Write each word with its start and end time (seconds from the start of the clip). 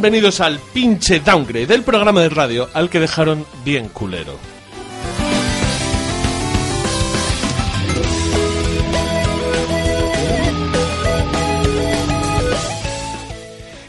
Bienvenidos 0.00 0.40
al 0.40 0.60
pinche 0.72 1.18
downgrade 1.18 1.66
del 1.66 1.82
programa 1.82 2.20
de 2.20 2.28
radio 2.28 2.68
al 2.72 2.88
que 2.88 3.00
dejaron 3.00 3.44
bien 3.64 3.88
culero. 3.88 4.38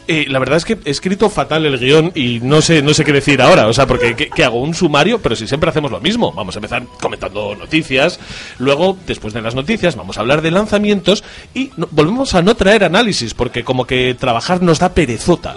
Eh, 0.08 0.26
la 0.28 0.40
verdad 0.40 0.56
es 0.56 0.64
que 0.64 0.76
he 0.84 0.90
escrito 0.90 1.30
fatal 1.30 1.64
el 1.64 1.78
guion 1.78 2.10
y 2.16 2.40
no 2.40 2.60
sé, 2.60 2.82
no 2.82 2.92
sé 2.92 3.04
qué 3.04 3.12
decir 3.12 3.40
ahora. 3.40 3.68
O 3.68 3.72
sea, 3.72 3.86
porque 3.86 4.16
¿qué, 4.16 4.44
hago? 4.44 4.60
¿Un 4.60 4.74
sumario? 4.74 5.22
Pero 5.22 5.36
si 5.36 5.46
siempre 5.46 5.70
hacemos 5.70 5.92
lo 5.92 6.00
mismo. 6.00 6.32
Vamos 6.32 6.56
a 6.56 6.58
empezar 6.58 6.84
comentando 7.00 7.54
noticias. 7.54 8.18
Luego, 8.58 8.98
después 9.06 9.32
de 9.32 9.42
las 9.42 9.54
noticias, 9.54 9.94
vamos 9.94 10.18
a 10.18 10.22
hablar 10.22 10.42
de 10.42 10.50
lanzamientos 10.50 11.22
y 11.54 11.70
volvemos 11.92 12.34
a 12.34 12.42
no 12.42 12.56
traer 12.56 12.82
análisis 12.82 13.34
porque 13.34 13.62
como 13.62 13.86
que 13.86 14.16
trabajar 14.18 14.60
nos 14.60 14.80
da 14.80 14.92
perezota. 14.94 15.54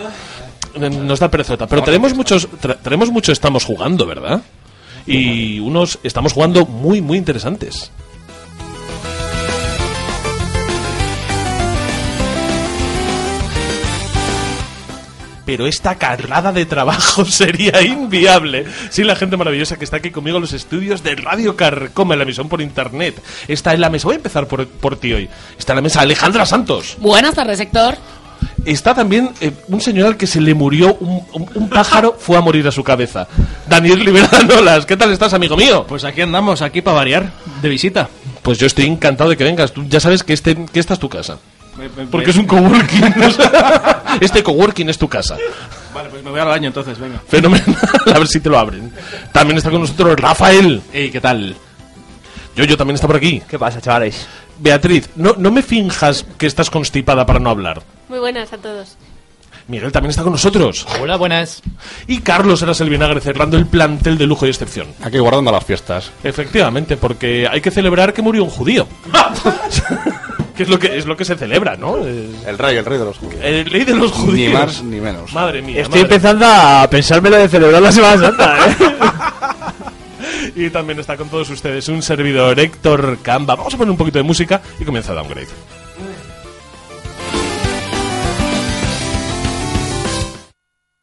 Nos 0.76 1.20
da 1.20 1.30
perezota. 1.30 1.68
Pero 1.68 1.84
tenemos 1.84 2.14
muchos, 2.14 2.48
tenemos 2.82 3.12
mucho 3.12 3.32
estamos 3.32 3.66
jugando, 3.66 4.06
¿verdad? 4.06 4.42
Y 5.06 5.60
unos 5.60 6.00
estamos 6.04 6.34
jugando 6.34 6.66
muy, 6.66 7.02
muy 7.02 7.18
interesantes. 7.18 7.92
pero 15.46 15.68
esta 15.68 15.96
carrada 15.96 16.52
de 16.52 16.66
trabajo 16.66 17.26
sería 17.30 17.82
inviable 17.82 18.66
sin 18.90 19.08
la 19.08 19.16
gente 19.16 19.38
maravillosa 19.38 19.78
que 19.78 19.86
está 19.86 19.98
aquí 19.98 20.12
conmigo 20.12 20.38
en 20.38 20.42
los 20.42 20.54
estudios 20.54 21.04
de 21.04 21.16
Radio 21.16 21.56
Carcoma 21.56 22.14
en 22.14 22.20
la 22.20 22.24
emisión 22.24 22.50
por 22.50 22.62
internet. 22.62 23.22
Está 23.48 23.74
en 23.74 23.82
la 23.82 23.90
mesa, 23.90 24.06
voy 24.06 24.14
a 24.14 24.18
empezar 24.18 24.48
por, 24.48 24.68
por 24.68 24.96
ti 24.96 25.14
hoy. 25.14 25.30
Está 25.58 25.74
en 25.74 25.78
la 25.78 25.82
mesa 25.82 26.02
Alejandra 26.02 26.46
Santos. 26.46 26.98
Buenas 27.00 27.36
tardes, 27.36 27.60
Héctor. 27.60 27.98
Está 28.66 28.94
también 28.96 29.30
eh, 29.42 29.52
un 29.68 29.82
señor 29.82 30.08
al 30.08 30.18
que 30.18 30.26
se 30.28 30.40
le 30.40 30.54
murió 30.54 30.96
un, 31.00 31.22
un- 31.34 31.50
un 31.56 31.70
pájaro, 31.70 32.16
fue 32.20 32.38
a 32.38 32.42
morir 32.42 32.66
a 32.68 32.72
su 32.72 32.84
cabeza. 32.84 33.28
Daniel 33.68 34.00
Rivera 34.06 34.30
Nolas, 34.48 34.86
¿qué 34.86 34.96
tal 34.96 35.12
estás, 35.12 35.34
amigo 35.34 35.58
mío? 35.58 35.86
Pues 35.88 36.04
aquí 36.06 36.22
andamos, 36.22 36.62
aquí 36.62 36.82
para 36.82 36.96
variar, 36.98 37.32
de 37.62 37.70
visita. 37.70 38.10
Pues 38.42 38.58
yo 38.58 38.68
estoy 38.68 38.86
encantado 38.86 39.30
de 39.30 39.38
que 39.38 39.44
vengas. 39.44 39.72
Tú 39.74 39.84
ya 39.88 40.00
sabes 40.00 40.24
que, 40.24 40.34
este, 40.34 40.56
que 40.72 40.80
esta 40.80 40.94
es 40.94 41.00
tu 41.00 41.10
casa. 41.10 41.38
Porque 42.12 42.30
es 42.30 42.38
un 42.38 42.46
coworking. 42.46 43.14
este 44.22 44.44
coworking 44.44 44.90
es 44.90 44.98
tu 44.98 45.08
casa. 45.08 45.38
Vale, 45.94 46.10
pues 46.10 46.24
me 46.24 46.30
voy 46.30 46.40
al 46.40 46.48
baño 46.48 46.68
entonces, 46.68 47.00
venga. 47.00 47.22
Fenomenal. 47.28 47.76
A 48.14 48.20
ver 48.20 48.28
si 48.28 48.40
te 48.40 48.50
lo 48.50 48.60
abren. 48.60 48.92
También 49.32 49.58
está 49.58 49.70
con 49.72 49.82
nosotros 49.82 50.16
Rafael. 50.20 50.82
Ey, 50.94 51.10
¿qué 51.10 51.20
tal? 51.20 51.56
Yo, 52.56 52.64
yo 52.66 52.78
también 52.78 52.96
está 52.96 53.08
por 53.08 53.16
aquí. 53.16 53.42
¿Qué 53.50 53.58
pasa, 53.58 53.82
chavales? 53.82 54.28
Beatriz, 54.60 55.10
no, 55.16 55.34
no 55.38 55.50
me 55.52 55.64
finjas 55.64 56.26
que 56.38 56.46
estás 56.46 56.70
constipada 56.70 57.26
para 57.26 57.40
no 57.40 57.50
hablar. 57.50 57.82
Muy 58.14 58.20
buenas 58.20 58.54
a 58.54 58.60
todos. 58.60 58.96
Miguel 59.68 59.92
también 59.92 60.12
está 60.12 60.22
con 60.22 60.34
nosotros. 60.34 60.86
Hola, 61.02 61.16
buenas. 61.16 61.64
Y 62.06 62.20
Carlos 62.20 62.62
eras 62.62 62.80
el 62.82 62.90
vinagre 62.92 63.20
cerrando 63.22 63.58
el 63.58 63.66
plantel 63.66 64.20
de 64.20 64.28
lujo 64.28 64.46
y 64.46 64.50
excepción. 64.50 64.86
Aquí 65.02 65.18
guardando 65.18 65.52
las 65.52 65.66
fiestas. 65.66 66.12
Efectivamente, 66.24 66.96
porque 66.96 67.48
hay 67.50 67.60
que 67.60 67.72
celebrar 67.72 68.14
que 68.14 68.22
murió 68.22 68.44
un 68.44 68.52
judío. 68.52 68.88
que 70.56 70.62
es 70.62 70.70
lo 70.70 70.78
que 70.78 70.96
es 70.96 71.08
lo 71.08 71.18
que 71.18 71.26
se 71.26 71.36
celebra, 71.36 71.76
¿no? 71.76 71.98
Eh, 72.06 72.30
El 72.46 72.60
rey, 72.60 72.78
el 72.78 72.86
rey 72.86 73.00
de 73.00 73.06
los 73.06 73.18
judíos. 73.18 73.42
El 73.44 73.68
ley 73.68 73.84
de 73.84 73.96
los 73.96 74.12
judíos. 74.12 74.54
Ni 74.54 74.60
más 74.60 74.84
ni 74.84 75.02
menos. 75.02 75.34
Madre 75.34 75.64
mía. 75.64 75.82
Estoy 75.82 76.02
madre. 76.04 76.16
empezando 76.16 76.46
a 76.46 76.88
pensármelo 76.92 77.38
de 77.38 77.50
celebrar 77.50 77.82
la 77.82 77.92
Semana 77.92 78.22
Santa, 78.28 78.58
¿eh? 78.68 78.76
Y 80.56 80.70
también 80.70 81.00
está 81.00 81.18
con 81.18 81.30
todos 81.30 81.50
ustedes 81.50 81.88
un 81.90 82.04
servidor, 82.04 82.60
Héctor 82.60 83.18
Camba. 83.24 83.56
Vamos 83.56 83.74
a 83.74 83.78
poner 83.78 83.90
un 83.90 83.98
poquito 83.98 84.20
de 84.20 84.24
música 84.24 84.62
y 84.80 84.86
comienza 84.86 85.16
Downgrade. 85.16 85.48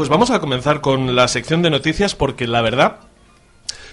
Pues 0.00 0.08
vamos 0.08 0.30
a 0.30 0.40
comenzar 0.40 0.80
con 0.80 1.14
la 1.14 1.28
sección 1.28 1.60
de 1.60 1.68
noticias 1.68 2.14
porque 2.14 2.46
la 2.46 2.62
verdad, 2.62 3.00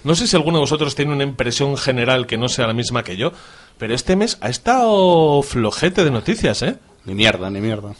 no 0.06 0.16
sé 0.16 0.25
si 0.25 0.38
alguno 0.38 0.59
de 0.59 0.62
vosotros 0.62 0.95
tiene 0.95 1.12
una 1.12 1.25
impresión 1.25 1.75
general 1.75 2.28
que 2.28 2.38
no 2.38 2.47
sea 2.47 2.66
la 2.66 2.72
misma 2.72 3.03
que 3.03 3.18
yo, 3.18 3.34
pero 3.78 3.94
este 3.94 4.16
mes 4.16 4.38
ha 4.40 4.47
estado 4.47 5.41
flojete 5.44 6.06
de 6.06 6.12
noticias, 6.12 6.62
¿eh? 6.62 6.78
Ni 7.07 7.16
mierda, 7.16 7.50
ni 7.50 7.62
mierda. 7.62 7.94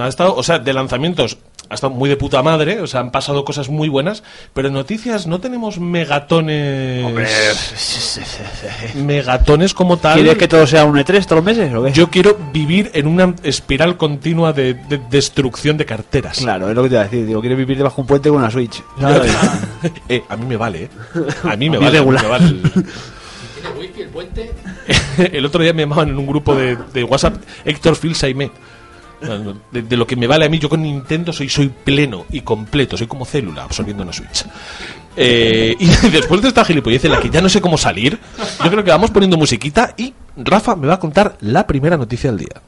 Ha 0.00 0.08
estado, 0.08 0.34
o 0.34 0.42
sea, 0.42 0.58
de 0.58 0.72
lanzamientos 0.72 1.38
ha 1.70 1.74
estado 1.74 1.92
muy 1.92 2.08
de 2.08 2.16
puta 2.16 2.42
madre, 2.42 2.80
o 2.80 2.86
sea, 2.86 3.00
han 3.00 3.10
pasado 3.10 3.44
cosas 3.44 3.68
muy 3.68 3.88
buenas, 3.88 4.22
pero 4.54 4.68
en 4.68 4.74
noticias 4.74 5.26
no 5.26 5.38
tenemos 5.40 5.78
megatones. 5.78 7.04
Megatones 8.96 9.74
como 9.74 9.98
tal. 9.98 10.14
¿Quieres 10.14 10.38
que 10.38 10.48
todo 10.48 10.66
sea 10.66 10.84
un 10.84 10.96
E3 10.96 11.24
todos 11.24 11.36
los 11.36 11.44
meses 11.44 11.72
o 11.74 11.84
qué? 11.84 11.92
Yo 11.92 12.10
quiero 12.10 12.36
vivir 12.52 12.90
en 12.94 13.06
una 13.06 13.34
espiral 13.42 13.96
continua 13.96 14.52
de, 14.52 14.74
de 14.74 14.98
destrucción 15.10 15.76
de 15.76 15.84
carteras. 15.84 16.38
Claro, 16.38 16.68
es 16.68 16.74
lo 16.74 16.82
que 16.82 16.88
te 16.88 16.94
iba 16.94 17.02
a 17.02 17.04
decir. 17.04 17.26
Digo, 17.26 17.40
quieres 17.40 17.58
vivir 17.58 17.76
debajo 17.76 17.96
de 17.96 18.00
un 18.02 18.06
puente 18.08 18.28
con 18.28 18.38
una 18.38 18.50
Switch. 18.50 18.82
¿sabes? 19.00 19.32
Eh, 20.08 20.24
a 20.28 20.36
mí 20.36 20.46
me 20.46 20.56
vale, 20.56 20.84
¿eh? 20.84 20.88
A 21.44 21.54
mí 21.54 21.70
me 21.70 21.76
A 21.76 21.80
mí 21.80 21.86
vale. 21.86 21.98
a 21.98 22.02
mí 22.02 22.08
regular. 22.16 22.22
me 22.24 22.28
vale. 22.28 22.56
¿Tiene 23.74 24.10
wifi 24.16 24.50
el 25.36 25.44
otro 25.44 25.62
día 25.62 25.72
me 25.72 25.82
llamaban 25.82 26.08
en 26.08 26.18
un 26.18 26.26
grupo 26.26 26.54
de, 26.54 26.76
de 26.76 27.04
WhatsApp 27.04 27.36
Héctor 27.64 27.96
Phil 27.96 28.14
Saimé. 28.14 28.50
De, 29.72 29.82
de 29.82 29.96
lo 29.96 30.06
que 30.06 30.14
me 30.14 30.28
vale 30.28 30.44
a 30.44 30.48
mí, 30.48 30.60
yo 30.60 30.68
con 30.68 30.80
Nintendo 30.80 31.32
soy, 31.32 31.48
soy 31.48 31.68
pleno 31.68 32.26
y 32.30 32.42
completo, 32.42 32.96
soy 32.96 33.08
como 33.08 33.24
célula 33.24 33.64
absorbiendo 33.64 34.04
una 34.04 34.12
Switch. 34.12 34.44
Eh, 35.16 35.74
y 35.80 35.86
después 36.10 36.40
de 36.40 36.48
esta 36.48 36.64
gilipollez 36.64 37.04
en 37.04 37.10
la 37.10 37.20
que 37.20 37.28
ya 37.28 37.40
no 37.40 37.48
sé 37.48 37.60
cómo 37.60 37.76
salir, 37.76 38.18
yo 38.62 38.70
creo 38.70 38.84
que 38.84 38.90
vamos 38.90 39.10
poniendo 39.10 39.36
musiquita 39.36 39.92
y 39.96 40.14
Rafa 40.36 40.76
me 40.76 40.86
va 40.86 40.94
a 40.94 41.00
contar 41.00 41.36
la 41.40 41.66
primera 41.66 41.96
noticia 41.96 42.30
del 42.30 42.38
día. 42.38 42.62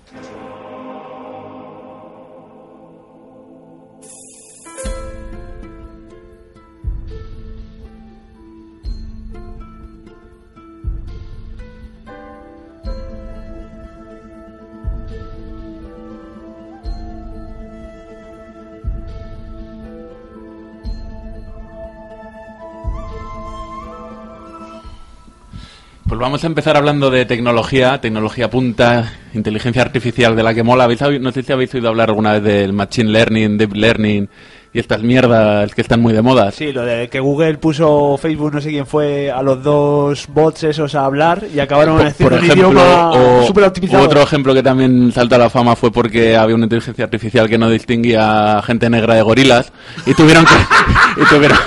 Pues 26.10 26.19
vamos 26.19 26.43
a 26.43 26.48
empezar 26.48 26.76
hablando 26.76 27.09
de 27.09 27.24
tecnología, 27.24 28.01
tecnología 28.01 28.51
punta, 28.51 29.12
inteligencia 29.33 29.80
artificial 29.83 30.34
de 30.34 30.42
la 30.42 30.53
que 30.53 30.65
mola. 30.65 30.83
¿Habéis, 30.83 31.01
oído- 31.03 31.21
no 31.22 31.30
sé 31.30 31.45
si 31.45 31.53
habéis 31.53 31.72
oído 31.72 31.89
hablar 31.89 32.09
alguna 32.09 32.33
vez 32.33 32.42
del 32.42 32.72
machine 32.72 33.10
learning, 33.10 33.57
deep 33.57 33.72
learning 33.77 34.28
y 34.72 34.78
estas 34.78 35.03
mierdas 35.03 35.72
que 35.74 35.80
están 35.80 36.01
muy 36.01 36.12
de 36.12 36.22
moda. 36.22 36.51
Sí, 36.53 36.72
lo 36.72 36.83
de 36.83 37.09
que 37.09 37.18
Google 37.18 37.59
puso 37.59 38.16
Facebook, 38.16 38.54
no 38.54 38.60
sé 38.60 38.71
quién 38.71 38.86
fue, 38.86 39.30
a 39.30 39.42
los 39.42 39.62
dos 39.62 40.27
bots 40.28 40.65
esos 40.65 40.95
a 40.95 41.04
hablar 41.04 41.45
y 41.53 41.59
acabaron 41.59 41.97
por, 41.98 42.07
haciendo 42.07 42.36
por 42.36 42.45
un 42.45 42.51
idioma 42.51 43.10
o, 43.10 43.45
optimizado. 43.45 44.04
otro 44.04 44.22
ejemplo 44.22 44.54
que 44.54 44.63
también 44.63 45.10
saltó 45.13 45.34
a 45.36 45.39
la 45.39 45.51
fama 45.51 45.74
fue 45.74 45.91
porque 45.91 46.36
había 46.36 46.54
una 46.54 46.65
inteligencia 46.66 47.04
artificial 47.04 47.48
que 47.48 47.59
no 47.59 47.68
distinguía 47.68 48.60
gente 48.65 48.89
negra 48.89 49.15
de 49.15 49.22
gorilas 49.22 49.72
y 50.06 50.15
tuvieron 50.15 50.45
que 50.45 50.54
y 51.21 51.24
tuvieron, 51.27 51.59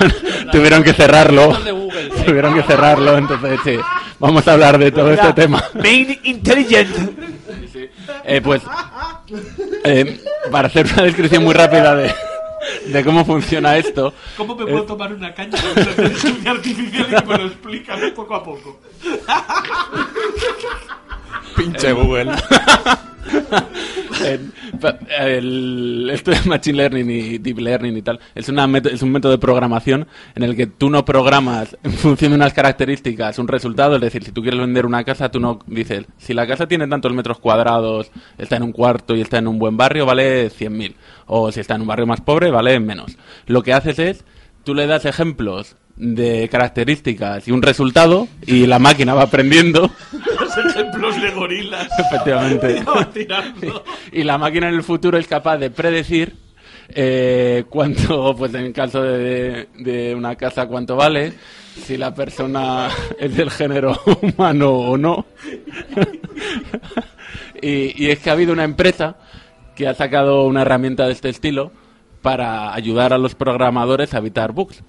tuvieron 0.51 0.84
que 0.84 0.94
cerrarlo. 0.94 1.51
tuvieron 2.26 2.54
que 2.56 2.64
cerrarlo, 2.64 3.18
entonces 3.18 3.60
sí, 3.64 3.78
vamos 4.20 4.48
a 4.48 4.54
hablar 4.54 4.78
de 4.78 4.92
todo 4.92 5.12
este 5.12 5.34
tema. 5.34 5.64
Main 5.76 6.20
Intelligent. 6.24 6.90
Eh, 8.26 8.42
pues, 8.42 8.62
eh, 9.84 10.22
para 10.52 10.68
hacer 10.68 10.86
una 10.94 11.04
descripción 11.04 11.44
muy 11.44 11.54
rápida 11.54 11.96
de, 11.96 12.14
de 12.88 13.04
cómo 13.04 13.26
funciona 13.26 13.78
esto, 13.78 14.14
¿Cómo 14.38 14.56
me 14.56 14.66
puedo 14.66 14.84
tomar 14.84 15.14
una 15.14 15.34
caña 15.34 15.58
con 15.62 15.76
la 15.76 15.92
inteligencia 15.92 16.52
artificial 16.52 17.08
y 17.10 17.16
que 17.16 17.26
me 17.26 17.38
lo 17.38 17.46
explican 17.48 18.14
poco 18.16 18.36
a 18.36 18.44
poco? 18.44 18.80
Pinche 21.56 21.92
Google. 21.94 22.32
El- 25.20 26.10
esto 26.12 26.32
de 26.32 26.38
Machine 26.46 26.78
Learning 26.78 27.10
y 27.10 27.38
Deep 27.40 27.60
Learning 27.60 27.98
y 27.98 28.02
tal 28.02 28.20
es, 28.36 28.50
una 28.50 28.66
es 28.78 29.02
un 29.02 29.12
método 29.12 29.32
de 29.32 29.38
programación 29.38 30.08
en 30.36 30.44
el 30.44 30.56
que 30.56 30.68
tú 30.68 30.90
no 30.90 31.04
programas 31.06 31.78
en 31.84 31.92
función 31.94 32.32
de 32.32 32.36
unas 32.36 32.54
características 32.54 33.40
un 33.40 33.48
resultado. 33.48 33.96
Es 33.96 34.02
decir, 34.02 34.24
si 34.24 34.32
tú 34.32 34.42
quieres 34.42 34.60
vender 34.60 34.86
una 34.86 35.04
casa, 35.04 35.30
tú 35.30 35.40
no 35.40 35.60
dices, 35.68 36.06
si 36.18 36.34
la 36.34 36.48
casa 36.48 36.68
tiene 36.68 36.88
tantos 36.88 37.14
metros 37.14 37.40
cuadrados, 37.40 38.12
está 38.38 38.58
en 38.58 38.64
un 38.64 38.72
cuarto 38.72 39.16
y 39.16 39.22
está 39.22 39.38
en 39.38 39.48
un 39.48 39.60
buen 39.60 39.78
barrio, 39.78 40.06
vale 40.06 40.50
100.000. 40.50 40.96
O 41.28 41.52
si 41.52 41.60
está 41.60 41.76
en 41.76 41.82
un 41.82 41.88
barrio 41.88 42.06
más 42.08 42.22
pobre, 42.22 42.52
vale 42.52 42.80
menos. 42.80 43.18
Lo 43.48 43.64
que 43.64 43.74
haces 43.74 44.00
es, 44.00 44.26
tú 44.64 44.74
le 44.76 44.88
das 44.88 45.06
ejemplos 45.06 45.76
de 45.95 46.50
características 46.50 47.48
y 47.48 47.51
un 47.51 47.62
resultado 47.62 48.28
y 48.45 48.66
la 48.66 48.80
máquina 48.80 49.13
va 49.13 49.24
aprendiendo 49.24 49.92
Los 50.40 50.57
ejemplos 50.57 51.22
de 51.22 51.31
gorilas. 51.31 51.88
Efectivamente. 52.00 52.84
Y 54.12 54.24
la 54.24 54.38
máquina 54.38 54.69
en 54.69 54.75
el 54.75 54.84
futuro 54.84 55.18
es 55.18 55.28
capaz 55.28 55.57
de 55.57 55.69
predecir 55.72 56.36
eh, 56.90 57.63
cuánto, 57.69 58.36
pues 58.38 58.54
en 58.54 58.66
el 58.66 58.74
caso 58.74 59.01
de, 59.01 59.69
de 59.80 60.13
una 60.16 60.36
casa, 60.36 60.68
cuánto 60.68 60.95
vale, 60.95 61.34
si 61.84 61.98
la 61.98 62.13
persona 62.13 62.89
es 63.19 63.36
del 63.36 63.50
género 63.50 64.00
humano 64.22 64.72
o 64.72 64.98
no. 64.98 65.25
y, 67.62 68.04
y 68.04 68.12
es 68.12 68.19
que 68.19 68.30
ha 68.30 68.34
habido 68.34 68.54
una 68.54 68.63
empresa 68.63 69.18
que 69.75 69.88
ha 69.88 69.94
sacado 69.94 70.44
una 70.46 70.62
herramienta 70.62 71.06
de 71.06 71.13
este 71.13 71.30
estilo 71.30 71.72
para 72.22 72.74
ayudar 72.74 73.13
a 73.13 73.18
los 73.18 73.36
programadores 73.36 74.13
a 74.13 74.19
evitar 74.19 74.51
bugs. 74.51 74.84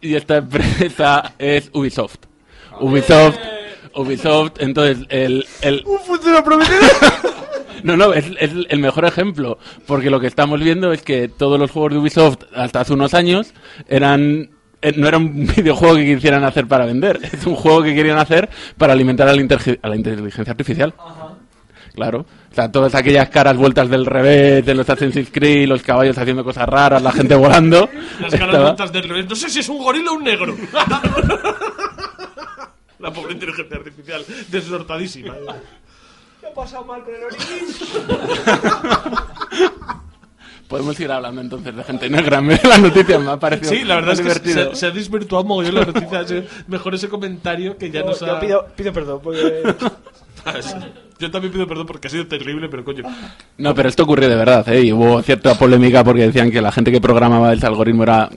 Y 0.00 0.14
esta 0.14 0.38
empresa 0.38 1.34
es 1.38 1.70
Ubisoft. 1.72 2.18
Ubisoft, 2.80 3.36
Ubisoft, 3.94 4.52
entonces 4.58 5.06
el, 5.08 5.46
el, 5.62 5.82
Un 5.84 5.98
futuro 6.00 6.42
prometedor. 6.42 6.90
no, 7.82 7.96
no, 7.96 8.12
es, 8.12 8.26
es 8.38 8.50
el 8.68 8.78
mejor 8.78 9.04
ejemplo, 9.04 9.58
porque 9.86 10.10
lo 10.10 10.20
que 10.20 10.26
estamos 10.26 10.60
viendo 10.60 10.92
es 10.92 11.02
que 11.02 11.28
todos 11.28 11.58
los 11.58 11.70
juegos 11.70 11.92
de 11.92 11.98
Ubisoft 11.98 12.38
hasta 12.54 12.80
hace 12.80 12.92
unos 12.92 13.14
años 13.14 13.52
eran 13.88 14.50
eh, 14.82 14.94
no 14.96 15.08
era 15.08 15.18
un 15.18 15.46
videojuego 15.56 15.96
que 15.96 16.14
quisieran 16.14 16.44
hacer 16.44 16.66
para 16.66 16.86
vender, 16.86 17.20
es 17.22 17.46
un 17.46 17.54
juego 17.54 17.82
que 17.82 17.94
querían 17.94 18.18
hacer 18.18 18.48
para 18.78 18.92
alimentar 18.94 19.28
a 19.28 19.34
la, 19.34 19.42
a 19.82 19.88
la 19.88 19.96
inteligencia 19.96 20.50
artificial. 20.50 20.94
Claro, 21.94 22.20
o 22.50 22.54
sea, 22.54 22.70
todas 22.70 22.94
aquellas 22.94 23.28
caras 23.30 23.56
vueltas 23.56 23.88
del 23.90 24.06
revés, 24.06 24.64
de 24.64 24.74
los 24.74 24.88
Assassin's 24.88 25.28
Creed, 25.32 25.68
los 25.68 25.82
caballos 25.82 26.16
haciendo 26.18 26.44
cosas 26.44 26.68
raras, 26.68 27.02
la 27.02 27.10
gente 27.12 27.34
volando. 27.34 27.88
Las 28.20 28.30
caras 28.30 28.46
estaba- 28.48 28.64
vueltas 28.64 28.92
del 28.92 29.08
revés. 29.08 29.26
No 29.28 29.34
sé 29.36 29.48
si 29.50 29.58
es 29.60 29.68
un 29.68 29.78
gorila 29.78 30.12
o 30.12 30.14
un 30.14 30.24
negro. 30.24 30.54
La 33.00 33.10
pobre 33.12 33.32
inteligencia 33.32 33.76
artificial, 33.78 34.22
desortadísima. 34.48 35.34
¿Qué 36.40 36.46
ha 36.46 36.54
pasado 36.54 36.84
mal 36.84 37.02
con 37.02 37.14
el? 37.14 37.20
Podemos 40.68 40.98
ir 41.00 41.10
hablando 41.10 41.40
entonces 41.40 41.74
de 41.74 41.82
gente 41.82 42.08
negra 42.08 42.38
en 42.38 42.46
vez 42.48 42.62
de 42.62 42.68
las 42.68 42.80
noticias, 42.80 43.20
me 43.20 43.30
ha 43.32 43.36
parecido 43.38 43.70
Sí, 43.72 43.82
la 43.84 43.96
verdad 43.96 44.12
es 44.12 44.18
que 44.20 44.24
divertido. 44.24 44.70
se, 44.70 44.76
se 44.76 44.86
ha 44.86 44.90
desvirtuado 44.92 45.44
mogollón 45.44 45.74
la 45.74 45.84
noticia. 45.86 46.26
sí. 46.28 46.44
Mejor 46.68 46.94
ese 46.94 47.08
comentario 47.08 47.76
que 47.76 47.90
ya 47.90 48.00
Yo, 48.00 48.06
nos 48.06 48.20
yo 48.20 48.36
ha... 48.36 48.40
pido, 48.40 48.66
pido 48.76 48.92
perdón 48.92 49.20
porque... 49.22 49.74
Yo 51.20 51.30
también 51.30 51.52
pido 51.52 51.66
perdón 51.66 51.86
porque 51.86 52.08
ha 52.08 52.10
sido 52.10 52.26
terrible, 52.26 52.68
pero 52.68 52.84
coño. 52.84 53.04
No, 53.58 53.74
pero 53.74 53.88
esto 53.88 54.04
ocurrió 54.04 54.28
de 54.28 54.36
verdad, 54.36 54.66
¿eh? 54.70 54.84
Y 54.84 54.92
hubo 54.92 55.20
cierta 55.22 55.54
polémica 55.54 56.02
porque 56.02 56.22
decían 56.22 56.50
que 56.50 56.62
la 56.62 56.72
gente 56.72 56.90
que 56.90 57.00
programaba 57.00 57.52
el 57.52 57.64
algoritmo 57.64 58.04
era 58.04 58.30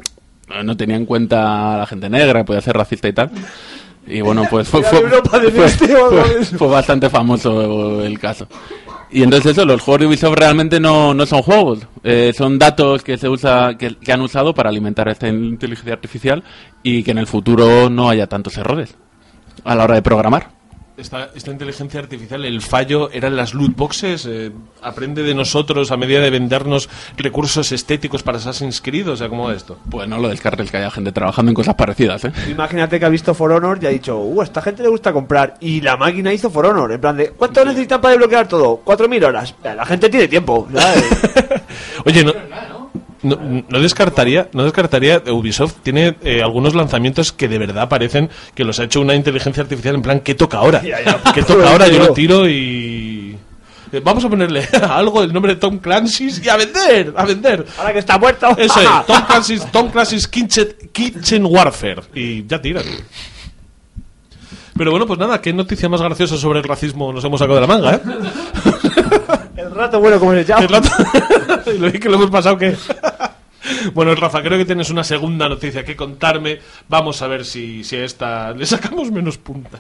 no 0.63 0.75
tenía 0.77 0.97
en 0.97 1.05
cuenta 1.05 1.75
a 1.75 1.77
la 1.77 1.85
gente 1.85 2.09
negra, 2.09 2.43
podía 2.43 2.61
ser 2.61 2.75
racista 2.75 3.07
y 3.07 3.13
tal. 3.13 3.31
Y 4.05 4.19
bueno, 4.19 4.43
pues 4.49 4.67
fue, 4.67 4.83
fue 4.83 6.67
bastante 6.67 7.09
famoso 7.09 8.03
el 8.03 8.19
caso. 8.19 8.47
Y 9.09 9.23
entonces 9.23 9.51
eso, 9.51 9.65
los 9.65 9.81
juegos 9.81 10.01
de 10.01 10.07
Ubisoft 10.07 10.35
realmente 10.35 10.79
no, 10.79 11.13
no 11.13 11.25
son 11.25 11.43
juegos, 11.43 11.87
eh, 12.03 12.33
son 12.35 12.57
datos 12.57 13.03
que 13.03 13.17
se 13.17 13.29
usa, 13.29 13.77
que, 13.77 13.95
que 13.95 14.11
han 14.11 14.21
usado 14.21 14.53
para 14.55 14.69
alimentar 14.69 15.07
esta 15.07 15.27
inteligencia 15.27 15.93
artificial 15.93 16.43
y 16.81 17.03
que 17.03 17.11
en 17.11 17.19
el 17.19 17.27
futuro 17.27 17.89
no 17.91 18.09
haya 18.09 18.27
tantos 18.27 18.57
errores 18.57 18.95
a 19.63 19.75
la 19.75 19.83
hora 19.83 19.95
de 19.95 20.01
programar. 20.01 20.62
Esta, 20.95 21.31
esta 21.33 21.49
inteligencia 21.49 21.99
artificial, 21.99 22.45
el 22.45 22.61
fallo 22.61 23.09
eran 23.11 23.35
las 23.35 23.55
loot 23.55 23.75
boxes. 23.75 24.27
eh, 24.27 24.51
aprende 24.83 25.23
de 25.23 25.33
nosotros 25.33 25.91
a 25.91 25.97
medida 25.97 26.19
de 26.19 26.29
vendernos 26.29 26.87
recursos 27.17 27.71
estéticos 27.71 28.21
para 28.21 28.37
Assassin's 28.37 28.79
Creed. 28.79 29.09
O 29.09 29.17
sea, 29.17 29.27
¿cómo 29.27 29.47
va 29.47 29.55
esto? 29.55 29.79
Pues 29.89 30.07
no 30.07 30.19
lo 30.19 30.29
descartes 30.29 30.69
que 30.69 30.77
haya 30.77 30.91
gente 30.91 31.11
trabajando 31.11 31.49
en 31.49 31.55
cosas 31.55 31.73
parecidas, 31.73 32.25
¿eh? 32.25 32.31
Imagínate 32.47 32.99
que 32.99 33.05
ha 33.05 33.09
visto 33.09 33.33
For 33.33 33.51
Honor 33.51 33.79
y 33.81 33.87
ha 33.87 33.89
dicho, 33.89 34.19
uh, 34.19 34.41
a 34.41 34.43
esta 34.43 34.61
gente 34.61 34.83
le 34.83 34.89
gusta 34.89 35.11
comprar. 35.11 35.55
Y 35.61 35.81
la 35.81 35.97
máquina 35.97 36.31
hizo 36.31 36.51
For 36.51 36.67
Honor. 36.67 36.91
En 36.91 37.01
plan 37.01 37.17
de, 37.17 37.31
¿cuánto 37.31 37.65
necesitan 37.65 37.99
para 37.99 38.11
desbloquear 38.11 38.47
todo? 38.47 38.81
4.000 38.85 39.25
horas. 39.25 39.55
La 39.63 39.85
gente 39.85 40.09
tiene 40.09 40.27
tiempo. 40.27 40.67
¿sabes? 40.71 41.03
Oye, 42.05 42.23
no, 42.23 42.33
no, 43.23 43.63
no 43.67 43.79
descartaría, 43.79 44.49
no 44.53 44.63
descartaría, 44.63 45.21
Ubisoft 45.31 45.75
tiene 45.83 46.15
eh, 46.23 46.41
algunos 46.43 46.75
lanzamientos 46.75 47.31
que 47.31 47.47
de 47.47 47.57
verdad 47.57 47.89
parecen 47.89 48.29
que 48.53 48.63
los 48.63 48.79
ha 48.79 48.83
hecho 48.83 49.01
una 49.01 49.15
inteligencia 49.15 49.63
artificial 49.63 49.95
en 49.95 50.01
plan, 50.01 50.19
¿qué 50.19 50.35
toca 50.35 50.57
ahora? 50.59 50.81
¿Qué 51.33 51.43
toca 51.43 51.71
ahora? 51.71 51.87
Yo 51.87 51.99
lo 51.99 52.13
tiro 52.13 52.47
y... 52.47 53.37
eh, 53.91 54.01
Vamos 54.03 54.23
a 54.25 54.29
ponerle 54.29 54.67
algo 54.89 55.23
el 55.23 55.31
nombre 55.33 55.55
de 55.55 55.59
Tom 55.59 55.79
Clancy's 55.79 56.43
y 56.43 56.49
a 56.49 56.57
vender, 56.57 57.13
a 57.15 57.25
vender. 57.25 57.65
Ahora 57.77 57.93
que 57.93 57.99
está 57.99 58.17
muerto. 58.17 58.47
Eso 58.57 58.81
es, 58.81 58.89
Tom 59.07 59.21
Clancy's, 59.25 59.71
Tom 59.71 59.89
Clancy's 59.89 60.27
Kitchen, 60.27 60.67
Kitchen 60.91 61.45
Warfare. 61.45 62.03
Y 62.13 62.45
ya 62.45 62.61
tiran. 62.61 62.83
Pero 64.75 64.89
bueno, 64.89 65.05
pues 65.05 65.19
nada, 65.19 65.39
qué 65.39 65.53
noticia 65.53 65.87
más 65.87 66.01
graciosa 66.01 66.35
sobre 66.35 66.57
el 66.59 66.65
racismo 66.65 67.13
nos 67.13 67.23
hemos 67.23 67.39
sacado 67.39 67.55
de 67.55 67.61
la 67.61 67.67
manga, 67.67 67.93
¿eh? 67.93 68.01
El 69.55 69.69
rato 69.75 69.99
bueno, 69.99 70.19
como 70.19 70.31
se 70.33 70.43
llama. 70.43 70.61
Qué 70.61 70.67
rato. 70.67 70.89
y 71.73 71.77
lo 71.77 71.91
que 71.91 72.09
lo 72.09 72.15
hemos 72.15 72.31
pasado 72.31 72.57
que. 72.57 72.75
bueno, 73.93 74.15
Rafa, 74.15 74.41
creo 74.41 74.57
que 74.57 74.65
tienes 74.65 74.89
una 74.89 75.03
segunda 75.03 75.47
noticia 75.47 75.83
que 75.83 75.95
contarme. 75.95 76.59
Vamos 76.89 77.21
a 77.21 77.27
ver 77.27 77.45
si, 77.45 77.83
si 77.83 77.95
a 77.95 78.05
esta 78.05 78.51
le 78.53 78.65
sacamos 78.65 79.11
menos 79.11 79.37
punta. 79.37 79.79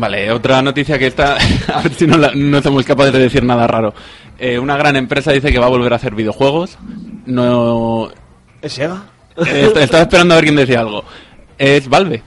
Vale, 0.00 0.30
otra 0.32 0.62
noticia 0.62 0.98
que 0.98 1.08
está, 1.08 1.36
a 1.74 1.82
ver 1.82 1.92
si 1.94 2.06
no, 2.06 2.16
la- 2.16 2.32
no 2.34 2.62
somos 2.62 2.84
capaces 2.86 3.12
de 3.12 3.18
decir 3.18 3.44
nada 3.44 3.66
raro. 3.66 3.92
Eh, 4.38 4.58
una 4.58 4.76
gran 4.78 4.96
empresa 4.96 5.30
dice 5.32 5.52
que 5.52 5.58
va 5.58 5.66
a 5.66 5.70
volver 5.70 5.92
a 5.92 5.96
hacer 5.96 6.14
videojuegos. 6.14 6.78
No, 7.26 8.08
¿Es 8.62 8.72
Sega? 8.72 9.02
eh, 9.46 9.66
est- 9.66 9.76
estaba 9.76 10.02
esperando 10.04 10.32
a 10.34 10.36
ver 10.38 10.44
quién 10.44 10.56
decía 10.56 10.80
algo. 10.80 11.04
Es 11.58 11.86
Valve. 11.88 12.22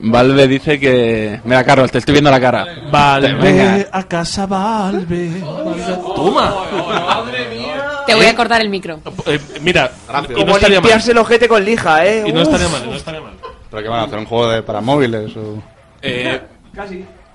Valve 0.00 0.48
dice 0.48 0.78
que... 0.80 1.40
Mira, 1.44 1.62
Carlos, 1.64 1.90
te 1.92 1.98
estoy 1.98 2.12
viendo 2.14 2.30
la 2.30 2.40
cara. 2.40 2.64
Venga. 2.64 2.88
Valve 2.90 3.88
a 3.92 4.02
casa, 4.04 4.46
Valve. 4.46 5.42
Toma. 6.16 6.54
Te 8.06 8.14
voy 8.14 8.26
a 8.26 8.34
cortar 8.34 8.60
el 8.60 8.70
micro. 8.70 9.00
Eh, 9.26 9.38
mira, 9.60 9.90
y 10.08 10.12
no 10.32 10.38
Como 10.38 10.56
estaría 10.56 10.76
mal. 10.80 10.84
limpiarse 10.84 11.12
el 11.12 11.18
ojete 11.18 11.46
con 11.48 11.64
lija, 11.64 12.04
¿eh? 12.06 12.24
Y 12.26 12.32
no 12.32 12.40
Uf. 12.42 12.46
estaría 12.48 12.68
mal, 12.68 12.86
no 12.90 12.94
estaría 12.96 13.20
mal. 13.20 13.32
¿Pero 13.70 13.82
que 13.82 13.88
van 13.88 14.00
a 14.00 14.02
hacer? 14.04 14.18
¿Un 14.18 14.24
juego 14.26 14.48
de, 14.50 14.62
para 14.62 14.80
móviles? 14.80 15.36
O... 15.36 15.62
Eh, 16.00 16.40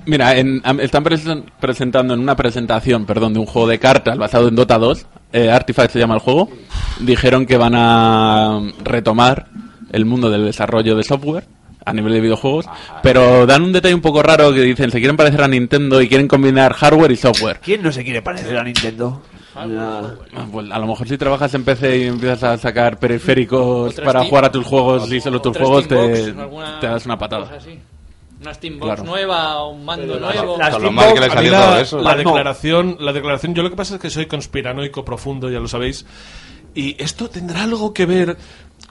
Mira, 0.06 0.36
en- 0.38 0.62
están 0.82 1.04
presen- 1.04 1.44
presentando 1.60 2.14
en 2.14 2.20
una 2.20 2.36
presentación, 2.36 3.06
perdón, 3.06 3.34
de 3.34 3.40
un 3.40 3.46
juego 3.46 3.68
de 3.68 3.80
cartas 3.80 4.18
basado 4.18 4.48
en 4.50 4.56
Dota 4.56 4.78
2, 4.78 5.06
eh, 5.32 5.50
Artifact 5.50 5.92
se 5.92 6.00
llama 6.00 6.16
el 6.16 6.20
juego, 6.20 6.50
dijeron 7.00 7.46
que 7.46 7.56
van 7.58 7.74
a 7.76 8.60
retomar 8.84 9.48
el 9.92 10.06
mundo 10.06 10.30
del 10.30 10.44
desarrollo 10.46 10.96
de 10.96 11.04
software 11.04 11.46
a 11.86 11.94
nivel 11.94 12.14
de 12.14 12.22
videojuegos, 12.22 12.66
pero 13.02 13.46
dan 13.46 13.62
un 13.62 13.72
detalle 13.74 13.94
un 13.96 14.02
poco 14.02 14.22
raro 14.24 14.54
que 14.54 14.62
dicen, 14.62 14.90
se 14.92 15.00
quieren 15.00 15.16
parecer 15.18 15.42
a 15.42 15.48
Nintendo 15.48 16.02
y 16.02 16.08
quieren 16.10 16.28
combinar 16.28 16.74
hardware 16.74 17.12
y 17.12 17.16
software. 17.18 17.60
¿Quién 17.62 17.82
no 17.84 17.92
se 17.92 18.04
quiere 18.04 18.22
parecer 18.22 18.58
a 18.58 18.64
Nintendo? 18.64 19.22
Ah, 19.56 20.02
Pues 20.52 20.72
a 20.72 20.80
lo 20.80 20.88
mejor 20.88 21.08
si 21.08 21.18
trabajas 21.18 21.54
en 21.54 21.64
PC 21.64 21.98
y 22.00 22.04
empiezas 22.08 22.44
a 22.44 22.58
sacar 22.58 22.98
periféricos 22.98 23.94
para 24.02 24.22
Steam- 24.22 24.30
jugar 24.30 24.46
a 24.46 24.52
tus 24.52 24.66
juegos 24.66 25.12
y 25.12 25.22
solo 25.22 25.42
tus 25.42 25.56
juegos 25.58 25.84
Steambox, 25.86 26.80
te, 26.82 26.88
das 26.88 27.06
una 27.06 27.18
patada. 27.18 27.50
así. 27.56 27.80
Una 28.44 28.54
Steambox 28.54 28.86
Claro. 28.86 29.04
nueva, 29.06 29.68
un 29.68 29.86
mando 29.86 30.20
nuevo. 30.20 30.58
que 30.58 31.20
le 31.20 31.30
salió 31.30 31.52
la, 31.52 31.66
todo 31.66 31.78
eso. 31.80 32.00
la 32.02 32.12
No. 32.12 32.18
declaración, 32.18 32.98
la 33.00 33.14
declaración, 33.14 33.56
yo 33.56 33.64
lo 33.64 33.70
que 33.70 33.76
pasa 33.76 33.96
es 33.96 34.02
que 34.02 34.10
soy 34.10 34.26
conspiranoico 34.26 35.04
profundo, 35.06 35.50
ya 35.50 35.60
lo 35.60 35.68
sabéis. 35.68 36.06
Y 36.76 37.02
esto 37.02 37.30
tendrá 37.30 37.64
algo 37.64 37.94
que 37.94 38.06
ver 38.06 38.38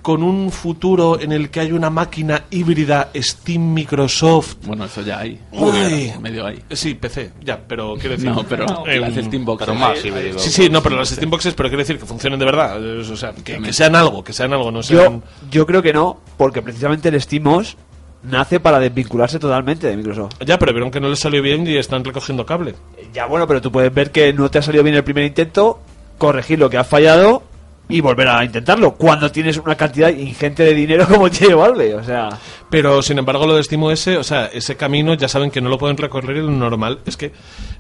con 0.03 0.23
un 0.23 0.51
futuro 0.51 1.21
en 1.21 1.33
el 1.33 1.51
que 1.51 1.61
hay 1.61 1.73
una 1.73 1.91
máquina 1.91 2.45
híbrida 2.51 3.11
Steam 3.15 3.75
Microsoft. 3.75 4.57
Bueno, 4.65 4.85
eso 4.87 5.03
ya 5.03 5.19
hay. 5.21 5.39
Uy. 5.53 6.13
Medio 6.21 6.47
hay. 6.47 6.61
Sí, 6.71 6.95
PC, 6.95 7.33
ya, 7.45 7.61
pero 7.61 7.95
quiero 7.95 8.11
decir. 8.17 8.31
No, 8.31 8.43
pero 8.45 8.87
Eh, 8.87 8.99
las 8.99 9.13
Steambox. 9.15 9.61
Pero 9.67 9.75
más 9.75 10.05
híbrido. 10.05 10.39
Sí, 10.39 10.51
sí, 10.51 10.71
no, 10.71 10.83
pero 10.83 10.97
las 10.97 11.11
Steamboxes, 11.11 11.55
pero 11.55 11.69
quiero 11.69 11.81
decir 11.83 11.99
que 11.99 12.07
funcionen 12.07 12.39
de 12.39 12.45
verdad. 12.47 12.81
O 12.83 13.17
sea, 13.17 13.33
que, 13.33 13.59
que 13.61 13.73
sean 13.73 13.95
algo, 13.97 14.25
que 14.25 14.33
sean 14.33 14.53
algo, 14.53 14.71
no 14.71 14.81
Yo, 14.81 15.01
sean. 15.03 15.23
yo 15.51 15.67
creo 15.67 15.83
que 15.83 15.93
no, 15.93 16.21
porque 16.37 16.63
precisamente 16.63 17.09
el 17.11 17.21
SteamOS 17.21 17.77
nace 18.23 18.61
para 18.61 18.79
desvincularse 18.79 19.39
totalmente 19.39 19.87
de 19.87 19.97
Microsoft. 19.97 20.35
Ya, 20.45 20.59
pero 20.59 20.73
vieron 20.73 20.91
que 20.91 21.01
no 21.01 21.09
les 21.09 21.19
salió 21.19 21.43
bien 21.43 21.67
y 21.67 21.77
están 21.77 22.05
recogiendo 22.05 22.47
cable. 22.47 22.75
Ya 23.13 23.27
bueno, 23.27 23.47
pero 23.47 23.61
tú 23.61 23.73
puedes 23.73 23.93
ver 23.93 24.11
que 24.11 24.33
no 24.33 24.51
te 24.51 24.59
ha 24.59 24.63
salido 24.63 24.85
bien 24.85 24.97
el 24.97 25.05
primer 25.05 25.25
intento, 25.25 25.81
corregir 26.19 26.59
lo 26.59 26.71
que 26.71 26.79
has 26.79 26.87
fallado 26.87 27.43
y 27.89 28.01
volver 28.01 28.29
a 28.29 28.45
intentarlo. 28.45 28.95
Cuando 28.95 29.31
tienes 29.31 29.57
una 29.59 29.75
cantidad 29.75 30.09
ingente 30.09 30.63
de 30.63 30.75
dinero 30.75 31.07
como 31.07 31.31
tiene 31.31 31.55
Valve, 31.55 31.95
o 31.95 32.05
sea... 32.05 32.29
Pero, 32.71 33.03
sin 33.03 33.19
embargo, 33.19 33.47
lo 33.47 33.57
de 33.57 33.63
SteamOS, 33.63 34.07
o 34.09 34.25
sea, 34.25 34.47
ese 34.47 34.77
camino 34.77 35.13
ya 35.15 35.29
saben 35.29 35.51
que 35.51 35.61
no 35.61 35.69
lo 35.69 35.77
pueden 35.77 35.99
recorrer 35.99 36.39
lo 36.39 36.51
normal 36.51 37.01
es 37.05 37.19
que 37.19 37.33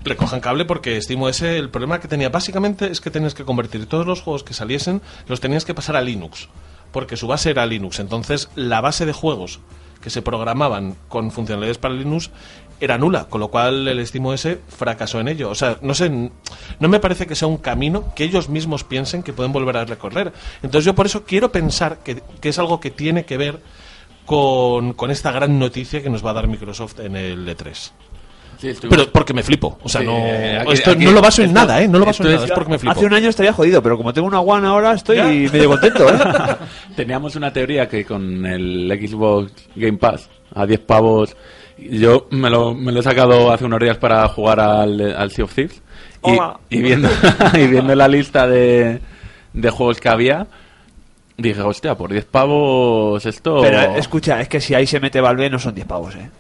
recojan 0.04 0.40
cable 0.40 0.66
porque 0.66 1.00
SteamOS, 1.00 1.42
el 1.42 1.70
problema 1.70 1.98
que 1.98 2.08
tenía 2.08 2.28
básicamente 2.28 2.90
es 2.90 3.00
que 3.00 3.10
tenías 3.10 3.34
que 3.34 3.44
convertir 3.44 3.86
todos 3.86 4.06
los 4.06 4.20
juegos 4.20 4.44
que 4.44 4.52
saliesen, 4.52 5.00
los 5.28 5.40
tenías 5.40 5.64
que 5.64 5.72
pasar 5.72 5.96
a 5.96 6.02
Linux, 6.02 6.48
porque 6.90 7.16
su 7.16 7.26
base 7.26 7.50
era 7.50 7.64
Linux. 7.64 8.00
Entonces, 8.00 8.50
la 8.54 8.82
base 8.82 9.06
de 9.06 9.14
juegos 9.14 9.60
que 10.02 10.10
se 10.10 10.20
programaban 10.20 10.96
con 11.08 11.30
funcionalidades 11.30 11.78
para 11.78 11.94
Linux 11.94 12.30
era 12.80 12.98
nula, 12.98 13.26
con 13.28 13.40
lo 13.40 13.48
cual 13.48 13.86
el 13.86 14.04
SteamOS 14.04 14.48
fracasó 14.68 15.20
en 15.20 15.28
ello. 15.28 15.48
O 15.50 15.54
sea, 15.54 15.78
no 15.82 15.94
sé, 15.94 16.10
no 16.10 16.88
me 16.88 16.98
parece 16.98 17.26
que 17.26 17.36
sea 17.36 17.46
un 17.46 17.58
camino 17.58 18.12
que 18.14 18.24
ellos 18.24 18.48
mismos 18.48 18.82
piensen 18.82 19.22
que 19.22 19.32
pueden 19.32 19.52
volver 19.52 19.76
a 19.76 19.84
recorrer. 19.84 20.32
Entonces 20.62 20.84
yo 20.84 20.94
por 20.94 21.06
eso 21.06 21.24
quiero 21.24 21.52
pensar 21.52 21.98
que, 22.02 22.22
que 22.40 22.48
es 22.48 22.58
algo 22.58 22.80
que 22.80 22.90
tiene 22.90 23.24
que 23.24 23.36
ver 23.36 23.60
con, 24.26 24.94
con 24.94 25.12
esta 25.12 25.30
gran 25.30 25.60
noticia 25.60 26.02
que 26.02 26.10
nos 26.10 26.26
va 26.26 26.30
a 26.30 26.34
dar 26.34 26.48
Microsoft 26.48 26.98
en 26.98 27.14
el 27.14 27.46
E3. 27.46 27.92
Sí, 28.62 28.68
estuvimos- 28.68 28.96
Pero 28.96 29.10
porque 29.12 29.34
me 29.34 29.42
flipo. 29.42 29.76
O 29.82 29.88
sea, 29.88 30.02
Sí, 30.02 30.06
no, 30.06 30.16
eh, 30.18 30.58
aquí- 30.60 30.72
esto 30.74 30.90
aquí- 30.92 31.04
no 31.04 31.10
lo 31.10 31.20
baso 31.20 31.42
en 31.42 31.48
esto- 31.48 31.60
nada, 31.60 31.82
¿eh? 31.82 31.88
No 31.88 31.98
lo 31.98 32.04
baso 32.06 32.22
en 32.22 32.28
esto 32.28 32.34
nada, 32.36 32.44
es- 32.44 32.50
es 32.52 32.54
porque 32.54 32.70
me 32.70 32.78
flipo. 32.78 32.92
Hace 32.92 33.06
un 33.06 33.12
año 33.14 33.28
estaría 33.28 33.52
jodido, 33.52 33.82
pero 33.82 33.96
como 33.96 34.12
tengo 34.12 34.28
una 34.28 34.40
One 34.40 34.68
ahora 34.68 34.92
estoy 34.92 35.16
medio 35.52 35.68
contento, 35.68 36.08
¿eh? 36.08 36.12
Teníamos 36.96 37.34
una 37.34 37.52
teoría 37.52 37.88
que 37.88 38.04
con 38.04 38.46
el 38.46 38.88
Xbox 39.04 39.52
Game 39.74 39.98
Pass 39.98 40.30
a 40.54 40.64
10 40.64 40.78
pavos, 40.78 41.36
yo 41.76 42.28
me 42.30 42.48
lo, 42.50 42.72
me 42.72 42.92
lo 42.92 43.00
he 43.00 43.02
sacado 43.02 43.50
hace 43.52 43.64
unos 43.64 43.80
días 43.80 43.96
para 43.96 44.28
jugar 44.28 44.60
al, 44.60 45.12
al 45.16 45.30
Sea 45.32 45.44
of 45.44 45.52
Thieves. 45.54 45.82
Y, 46.24 46.30
Hola. 46.30 46.60
y 46.70 46.80
viendo, 46.82 47.08
y 47.54 47.66
viendo 47.66 47.94
la 47.96 48.06
lista 48.06 48.46
de, 48.46 49.00
de 49.54 49.70
juegos 49.70 49.98
que 49.98 50.08
había, 50.08 50.46
dije, 51.36 51.60
hostia, 51.62 51.96
por 51.96 52.12
10 52.12 52.26
pavos 52.26 53.26
esto... 53.26 53.60
Pero 53.62 53.96
escucha, 53.96 54.40
es 54.40 54.48
que 54.48 54.60
si 54.60 54.72
ahí 54.74 54.86
se 54.86 55.00
mete 55.00 55.20
Valve 55.20 55.50
no 55.50 55.58
son 55.58 55.74
10 55.74 55.84
pavos, 55.88 56.14
¿eh? 56.14 56.30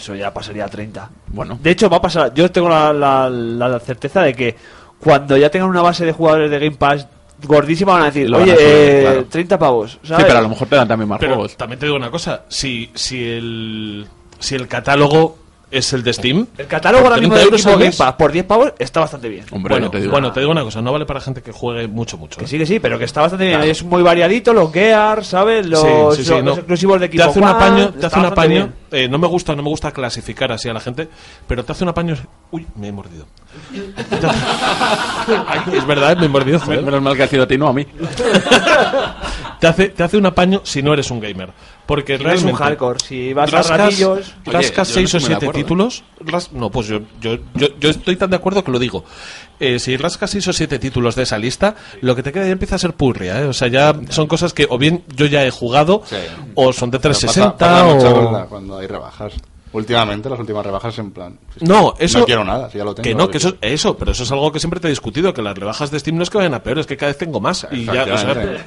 Eso 0.00 0.14
ya 0.14 0.32
pasaría 0.32 0.64
a 0.64 0.68
30. 0.68 1.10
Bueno. 1.28 1.58
De 1.62 1.70
hecho, 1.70 1.90
va 1.90 1.98
a 1.98 2.00
pasar. 2.02 2.32
Yo 2.32 2.50
tengo 2.50 2.68
la, 2.70 2.90
la- 2.92 3.28
la 3.28 3.78
certeza 3.80 4.22
de 4.22 4.34
que 4.34 4.56
cuando 4.98 5.36
ya 5.36 5.50
tengan 5.50 5.68
una 5.68 5.82
base 5.82 6.06
de 6.06 6.12
jugadores 6.12 6.50
de 6.50 6.58
Game 6.58 6.76
Pass 6.76 7.06
gordísima 7.42 7.92
van 7.92 8.02
a 8.02 8.06
decir, 8.06 8.30
van 8.30 8.42
oye, 8.42 8.52
a 8.52 8.56
subir, 8.56 8.68
eh, 8.70 9.00
claro. 9.02 9.24
30 9.26 9.58
pavos. 9.58 9.98
Sí, 10.02 10.12
pero 10.16 10.38
a 10.38 10.42
lo 10.42 10.48
mejor 10.48 10.68
te 10.68 10.76
dan 10.76 10.88
también 10.88 11.08
más 11.08 11.18
Pero 11.20 11.34
juegos. 11.34 11.56
también 11.56 11.78
te 11.78 11.86
digo 11.86 11.96
una 11.96 12.10
cosa, 12.10 12.44
si, 12.48 12.90
si, 12.94 13.22
el, 13.30 14.06
si 14.38 14.54
el 14.54 14.66
catálogo 14.68 15.36
es 15.70 15.92
el 15.92 16.02
de 16.02 16.12
Steam... 16.12 16.46
El 16.58 16.66
catálogo 16.66 17.04
por 17.04 17.12
ahora 17.12 17.20
mismo 17.20 17.34
30 17.34 17.38
del 17.38 17.44
euros 17.46 17.60
equipo 17.60 17.78
Game 17.78 17.92
Pass 17.96 18.14
por 18.14 18.32
10 18.32 18.44
pavos 18.46 18.72
está 18.78 19.00
bastante 19.00 19.28
bien. 19.28 19.44
Hombre, 19.52 19.74
Bueno, 19.74 19.90
te 19.90 20.00
digo. 20.00 20.10
bueno, 20.12 20.32
te 20.32 20.40
digo 20.40 20.52
una 20.52 20.62
cosa, 20.64 20.82
no 20.82 20.92
vale 20.92 21.06
para 21.06 21.20
gente 21.20 21.42
que 21.42 21.52
juegue 21.52 21.86
mucho, 21.88 22.18
mucho. 22.18 22.38
Que 22.38 22.44
¿eh? 22.44 22.48
sí, 22.48 22.58
que 22.58 22.66
sí, 22.66 22.80
pero 22.80 22.98
que 22.98 23.04
está 23.04 23.20
bastante 23.22 23.46
bien. 23.46 23.62
Es 23.62 23.82
muy 23.82 24.02
variadito, 24.02 24.52
los 24.52 24.72
Gears, 24.72 25.26
¿sabes? 25.28 25.66
Los, 25.66 25.80
Sí, 26.16 26.22
sí, 26.22 26.24
sí, 26.24 26.30
los 26.34 26.44
no. 26.44 26.52
exclusivos 26.54 27.00
de 27.00 27.08
te 27.08 27.16
equipo 27.16 27.30
hace 27.30 27.38
un 27.38 27.44
apaño, 27.46 27.90
te 27.90 28.06
hace 28.06 28.18
un 28.18 28.24
apaño. 28.26 28.72
eh, 28.90 29.08
no 29.08 29.18
me 29.18 29.26
gusta, 29.28 29.54
no 29.54 29.62
me 29.62 29.68
gusta 29.68 29.90
clasificar 29.92 30.50
así 30.52 30.68
a 30.68 30.72
la 30.72 30.80
gente, 30.80 31.08
pero 31.46 31.64
te 31.64 31.72
hace 31.72 31.84
un 31.84 31.90
apaño. 31.90 32.16
Uy, 32.50 32.66
me 32.76 32.88
he 32.88 32.92
mordido. 32.92 33.26
Ay, 35.46 35.60
es 35.74 35.86
verdad, 35.86 36.16
me 36.16 36.26
he 36.26 36.28
mordido. 36.28 36.58
joder. 36.60 36.82
Menos 36.82 37.02
mal 37.02 37.16
que 37.16 37.22
ha 37.22 37.28
sido 37.28 37.44
a 37.44 37.46
ti, 37.46 37.56
no 37.58 37.68
a 37.68 37.72
mí. 37.72 37.86
Te 39.60 39.66
hace, 39.66 39.90
te 39.90 40.02
hace 40.02 40.16
un 40.16 40.24
apaño 40.24 40.62
si 40.64 40.82
no 40.82 40.94
eres 40.94 41.10
un 41.10 41.20
gamer. 41.20 41.50
Porque 41.90 42.16
Si 42.18 42.22
no 42.22 42.30
eres 42.30 42.44
un 42.44 42.52
hardcore, 42.52 43.00
si 43.04 43.32
vas 43.32 43.52
a 43.52 43.56
rascas, 43.56 43.78
ratillos... 43.78 44.18
Oye, 44.46 44.52
rascas 44.52 44.88
6 44.88 45.14
o 45.14 45.16
estoy 45.16 45.20
muy 45.20 45.28
de 45.34 45.34
7 45.34 45.34
acuerdo, 45.34 45.50
¿eh? 45.58 45.62
títulos. 45.64 46.04
ras- 46.20 46.52
no, 46.52 46.70
pues 46.70 46.86
yo, 46.86 47.00
yo, 47.20 47.36
yo, 47.54 47.66
yo 47.80 47.90
estoy 47.90 48.14
tan 48.14 48.30
de 48.30 48.36
acuerdo 48.36 48.62
que 48.62 48.70
lo 48.70 48.78
digo. 48.78 49.04
Eh, 49.58 49.80
si 49.80 49.96
rascas 49.96 50.30
6 50.30 50.46
o 50.46 50.52
7 50.52 50.78
títulos 50.78 51.16
de 51.16 51.24
esa 51.24 51.36
lista, 51.36 51.74
lo 52.00 52.14
que 52.14 52.22
te 52.22 52.30
queda 52.32 52.44
ya 52.46 52.52
empieza 52.52 52.76
a 52.76 52.78
ser 52.78 52.92
purria. 52.94 53.40
¿eh? 53.40 53.44
O 53.46 53.52
sea, 53.52 53.66
ya 53.66 53.92
son 54.10 54.28
cosas 54.28 54.52
que 54.54 54.68
o 54.70 54.78
bien 54.78 55.02
yo 55.16 55.26
ya 55.26 55.44
he 55.44 55.50
jugado, 55.50 56.02
Sí. 56.06 56.14
o 56.54 56.72
son 56.72 56.92
de 56.92 57.00
Pero 57.00 57.12
360 57.12 57.56
pasa- 57.58 57.84
pasa 57.94 58.44
o. 58.44 58.48
cuando 58.48 58.78
hay 58.78 58.86
rebajas. 58.86 59.32
Últimamente, 59.72 60.28
las 60.28 60.38
últimas 60.40 60.64
rebajas 60.66 60.98
en 60.98 61.12
plan. 61.12 61.38
No, 61.60 61.94
eso. 61.98 62.18
No 62.20 62.24
quiero 62.26 62.44
nada, 62.44 62.68
si 62.70 62.78
ya 62.78 62.84
lo 62.84 62.92
tengo. 62.94 63.04
Que 63.04 63.14
no, 63.14 63.28
que 63.28 63.38
eso, 63.38 63.54
eso, 63.60 63.96
pero 63.96 64.10
eso 64.10 64.24
es 64.24 64.32
algo 64.32 64.50
que 64.50 64.58
siempre 64.58 64.80
te 64.80 64.88
he 64.88 64.90
discutido, 64.90 65.32
que 65.32 65.42
las 65.42 65.56
rebajas 65.56 65.90
de 65.92 66.00
Steam 66.00 66.16
no 66.16 66.24
es 66.24 66.30
que 66.30 66.38
vayan 66.38 66.54
a 66.54 66.62
peor, 66.62 66.80
es 66.80 66.86
que 66.86 66.96
cada 66.96 67.10
vez 67.10 67.18
tengo 67.18 67.40
más. 67.40 67.68
Y 67.70 67.84
ya, 67.84 68.02
o 68.12 68.18
sea. 68.18 68.66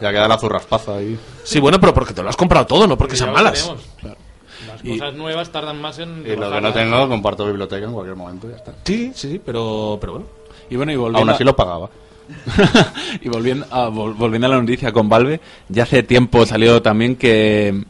Ya 0.00 0.10
queda 0.10 0.26
la 0.26 0.38
zurraspaza 0.38 0.96
ahí. 0.96 1.18
sí, 1.44 1.60
bueno, 1.60 1.78
pero 1.78 1.92
porque 1.92 2.14
te 2.14 2.22
lo 2.22 2.30
has 2.30 2.36
comprado 2.36 2.66
todo, 2.66 2.86
no 2.86 2.96
porque 2.96 3.16
sean 3.16 3.32
malas. 3.32 3.70
Las 4.02 4.82
cosas 4.82 5.14
nuevas 5.14 5.50
tardan 5.50 5.80
más 5.80 5.98
en. 5.98 6.24
Y 6.26 6.34
lo 6.36 6.50
que 6.50 6.60
no 6.60 6.72
tengo, 6.72 7.08
comparto 7.08 7.44
biblioteca 7.46 7.84
en 7.86 7.92
cualquier 7.92 8.16
momento 8.16 8.46
y 8.46 8.50
ya 8.52 8.56
está. 8.56 8.72
Sí, 8.84 9.12
sí, 9.14 9.30
sí, 9.32 9.40
pero, 9.44 9.98
pero 10.00 10.12
bueno. 10.14 10.26
Y 10.70 10.76
bueno, 10.76 10.92
y 10.92 10.96
volviendo, 10.96 11.18
Aún 11.20 11.30
así 11.30 11.44
lo 11.44 11.54
pagaba. 11.56 11.90
y 13.22 13.28
volviendo 13.28 13.66
a, 13.70 13.88
vol- 13.88 14.14
volviendo 14.16 14.46
a 14.46 14.50
la 14.50 14.60
noticia 14.60 14.92
con 14.92 15.08
Valve, 15.08 15.40
ya 15.68 15.84
hace 15.84 16.02
tiempo 16.02 16.44
salió 16.46 16.80
también 16.82 17.16
que 17.16 17.84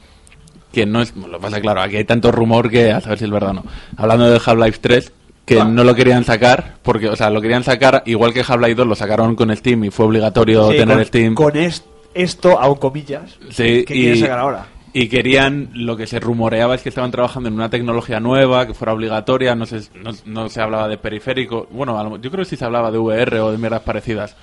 que 0.72 0.86
no 0.86 1.00
es 1.02 1.14
lo 1.16 1.38
que 1.38 1.42
pasa 1.42 1.60
claro, 1.60 1.80
aquí 1.80 1.96
hay 1.96 2.04
tanto 2.04 2.30
rumor 2.30 2.70
que 2.70 2.90
a 2.92 3.00
saber 3.00 3.18
si 3.18 3.24
es 3.24 3.30
verdad 3.30 3.50
o 3.50 3.54
no. 3.54 3.64
Hablando 3.96 4.30
de 4.30 4.40
Half-Life 4.44 4.78
3 4.80 5.12
que 5.44 5.64
no 5.64 5.82
lo 5.82 5.94
querían 5.94 6.24
sacar 6.24 6.74
porque 6.82 7.08
o 7.08 7.16
sea, 7.16 7.30
lo 7.30 7.40
querían 7.40 7.64
sacar 7.64 8.02
igual 8.04 8.34
que 8.34 8.40
Half-Life 8.40 8.74
2 8.74 8.86
lo 8.86 8.94
sacaron 8.94 9.34
con 9.34 9.54
Steam 9.56 9.84
y 9.84 9.90
fue 9.90 10.04
obligatorio 10.06 10.70
Sí, 10.70 10.76
tener 10.76 10.96
con, 10.96 11.04
Steam. 11.06 11.34
con 11.34 11.56
es- 11.56 11.84
esto, 12.14 12.58
hago 12.60 12.78
comillas, 12.80 13.38
Sí, 13.50 13.84
¿qué 13.86 13.94
y, 13.94 14.00
quieren 14.02 14.18
sacar 14.20 14.38
ahora? 14.40 14.66
Y 15.00 15.08
querían, 15.08 15.70
lo 15.74 15.96
que 15.96 16.08
se 16.08 16.18
rumoreaba 16.18 16.74
es 16.74 16.82
que 16.82 16.88
estaban 16.88 17.12
trabajando 17.12 17.48
en 17.48 17.54
una 17.54 17.70
tecnología 17.70 18.18
nueva, 18.18 18.66
que 18.66 18.74
fuera 18.74 18.92
obligatoria, 18.92 19.54
no 19.54 19.64
se, 19.64 19.82
no, 20.24 20.48
se 20.48 20.60
hablaba 20.60 20.88
de 20.88 20.98
periférico, 20.98 21.68
bueno, 21.70 22.16
yo 22.16 22.30
creo 22.32 22.42
que 22.44 22.50
sí 22.50 22.56
se 22.56 22.64
hablaba 22.64 22.90
de 22.90 22.98
VR 22.98 23.38
o 23.38 23.52
de 23.52 23.58
mierdas 23.58 23.82
parecidas. 23.82 24.34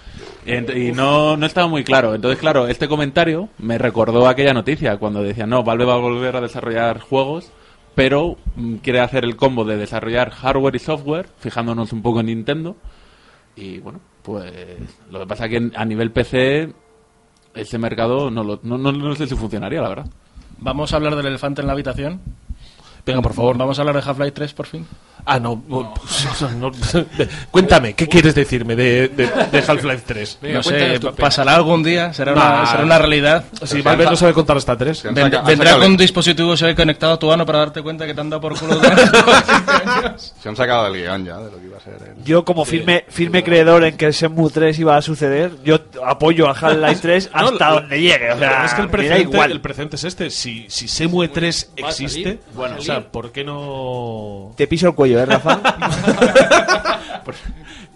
Y, 0.45 0.93
no, 0.93 1.35
no 1.35 1.45
estaba 1.45 1.67
muy 1.67 1.83
claro. 1.83 2.15
Entonces, 2.15 2.39
claro, 2.39 2.67
este 2.69 2.87
comentario 2.87 3.49
me 3.57 3.77
recordó 3.77 4.29
aquella 4.29 4.53
noticia 4.53 4.95
cuando 4.95 5.21
decían, 5.21 5.49
no, 5.49 5.61
Valve 5.61 5.83
va 5.83 5.95
a 5.95 5.97
volver 5.97 6.37
a 6.37 6.41
desarrollar 6.41 7.01
juegos, 7.01 7.51
pero 7.93 8.37
mm, 8.55 8.75
quiere 8.75 9.01
hacer 9.01 9.25
el 9.25 9.35
combo 9.35 9.65
de 9.65 9.75
desarrollar 9.75 10.29
hardware 10.29 10.75
y 10.77 10.79
software, 10.79 11.27
fijándonos 11.37 11.91
un 11.91 12.01
poco 12.01 12.21
en 12.21 12.27
Nintendo. 12.27 12.77
Y 13.57 13.79
bueno, 13.79 13.99
pues 14.21 14.53
lo 15.11 15.19
que 15.19 15.27
pasa 15.27 15.49
que 15.49 15.57
en- 15.57 15.73
a 15.75 15.83
nivel 15.83 16.11
PC 16.11 16.71
ese 17.53 17.77
mercado 17.77 18.31
no, 18.31 18.41
lo, 18.41 18.61
no, 18.63 18.77
no, 18.77 18.93
no 18.93 19.15
sé 19.15 19.27
si 19.27 19.35
funcionaría, 19.35 19.81
la 19.81 19.89
verdad. 19.89 20.05
Vamos 20.59 20.93
a 20.93 20.95
hablar 20.95 21.15
del 21.15 21.25
elefante 21.27 21.61
en 21.61 21.67
la 21.67 21.73
habitación. 21.73 22.21
Venga, 23.05 23.21
por 23.21 23.33
favor. 23.33 23.57
Vamos 23.57 23.77
a 23.77 23.81
hablar 23.81 23.95
de 23.95 24.09
Half-Life 24.09 24.31
3 24.31 24.53
por 24.53 24.65
fin. 24.65 24.87
Ah, 25.27 25.39
no. 25.39 25.63
no, 25.67 26.71
Cuéntame, 27.51 27.93
¿qué 27.93 28.07
quieres 28.07 28.35
decirme 28.35 28.75
de, 28.75 29.07
de, 29.09 29.27
de 29.51 29.57
Half-Life 29.59 30.03
3? 30.05 30.39
no 30.53 30.61
sé, 30.63 30.99
pasará 31.17 31.55
algún 31.55 31.81
día, 31.83 32.13
será 32.13 32.33
una, 32.33 32.43
Nah. 32.61 32.65
será 32.67 32.83
una 32.83 32.97
realidad. 32.99 33.45
Si 33.63 33.81
Valve 33.81 34.05
no 34.05 34.15
sabe 34.15 34.33
contar 34.33 34.57
hasta 34.57 34.77
3. 34.77 34.97
Se 34.97 35.07
han 35.07 35.15
Ven- 35.15 35.25
saca- 35.25 35.39
han 35.39 35.45
vendrá 35.45 35.73
con 35.77 35.83
un 35.91 35.97
dispositivo 35.97 36.51
USB 36.53 36.75
conectado 36.75 37.13
a 37.13 37.19
tu 37.19 37.31
ano 37.31 37.45
para 37.45 37.59
darte 37.59 37.81
cuenta 37.81 38.05
que 38.05 38.13
te 38.13 38.21
han 38.21 38.29
dado 38.29 38.41
por 38.41 38.57
culo 38.59 38.75
durante 38.75 39.01
15 39.03 39.99
años. 39.99 40.33
Se 40.41 40.49
han 40.49 40.55
sacado 40.55 40.87
el 40.87 41.01
guion 41.01 41.25
ya 41.25 41.37
de 41.39 41.51
lo 41.51 41.57
que 41.59 41.65
iba 41.65 41.77
a 41.77 41.81
ser. 41.81 41.93
el- 42.17 42.23
Yo 42.23 42.45
como 42.45 42.63
firme 42.65 43.05
firme 43.09 43.43
creedor 43.43 43.83
en 43.83 43.97
que 43.97 44.05
el 44.05 44.11
Shenmue 44.13 44.49
3 44.51 44.77
iba 44.79 44.95
a 44.95 45.01
suceder, 45.01 45.51
yo 45.63 45.79
apoyo 46.05 46.47
a 46.47 46.51
Half-Life 46.51 46.99
3 47.01 47.29
No, 47.33 47.47
hasta 47.47 47.69
donde 47.71 47.99
llegue. 48.01 48.31
O 48.31 48.37
sea, 48.37 48.65
es 48.65 48.73
que 48.73 48.81
el 48.81 49.21
igual. 49.21 49.59
precedente 49.61 49.95
es 49.95 50.03
este. 50.03 50.29
Si, 50.29 50.65
si 50.69 50.87
Semue 50.87 51.27
3 51.29 51.71
Va 51.83 51.87
a 51.87 51.89
existe, 51.89 52.39
bueno, 52.53 52.75
o 52.75 52.81
salir. 52.81 52.85
sea, 52.85 53.11
¿por 53.11 53.31
qué 53.31 53.43
no...? 53.43 54.51
Te 54.55 54.67
piso 54.67 54.87
el 54.87 54.93
cuello, 54.95 55.14
¿eh, 55.17 55.25
Rafa? 55.25 55.61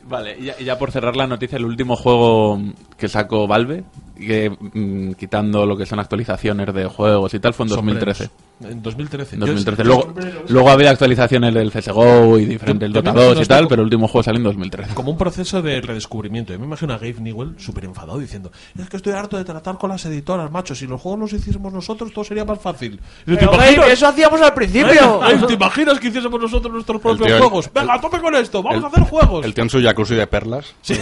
Vale, 0.03 0.41
ya, 0.41 0.55
y 0.59 0.63
ya 0.65 0.77
por 0.79 0.91
cerrar 0.91 1.15
la 1.15 1.27
noticia, 1.27 1.57
el 1.57 1.65
último 1.65 1.95
juego 1.95 2.59
que 2.97 3.07
sacó 3.07 3.47
Valve, 3.47 3.83
que 4.19 4.49
mm, 4.49 5.13
quitando 5.13 5.65
lo 5.65 5.75
que 5.77 5.85
son 5.85 5.99
actualizaciones 5.99 6.73
de 6.73 6.85
juegos 6.85 7.33
y 7.33 7.39
tal, 7.39 7.53
fue 7.53 7.65
en 7.65 7.69
2013. 7.69 8.23
Sombreros. 8.25 8.49
En 8.61 8.81
2013. 8.83 9.35
En 9.35 9.39
Yo- 9.41 9.47
2013. 9.47 9.83
Luego, 9.85 10.13
luego 10.49 10.69
había 10.69 10.89
actualizaciones 10.91 11.53
del 11.53 11.71
CSGO 11.71 12.37
y 12.39 12.45
diferentes, 12.45 12.87
el 12.87 12.93
Yo- 12.93 12.99
yo 12.99 13.01
Dota 13.01 13.13
me 13.13 13.19
imagino 13.21 13.35
2 13.35 13.45
y 13.45 13.47
tal, 13.47 13.67
pero 13.69 13.81
el 13.81 13.85
último 13.85 14.07
juego 14.09 14.23
salió 14.23 14.37
en 14.39 14.43
2013. 14.43 14.93
Como 14.95 15.11
un 15.11 15.17
proceso 15.17 15.61
de 15.61 15.79
redescubrimiento. 15.79 16.51
Yo 16.51 16.59
me 16.59 16.65
imagino 16.65 16.93
a 16.93 16.97
Gabe 16.97 17.15
Newell 17.21 17.55
súper 17.57 17.85
enfadado 17.85 18.19
diciendo: 18.19 18.51
Es 18.77 18.89
que 18.89 18.97
estoy 18.97 19.13
harto 19.13 19.37
de 19.37 19.45
tratar 19.45 19.77
con 19.77 19.89
las 19.89 20.03
editoras, 20.05 20.51
macho. 20.51 20.75
Si 20.75 20.87
los 20.87 20.99
juegos 20.99 21.19
los 21.21 21.33
hiciésemos 21.33 21.71
nosotros, 21.71 22.11
todo 22.11 22.25
sería 22.25 22.43
más 22.43 22.59
fácil. 22.59 22.99
Y 23.25 23.31
yo, 23.31 23.37
¿te 23.37 23.45
Pero, 23.45 23.53
imaginas? 23.53 23.75
Gabe, 23.79 23.93
eso 23.93 24.07
hacíamos 24.07 24.41
al 24.41 24.53
principio. 24.53 25.19
Ay, 25.23 25.37
¿Te 25.47 25.53
imaginas 25.53 25.99
que 25.99 26.07
hiciésemos 26.09 26.41
nosotros 26.41 26.73
nuestros 26.73 27.01
propios 27.01 27.27
tío- 27.27 27.37
juegos? 27.37 27.69
Venga, 27.73 27.93
a 27.93 28.01
tope 28.01 28.19
con 28.19 28.35
esto, 28.35 28.61
vamos 28.61 28.79
el- 28.79 28.83
a 28.85 28.87
hacer 28.89 29.03
juegos. 29.03 29.45
El 29.45 29.53
tío 29.53 29.63
en 29.63 29.69
su 29.69 29.81
jacuzzi 29.81 30.15
de 30.15 30.27
perlas. 30.27 30.73
Sí. 30.81 30.95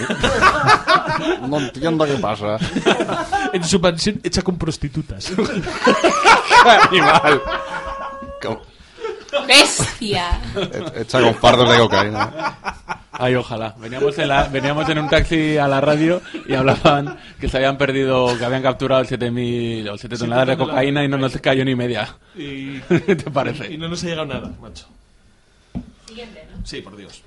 no 1.50 1.60
entiendo 1.60 2.06
qué 2.06 2.14
pasa. 2.16 2.58
en 3.54 3.64
su 3.64 3.80
mansión 3.80 4.20
hecha 4.24 4.42
con 4.42 4.58
prostitutas. 4.58 5.32
Animal. 6.90 7.42
Como- 8.42 8.62
¡Bestia! 9.46 10.40
Hecha 10.96 11.22
con 11.22 11.36
fardos 11.36 11.70
de 11.70 11.78
cocaína. 11.78 12.56
Ay, 13.12 13.36
ojalá. 13.36 13.76
Veníamos 13.78 14.18
en, 14.20 14.28
la- 14.28 14.48
veníamos 14.48 14.88
en 14.90 15.00
un 15.00 15.10
taxi 15.10 15.58
a 15.58 15.68
la 15.68 15.82
radio 15.82 16.22
y 16.48 16.54
hablaban 16.54 17.18
que 17.40 17.50
se 17.50 17.58
habían 17.58 17.78
perdido, 17.78 18.38
que 18.38 18.46
habían 18.46 18.62
capturado 18.64 19.02
el 19.02 19.08
7.000 19.08 19.90
o 19.92 19.98
7 19.98 20.18
toneladas 20.18 20.48
de 20.50 20.58
cocaína 20.58 21.04
y 21.04 21.08
no 21.08 21.18
nos 21.18 21.36
cayó 21.40 21.66
ni 21.66 21.76
media. 21.76 22.16
Y, 22.36 22.80
¿Qué 22.82 23.16
te 23.16 23.30
parece? 23.32 23.72
y 23.74 23.78
no 23.78 23.88
nos 23.90 24.04
ha 24.04 24.08
llegado 24.08 24.28
nada, 24.28 24.52
macho. 24.62 24.88
Sí, 26.64 26.82
por 26.82 26.96
Dios. 26.98 27.22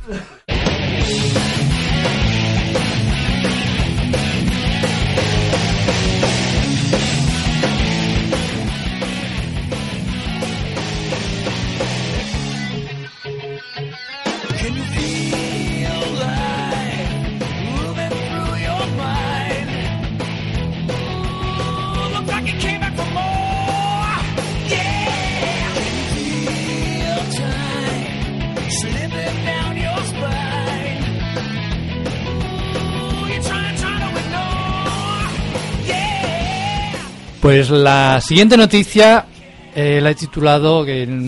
Pues 37.40 37.70
la 37.70 38.20
siguiente 38.20 38.56
noticia 38.56 39.26
eh, 39.74 40.00
la 40.02 40.10
he 40.10 40.14
titulado 40.14 40.84
que 40.84 41.02
El 41.04 41.20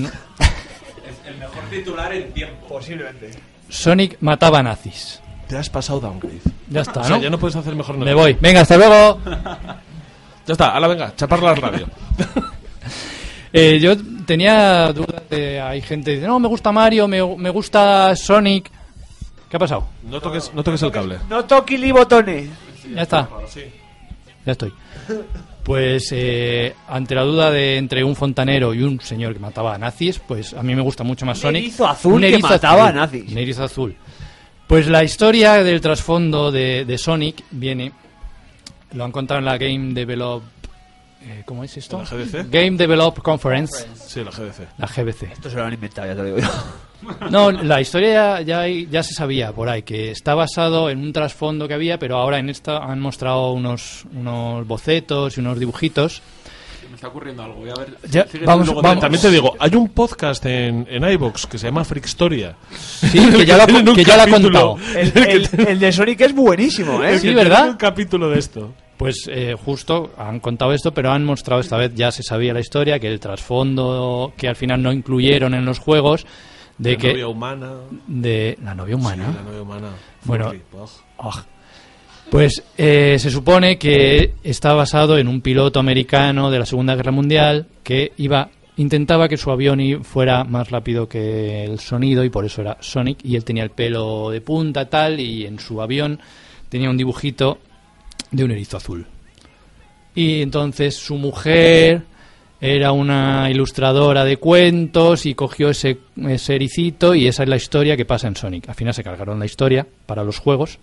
mejor 1.38 1.64
titular 1.70 2.12
en 2.12 2.32
tiempo. 2.32 2.66
Posiblemente. 2.68 3.30
Sonic 3.68 4.18
mataba 4.20 4.62
nazis. 4.62 5.20
Te 5.48 5.56
has 5.56 5.70
pasado 5.70 6.00
downgrade. 6.00 6.40
Ya 6.68 6.82
está, 6.82 7.00
O 7.00 7.04
sea, 7.04 7.16
¿no? 7.16 7.22
ya 7.22 7.30
no 7.30 7.38
puedes 7.38 7.56
hacer 7.56 7.74
mejor 7.74 7.96
Me 7.96 8.00
noticia. 8.06 8.22
voy. 8.22 8.36
Venga, 8.40 8.60
hasta 8.60 8.76
luego. 8.76 9.18
Ya 10.44 10.54
está, 10.54 10.74
ala, 10.74 10.88
venga, 10.88 11.14
chapar 11.14 11.40
la 11.42 11.54
radio. 11.54 11.86
Eh, 13.54 13.78
yo 13.80 13.94
tenía 14.24 14.90
dudas 14.94 15.22
de... 15.28 15.60
Hay 15.60 15.82
gente 15.82 16.10
que 16.12 16.14
dice, 16.16 16.26
no, 16.26 16.40
me 16.40 16.48
gusta 16.48 16.72
Mario, 16.72 17.06
me, 17.06 17.22
me 17.36 17.50
gusta 17.50 18.16
Sonic. 18.16 18.70
¿Qué 19.50 19.56
ha 19.56 19.58
pasado? 19.58 19.88
No 20.04 20.22
toques, 20.22 20.50
no 20.54 20.64
toques 20.64 20.80
el 20.82 20.90
cable. 20.90 21.18
No 21.28 21.44
toques 21.44 21.78
ni 21.78 21.92
botones. 21.92 22.48
Ya 22.94 23.02
está. 23.02 23.28
Ya 24.46 24.52
estoy. 24.52 24.72
Pues 25.62 26.08
eh, 26.10 26.74
ante 26.88 27.14
la 27.14 27.22
duda 27.22 27.50
de 27.52 27.76
entre 27.76 28.02
un 28.02 28.16
fontanero 28.16 28.74
y 28.74 28.82
un 28.82 29.00
señor 29.00 29.32
que 29.32 29.38
mataba 29.38 29.74
a 29.74 29.78
nazis, 29.78 30.18
pues 30.18 30.54
a 30.54 30.62
mí 30.62 30.74
me 30.74 30.82
gusta 30.82 31.04
mucho 31.04 31.24
más 31.24 31.38
Un 31.38 31.42
Sonic. 31.42 31.62
erizo 31.62 31.86
azul 31.86 32.20
que 32.20 32.38
mataba 32.38 32.88
a 32.88 32.92
nazis. 32.92 33.30
Un 33.30 33.38
erizo 33.38 33.62
azul. 33.64 33.94
Pues 34.66 34.88
la 34.88 35.04
historia 35.04 35.62
del 35.62 35.80
trasfondo 35.80 36.50
de, 36.50 36.84
de 36.84 36.98
Sonic 36.98 37.44
viene, 37.52 37.92
lo 38.92 39.04
han 39.04 39.12
contado 39.12 39.38
en 39.38 39.44
la 39.44 39.56
Game 39.56 39.92
Develop... 39.94 40.42
eh, 41.22 41.42
¿Cómo 41.46 41.62
es 41.62 41.76
esto? 41.76 41.98
¿La 42.02 42.04
GDC? 42.08 42.50
Game 42.50 42.72
Develop 42.72 43.18
Conference, 43.20 43.86
Sí, 43.94 44.24
la 44.24 44.30
GDC. 44.32 44.68
la 44.78 44.86
GBC. 44.88 45.22
Esto 45.32 45.48
se 45.50 45.56
lo 45.56 45.64
han 45.64 45.74
inventado, 45.74 46.08
ya 46.08 46.14
te 46.14 46.18
lo 46.22 46.24
digo 46.24 46.38
yo. 46.38 46.48
No, 47.30 47.50
la 47.50 47.80
historia 47.80 48.12
ya, 48.12 48.40
ya, 48.42 48.60
hay- 48.60 48.86
ya 48.90 49.02
se 49.02 49.14
sabía 49.14 49.52
por 49.52 49.68
ahí, 49.68 49.82
que 49.82 50.10
está 50.10 50.34
basado 50.34 50.90
en 50.90 50.98
un 51.00 51.12
trasfondo 51.12 51.66
que 51.68 51.74
había, 51.74 51.98
pero 51.98 52.16
ahora 52.16 52.38
en 52.38 52.48
esta 52.50 52.78
han 52.78 53.00
mostrado 53.00 53.52
unos, 53.52 54.04
unos 54.14 54.66
bocetos 54.66 55.36
y 55.36 55.40
unos 55.40 55.58
dibujitos. 55.58 56.22
Me 56.90 56.96
está 56.96 57.08
ocurriendo 57.08 57.42
algo. 57.42 57.60
Voy 57.60 57.70
a 57.70 57.74
ver. 57.74 57.96
Ya, 58.10 58.26
Sigue 58.26 58.44
vamos- 58.44 58.66
tú 58.66 58.72
luego 58.74 58.82
vamos. 58.86 59.00
También 59.00 59.22
te 59.22 59.30
digo, 59.30 59.54
hay 59.58 59.74
un 59.74 59.88
podcast 59.88 60.44
en, 60.44 60.86
en 60.90 61.02
iVoox 61.10 61.46
que 61.46 61.56
se 61.56 61.66
llama 61.68 61.84
Freakstoria. 61.84 62.54
Sí, 62.70 63.18
que 63.30 63.46
ya 63.46 63.56
lo 63.56 63.66
que 63.94 64.04
ya 64.04 64.16
lo 64.18 64.22
ha 64.24 64.26
contado. 64.26 64.76
El, 64.94 65.12
el- 65.28 65.68
el 65.68 65.78
de 65.78 65.90
Sonic 65.92 66.20
es 66.20 66.34
buenísimo, 66.34 67.02
¿eh? 67.02 67.18
Sí, 67.18 67.32
¿verdad? 67.32 67.70
un 67.70 67.76
capítulo 67.76 68.28
de 68.28 68.38
esto. 68.38 68.74
Pues 68.98 69.24
eh, 69.28 69.56
justo 69.64 70.12
han 70.18 70.38
contado 70.38 70.72
esto, 70.74 70.92
pero 70.92 71.10
han 71.10 71.24
mostrado 71.24 71.60
esta 71.62 71.76
vez, 71.78 71.92
ya 71.94 72.12
se 72.12 72.22
sabía 72.22 72.52
la 72.52 72.60
historia, 72.60 72.98
que 73.00 73.08
el 73.08 73.18
trasfondo 73.18 74.32
que 74.36 74.48
al 74.48 74.54
final 74.56 74.82
no 74.82 74.92
incluyeron 74.92 75.54
en 75.54 75.64
los 75.64 75.78
juegos, 75.78 76.26
de 76.82 76.92
la 76.92 76.98
que... 76.98 77.12
novia 77.12 77.28
humana. 77.28 77.72
De 78.06 78.58
la 78.62 78.74
novia 78.74 78.96
humana. 78.96 79.26
Sí, 79.26 79.36
la 79.36 79.42
novia 79.42 79.62
humana. 79.62 79.88
Bueno. 80.24 80.52
Ah. 81.18 81.44
Pues 82.30 82.62
eh, 82.78 83.16
se 83.18 83.30
supone 83.30 83.78
que 83.78 84.34
está 84.42 84.72
basado 84.72 85.18
en 85.18 85.28
un 85.28 85.40
piloto 85.40 85.78
americano 85.78 86.50
de 86.50 86.58
la 86.58 86.66
Segunda 86.66 86.94
Guerra 86.94 87.12
Mundial 87.12 87.66
que 87.82 88.12
iba 88.16 88.48
intentaba 88.78 89.28
que 89.28 89.36
su 89.36 89.50
avión 89.50 90.02
fuera 90.02 90.44
más 90.44 90.70
rápido 90.70 91.08
que 91.08 91.64
el 91.64 91.78
sonido 91.78 92.24
y 92.24 92.30
por 92.30 92.44
eso 92.46 92.62
era 92.62 92.78
Sonic 92.80 93.18
y 93.22 93.36
él 93.36 93.44
tenía 93.44 93.62
el 93.62 93.70
pelo 93.70 94.30
de 94.30 94.40
punta 94.40 94.88
tal 94.88 95.20
y 95.20 95.44
en 95.44 95.58
su 95.58 95.82
avión 95.82 96.18
tenía 96.70 96.88
un 96.88 96.96
dibujito 96.96 97.58
de 98.30 98.44
un 98.44 98.50
erizo 98.50 98.78
azul. 98.78 99.06
Y 100.14 100.40
entonces 100.40 100.96
su 100.96 101.16
mujer 101.16 102.02
era 102.64 102.92
una 102.92 103.50
ilustradora 103.50 104.24
de 104.24 104.36
cuentos 104.36 105.26
y 105.26 105.34
cogió 105.34 105.70
ese, 105.70 105.98
ese 106.28 106.54
ericito 106.54 107.12
y 107.12 107.26
esa 107.26 107.42
es 107.42 107.48
la 107.48 107.56
historia 107.56 107.96
que 107.96 108.04
pasa 108.04 108.28
en 108.28 108.36
Sonic. 108.36 108.68
Al 108.68 108.76
final 108.76 108.94
se 108.94 109.02
cargaron 109.02 109.40
la 109.40 109.46
historia 109.46 109.84
para 110.06 110.22
los 110.22 110.38
juegos, 110.38 110.78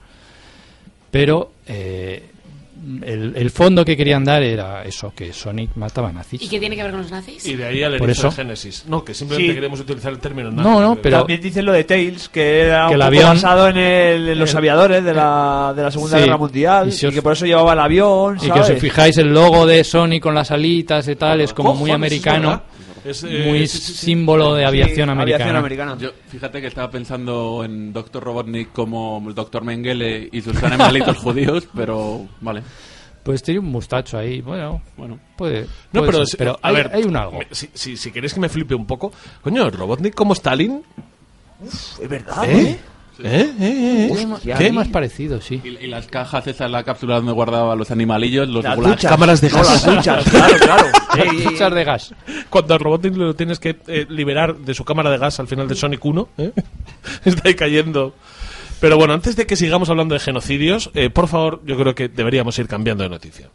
pero 1.09 1.53
eh, 1.67 2.31
el, 3.03 3.33
el 3.35 3.49
fondo 3.51 3.85
que 3.85 3.95
querían 3.95 4.23
dar 4.23 4.41
era 4.43 4.83
eso, 4.83 5.13
que 5.15 5.31
Sonic 5.33 5.71
mataba 5.75 6.11
nazis. 6.11 6.41
¿Y 6.41 6.47
qué 6.49 6.59
tiene 6.59 6.75
que 6.75 6.81
ver 6.83 6.91
con 6.91 7.01
los 7.01 7.11
nazis? 7.11 7.45
Y 7.45 7.55
de 7.55 7.65
ahí 7.65 7.83
al 7.83 7.97
Por 7.97 8.09
eso. 8.09 8.31
Génesis. 8.31 8.85
No, 8.87 9.03
que 9.03 9.13
simplemente 9.13 9.51
Sí. 9.51 9.55
queremos 9.55 9.79
utilizar 9.79 10.11
el 10.11 10.19
término 10.19 10.49
No, 10.51 10.57
nazi, 10.63 10.69
no, 10.69 10.91
creo. 10.93 11.01
pero- 11.01 11.17
También 11.19 11.41
dicen 11.41 11.65
lo 11.65 11.71
de 11.73 11.83
Tails, 11.83 12.29
que 12.29 12.61
era 12.61 12.87
Que 12.87 12.95
un 12.95 13.01
el 13.01 13.07
poco 13.07 13.07
avión- 13.07 13.33
basado 13.35 13.67
en, 13.69 13.77
el- 13.77 14.29
en 14.29 14.39
los 14.39 14.55
aviadores 14.55 15.03
de 15.03 15.13
la, 15.13 15.73
de 15.75 15.83
la 15.83 15.91
Segunda 15.91 16.17
Sí. 16.17 16.23
Guerra 16.23 16.37
Mundial, 16.37 16.87
Y 16.87 16.89
y, 16.89 16.91
si 16.93 17.05
os- 17.05 17.13
que 17.13 17.21
por 17.21 17.33
eso 17.33 17.45
llevaba 17.45 17.73
el 17.73 17.79
avión, 17.79 18.37
Y 18.41 18.49
que 18.49 18.59
os 18.59 18.71
fijáis, 18.73 19.17
el 19.17 19.33
logo 19.33 19.65
de 19.65 19.83
Sonic 19.83 20.23
con 20.23 20.33
las 20.35 20.51
alitas 20.51 21.07
y 21.07 21.15
tal 21.15 21.41
es 21.41 21.53
como 21.53 21.73
muy 21.75 21.91
americano. 21.91 22.63
Es, 23.09 23.23
eh, 23.23 23.43
muy 23.47 23.67
sí, 23.67 23.77
sí, 23.79 23.93
sí. 23.93 24.05
símbolo 24.05 24.53
de 24.55 24.65
aviación 24.65 24.95
Sí, 25.07 25.11
americana. 25.11 25.35
aviación 25.43 25.55
americana. 25.55 25.97
Yo, 25.99 26.09
fíjate 26.29 26.61
que 26.61 26.67
estaba 26.67 26.89
pensando 26.91 27.63
en 27.63 27.91
Doctor 27.93 28.23
Robotnik 28.23 28.71
como 28.71 29.23
el 29.27 29.35
Doctor 29.35 29.63
Mengele 29.63 30.29
y 30.31 30.41
sus 30.41 30.61
animalitos 30.63 31.17
judíos, 31.23 31.67
pero 31.75 32.27
vale. 32.41 32.61
Pues 33.23 33.43
tiene 33.43 33.59
un 33.59 33.67
mustacho 33.67 34.17
ahí, 34.17 34.41
bueno, 34.41 34.81
Bueno, 34.97 35.19
puede, 35.37 35.65
No, 35.91 36.01
puede 36.01 36.11
pero, 36.11 36.25
ser, 36.25 36.37
pero 36.37 36.59
a 36.61 36.67
hay, 36.69 36.75
ver, 36.75 36.91
hay 36.93 37.03
un 37.03 37.15
algo. 37.15 37.39
si, 37.51 37.69
si, 37.73 37.97
si 37.97 38.11
queréis 38.11 38.33
que 38.33 38.39
me 38.39 38.49
flipe 38.49 38.73
un 38.75 38.85
poco, 38.87 39.11
coño, 39.41 39.69
Robotnik 39.69 40.15
como 40.15 40.33
Stalin. 40.33 40.81
Es 41.63 42.07
verdad, 42.09 42.49
¿Eh? 42.49 42.61
¿eh? 42.71 42.79
¿Eh? 43.23 43.51
¿Eh? 43.59 44.09
¿Eh? 44.21 44.25
Ma- 44.25 44.39
¿qué 44.57 44.71
más 44.71 44.87
parecido, 44.87 45.41
sí. 45.41 45.61
y, 45.63 45.67
y 45.85 45.87
las 45.87 46.07
cajas, 46.07 46.47
esa 46.47 46.65
es 46.65 46.71
la 46.71 46.83
cápsula 46.83 47.15
donde 47.17 47.31
guardaba 47.31 47.75
los 47.75 47.91
animalillos, 47.91 48.47
los 48.47 48.63
Las 48.63 49.01
cámaras 49.01 49.41
de 49.41 49.49
No, 49.49 49.57
gas. 49.57 49.85
las 49.85 49.95
duchas, 49.95 50.23
claro, 50.29 50.55
claro. 50.59 50.85
Duchas 51.43 51.73
de 51.73 51.83
gas. 51.83 52.13
Cuando 52.49 52.73
al 52.73 52.79
Robotnik 52.79 53.15
lo 53.15 53.33
tienes 53.35 53.59
que 53.59 53.77
eh, 53.87 54.05
liberar 54.09 54.55
de 54.57 54.73
su 54.73 54.85
cámara 54.85 55.09
de 55.09 55.17
gas 55.17 55.39
al 55.39 55.47
final 55.47 55.67
de 55.67 55.75
Sonic 55.75 56.03
1, 56.03 56.29
¿eh? 56.37 56.51
está 57.25 57.47
ahí 57.49 57.55
cayendo. 57.55 58.13
Pero 58.79 58.95
bueno, 58.97 59.13
antes 59.13 59.35
de 59.35 59.45
que 59.45 59.55
sigamos 59.57 59.89
hablando 59.89 60.13
de 60.13 60.19
genocidios, 60.19 60.89
eh, 60.93 61.09
por 61.09 61.27
favor, 61.27 61.61
yo 61.65 61.75
creo 61.77 61.95
que 61.95 62.07
deberíamos 62.07 62.57
ir 62.59 62.67
cambiando 62.67 63.03
de 63.03 63.09
noticia. 63.09 63.49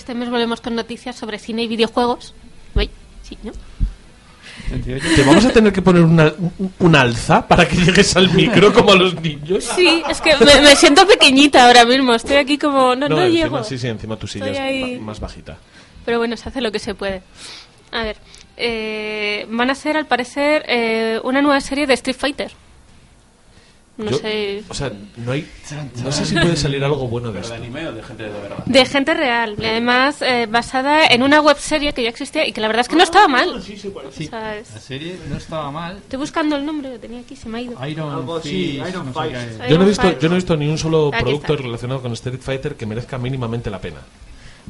Este 0.00 0.14
mes 0.14 0.30
volvemos 0.30 0.60
con 0.60 0.74
noticias 0.74 1.14
sobre 1.16 1.38
cine 1.38 1.62
y 1.62 1.68
videojuegos. 1.68 2.34
Uy, 2.74 2.90
sí, 3.22 3.36
¿no? 3.42 3.52
Te 5.16 5.22
vamos 5.24 5.44
a 5.44 5.50
tener 5.50 5.72
que 5.72 5.82
poner 5.82 6.02
una, 6.02 6.32
un, 6.58 6.72
un 6.78 6.96
alza 6.96 7.46
para 7.46 7.66
que 7.66 7.76
llegues 7.76 8.14
al 8.16 8.30
micro 8.32 8.72
como 8.72 8.92
a 8.92 8.94
los 8.96 9.20
niños. 9.20 9.64
Sí, 9.64 10.02
es 10.08 10.20
que 10.20 10.36
me, 10.44 10.60
me 10.60 10.76
siento 10.76 11.06
pequeñita 11.06 11.66
ahora 11.66 11.84
mismo. 11.84 12.14
Estoy 12.14 12.36
aquí 12.36 12.56
como. 12.58 12.94
No, 12.94 13.08
no, 13.08 13.22
encima, 13.22 13.44
llego. 13.44 13.64
Sí, 13.64 13.78
sí, 13.78 13.88
encima 13.88 14.16
tu 14.16 14.26
silla 14.26 14.46
Estoy 14.50 14.92
es 14.94 14.98
ba- 14.98 15.04
más 15.06 15.20
bajita. 15.20 15.58
Pero 16.04 16.18
bueno, 16.18 16.36
se 16.36 16.48
hace 16.48 16.60
lo 16.60 16.70
que 16.72 16.78
se 16.78 16.94
puede. 16.94 17.22
A 17.92 18.02
ver. 18.04 18.16
eh, 18.56 19.46
van 19.50 19.70
a 19.70 19.72
hacer, 19.72 19.96
al 19.96 20.06
parecer, 20.06 20.64
eh, 20.68 21.20
una 21.24 21.42
nueva 21.42 21.60
serie 21.60 21.86
de 21.86 21.94
Street 21.94 22.16
Fighter. 22.16 22.52
No 24.00 24.10
Yo- 24.10 24.18
sé. 24.18 24.64
O 24.68 24.74
sea, 24.74 24.90
no 25.18 25.32
hay. 25.32 25.46
No 26.02 26.10
sé 26.10 26.24
si 26.24 26.34
puede 26.34 26.56
salir 26.56 26.82
algo 26.82 27.06
bueno 27.06 27.28
de 27.28 27.34
¿Pero 27.34 27.42
esto. 27.44 27.54
de 27.54 27.60
anime 27.60 27.88
o 27.88 27.92
de 27.92 28.02
gente 28.02 28.22
de 28.22 28.30
verdad? 28.30 28.64
De 28.64 28.84
gente 28.86 29.14
real. 29.14 29.56
Y 29.60 29.64
además, 29.66 30.22
eh, 30.22 30.46
basada 30.50 31.06
en 31.06 31.22
una 31.22 31.40
web 31.40 31.58
serie 31.58 31.92
que 31.92 32.02
ya 32.02 32.08
existía 32.08 32.46
y 32.46 32.52
que 32.52 32.60
la 32.60 32.66
verdad 32.68 32.80
es 32.80 32.88
que 32.88 32.96
no 32.96 33.02
estaba 33.02 33.28
mal. 33.28 33.48
O 33.50 33.60
sea, 33.60 34.56
es- 34.56 34.72
La 34.74 34.80
serie 34.80 35.16
no 35.28 35.36
estaba 35.36 35.70
mal. 35.70 35.98
Estoy 35.98 36.18
buscando 36.18 36.56
el 36.56 36.64
nombre 36.64 36.90
que 36.92 36.98
tenía 36.98 37.20
aquí, 37.20 37.36
se 37.36 37.48
me 37.48 37.58
ha 37.58 37.62
ido. 37.62 37.86
Iron 37.86 38.10
Algo 38.12 38.40
Fist, 38.40 38.88
Iron 38.88 39.12
no 39.12 39.22
sé. 39.22 39.68
Yo 39.68 39.76
no, 39.78 39.84
he 39.84 39.88
visto, 39.88 40.18
yo 40.18 40.28
no 40.28 40.34
he 40.34 40.38
visto 40.38 40.56
ni 40.56 40.68
un 40.68 40.78
solo 40.78 41.10
Aquí 41.12 41.22
producto 41.24 41.52
está. 41.52 41.62
relacionado 41.64 42.00
con 42.02 42.12
Street 42.14 42.40
Fighter 42.40 42.74
que 42.76 42.86
merezca 42.86 43.18
mínimamente 43.18 43.70
la 43.70 43.80
pena. 43.80 43.98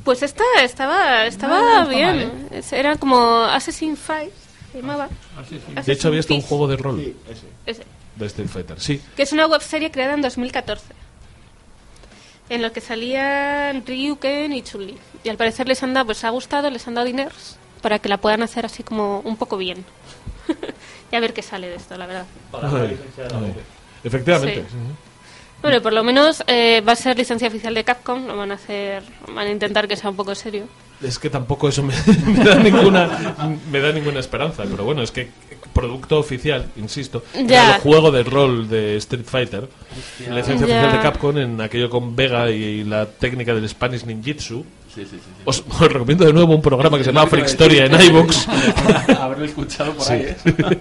Pues 0.05 0.23
esta 0.23 0.43
estaba, 0.63 1.27
estaba 1.27 1.61
No, 1.61 1.67
no 1.75 1.83
está 1.83 1.95
bien. 1.95 2.17
mal, 2.17 2.33
¿eh? 2.53 2.63
Era 2.73 2.97
como 2.97 3.43
Assassin's 3.45 3.99
Fight, 3.99 4.31
se 4.73 4.81
llamaba. 4.81 5.09
De 5.85 5.93
hecho, 5.93 6.09
había 6.09 6.21
hasta 6.21 6.35
un 6.35 6.41
juego 6.43 6.67
de 6.69 6.77
rol 6.77 7.15
Ese. 7.67 7.83
De 8.21 8.27
Street 8.29 8.49
Fighter. 8.49 8.81
Sí. 8.81 9.01
Que 9.17 9.23
es 9.23 9.33
una 9.33 9.47
web 9.47 9.63
serie 9.63 9.91
creada 9.91 10.15
en 10.15 10.23
2014. 10.23 10.95
En 12.49 12.63
lo 12.63 12.73
que 12.73 12.81
salían 12.81 13.85
Ryu, 13.87 14.19
Ken 14.19 14.53
y 14.53 14.63
Chun-Li. 14.63 14.97
Y 15.23 15.29
al 15.29 15.37
parecer 15.37 15.69
les 15.69 15.83
han 15.83 15.95
dado, 15.95 16.07
pues 16.07 16.25
ha 16.25 16.31
gustado, 16.31 16.71
les 16.71 16.87
han 16.89 16.95
dado 16.95 17.07
dineros 17.07 17.57
para 17.81 17.99
que 17.99 18.09
la 18.09 18.19
puedan 18.19 18.43
hacer 18.43 18.67
así 18.67 18.83
como 18.83 19.21
un 19.21 19.37
poco 19.37 19.57
bien. 19.57 19.85
y 21.13 21.17
a 21.17 21.21
ver 21.21 21.33
qué 21.33 21.43
sale 21.43 21.69
de 21.69 21.77
esto, 21.77 21.97
la 21.97 22.07
verdad. 22.07 22.27
Ay, 22.53 22.99
ay. 23.19 23.55
Efectivamente. 24.05 24.63
Sí. 24.63 24.67
sí. 24.71 24.77
Bueno, 25.63 25.83
por 25.83 25.93
lo 25.93 26.03
menos 26.03 26.43
eh, 26.47 26.83
va 26.87 26.93
a 26.93 26.97
ser 26.97 27.19
licencia 27.19 27.49
oficial 27.49 27.75
de 27.75 27.85
Capcom, 27.85 28.27
lo 28.27 28.37
van 28.37 28.51
a 28.51 28.55
hacer, 28.55 29.03
van 29.29 29.47
a 29.47 29.51
intentar 29.51 29.87
que 29.87 29.97
sea 29.97 30.09
un 30.09 30.17
poco 30.17 30.35
serio. 30.35 30.67
Es 31.03 31.19
que 31.19 31.31
tampoco 31.31 31.69
eso 31.69 31.83
me, 31.83 31.95
me 32.27 32.45
da 32.45 32.55
ninguna 32.57 33.35
me 33.71 33.81
da 33.81 33.91
ninguna 33.93 34.21
esperanza, 34.21 34.65
pero 34.71 34.85
bueno, 34.85 35.03
es 35.03 35.11
que 35.11 35.31
producto 35.73 36.19
oficial, 36.19 36.67
insisto, 36.77 37.23
Ya. 37.35 37.65
era 37.65 37.77
el 37.77 37.81
juego 37.83 38.11
de 38.11 38.23
rol 38.23 38.69
de 38.69 38.97
Street 38.97 39.25
Fighter, 39.25 39.69
licencia 40.31 40.67
Ya. 40.67 40.75
oficial 40.81 40.93
de 40.93 40.99
Capcom 41.01 41.39
en 41.39 41.61
aquello 41.61 41.89
con 41.89 42.15
Vega 42.15 42.51
y, 42.51 42.85
la 42.85 43.07
técnica 43.07 43.55
del 43.55 43.69
Spanish 43.69 44.05
Ninjitsu. 44.05 44.65
Sí, 44.95 45.03
sí, 45.03 45.07
sí. 45.13 45.17
sí. 45.25 45.43
Os, 45.45 45.63
os 45.81 45.93
recomiendo 45.93 46.25
de 46.25 46.33
nuevo 46.33 46.55
un 46.55 46.61
programa 46.63 46.99
que 46.99 47.05
se 47.05 47.13
llama 47.13 47.27
Freak 47.29 47.47
Storia 47.47 47.87
en 47.87 47.99
iVoox. 48.01 48.49
Haberlo 49.21 49.45
escuchado 49.45 49.93
por 49.93 50.05
Sí. 50.05 50.13
ahí, 50.15 50.23
¿eh? 50.45 50.79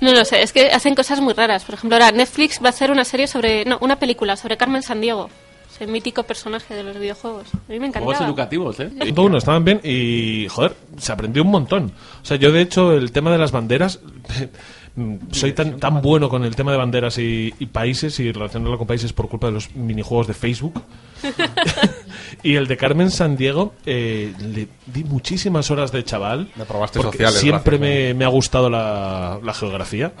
No 0.00 0.12
lo 0.12 0.24
sé, 0.24 0.42
es 0.42 0.52
que 0.52 0.70
hacen 0.72 0.94
cosas 0.96 1.20
muy 1.20 1.34
raras. 1.34 1.62
Por 1.64 1.74
ejemplo, 1.76 1.94
ahora 1.96 2.10
Netflix 2.10 2.58
va 2.60 2.68
a 2.68 2.70
hacer 2.70 2.90
una 2.90 3.04
serie 3.04 3.26
sobre, 3.28 3.64
no, 3.66 3.78
una 3.82 4.00
película 4.00 4.36
sobre 4.36 4.56
Carmen 4.56 4.82
Sandiego, 4.82 5.30
ese 5.82 5.90
mítico 5.90 6.22
personaje 6.22 6.74
de 6.74 6.84
los 6.84 6.98
videojuegos. 6.98 7.46
A 7.54 7.72
mí 7.72 7.78
me 7.80 7.90
Juegos 7.90 7.96
encantaba. 7.96 8.26
educativos, 8.26 8.80
¿eh? 8.80 8.90
Uno, 9.16 9.38
estaban 9.38 9.64
bien 9.64 9.80
y, 9.82 10.46
joder, 10.48 10.74
se 10.96 11.12
aprendió 11.12 11.42
un 11.42 11.50
montón. 11.50 11.92
O 12.22 12.24
sea, 12.24 12.36
yo 12.36 12.52
de 12.52 12.60
hecho 12.60 12.92
el 12.92 13.10
tema 13.12 13.32
de 13.32 13.38
las 13.38 13.50
banderas, 13.52 14.00
soy 15.32 15.52
tan, 15.52 15.80
tan 15.80 16.00
bueno 16.00 16.28
con 16.28 16.44
el 16.44 16.54
tema 16.54 16.72
de 16.72 16.78
banderas 16.78 17.18
y, 17.18 17.52
y 17.58 17.66
países 17.66 18.18
y 18.20 18.30
relacionarlo 18.30 18.78
con 18.78 18.86
países 18.86 19.12
por 19.12 19.28
culpa 19.28 19.48
de 19.48 19.54
los 19.54 19.74
minijuegos 19.74 20.26
de 20.26 20.34
Facebook. 20.34 20.82
y 22.42 22.54
el 22.54 22.66
de 22.68 22.76
Carmen 22.76 23.10
San 23.10 23.36
Diego, 23.36 23.74
eh, 23.84 24.32
le 24.38 24.68
di 24.86 25.04
muchísimas 25.04 25.70
horas 25.70 25.90
de 25.90 26.04
chaval. 26.04 26.48
Le 26.56 26.64
probaste 26.64 27.02
sociales, 27.02 27.40
Siempre 27.40 27.78
gracias, 27.78 28.06
me, 28.08 28.14
me 28.14 28.24
ha 28.24 28.28
gustado 28.28 28.70
la, 28.70 29.40
la 29.42 29.54
geografía. 29.54 30.12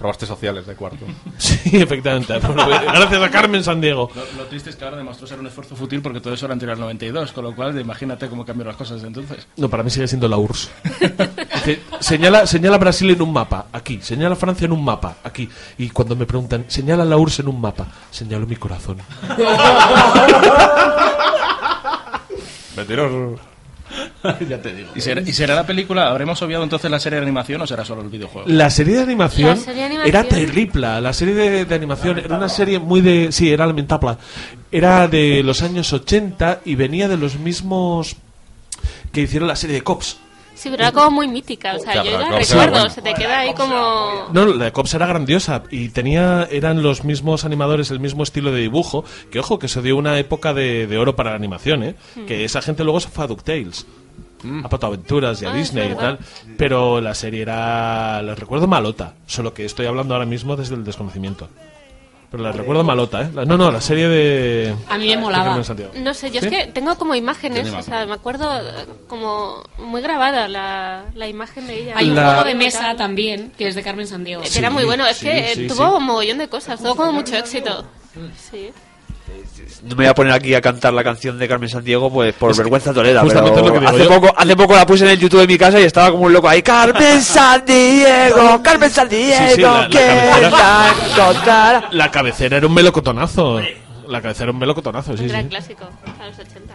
Probaste 0.00 0.24
sociales 0.24 0.66
de 0.66 0.74
cuarto. 0.74 1.04
Sí, 1.36 1.76
efectivamente. 1.76 2.38
Gracias 2.40 3.22
a 3.22 3.30
Carmen 3.30 3.62
San 3.62 3.80
Diego. 3.82 4.10
Lo, 4.14 4.42
lo 4.42 4.48
triste 4.48 4.70
es 4.70 4.76
que 4.76 4.84
ahora 4.84 4.96
demostró 4.96 5.26
ser 5.26 5.38
un 5.38 5.46
esfuerzo 5.46 5.76
fútil 5.76 6.00
porque 6.00 6.20
todo 6.20 6.32
eso 6.32 6.46
era 6.46 6.54
anterior 6.54 6.74
al 6.74 6.80
92, 6.80 7.32
con 7.32 7.44
lo 7.44 7.54
cual 7.54 7.78
imagínate 7.78 8.28
cómo 8.28 8.44
cambiaron 8.46 8.70
las 8.72 8.76
cosas 8.78 8.96
desde 8.96 9.08
entonces. 9.08 9.46
No, 9.58 9.68
para 9.68 9.82
mí 9.82 9.90
sigue 9.90 10.08
siendo 10.08 10.26
la 10.26 10.38
URSS. 10.38 10.70
Dice, 11.54 11.80
señala, 12.00 12.46
señala 12.46 12.78
Brasil 12.78 13.10
en 13.10 13.20
un 13.20 13.32
mapa, 13.32 13.66
aquí. 13.72 14.00
Señala 14.00 14.36
Francia 14.36 14.64
en 14.64 14.72
un 14.72 14.82
mapa, 14.82 15.16
aquí. 15.22 15.48
Y 15.76 15.90
cuando 15.90 16.16
me 16.16 16.24
preguntan, 16.24 16.64
señala 16.68 17.04
la 17.04 17.18
URSS 17.18 17.40
en 17.40 17.48
un 17.48 17.60
mapa, 17.60 17.86
señalo 18.10 18.46
mi 18.46 18.56
corazón. 18.56 18.98
Mentiroso. 22.74 23.49
ya 24.48 24.60
te 24.60 24.72
digo. 24.74 24.90
¿Y 24.94 25.00
será, 25.00 25.20
¿Y 25.20 25.32
será 25.32 25.54
la 25.54 25.66
película? 25.66 26.08
¿Habremos 26.08 26.40
obviado 26.42 26.62
entonces 26.64 26.90
la 26.90 27.00
serie 27.00 27.18
de 27.18 27.24
animación 27.26 27.60
o 27.62 27.66
será 27.66 27.84
solo 27.84 28.02
el 28.02 28.08
videojuego? 28.08 28.48
La 28.48 28.70
serie 28.70 28.96
de 28.96 29.02
animación, 29.02 29.50
La 29.50 29.56
serie 29.56 29.80
de 29.82 29.84
animación. 29.86 30.08
era 30.08 30.24
terrible. 30.24 31.00
La 31.00 31.12
serie 31.12 31.34
de, 31.34 31.64
de 31.64 31.74
animación 31.74 32.18
era 32.18 32.36
una 32.36 32.48
serie 32.48 32.78
muy 32.78 33.00
de. 33.00 33.32
Sí, 33.32 33.50
era 33.52 33.66
lamentable. 33.66 34.16
Era 34.70 35.08
de 35.08 35.42
los 35.42 35.62
años 35.62 35.92
80 35.92 36.60
y 36.64 36.74
venía 36.74 37.08
de 37.08 37.16
los 37.16 37.38
mismos 37.38 38.16
que 39.12 39.22
hicieron 39.22 39.48
la 39.48 39.56
serie 39.56 39.76
de 39.76 39.82
Cops. 39.82 40.18
Sí, 40.60 40.68
pero 40.68 40.82
era 40.82 40.92
como 40.92 41.10
muy 41.12 41.26
mítica. 41.28 41.74
O 41.74 41.78
sea, 41.78 41.94
Ya, 41.94 42.04
yo 42.04 42.18
la 42.18 42.38
recuerdo, 42.38 42.90
se 42.90 43.00
te 43.00 43.14
queda 43.14 43.40
ahí 43.40 43.54
como... 43.54 44.28
No, 44.30 44.44
la 44.44 44.66
de 44.66 44.72
Cops 44.72 44.92
era 44.92 45.06
grandiosa 45.06 45.62
y 45.70 45.88
tenía 45.88 46.46
eran 46.50 46.82
los 46.82 47.02
mismos 47.02 47.46
animadores, 47.46 47.90
el 47.90 47.98
mismo 47.98 48.22
estilo 48.24 48.52
de 48.52 48.60
dibujo. 48.60 49.02
Que 49.30 49.38
ojo, 49.40 49.58
que 49.58 49.68
se 49.68 49.80
dio 49.80 49.96
una 49.96 50.18
época 50.18 50.52
de, 50.52 50.86
de 50.86 50.98
oro 50.98 51.16
para 51.16 51.30
la 51.30 51.36
animación, 51.36 51.82
¿eh? 51.82 51.94
Que 52.26 52.44
esa 52.44 52.60
gente 52.60 52.84
luego 52.84 53.00
se 53.00 53.08
fue 53.08 53.24
a 53.24 53.26
DuckTales. 53.26 53.86
A 54.64 54.68
Pato 54.68 54.86
Aventuras 54.86 55.40
y 55.40 55.46
a 55.46 55.50
Ah, 55.50 55.54
Disney 55.54 55.92
y 55.92 55.94
tal. 55.94 56.18
Pero 56.58 57.00
la 57.00 57.14
serie 57.14 57.40
era, 57.42 58.20
les 58.22 58.38
recuerdo 58.38 58.66
malota. 58.66 59.14
Solo 59.26 59.54
que 59.54 59.64
estoy 59.64 59.86
hablando 59.86 60.14
ahora 60.14 60.26
mismo 60.26 60.56
desde 60.56 60.74
el 60.74 60.84
desconocimiento. 60.84 61.48
Pero 62.30 62.44
la 62.44 62.52
recuerdo 62.52 62.84
malota, 62.84 63.22
¿eh? 63.22 63.30
La- 63.34 63.44
no, 63.44 63.58
no, 63.58 63.72
la 63.72 63.80
serie 63.80 64.06
de. 64.08 64.74
A 64.88 64.96
mí 64.98 65.08
me 65.08 65.16
molaba. 65.16 65.60
Carmen. 65.64 66.04
No 66.04 66.14
sé, 66.14 66.30
yo 66.30 66.40
¿Sí? 66.40 66.46
es 66.46 66.52
que 66.52 66.66
tengo 66.72 66.96
como 66.96 67.16
imágenes, 67.16 67.72
o 67.72 67.82
sea, 67.82 68.06
me 68.06 68.12
acuerdo 68.14 68.56
eh, 68.56 68.86
como 69.08 69.64
muy 69.78 70.00
grabada 70.00 70.46
la, 70.46 71.06
la 71.14 71.26
imagen 71.26 71.66
de 71.66 71.82
ella. 71.82 71.94
Hay 71.96 72.08
un 72.08 72.14
La- 72.14 72.26
juego 72.34 72.44
de 72.44 72.54
mesa 72.54 72.94
también 72.94 73.52
que 73.58 73.66
es 73.66 73.74
de 73.74 73.82
Carmen 73.82 74.06
Sandiego. 74.06 74.42
Que 74.42 74.58
era 74.58 74.70
muy 74.70 74.84
bueno, 74.84 75.06
es 75.06 75.16
sí, 75.16 75.26
que 75.26 75.52
eh, 75.52 75.54
sí, 75.56 75.66
tuvo 75.66 75.88
sí. 75.88 75.94
un 75.96 76.04
mogollón 76.04 76.38
de 76.38 76.48
cosas, 76.48 76.78
tuvo 76.80 76.94
como 76.94 77.12
mucho 77.12 77.34
éxito. 77.36 77.84
Sí. 78.50 78.70
No 79.82 79.90
me 79.90 80.04
voy 80.04 80.06
a 80.06 80.14
poner 80.14 80.32
aquí 80.34 80.54
a 80.54 80.60
cantar 80.60 80.92
la 80.92 81.02
canción 81.02 81.38
de 81.38 81.48
Carmen 81.48 81.68
Sandiego 81.68 82.12
pues 82.12 82.34
por 82.34 82.50
Es 82.50 82.58
vergüenza 82.58 82.92
digo 83.78 83.88
hace, 83.88 84.04
yo. 84.04 84.20
poco, 84.20 84.34
hace 84.36 84.56
poco 84.56 84.74
la 84.74 84.84
puse 84.86 85.04
en 85.04 85.10
el 85.10 85.18
YouTube 85.18 85.40
de 85.40 85.46
mi 85.46 85.56
casa 85.56 85.80
y 85.80 85.84
estaba 85.84 86.10
como 86.10 86.24
un 86.24 86.32
loco 86.32 86.48
ahí. 86.48 86.62
Carmen 86.62 87.22
Sandiego, 87.22 88.62
Carmen 88.62 88.90
Sandiego, 88.90 89.46
Sí, 89.48 89.54
sí, 89.54 89.60
la- 89.62 89.82
la 89.82 89.88
que 89.88 89.96
cabecera. 89.96 91.88
la 91.92 92.10
era 92.58 92.66
un 92.66 92.74
melocotonazo. 92.74 93.60
La 94.06 94.20
cabecera 94.20 94.44
era 94.44 94.52
un 94.52 94.58
melocotonazo, 94.58 95.16
sí, 95.16 95.22
un 95.22 95.28
gran 95.28 95.42
sí. 95.44 95.48
clásico, 95.48 95.84
a 96.20 96.26
los 96.26 96.38
80. 96.38 96.74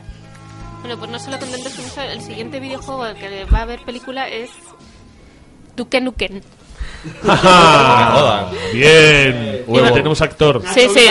Bueno, 0.81 0.97
pues 0.99 1.11
no 1.11 1.19
solo 1.19 1.39
contentos 1.39 1.73
con 1.73 1.85
eso, 1.85 2.01
el 2.01 2.21
siguiente 2.21 2.59
videojuego 2.59 3.03
al 3.03 3.15
que 3.15 3.45
va 3.45 3.59
a 3.59 3.61
haber 3.63 3.81
película 3.83 4.27
es 4.29 4.49
Duke 5.75 5.99
Nukem. 6.01 6.41
¡Ja! 7.25 8.49
Bien. 8.73 9.63
Bueno, 9.67 9.91
tenemos 9.91 10.21
actor. 10.21 10.61
Sí, 10.73 10.87
sí. 10.93 11.07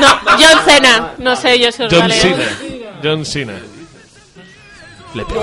No, 0.00 0.08
John 0.38 0.64
Cena. 0.64 1.12
No 1.18 1.36
sé 1.36 1.58
yo 1.58 1.70
si 1.72 1.82
os 1.82 1.92
John. 1.92 2.10
Cena. 2.10 2.44
John 3.02 3.24
Cena. 3.24 3.54
Le 5.14 5.24
pegó, 5.24 5.42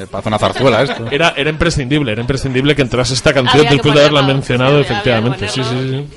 Me 0.00 0.06
parece 0.06 0.28
una 0.28 0.38
zarzuela 0.38 0.82
esto. 0.84 1.06
Era, 1.10 1.34
era 1.36 1.50
imprescindible, 1.50 2.12
era 2.12 2.20
imprescindible 2.22 2.74
que 2.74 2.82
entrase 2.82 3.12
esta 3.14 3.34
canción 3.34 3.58
Había 3.58 3.68
que 3.68 3.74
después 3.76 3.94
de 3.94 4.00
haberla 4.00 4.22
mencionado, 4.22 4.70
sí, 4.70 4.74
había 4.76 4.86
que 4.86 4.92
efectivamente. 4.92 5.48
Sí, 5.48 5.62
sí, 5.62 5.70
sí. 5.90 6.08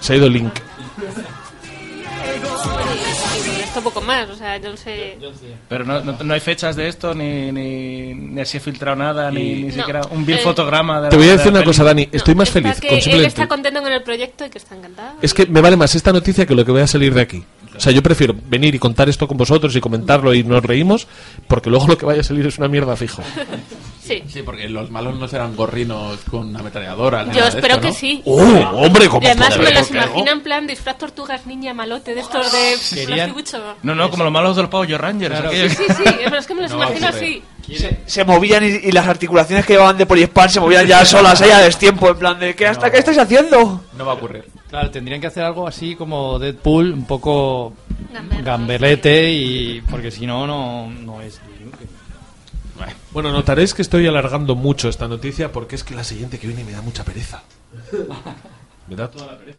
Se 0.00 0.12
ha 0.12 0.16
ido 0.16 0.28
Link. 0.28 0.52
Y 3.58 3.60
esto 3.62 3.80
poco 3.82 4.00
más, 4.00 4.28
o 4.30 4.36
sea, 4.36 4.56
yo 4.58 4.70
no 4.70 4.76
sé. 4.76 5.18
Pero 5.68 5.84
no, 5.84 6.00
no, 6.02 6.16
no 6.22 6.34
hay 6.34 6.40
fechas 6.40 6.76
de 6.76 6.88
esto, 6.88 7.14
ni, 7.14 7.50
ni, 7.52 8.14
ni 8.14 8.44
se 8.46 8.58
ha 8.58 8.60
filtrado 8.60 8.96
nada, 8.96 9.30
ni, 9.30 9.54
ni 9.54 9.62
No, 9.68 9.72
siquiera 9.74 10.00
un 10.10 10.24
vil 10.24 10.36
eh, 10.36 10.42
fotograma 10.42 11.00
de 11.02 11.08
Te 11.10 11.16
voy 11.16 11.26
a 11.26 11.30
de 11.30 11.36
decir 11.36 11.52
una 11.52 11.64
cosa. 11.64 11.84
Dani. 11.84 12.08
Estoy 12.12 12.34
más 12.34 12.48
Está 12.48 12.60
feliz 12.60 12.80
que 12.80 12.88
con 12.88 12.96
él 12.96 13.02
simplemente. 13.02 13.28
está 13.28 13.48
contento 13.48 13.82
con 13.82 13.92
el 13.92 14.02
proyecto 14.02 14.44
y 14.46 14.50
que 14.50 14.58
está 14.58 14.76
encantado. 14.76 15.16
Es 15.20 15.34
que 15.34 15.46
me 15.46 15.60
vale 15.60 15.76
más 15.76 15.94
esta 15.94 16.12
noticia 16.12 16.46
que 16.46 16.54
lo 16.54 16.64
que 16.64 16.70
voy 16.72 16.82
a 16.82 16.86
salir 16.86 17.12
de 17.14 17.20
aquí. 17.20 17.44
O 17.80 17.82
sea, 17.82 17.92
yo 17.94 18.02
prefiero 18.02 18.34
venir 18.46 18.74
y 18.74 18.78
contar 18.78 19.08
esto 19.08 19.26
con 19.26 19.38
vosotros 19.38 19.74
y 19.74 19.80
comentarlo 19.80 20.34
y 20.34 20.44
nos 20.44 20.62
reímos, 20.62 21.08
porque 21.48 21.70
luego 21.70 21.86
lo 21.86 21.96
que 21.96 22.04
vaya 22.04 22.20
a 22.20 22.24
salir 22.24 22.46
es 22.46 22.58
una 22.58 22.68
mierda 22.68 22.94
fijo. 22.94 23.22
Sí. 24.02 24.22
Sí, 24.28 24.42
porque 24.42 24.68
los 24.68 24.90
malos 24.90 25.18
no 25.18 25.26
serán 25.26 25.56
gorrinos 25.56 26.18
con 26.30 26.48
una 26.48 26.58
ametralladora. 26.60 27.22
Yo 27.22 27.28
nada 27.28 27.42
de 27.42 27.48
espero 27.48 27.74
esto, 27.76 27.80
que 27.80 27.88
¿no? 27.88 27.94
sí. 27.94 28.22
¡Oh, 28.26 28.42
hombre! 28.84 29.08
¿cómo 29.08 29.22
Y 29.22 29.30
además 29.30 29.56
me 29.56 29.70
los 29.72 29.90
imagino 29.90 30.30
en 30.30 30.40
plan 30.42 30.66
disfraz 30.66 30.98
tortugas 30.98 31.46
ninja 31.46 31.72
malote 31.72 32.14
de 32.14 32.20
estos 32.20 32.52
de 32.52 32.74
y 33.02 33.06
No, 33.82 33.94
no, 33.94 34.10
como 34.10 34.24
los 34.24 34.32
malos 34.32 34.56
de 34.56 34.62
los 34.62 34.70
Power 34.70 35.00
Rangers. 35.00 35.32
Claro. 35.32 35.48
aquellos- 35.48 35.72
Sí, 35.72 35.84
sí, 35.88 36.04
pero 36.24 36.36
es 36.36 36.46
que 36.46 36.54
me 36.54 36.60
los 36.62 36.70
No 36.72 36.76
imagino 36.82 37.08
así. 37.08 37.42
Se, 37.76 38.00
se 38.06 38.24
movían 38.24 38.64
y, 38.64 38.88
y 38.88 38.92
las 38.92 39.06
articulaciones 39.06 39.64
que 39.64 39.74
llevaban 39.74 39.96
de 39.96 40.06
Poliespan 40.06 40.48
se 40.48 40.60
movían 40.60 40.86
ya 40.86 41.04
solas, 41.04 41.40
ahí 41.40 41.50
a 41.50 41.58
destiempo, 41.58 42.08
en 42.08 42.16
plan 42.16 42.38
de 42.38 42.54
¿qué 42.54 42.66
hasta 42.66 42.90
qué 42.90 42.98
estáis 42.98 43.18
haciendo? 43.18 43.82
No 43.96 44.04
va 44.04 44.12
a 44.12 44.14
ocurrir. 44.16 44.44
Claro, 44.68 44.90
tendrían 44.90 45.20
que 45.20 45.26
hacer 45.26 45.42
algo 45.44 45.66
así 45.66 45.94
como 45.96 46.38
Deadpool, 46.38 46.92
un 46.92 47.06
poco 47.06 47.74
Gamberro. 48.12 48.44
gamberlete, 48.44 49.30
y 49.32 49.80
porque 49.82 50.10
si 50.10 50.26
no, 50.26 50.46
no, 50.46 50.88
no 50.90 51.20
es. 51.22 51.40
Bueno, 53.12 53.30
notaréis 53.32 53.74
que 53.74 53.82
estoy 53.82 54.06
alargando 54.06 54.54
mucho 54.54 54.88
esta 54.88 55.06
noticia 55.06 55.52
porque 55.52 55.74
es 55.76 55.84
que 55.84 55.94
la 55.94 56.04
siguiente 56.04 56.38
que 56.38 56.46
viene 56.46 56.64
me 56.64 56.72
da 56.72 56.80
mucha 56.82 57.04
pereza. 57.04 57.42
Me 58.88 58.96
da 58.96 59.08
toda 59.08 59.26
la 59.26 59.38
pereza. 59.38 59.58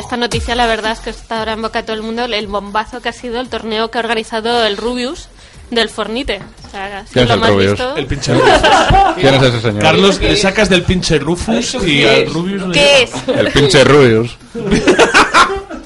Esta 0.00 0.16
noticia 0.16 0.54
la 0.54 0.66
verdad 0.66 0.92
es 0.92 1.00
que 1.00 1.10
está 1.10 1.38
ahora 1.38 1.52
en 1.52 1.62
boca 1.62 1.80
de 1.80 1.86
todo 1.86 1.96
el 1.96 2.02
mundo 2.02 2.24
el 2.24 2.46
bombazo 2.46 3.00
que 3.00 3.08
ha 3.08 3.12
sido 3.12 3.40
el 3.40 3.48
torneo 3.48 3.90
que 3.90 3.98
ha 3.98 4.00
organizado 4.00 4.64
el 4.66 4.76
Rubius 4.76 5.28
del 5.70 5.88
Fornite. 5.88 6.40
O 6.66 6.70
sea, 6.70 7.06
sido 7.06 7.12
¿Quién 7.12 7.24
es 7.24 7.28
lo 7.30 7.34
el 7.46 7.52
Rubius? 7.52 7.70
visto. 7.72 7.96
El 7.96 8.06
pinche 8.06 8.34
Rufus. 8.34 8.50
¿Quién 9.16 9.34
es 9.34 9.42
ese 9.42 9.60
señor? 9.60 9.82
Carlos, 9.82 10.20
le 10.20 10.36
sacas 10.36 10.68
del 10.68 10.82
pinche 10.82 11.18
Rufus 11.18 11.74
y 11.86 12.04
al 12.04 12.26
Rubius 12.32 12.66
le- 12.66 12.72
¿Qué 12.74 13.02
es? 13.04 13.12
El 13.28 13.48
pinche 13.52 13.84
Rubius. 13.84 14.36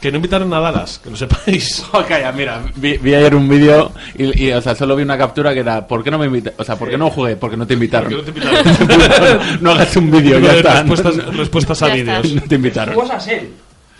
Que 0.00 0.12
no 0.12 0.16
invitaron 0.16 0.52
a 0.54 0.60
Dallas, 0.60 1.00
que 1.02 1.10
lo 1.10 1.16
sepáis. 1.16 1.84
Oh, 1.92 2.04
calla, 2.06 2.30
mira, 2.32 2.62
vi, 2.76 2.98
vi 2.98 3.14
ayer 3.14 3.34
un 3.34 3.48
vídeo 3.48 3.90
y, 4.16 4.46
y, 4.46 4.52
o 4.52 4.62
sea, 4.62 4.74
solo 4.74 4.94
vi 4.94 5.02
una 5.02 5.18
captura 5.18 5.52
que 5.52 5.60
era 5.60 5.86
¿por 5.86 6.04
qué 6.04 6.10
no 6.10 6.18
me 6.18 6.26
invita 6.26 6.52
O 6.56 6.62
sea, 6.64 6.76
¿por 6.76 6.88
qué 6.88 6.96
no 6.96 7.10
jugué? 7.10 7.34
Porque 7.36 7.56
no 7.56 7.66
te 7.66 7.74
invitaron. 7.74 8.12
No 8.12 8.22
te 8.22 8.30
invitaron. 8.30 9.58
no 9.60 9.70
hagas 9.72 9.96
un 9.96 10.10
vídeo, 10.10 10.38
ya 10.38 10.52
está. 10.54 10.82
respuestas, 10.82 11.36
respuestas 11.36 11.82
a 11.82 11.88
vídeos. 11.88 12.32
No 12.32 12.42
te 12.42 12.54
invitaron. 12.54 12.96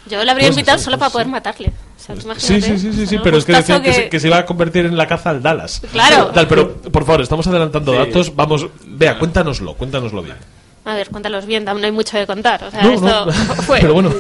Yo 0.09 0.25
le 0.25 0.31
habría 0.31 0.49
invitado 0.49 0.79
sí, 0.79 0.85
solo 0.85 0.99
para 0.99 1.11
poder 1.11 1.27
sí. 1.27 1.33
matarle. 1.33 1.69
O 1.69 2.01
sea, 2.01 2.17
Sí, 2.37 2.61
sí, 2.63 2.79
sí, 2.79 2.93
sí, 2.93 3.07
sí, 3.07 3.19
pero 3.23 3.37
es 3.37 3.45
que 3.45 3.53
decían 3.53 3.83
que, 3.83 3.93
se, 3.93 4.09
que 4.09 4.21
se 4.21 4.29
iba 4.29 4.39
a 4.39 4.47
convertir 4.47 4.87
en 4.87 4.97
la 4.97 5.07
caza 5.07 5.31
al 5.31 5.43
Dallas. 5.43 5.83
Claro. 5.93 6.27
Tal, 6.29 6.47
pero, 6.47 6.75
por 6.77 7.05
favor, 7.05 7.23
estamos 7.23 7.47
adelantando 7.47 7.93
datos. 7.93 8.35
Vamos, 8.35 8.67
vea, 8.87 9.19
cuéntanoslo, 9.19 9.75
cuéntanoslo 9.75 10.23
bien. 10.23 10.37
A 10.85 10.95
ver, 10.95 11.11
cuéntalos 11.11 11.45
bien, 11.45 11.65
no 11.65 11.73
hay 11.77 11.93
mucho 11.93 12.17
que 12.17 12.27
contar. 12.27 12.65
O 12.65 12.71
sea, 12.71 12.83
No, 12.83 12.93
esto 12.93 13.27
no, 13.27 13.33
fue. 13.63 13.81
pero 13.81 13.95
bueno. 13.95 14.11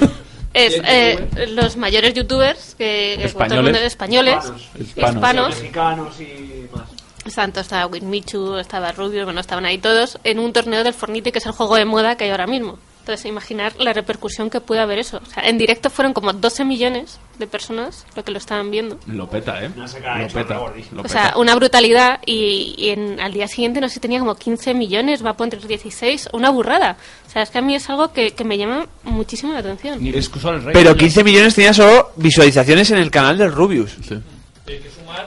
Es 0.54 0.80
eh, 0.84 1.46
los 1.50 1.76
mayores 1.76 2.14
youtubers 2.14 2.74
que, 2.76 3.16
que 3.18 3.24
el 3.26 3.34
mundo- 3.34 3.44
Españoles. 3.78 3.82
españoles, 3.84 4.44
Hispanos. 4.78 5.14
hispanos. 5.14 5.56
Mexicanos 5.58 6.20
y 6.20 6.68
más. 6.74 7.34
Tanto 7.34 7.61
estaba 7.61 7.87
Winmichu, 7.87 8.56
estaba 8.56 8.90
Rubio, 8.92 9.24
bueno, 9.24 9.40
estaban 9.40 9.66
ahí 9.66 9.76
todos 9.78 10.18
en 10.24 10.38
un 10.38 10.52
torneo 10.54 10.82
del 10.82 10.94
Fornite, 10.94 11.30
que 11.30 11.38
es 11.38 11.46
el 11.46 11.52
juego 11.52 11.76
de 11.76 11.84
moda 11.84 12.16
que 12.16 12.24
hay 12.24 12.30
ahora 12.30 12.46
mismo. 12.46 12.78
Entonces, 13.09 13.25
imaginar 13.25 13.73
la 13.79 13.94
repercusión 13.94 14.51
que 14.51 14.61
puede 14.61 14.83
haber 14.83 14.99
eso. 14.99 15.18
O 15.27 15.31
sea, 15.33 15.49
en 15.49 15.57
directo 15.57 15.88
fueron 15.88 16.12
como 16.12 16.31
12 16.35 16.66
millones 16.66 17.18
de 17.38 17.47
personas 17.47 18.05
lo 18.14 18.23
que 18.23 18.33
lo 18.33 18.37
estaban 18.37 18.71
viendo. 18.71 18.99
Lo 19.07 19.31
peta, 19.31 19.64
¿eh? 19.64 19.71
Lo 19.75 20.29
peta. 20.29 20.61
Lo 20.92 21.03
O 21.03 21.09
sea, 21.09 21.33
una 21.38 21.55
brutalidad 21.55 22.21
y, 22.27 22.75
y 22.77 22.90
en, 22.90 23.18
al 23.18 23.33
día 23.33 23.49
siguiente 23.49 23.81
no 23.81 23.88
sé, 23.88 23.99
tenía 23.99 24.18
como 24.18 24.35
15 24.35 24.75
millones, 24.75 25.25
va 25.25 25.31
a 25.31 25.37
poner 25.38 25.66
16, 25.66 26.29
una 26.35 26.51
burrada. 26.51 26.99
O 27.27 27.31
sea, 27.31 27.40
es 27.40 27.49
que 27.49 27.57
a 27.57 27.62
mí 27.62 27.75
es 27.75 27.88
algo 27.88 28.12
que, 28.12 28.33
que 28.33 28.44
me 28.44 28.59
llama 28.59 28.87
muchísimo 29.05 29.55
la 29.55 29.61
atención. 29.61 29.99
Pero 30.75 30.94
15 30.94 31.25
millones 31.25 31.55
tenía 31.55 31.73
solo 31.73 32.11
visualizaciones 32.16 32.90
en 32.90 32.99
el 32.99 33.11
canal 33.11 33.38
del 33.38 33.53
Rubius. 33.53 33.97
Sí. 34.07 34.18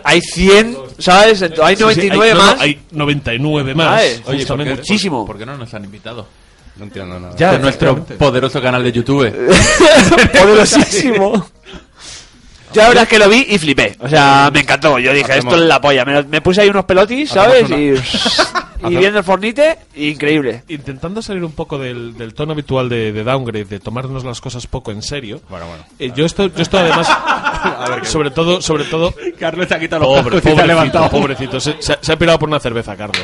Hay 0.04 0.22
100, 0.22 0.78
¿sabes? 1.00 1.42
Hay 1.42 1.76
Sí, 1.76 1.84
sí, 1.96 2.10
99 2.10 2.26
hay, 2.26 2.34
no, 2.34 2.38
más. 2.38 2.56
no, 2.58 2.62
hay 2.62 2.80
99 2.92 3.74
más. 3.74 4.02
Oye, 4.04 4.20
¿por 4.20 4.36
justamente. 4.36 4.72
qué, 4.72 4.78
muchísimo. 4.82 5.26
¿por 5.26 5.40
qué 5.40 5.48
no 5.48 5.58
nos 5.58 5.74
han 5.74 5.84
invitado? 5.84 6.28
No 6.78 6.86
entiendo 6.86 7.20
nada. 7.20 7.36
Ya, 7.38 7.52
de 7.54 7.60
nuestro 7.60 8.04
poderoso 8.06 8.62
canal 8.62 8.84
de 8.84 8.92
YouTube. 8.92 9.32
Poderosísimo. 10.40 11.46
Yo 12.74 12.82
la 12.82 12.88
verdad 12.88 13.04
es 13.04 13.10
que 13.10 13.20
lo 13.20 13.28
vi 13.30 13.46
y 13.50 13.58
flipé. 13.58 13.98
O 14.00 14.08
sea, 14.08 14.50
me 14.54 14.62
encantó. 14.62 14.98
Yo 14.98 15.12
dije, 15.14 15.34
Hacemos- 15.34 15.54
esto 15.54 15.64
es 15.64 15.68
la 15.68 15.82
polla. 15.82 16.06
Me, 16.06 16.24
me 16.24 16.42
puse 16.42 16.62
ahí 16.62 16.70
unos 16.70 16.86
pelotis, 16.86 17.30
¿sabes? 17.30 17.70
Y, 17.70 17.94
y 18.88 18.96
viendo 18.96 19.20
el 19.20 19.26
Fornite, 19.26 19.78
increíble. 19.96 20.64
Intentando 20.70 21.22
salir 21.22 21.44
un 21.44 21.52
poco 21.52 21.78
del, 21.78 22.18
del 22.18 22.34
tono 22.34 22.54
habitual 22.54 22.88
de, 22.88 23.12
de 23.12 23.24
downgrade, 23.26 23.66
de 23.66 23.80
tomarnos 23.82 24.24
las 24.24 24.40
cosas 24.40 24.68
poco 24.68 24.92
en 24.92 25.02
serio. 25.02 25.42
Bueno, 25.50 25.68
bueno. 25.68 25.84
eh, 26.00 26.14
yo 26.16 26.26
esto, 26.26 26.48
yo 26.48 26.62
esto 26.62 26.78
además, 26.80 27.10
sobre 28.08 28.32
todo, 28.32 28.62
sobre 28.62 28.86
todo, 28.86 29.14
Carlos 29.38 29.68
se 29.68 29.76
ha 29.76 29.80
quitado 29.80 30.04
los 30.04 30.22
Pobre, 30.22 30.40
pobrecito, 30.40 30.66
levantado. 30.66 31.10
pobrecito. 31.10 31.60
Se, 31.60 31.76
se- 31.82 31.98
se 32.00 32.14
ha 32.14 32.16
pirado 32.16 32.40
por 32.40 32.48
una 32.48 32.62
cerveza, 32.62 32.96
Carlos. 32.96 33.22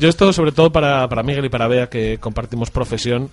Yo 0.00 0.08
esto, 0.08 0.32
sobre 0.32 0.52
todo 0.52 0.72
para, 0.72 1.06
para 1.10 1.22
Miguel 1.22 1.44
y 1.44 1.48
para 1.50 1.68
Bea, 1.68 1.90
que 1.90 2.16
compartimos 2.18 2.70
profesión, 2.70 3.28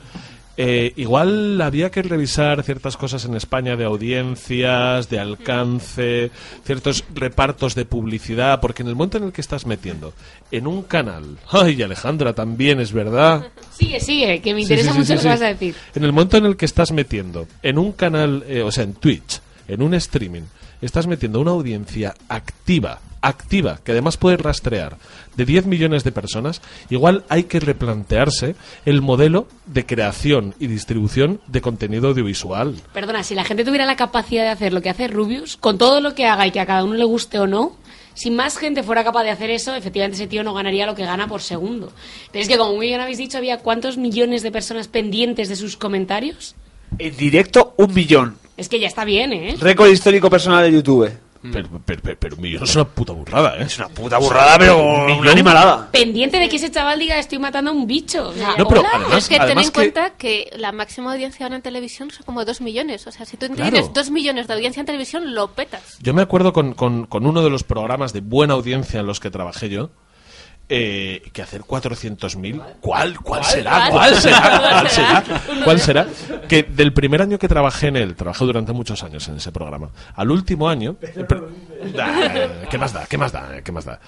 eh, 0.58 0.92
igual 0.98 1.62
había 1.62 1.92
que 1.92 2.02
revisar 2.02 2.62
ciertas 2.64 2.98
cosas 2.98 3.24
en 3.24 3.36
España 3.36 3.78
de 3.78 3.86
audiencias, 3.86 5.08
de 5.08 5.18
alcance, 5.18 6.30
ciertos 6.66 7.06
repartos 7.14 7.74
de 7.74 7.86
publicidad, 7.86 8.60
porque 8.60 8.82
en 8.82 8.90
el 8.90 8.96
momento 8.96 9.18
en 9.18 9.24
el 9.24 9.32
que 9.32 9.40
estás 9.40 9.66
metiendo 9.66 10.14
en 10.52 10.68
un 10.68 10.84
canal, 10.84 11.38
ay 11.52 11.82
Alejandra, 11.82 12.34
también 12.34 12.82
es 12.82 12.92
verdad, 12.92 13.48
Sigue, 13.72 14.02
sigue, 14.02 14.42
que 14.42 14.54
me 14.54 14.62
interesa 14.62 14.90
sí, 14.90 14.94
sí, 14.94 15.00
mucho 15.00 15.08
sí, 15.08 15.14
lo 15.14 15.22
que 15.22 15.28
vas 15.28 15.42
a 15.42 15.48
decir. 15.48 15.76
En 15.96 16.04
el 16.04 16.12
momento 16.12 16.36
en 16.36 16.48
el 16.48 16.58
que 16.58 16.66
estás 16.66 16.92
metiendo 16.92 17.48
en 17.64 17.78
un 17.78 17.94
canal, 17.94 18.44
eh, 18.46 18.62
o 18.62 18.72
sea, 18.74 18.84
en 18.84 18.94
Twitch, 18.96 19.40
en 19.70 19.82
un 19.82 19.94
streaming, 19.94 20.42
estás 20.82 21.08
metiendo 21.08 21.40
una 21.40 21.52
audiencia 21.52 22.14
activa, 22.28 23.00
activa, 23.28 23.80
que 23.84 23.92
además 23.92 24.18
puedes 24.18 24.40
rastrear, 24.40 24.98
de 25.36 25.46
10 25.46 25.66
millones 25.66 26.04
de 26.04 26.12
personas, 26.12 26.62
igual 26.90 27.24
hay 27.30 27.44
que 27.44 27.60
replantearse 27.60 28.56
el 28.86 29.02
modelo 29.02 29.48
de 29.66 29.86
creación 29.86 30.56
y 30.60 30.68
distribución 30.68 31.40
de 31.48 31.62
contenido 31.62 32.10
audiovisual. 32.10 32.76
Perdona, 32.94 33.24
si 33.24 33.36
la 33.36 33.44
gente 33.44 33.64
tuviera 33.64 33.86
la 33.86 33.96
capacidad 33.96 34.44
de 34.44 34.50
hacer 34.50 34.74
lo 34.74 34.82
que 34.82 34.90
hace 34.90 35.08
Rubius, 35.08 35.58
con 35.58 35.78
todo 35.78 36.02
lo 36.02 36.16
que 36.16 36.26
haga 36.26 36.48
y 36.48 36.52
que 36.52 36.60
a 36.60 36.66
cada 36.66 36.84
uno 36.84 36.96
le 36.96 37.04
guste 37.04 37.40
o 37.40 37.48
no, 37.48 37.76
si 38.14 38.32
más 38.32 38.58
gente 38.58 38.82
fuera 38.82 39.04
capaz 39.04 39.24
de 39.24 39.30
hacer 39.30 39.52
eso, 39.52 39.76
efectivamente 39.76 40.16
ese 40.16 40.28
tío 40.28 40.44
no 40.44 40.56
ganaría 40.56 40.88
lo 40.88 40.96
que 40.96 41.06
gana 41.06 41.28
por 41.28 41.42
segundo. 41.42 41.92
Pero 42.32 42.42
es 42.42 42.48
que, 42.48 42.58
como 42.58 42.74
muy 42.74 42.88
bien 42.88 43.00
habéis 43.00 43.20
dicho, 43.20 43.38
había 43.38 43.60
cuántos 43.60 43.98
millones 43.98 44.42
de 44.42 44.52
personas 44.52 44.88
pendientes 44.88 45.50
de 45.50 45.56
sus 45.56 45.78
comentarios. 45.78 46.56
En 46.98 47.16
directo, 47.16 47.76
un 47.78 47.94
millón. 47.94 48.38
Es 48.58 48.70
que 48.70 48.80
ya 48.80 48.88
está 48.88 49.06
bien, 49.06 49.34
¿eh? 49.34 49.56
Récord 49.60 49.90
histórico 49.90 50.32
personal 50.32 50.64
de 50.64 50.72
YouTube. 50.72 51.12
Pero, 51.52 51.70
pero, 51.86 52.02
pero, 52.04 52.18
pero 52.20 52.36
un 52.36 52.42
millón 52.42 52.64
es 52.64 52.76
una 52.76 52.86
puta 52.86 53.14
burrada, 53.14 53.58
¿eh? 53.58 53.64
Es 53.64 53.78
una 53.78 53.90
puta 53.90 54.18
burrada, 54.18 54.58
pero 54.58 54.78
una 55.18 55.32
animalada. 55.32 55.90
Pendiente 55.92 56.38
de 56.40 56.50
que 56.50 56.56
ese 56.58 56.72
chaval 56.72 57.00
diga 57.00 57.18
estoy 57.20 57.40
matando 57.40 57.72
a 57.72 57.74
un 57.74 57.88
bicho. 57.88 58.30
O 58.30 58.34
sea, 58.34 58.56
No, 58.58 58.68
pero 58.68 58.82
hola. 58.82 58.90
además- 58.94 59.18
es 59.20 59.30
que 59.30 59.36
ten 59.36 59.42
además 59.44 59.66
en 59.66 59.72
que- 59.72 59.76
cuenta 59.76 60.10
que 60.12 60.50
la 60.58 60.72
máxima 60.72 61.12
audiencia 61.14 61.46
ahora 61.46 61.56
en 61.58 61.62
televisión 61.62 62.12
son 62.12 62.24
como 62.26 62.44
2 62.46 62.62
millones. 62.62 63.06
O 63.08 63.12
sea, 63.12 63.26
si 63.26 63.38
tú 63.38 63.48
Claro. 63.48 63.72
tienes 63.72 63.94
2 63.94 64.10
millones 64.12 64.48
de 64.48 64.54
audiencia 64.54 64.80
en 64.82 64.86
televisión, 64.86 65.34
lo 65.34 65.50
petas. 65.52 65.98
Yo 66.02 66.14
me 66.14 66.22
acuerdo 66.22 66.54
con, 66.54 66.74
con- 66.74 67.06
con 67.06 67.26
uno 67.26 67.42
de 67.44 67.50
los 67.50 67.64
programas 67.64 68.14
de 68.14 68.22
buena 68.22 68.54
audiencia 68.56 69.00
en 69.00 69.08
los 69.08 69.20
que 69.20 69.30
trabajé 69.30 69.70
yo. 69.70 69.90
Eh, 70.70 71.22
que 71.34 71.42
hacer 71.42 71.62
400.000 71.62 72.62
¿cuál? 72.82 73.18
¿Cuál 73.22 73.44
será? 73.44 73.88
¿Cuál? 73.90 74.12
¿Cuál 74.12 74.22
será? 74.22 74.60
¿Cuál 74.72 74.90
será? 74.90 75.24
¿Cuál 75.64 75.80
será? 75.80 76.08
Que 76.48 76.64
del 76.64 76.94
primer 76.94 77.22
año 77.22 77.38
que 77.40 77.48
trabajé 77.48 77.88
en 77.88 77.96
él, 77.98 78.16
trabajé 78.16 78.44
durante 78.46 78.74
muchos 78.74 79.02
años 79.04 79.28
en 79.28 79.38
ese 79.38 79.52
programa, 79.52 79.90
al 80.16 80.32
último 80.32 80.68
año, 80.70 80.96
Da, 81.94 82.50
¿qué 82.70 82.78
más 82.78 82.92
da? 82.94 83.06
¿Qué 83.06 83.18
más 83.18 83.32
da? 83.32 83.62
¿Qué 83.64 83.72
más 83.72 83.86
da? 83.86 84.00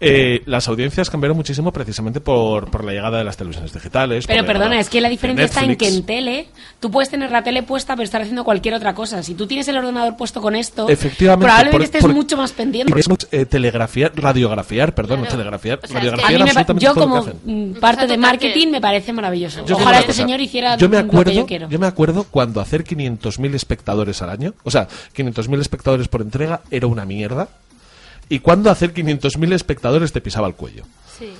Eh, 0.00 0.42
las 0.46 0.68
audiencias 0.68 1.10
cambiaron 1.10 1.36
muchísimo 1.36 1.72
precisamente 1.72 2.20
por, 2.20 2.70
por 2.70 2.84
la 2.84 2.92
llegada 2.92 3.18
de 3.18 3.24
las 3.24 3.36
televisiones 3.36 3.72
digitales. 3.72 4.26
Pero 4.26 4.44
perdona, 4.46 4.78
es 4.78 4.88
que 4.88 5.00
la 5.00 5.08
diferencia 5.08 5.44
está 5.44 5.64
en 5.64 5.76
que 5.76 5.88
en 5.88 6.04
tele 6.06 6.48
tú 6.80 6.90
puedes 6.90 7.10
tener 7.10 7.30
la 7.30 7.42
tele 7.42 7.62
puesta 7.62 7.94
pero 7.94 8.04
estar 8.04 8.22
haciendo 8.22 8.44
cualquier 8.44 8.74
otra 8.74 8.94
cosa. 8.94 9.22
Si 9.22 9.34
tú 9.34 9.46
tienes 9.46 9.66
el 9.68 9.76
ordenador 9.76 10.16
puesto 10.16 10.40
con 10.40 10.54
esto, 10.54 10.88
Efectivamente, 10.88 11.44
probablemente 11.46 11.76
por- 11.76 11.82
estés 11.84 12.02
por- 12.02 12.14
mucho 12.14 12.36
más 12.36 12.52
pendiente. 12.52 12.90
Por 12.90 13.00
eso, 13.00 13.16
eh, 13.32 13.44
telegrafiar, 13.46 14.12
radiografiar, 14.14 14.94
perdón, 14.94 15.22
no 15.22 15.26
telegrafiar, 15.28 15.80
O 15.82 15.86
sea, 15.86 16.00
Era 16.14 16.44
absolutamente 16.44 16.84
yo 16.84 16.94
todo 16.94 17.06
lo 17.06 17.12
que 17.12 17.18
como 17.20 17.36
hacen. 17.44 17.70
mm, 17.70 17.74
parte 17.80 18.06
de 18.06 18.16
marketing 18.16 18.68
me 18.68 18.80
parece 18.80 19.12
maravilloso. 19.12 19.64
Yo 19.66 19.76
Ojalá 19.76 20.00
este 20.00 20.12
señor 20.12 20.40
hiciera 20.40 20.76
yo 20.76 20.88
me 20.88 20.96
lo 20.98 21.02
que 21.04 21.08
acuerdo, 21.08 21.32
yo 21.32 21.46
quiero. 21.46 21.68
yo 21.68 21.78
me 21.78 21.86
acuerdo 21.86 22.24
cuando 22.30 22.60
hacer 22.60 22.84
500.000 22.84 23.54
espectadores 23.54 24.22
al 24.22 24.30
año, 24.30 24.54
o 24.64 24.70
sea, 24.70 24.88
500.000 25.16 25.60
espectadores 25.60 26.08
por 26.08 26.22
entrega 26.22 26.60
era 26.70 26.86
una 26.86 27.04
mierda, 27.04 27.48
y 28.28 28.40
cuando 28.40 28.70
hacer 28.70 28.92
500.000 28.92 29.52
espectadores 29.52 30.12
te 30.12 30.20
pisaba 30.20 30.48
el 30.48 30.54
cuello. 30.54 30.84
Sí. 31.18 31.30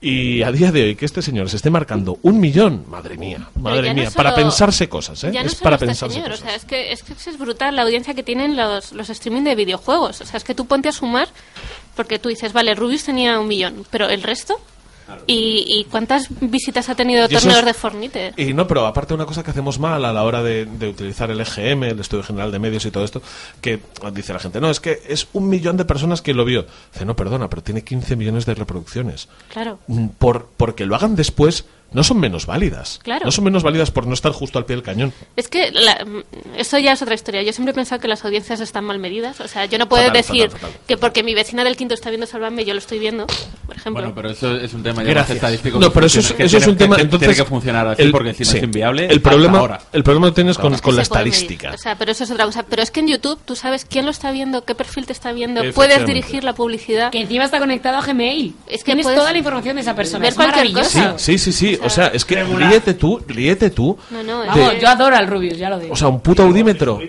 Y 0.00 0.42
a 0.42 0.52
día 0.52 0.70
de 0.70 0.82
hoy 0.84 0.96
que 0.96 1.06
este 1.06 1.22
señor 1.22 1.48
se 1.48 1.56
esté 1.56 1.70
marcando 1.70 2.18
un 2.20 2.38
millón, 2.38 2.84
madre 2.90 3.16
mía, 3.16 3.48
madre 3.54 3.88
no 3.88 3.94
mía, 3.94 4.10
solo- 4.10 4.16
para 4.16 4.34
pensarse 4.34 4.86
cosas, 4.86 5.24
¿eh? 5.24 5.30
Ya 5.32 5.40
no 5.42 5.46
es 5.46 5.52
solo 5.54 5.62
para 5.64 5.76
este 5.76 5.86
pensarse 5.86 6.14
señor, 6.16 6.30
cosas. 6.32 6.44
o 6.44 6.46
sea, 6.48 6.56
es 6.56 6.64
que, 6.66 6.92
es 6.92 7.02
que 7.02 7.12
es 7.14 7.38
brutal 7.38 7.74
la 7.74 7.82
audiencia 7.82 8.12
que 8.12 8.22
tienen 8.22 8.54
los, 8.54 8.92
los 8.92 9.08
streaming 9.08 9.44
de 9.44 9.54
videojuegos. 9.54 10.20
O 10.20 10.26
sea, 10.26 10.36
es 10.36 10.44
que 10.44 10.54
tú 10.54 10.66
ponte 10.66 10.90
a 10.90 10.92
sumar, 10.92 11.28
porque 11.96 12.18
tú 12.18 12.28
dices, 12.28 12.52
vale, 12.52 12.74
Rubius 12.74 13.04
tenía 13.04 13.38
un 13.38 13.48
millón, 13.48 13.84
pero 13.90 14.08
el 14.08 14.22
resto. 14.22 14.60
¿Y, 15.26 15.64
y 15.68 15.84
cuántas 15.84 16.28
visitas 16.40 16.88
ha 16.88 16.94
tenido 16.94 17.28
torneos 17.28 17.58
es- 17.58 17.64
de 17.66 17.74
Fornite? 17.74 18.32
Y 18.38 18.54
no, 18.54 18.66
pero 18.66 18.86
aparte 18.86 19.12
una 19.12 19.26
cosa 19.26 19.42
que 19.42 19.50
hacemos 19.50 19.78
mal 19.78 20.02
a 20.02 20.14
la 20.14 20.22
hora 20.24 20.42
de, 20.42 20.64
de 20.64 20.88
utilizar 20.88 21.30
el 21.30 21.38
EGM, 21.42 21.82
el 21.84 22.00
Estudio 22.00 22.22
General 22.22 22.50
de 22.50 22.58
Medios 22.58 22.86
y 22.86 22.90
todo 22.90 23.04
esto, 23.04 23.20
que 23.60 23.80
dice 24.14 24.32
la 24.32 24.38
gente, 24.38 24.62
no, 24.62 24.70
es 24.70 24.80
que 24.80 25.02
es 25.06 25.28
un 25.34 25.50
millón 25.50 25.76
de 25.76 25.84
personas 25.84 26.22
que 26.22 26.32
lo 26.32 26.46
vio. 26.46 26.64
Dice, 26.94 27.04
no, 27.04 27.14
perdona, 27.16 27.50
pero 27.50 27.62
tiene 27.62 27.84
15 27.84 28.16
millones 28.16 28.46
de 28.46 28.54
reproducciones. 28.54 29.28
Claro. 29.48 29.78
Mm, 29.88 30.06
Por, 30.18 30.48
porque 30.56 30.86
lo 30.86 30.96
hagan 30.96 31.16
después, 31.16 31.66
no 31.92 32.02
son 32.02 32.18
menos 32.18 32.46
válidas. 32.46 32.98
Claro. 33.02 33.24
No 33.26 33.30
son 33.30 33.44
menos 33.44 33.62
válidas 33.62 33.90
por 33.92 34.06
no 34.06 34.14
estar 34.14 34.32
justo 34.32 34.58
al 34.58 34.64
pie 34.64 34.74
del 34.76 34.82
cañón. 34.84 35.12
Es 35.36 35.48
que 35.48 35.70
la- 35.70 36.04
eso 36.56 36.78
ya 36.78 36.92
es 36.92 37.02
otra 37.02 37.14
historia. 37.14 37.42
Yo 37.42 37.52
siempre 37.52 37.70
he 37.70 37.74
pensado 37.74 38.00
que 38.00 38.08
las 38.08 38.24
audiencias 38.24 38.58
están 38.60 38.84
mal 38.84 38.98
medidas. 38.98 39.40
O 39.40 39.46
sea, 39.48 39.66
yo 39.66 39.78
no 39.78 39.88
puedo 39.88 40.02
Fatal, 40.04 40.16
decir 40.22 40.50
fatal, 40.50 40.70
fatal. 40.70 40.80
que 40.88 40.96
porque 40.96 41.22
mi 41.22 41.34
vecina 41.34 41.62
del 41.62 41.76
quinto 41.76 41.94
está 41.94 42.10
viendo 42.10 42.26
Salvadme, 42.26 42.64
yo 42.64 42.74
lo 42.74 42.78
estoy 42.80 42.98
viendo, 42.98 43.26
por 43.66 43.76
ejemplo. 43.76 44.02
Bueno, 44.02 44.14
pero 44.14 44.30
eso 44.30 44.56
es 44.56 44.74
un 44.74 44.82
tema 44.82 45.04
ya 45.04 45.14
más 45.14 45.30
estadístico. 45.30 45.78
No, 45.78 45.92
pero 45.92 46.06
eso 46.06 46.18
es, 46.18 46.26
funciona- 46.26 46.36
que 46.38 46.44
eso 46.44 46.56
es 46.56 46.62
tiene- 46.64 46.72
un 46.72 46.78
tema. 46.78 46.96
que 46.96 47.02
entonces, 47.02 47.28
tiene 47.28 47.44
que 47.44 47.48
funcionar 47.48 47.86
así 47.88 48.02
el- 48.02 48.10
porque 48.10 48.34
si 48.34 48.42
no 48.44 48.50
sí. 48.50 48.56
es 48.58 48.62
inviable. 48.64 49.06
El 49.06 49.20
problema, 49.20 49.58
ahora. 49.58 49.80
el 49.92 50.02
problema 50.02 50.26
lo 50.28 50.32
tienes 50.32 50.58
con, 50.58 50.74
Es 50.74 50.80
que 50.80 50.84
con 50.84 50.96
la 50.96 51.02
medir. 51.02 51.02
estadística. 51.02 51.72
O 51.74 51.78
sea, 51.78 51.96
pero 51.96 52.10
eso 52.10 52.24
es 52.24 52.30
otra 52.30 52.44
cosa. 52.46 52.64
Pero 52.64 52.82
es 52.82 52.90
que 52.90 53.00
en 53.00 53.08
YouTube 53.08 53.38
tú 53.44 53.54
sabes 53.54 53.84
quién 53.84 54.04
lo 54.04 54.10
está 54.10 54.32
viendo, 54.32 54.64
qué 54.64 54.74
perfil 54.74 55.06
te 55.06 55.12
está 55.12 55.32
viendo, 55.32 55.62
puedes 55.72 56.04
dirigir 56.06 56.42
la 56.42 56.54
publicidad. 56.54 57.12
Que 57.12 57.20
encima 57.20 57.44
está 57.44 57.60
conectado 57.60 57.98
a 57.98 58.02
Gmail. 58.02 58.54
Es 58.66 58.82
que 58.82 58.94
Tienes 58.94 59.06
toda 59.06 59.30
la 59.32 59.38
información 59.38 59.76
de 59.76 59.82
esa 59.82 59.94
persona. 59.94 60.20
ver 60.20 60.28
es 60.30 60.34
cualquier 60.34 60.66
maravilloso. 60.72 60.98
cosa. 61.12 61.18
Sí, 61.18 61.38
sí, 61.38 61.52
sí. 61.52 61.78
O 61.84 61.90
sea, 61.90 62.08
es 62.08 62.24
que 62.24 62.42
ríete 62.44 62.94
tú, 62.94 63.20
ríete 63.26 63.70
tú. 63.70 63.96
No, 64.10 64.22
no, 64.22 64.40
de- 64.42 64.46
Vamos, 64.48 64.80
yo 64.80 64.88
adoro 64.88 65.16
al 65.16 65.26
Rubius, 65.26 65.58
ya 65.58 65.68
lo 65.70 65.78
digo. 65.78 65.92
O 65.92 65.96
sea, 65.96 66.08
un 66.08 66.20
puto 66.20 66.42
audímetro. 66.42 67.00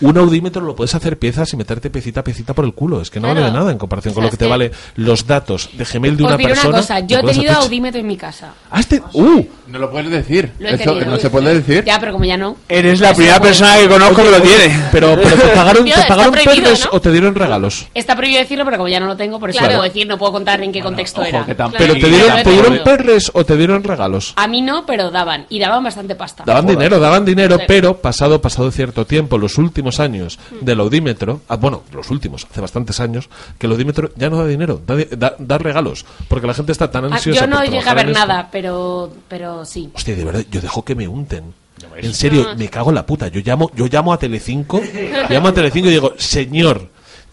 Un 0.00 0.18
audímetro 0.18 0.62
lo 0.62 0.74
puedes 0.74 0.94
hacer 0.94 1.18
piezas 1.18 1.52
y 1.52 1.56
meterte 1.56 1.88
piecita 1.90 2.20
a 2.20 2.24
piecita 2.24 2.52
por 2.54 2.64
el 2.64 2.74
culo. 2.74 3.00
Es 3.00 3.10
que 3.10 3.20
no 3.20 3.28
Claro. 3.28 3.40
vale 3.42 3.52
de 3.52 3.58
nada 3.58 3.72
en 3.72 3.78
comparación 3.78 4.12
O 4.12 4.14
con 4.14 4.22
sea, 4.22 4.26
lo 4.26 4.30
que 4.30 4.34
es 4.34 4.38
te 4.38 4.44
que- 4.44 4.50
vale 4.50 4.72
los 4.96 5.26
datos 5.26 5.70
de 5.72 5.84
Gmail 5.84 6.16
de 6.16 6.24
una 6.24 6.36
diré 6.36 6.48
persona. 6.50 6.68
una 6.70 6.78
cosa, 6.78 7.00
yo 7.00 7.18
he 7.18 7.22
tenido 7.22 7.52
audímetro 7.54 8.00
en 8.00 8.06
mi 8.06 8.16
casa. 8.16 8.52
Ah, 8.70 8.80
este. 8.80 9.02
¡Uh! 9.12 9.44
No 9.68 9.78
lo 9.78 9.90
puedes 9.90 10.10
decir. 10.10 10.52
Lo 10.58 10.68
he 10.68 11.04
no 11.06 11.16
se 11.18 11.30
puede 11.30 11.54
decir. 11.54 11.84
Ya, 11.84 11.98
pero 11.98 12.12
como 12.12 12.24
ya 12.24 12.36
no. 12.36 12.56
Eres 12.68 13.00
la 13.00 13.14
primera 13.14 13.40
persona 13.40 13.76
que 13.78 13.88
conozco 13.88 14.22
que 14.22 14.30
lo 14.30 14.42
tiene. 14.42 14.78
Pero, 14.92 15.16
pero 15.22 15.36
te 15.36 15.48
pagaron, 15.54 15.84
te 15.84 15.92
pagaron 16.06 16.34
¿no? 16.34 16.70
o 16.90 17.00
te 17.00 17.10
dieron 17.12 17.34
regalos. 17.34 17.86
Está 17.94 18.14
prohibido 18.16 18.40
decirlo, 18.40 18.64
pero 18.64 18.76
como 18.76 18.88
ya 18.88 19.00
no 19.00 19.06
lo 19.06 19.16
tengo, 19.16 19.38
por 19.40 19.50
eso 19.50 19.58
Claro. 19.60 19.74
no 19.74 19.78
puedo 19.80 19.92
decir, 19.92 20.06
no 20.06 20.18
puedo 20.18 20.32
contar 20.32 20.62
en 20.62 20.72
qué 20.72 20.80
contexto 20.82 21.22
era. 21.22 21.44
Pero 21.46 21.56
te 21.70 21.76
Claro, 21.78 21.94
dieron, 21.94 22.26
claro, 22.26 22.42
te 22.42 22.50
dieron 22.50 22.72
claro. 22.78 22.84
perres 22.84 23.30
o 23.32 23.44
te 23.44 23.56
dieron 23.56 23.84
regalos. 23.84 24.32
A 24.36 24.46
mí 24.48 24.60
no, 24.60 24.84
pero 24.86 25.10
daban. 25.10 25.46
Y 25.48 25.58
daban 25.60 25.82
bastante 25.84 26.14
pasta. 26.14 26.44
Daban 26.46 26.66
dinero, 26.66 26.98
daban 27.00 27.24
dinero, 27.24 27.58
pero 27.66 27.96
pasado 27.96 28.40
pasado 28.42 28.70
cierto 28.70 29.06
tiempo, 29.06 29.38
los 29.38 29.56
últimos 29.58 29.83
años 30.00 30.38
del 30.60 30.80
audímetro, 30.80 31.40
ah, 31.48 31.56
bueno, 31.56 31.82
los 31.92 32.10
últimos, 32.10 32.46
hace 32.50 32.60
bastantes 32.60 33.00
años, 33.00 33.28
que 33.58 33.66
el 33.66 33.72
audímetro 33.72 34.10
ya 34.16 34.28
no 34.30 34.38
da 34.38 34.46
dinero, 34.46 34.80
da, 34.86 34.96
di- 34.96 35.06
da- 35.16 35.36
da 35.38 35.58
regalos, 35.58 36.04
porque 36.28 36.46
la 36.46 36.54
gente 36.54 36.72
está 36.72 36.90
tan 36.90 37.04
Ah, 37.04 37.16
ansiosa. 37.16 37.40
yo 37.42 37.46
no 37.46 37.56
por 37.58 37.64
llegué 37.68 37.88
a 37.88 37.94
ver 37.94 38.10
nada, 38.10 38.48
pero, 38.50 39.12
pero 39.28 39.64
sí. 39.64 39.90
Hostia, 39.94 40.16
de 40.16 40.24
verdad, 40.24 40.44
yo 40.50 40.60
dejo 40.60 40.84
que 40.84 40.94
me 40.94 41.06
unten. 41.08 41.52
En 41.96 42.14
serio, 42.14 42.44
No. 42.50 42.56
me 42.56 42.68
cago 42.68 42.90
en 42.90 42.94
la 42.94 43.04
puta. 43.04 43.28
Yo 43.28 43.40
llamo, 43.44 43.70
yo 43.74 43.86
llamo 43.86 44.12
a 44.12 44.18
Telecinco, 44.18 44.80
llamo 45.28 45.48
a 45.48 45.52
Telecinco 45.52 45.88
y 45.88 45.92
digo, 45.92 46.14
señor, 46.16 46.88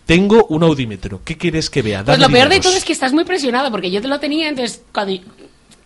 tengo 0.05 0.45
un 0.49 0.63
audímetro, 0.63 1.21
¿qué 1.23 1.37
quieres 1.37 1.69
que 1.69 1.81
vea? 1.81 2.03
Pues 2.03 2.19
lo 2.19 2.27
peor 2.27 2.49
de 2.49 2.55
dineros". 2.55 2.65
todo 2.65 2.75
es 2.77 2.83
que 2.83 2.91
estás 2.91 3.13
muy 3.13 3.23
presionado, 3.23 3.71
porque 3.71 3.89
yo 3.91 4.01
te 4.01 4.07
lo 4.07 4.19
tenía, 4.19 4.49
entonces 4.49 4.81
cuando... 4.93 5.13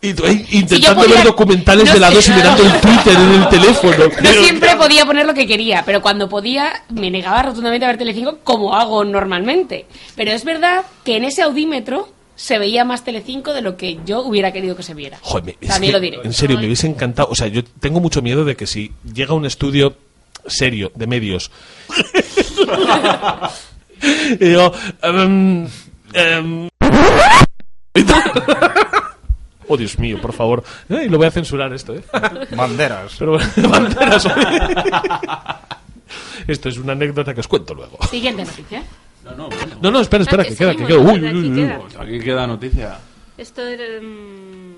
Intentando 0.09 1.01
podía- 1.01 1.15
ver 1.15 1.25
documentales 1.25 1.85
no 1.87 1.93
de 1.93 1.99
la 1.99 2.09
sé, 2.09 2.15
2 2.15 2.27
y 2.27 2.31
mirando 2.31 2.63
el 2.63 2.81
Twitter 2.81 3.15
en 3.15 3.31
el 3.41 3.49
teléfono. 3.49 3.97
No 4.05 4.09
Pero- 4.21 4.43
siempre 4.43 4.75
podía 4.75 5.05
poner 5.05 5.25
lo 5.25 5.33
que 5.33 5.47
quería, 5.47 5.83
pero 5.85 6.01
cuando 6.01 6.27
podía 6.29 6.83
me 6.89 7.09
negaba 7.11 7.43
rotundamente 7.43 7.85
a 7.85 7.89
ver 7.89 7.97
Telecinco 7.97 8.39
como 8.43 8.75
hago 8.75 9.03
normalmente. 9.05 9.85
Pero 10.15 10.31
es 10.31 10.43
verdad 10.45 10.83
que 11.03 11.17
en 11.17 11.23
ese 11.25 11.41
audímetro 11.41 12.09
se 12.35 12.59
veía 12.59 12.83
más 12.83 13.03
Telecinco 13.05 13.53
de 13.53 13.61
lo 13.61 13.77
que 13.77 13.99
yo 14.05 14.21
hubiera 14.21 14.51
querido 14.51 14.75
que 14.75 14.83
se 14.83 14.93
viera. 14.93 15.17
Joder, 15.21 15.55
También 15.65 15.91
que, 15.91 15.97
lo 15.97 16.01
diré. 16.01 16.19
En 16.23 16.33
serio, 16.33 16.57
me 16.57 16.65
hubiese 16.65 16.87
encantado. 16.87 17.29
O 17.31 17.35
sea, 17.35 17.47
yo 17.47 17.63
tengo 17.63 18.01
mucho 18.01 18.21
miedo 18.21 18.43
de 18.43 18.55
que 18.57 18.67
si 18.67 18.91
llega 19.13 19.33
un 19.33 19.45
estudio 19.45 19.95
serio 20.47 20.91
de 20.95 21.07
medios. 21.07 21.49
y 24.01 24.35
digo. 24.45 24.71
em, 25.01 25.67
em, 26.13 26.69
oh, 29.67 29.77
Dios 29.77 29.97
mío, 29.99 30.19
por 30.21 30.33
favor. 30.33 30.63
Eh, 30.89 31.03
y 31.05 31.09
lo 31.09 31.17
voy 31.17 31.27
a 31.27 31.31
censurar 31.31 31.71
esto, 31.73 31.93
¿eh? 31.95 32.03
Banderas. 32.55 33.15
Pero 33.17 33.33
bueno, 33.33 33.49
banderas. 33.69 34.27
esto 36.47 36.69
es 36.69 36.77
una 36.77 36.93
anécdota 36.93 37.33
que 37.33 37.39
os 37.41 37.47
cuento 37.47 37.73
luego. 37.73 37.97
Siguiente 38.09 38.43
noticia. 38.45 38.83
No, 39.81 39.89
no, 39.91 39.99
espera, 40.01 40.23
espera, 40.23 40.43
Ah, 40.43 40.45
que 40.45 40.51
que 40.51 40.55
queda, 40.57 40.75
que 40.75 40.85
queda. 40.85 40.99
Uy, 40.99 41.19
¿verdad? 41.19 41.35
uy, 41.35 41.39
Aquí 41.39 41.49
uy, 41.49 41.49
uy. 41.49 41.55
queda. 41.67 41.79
Pues 41.79 41.95
aquí 41.97 42.19
queda 42.19 42.47
noticia. 42.47 42.97
Esto 43.37 43.61
era... 43.65 44.01
mm, 44.01 44.75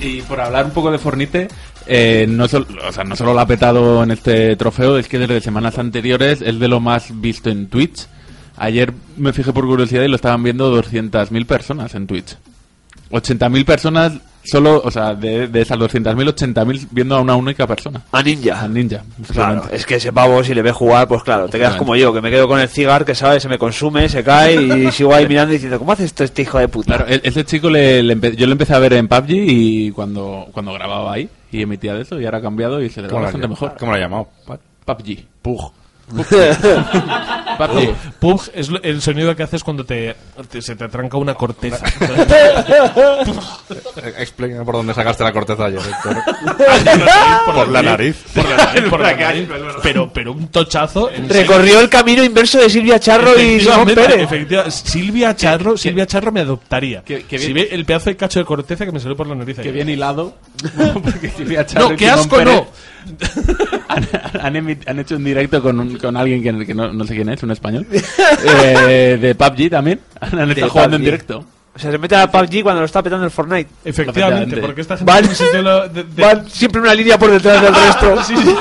Y 0.00 0.22
por 0.22 0.40
hablar 0.40 0.66
un 0.66 0.70
poco 0.70 0.90
de 0.90 0.98
Fornite, 0.98 1.48
eh, 1.86 2.26
no, 2.28 2.46
sol- 2.46 2.66
o 2.86 2.92
sea, 2.92 3.02
no 3.04 3.16
solo 3.16 3.34
lo 3.34 3.40
ha 3.40 3.46
petado 3.46 4.02
en 4.02 4.10
este 4.12 4.54
trofeo, 4.56 4.96
es 4.98 5.08
que 5.08 5.18
desde 5.18 5.40
semanas 5.40 5.78
anteriores 5.78 6.40
es 6.40 6.58
de 6.58 6.68
lo 6.68 6.78
más 6.80 7.20
visto 7.20 7.50
en 7.50 7.66
Twitch. 7.68 8.06
Ayer 8.56 8.92
me 9.16 9.32
fijé 9.32 9.52
por 9.52 9.66
curiosidad 9.66 10.02
y 10.02 10.08
lo 10.08 10.16
estaban 10.16 10.42
viendo 10.42 10.70
200.000 10.72 11.46
personas 11.46 11.94
en 11.94 12.06
Twitch. 12.06 12.36
80.000 13.10 13.64
personas 13.64 14.12
solo, 14.44 14.80
o 14.84 14.90
sea, 14.90 15.14
de, 15.14 15.48
de 15.48 15.60
esas 15.60 15.78
200.000, 15.78 16.34
80.000 16.34 16.88
viendo 16.90 17.16
a 17.16 17.20
una 17.20 17.36
única 17.36 17.66
persona. 17.66 18.02
A 18.12 18.22
Ninja. 18.22 18.60
A 18.60 18.68
Ninja. 18.68 19.02
Claro, 19.32 19.64
es 19.70 19.84
que 19.84 19.96
ese 19.96 20.12
pavo, 20.12 20.42
si 20.42 20.54
le 20.54 20.62
ve 20.62 20.72
jugar, 20.72 21.06
pues 21.08 21.22
claro, 21.22 21.48
te 21.48 21.58
quedas 21.58 21.76
como 21.76 21.96
yo, 21.96 22.12
que 22.12 22.20
me 22.20 22.30
quedo 22.30 22.48
con 22.48 22.58
el 22.60 22.68
cigar, 22.68 23.04
que 23.04 23.14
sabes, 23.14 23.42
se 23.42 23.48
me 23.48 23.58
consume, 23.58 24.08
se 24.08 24.24
cae 24.24 24.54
y 24.62 24.90
sigo 24.92 25.14
ahí 25.14 25.26
mirando 25.28 25.52
y 25.52 25.56
diciendo, 25.56 25.78
¿cómo 25.78 25.92
hace 25.92 26.04
esto 26.04 26.24
este 26.24 26.42
hijo 26.42 26.58
de 26.58 26.68
puta? 26.68 26.96
Claro, 26.96 27.06
ese 27.08 27.44
chico 27.44 27.68
le, 27.70 28.02
le 28.02 28.36
yo 28.36 28.46
lo 28.46 28.52
empecé 28.52 28.74
a 28.74 28.78
ver 28.78 28.94
en 28.94 29.08
PUBG 29.08 29.30
y 29.30 29.90
cuando, 29.90 30.46
cuando 30.52 30.72
grababa 30.72 31.12
ahí 31.12 31.28
y 31.50 31.62
emitía 31.62 31.94
de 31.94 32.02
eso 32.02 32.20
y 32.20 32.24
ahora 32.24 32.38
ha 32.38 32.42
cambiado 32.42 32.82
y 32.82 32.90
se 32.90 33.00
le 33.00 33.08
da 33.08 33.10
¿Cómo 33.10 33.20
lo 33.20 33.24
bastante 33.26 33.48
mejor. 33.48 33.74
cómo 33.78 33.92
lo 33.92 33.96
ha 33.98 34.00
llamado? 34.00 34.28
PUBG. 34.84 35.24
Pug. 35.42 35.72
Pug. 37.56 37.94
Pug 38.20 38.42
es 38.54 38.70
el 38.82 39.00
sonido 39.02 39.34
que 39.34 39.42
haces 39.42 39.62
cuando 39.64 39.84
te, 39.84 40.14
te- 40.50 40.60
se 40.62 40.76
te 40.76 40.84
atranca 40.84 41.16
una 41.16 41.34
corteza. 41.34 41.84
Explica 44.18 44.64
por 44.64 44.74
dónde 44.76 44.94
sacaste 44.94 45.24
la 45.24 45.32
corteza 45.32 45.64
ayer, 45.66 45.80
Héctor. 45.80 46.16
por, 47.54 47.68
la 47.68 47.82
nariz. 47.82 48.16
Por 48.34 48.48
la 48.48 48.56
nariz, 48.56 48.82
por 48.90 49.00
la 49.00 49.14
nariz. 49.16 49.48
Pero, 49.82 50.12
pero 50.12 50.32
un 50.32 50.48
tochazo. 50.48 51.10
en 51.10 51.28
Recorrió 51.28 51.80
el 51.80 51.88
camino 51.88 52.22
inverso 52.24 52.58
de 52.58 52.70
Silvia 52.70 52.98
Charro 53.00 53.38
y 53.38 53.60
Simón 53.60 53.88
Efectivamente, 53.88 53.94
Pérez. 53.94 54.22
efectiva- 54.22 54.70
Silvia 54.70 55.36
Charro, 55.36 55.76
Silvia 55.76 56.06
Charro 56.06 56.32
me 56.32 56.40
adoptaría. 56.40 57.02
Qué- 57.04 57.24
qué 57.28 57.38
si 57.38 57.52
bien. 57.52 57.68
ve 57.68 57.74
el 57.74 57.84
pedazo 57.84 58.10
de 58.10 58.16
cacho 58.16 58.38
de 58.38 58.44
corteza 58.44 58.84
que 58.86 58.92
me 58.92 59.00
salió 59.00 59.16
por 59.16 59.26
la 59.26 59.34
nariz. 59.34 59.58
Que 59.58 59.72
bien 59.72 59.88
hilado. 59.88 60.34
Porque 61.02 61.30
Silvia 61.30 61.64
Charro 61.66 61.90
No, 61.90 61.96
qué 61.96 62.04
Simón 62.06 62.18
asco, 62.20 62.36
Pérez 62.36 62.54
no. 62.54 62.68
Han, 63.88 64.06
han 64.40 64.54
emi- 64.54 64.78
han 64.86 64.98
hecho 64.98 65.16
un 65.16 65.24
directo 65.24 65.62
con, 65.62 65.80
un- 65.80 65.96
con 65.98 66.16
alguien 66.16 66.42
que, 66.42 66.66
que 66.66 66.74
no, 66.74 66.92
no 66.92 67.04
sé 67.04 67.14
quién 67.14 67.28
es, 67.30 67.37
un 67.46 67.52
español. 67.52 67.86
eh, 68.44 69.18
de 69.20 69.34
PUBG 69.34 69.70
también. 69.70 70.00
Han 70.20 70.50
estado 70.50 70.70
jugando 70.70 70.96
en 70.96 71.02
PUBG. 71.02 71.04
directo. 71.04 71.44
O 71.74 71.78
sea, 71.80 71.92
se 71.92 71.98
mete 71.98 72.16
a 72.16 72.28
PUBG 72.30 72.62
cuando 72.62 72.80
lo 72.80 72.86
está 72.86 73.02
petando 73.02 73.24
el 73.24 73.30
Fortnite. 73.30 73.70
Efectivamente, 73.84 74.56
porque 74.56 74.80
esta 74.80 74.96
gente 74.96 75.12
Van, 75.12 75.22
en 75.24 75.30
un 75.30 75.36
sitio 75.36 75.62
lo- 75.62 75.88
de- 75.88 76.02
de- 76.04 76.22
van 76.22 76.50
siempre 76.50 76.80
una 76.80 76.92
línea 76.94 77.18
por 77.18 77.30
detrás 77.30 77.62
del 77.62 77.74
resto. 77.74 78.22
Sí, 78.26 78.36
sí. 78.36 78.54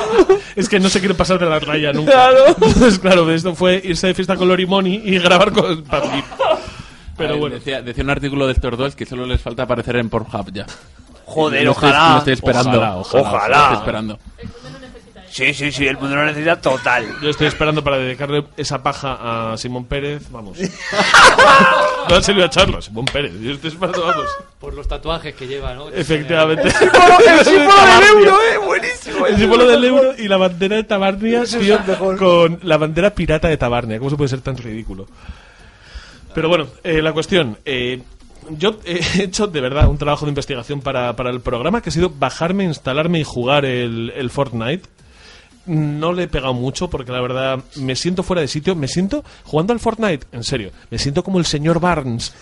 Es 0.56 0.68
que 0.70 0.80
no 0.80 0.90
se 0.90 1.00
quiere 1.00 1.14
pasar 1.14 1.38
de 1.40 1.46
la 1.46 1.60
raya 1.60 1.94
nunca. 1.94 2.12
Claro. 2.12 2.46
Entonces, 2.50 2.98
claro, 3.00 3.32
esto 3.32 3.54
fue 3.56 3.80
irse 3.84 4.08
de 4.08 4.14
fiesta 4.16 4.36
con 4.36 4.48
Lorimoni 4.48 5.02
y 5.06 5.18
grabar 5.20 5.52
con 5.52 5.84
PUBG. 5.84 6.24
Pero 7.18 7.30
ver, 7.32 7.40
bueno. 7.40 7.56
Decía, 7.56 7.82
decía 7.82 8.04
un 8.04 8.10
artículo 8.12 8.46
de 8.48 8.54
estos 8.54 8.78
dos 8.78 8.96
que 8.96 9.06
solo 9.06 9.26
les 9.26 9.42
falta 9.42 9.64
aparecer 9.64 9.96
en 9.98 10.10
Pornhub 10.10 10.52
ya. 10.54 10.66
Joder, 11.26 11.68
estoy- 11.68 11.72
ojalá. 11.90 12.12
Lo 12.14 12.18
estoy 12.20 12.34
esperando. 12.34 12.70
Ojalá, 12.78 12.96
ojalá, 12.98 13.22
ojalá. 13.30 13.58
Lo 13.58 13.64
estoy 13.64 13.78
esperando. 13.78 14.20
Sí, 15.38 15.54
sí, 15.54 15.72
sí, 15.72 15.86
el 15.86 16.00
mundo 16.00 16.16
lo 16.16 16.26
necesita 16.26 16.60
total. 16.60 17.06
Yo 17.22 17.30
estoy 17.30 17.46
esperando 17.46 17.84
para 17.84 18.00
dedicarle 18.00 18.44
esa 18.58 18.82
paja 18.82 19.52
a 19.52 19.58
Simón 19.58 19.86
Pérez, 19.86 20.32
vamos. 20.32 20.58
no 22.10 22.16
a 22.16 22.46
echarlo, 22.46 22.82
Simón 22.82 23.06
Pérez. 23.06 23.34
Yo 23.40 23.52
estoy 23.52 23.70
esperando, 23.70 24.02
vamos. 24.04 24.26
Por 24.60 24.74
los 24.74 24.88
tatuajes 24.88 25.36
que 25.36 25.46
lleva, 25.46 25.76
¿no? 25.76 25.90
Efectivamente. 25.90 26.64
El 26.70 27.46
símbolo 27.46 27.86
del 27.86 28.04
euro, 28.10 28.38
eh, 28.52 28.58
buenísimo. 28.66 29.28
El 29.28 29.38
símbolo 29.38 29.68
del 29.68 29.84
euro 29.84 30.16
y 30.18 30.28
la 30.28 30.38
bandera 30.38 30.78
de 30.78 30.84
Tabarnia, 30.86 31.44
tío, 31.44 31.78
con 32.18 32.60
la 32.64 32.78
bandera 32.78 33.12
pirata 33.12 33.48
de 33.48 33.58
Tabarnia. 33.58 34.00
¿Cómo 34.00 34.10
se 34.10 34.16
puede 34.16 34.30
ser 34.30 34.42
tan 34.42 34.58
ridículo? 34.58 35.06
Pero 36.34 36.50
bueno, 36.50 36.66
eh, 36.84 37.00
la 37.04 37.14
cuestión. 37.14 37.60
eh, 37.64 38.02
yo 38.50 38.80
he 38.86 39.02
hecho 39.22 39.46
de 39.46 39.62
verdad 39.62 39.88
un 39.88 40.00
trabajo 40.00 40.26
de 40.26 40.30
investigación 40.30 40.82
para, 40.82 41.16
para 41.16 41.30
el 41.30 41.42
programa 41.42 41.82
que 41.84 41.90
ha 41.90 41.92
sido 41.92 42.10
bajarme, 42.10 42.64
instalarme 42.64 43.20
y 43.20 43.24
jugar 43.24 43.66
el, 43.66 44.12
el 44.16 44.32
Fortnite. 44.32 44.97
No 45.68 46.14
le 46.14 46.24
he 46.24 46.28
pegado 46.28 46.54
mucho 46.54 46.90
porque 46.90 47.12
la 47.12 47.22
verdad 47.22 47.60
me 47.76 47.96
siento 47.96 48.24
fuera 48.24 48.42
de 48.42 48.48
sitio. 48.48 48.76
Me 48.76 48.88
siento 48.88 49.24
jugando 49.44 49.74
al 49.74 49.80
Fortnite, 49.80 50.26
en 50.32 50.44
serio. 50.44 50.72
Me 50.90 50.98
siento 50.98 51.24
como 51.24 51.40
el 51.40 51.46
señor 51.46 51.80
Barnes. 51.80 52.34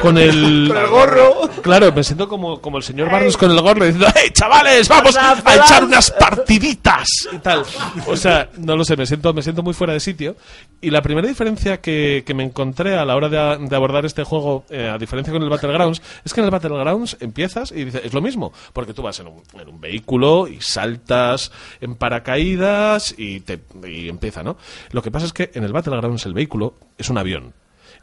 Con 0.00 0.18
el, 0.18 0.68
Con 0.68 0.76
el 0.76 0.86
gorro. 0.88 1.50
Claro, 1.62 1.92
me 1.92 2.04
siento 2.04 2.28
como, 2.28 2.60
como 2.60 2.78
el 2.78 2.82
señor 2.82 3.10
Barnes 3.10 3.36
con 3.36 3.50
el 3.50 3.60
gorro 3.60 3.84
diciendo 3.84 4.06
¡Hey, 4.14 4.30
chavales! 4.32 4.88
¡Vamos 4.88 5.16
a 5.16 5.36
echar 5.54 5.84
unas 5.84 6.10
partiditas! 6.10 7.06
Y 7.32 7.38
tal. 7.38 7.64
O 8.06 8.16
sea, 8.16 8.50
no 8.58 8.76
lo 8.76 8.84
sé, 8.84 8.96
me 8.96 9.06
siento, 9.06 9.32
me 9.32 9.42
siento 9.42 9.62
muy 9.62 9.74
fuera 9.74 9.92
de 9.92 10.00
sitio. 10.00 10.36
Y 10.80 10.90
la 10.90 11.02
primera 11.02 11.26
diferencia 11.26 11.80
que, 11.80 12.22
que 12.26 12.34
me 12.34 12.44
encontré 12.44 12.96
a 12.96 13.04
la 13.04 13.16
hora 13.16 13.28
de, 13.28 13.66
de 13.66 13.76
abordar 13.76 14.04
este 14.04 14.24
juego, 14.24 14.64
eh, 14.68 14.88
a 14.88 14.98
diferencia 14.98 15.32
con 15.32 15.42
el 15.42 15.48
Battlegrounds, 15.48 16.02
es 16.24 16.34
que 16.34 16.40
en 16.40 16.44
el 16.44 16.50
Battlegrounds 16.50 17.16
empiezas 17.20 17.72
y 17.72 17.84
dices, 17.84 18.02
es 18.04 18.12
lo 18.12 18.20
mismo, 18.20 18.52
porque 18.72 18.92
tú 18.92 19.02
vas 19.02 19.18
en 19.20 19.28
un, 19.28 19.42
en 19.58 19.68
un 19.68 19.80
vehículo 19.80 20.46
y 20.48 20.60
saltas 20.60 21.52
en 21.80 21.96
paracaídas 21.96 23.14
y, 23.16 23.40
te, 23.40 23.60
y 23.86 24.08
empieza, 24.08 24.42
¿no? 24.42 24.56
Lo 24.90 25.02
que 25.02 25.10
pasa 25.10 25.26
es 25.26 25.32
que 25.32 25.50
en 25.54 25.64
el 25.64 25.72
Battlegrounds 25.72 26.26
el 26.26 26.34
vehículo 26.34 26.74
es 26.98 27.08
un 27.08 27.18
avión. 27.18 27.52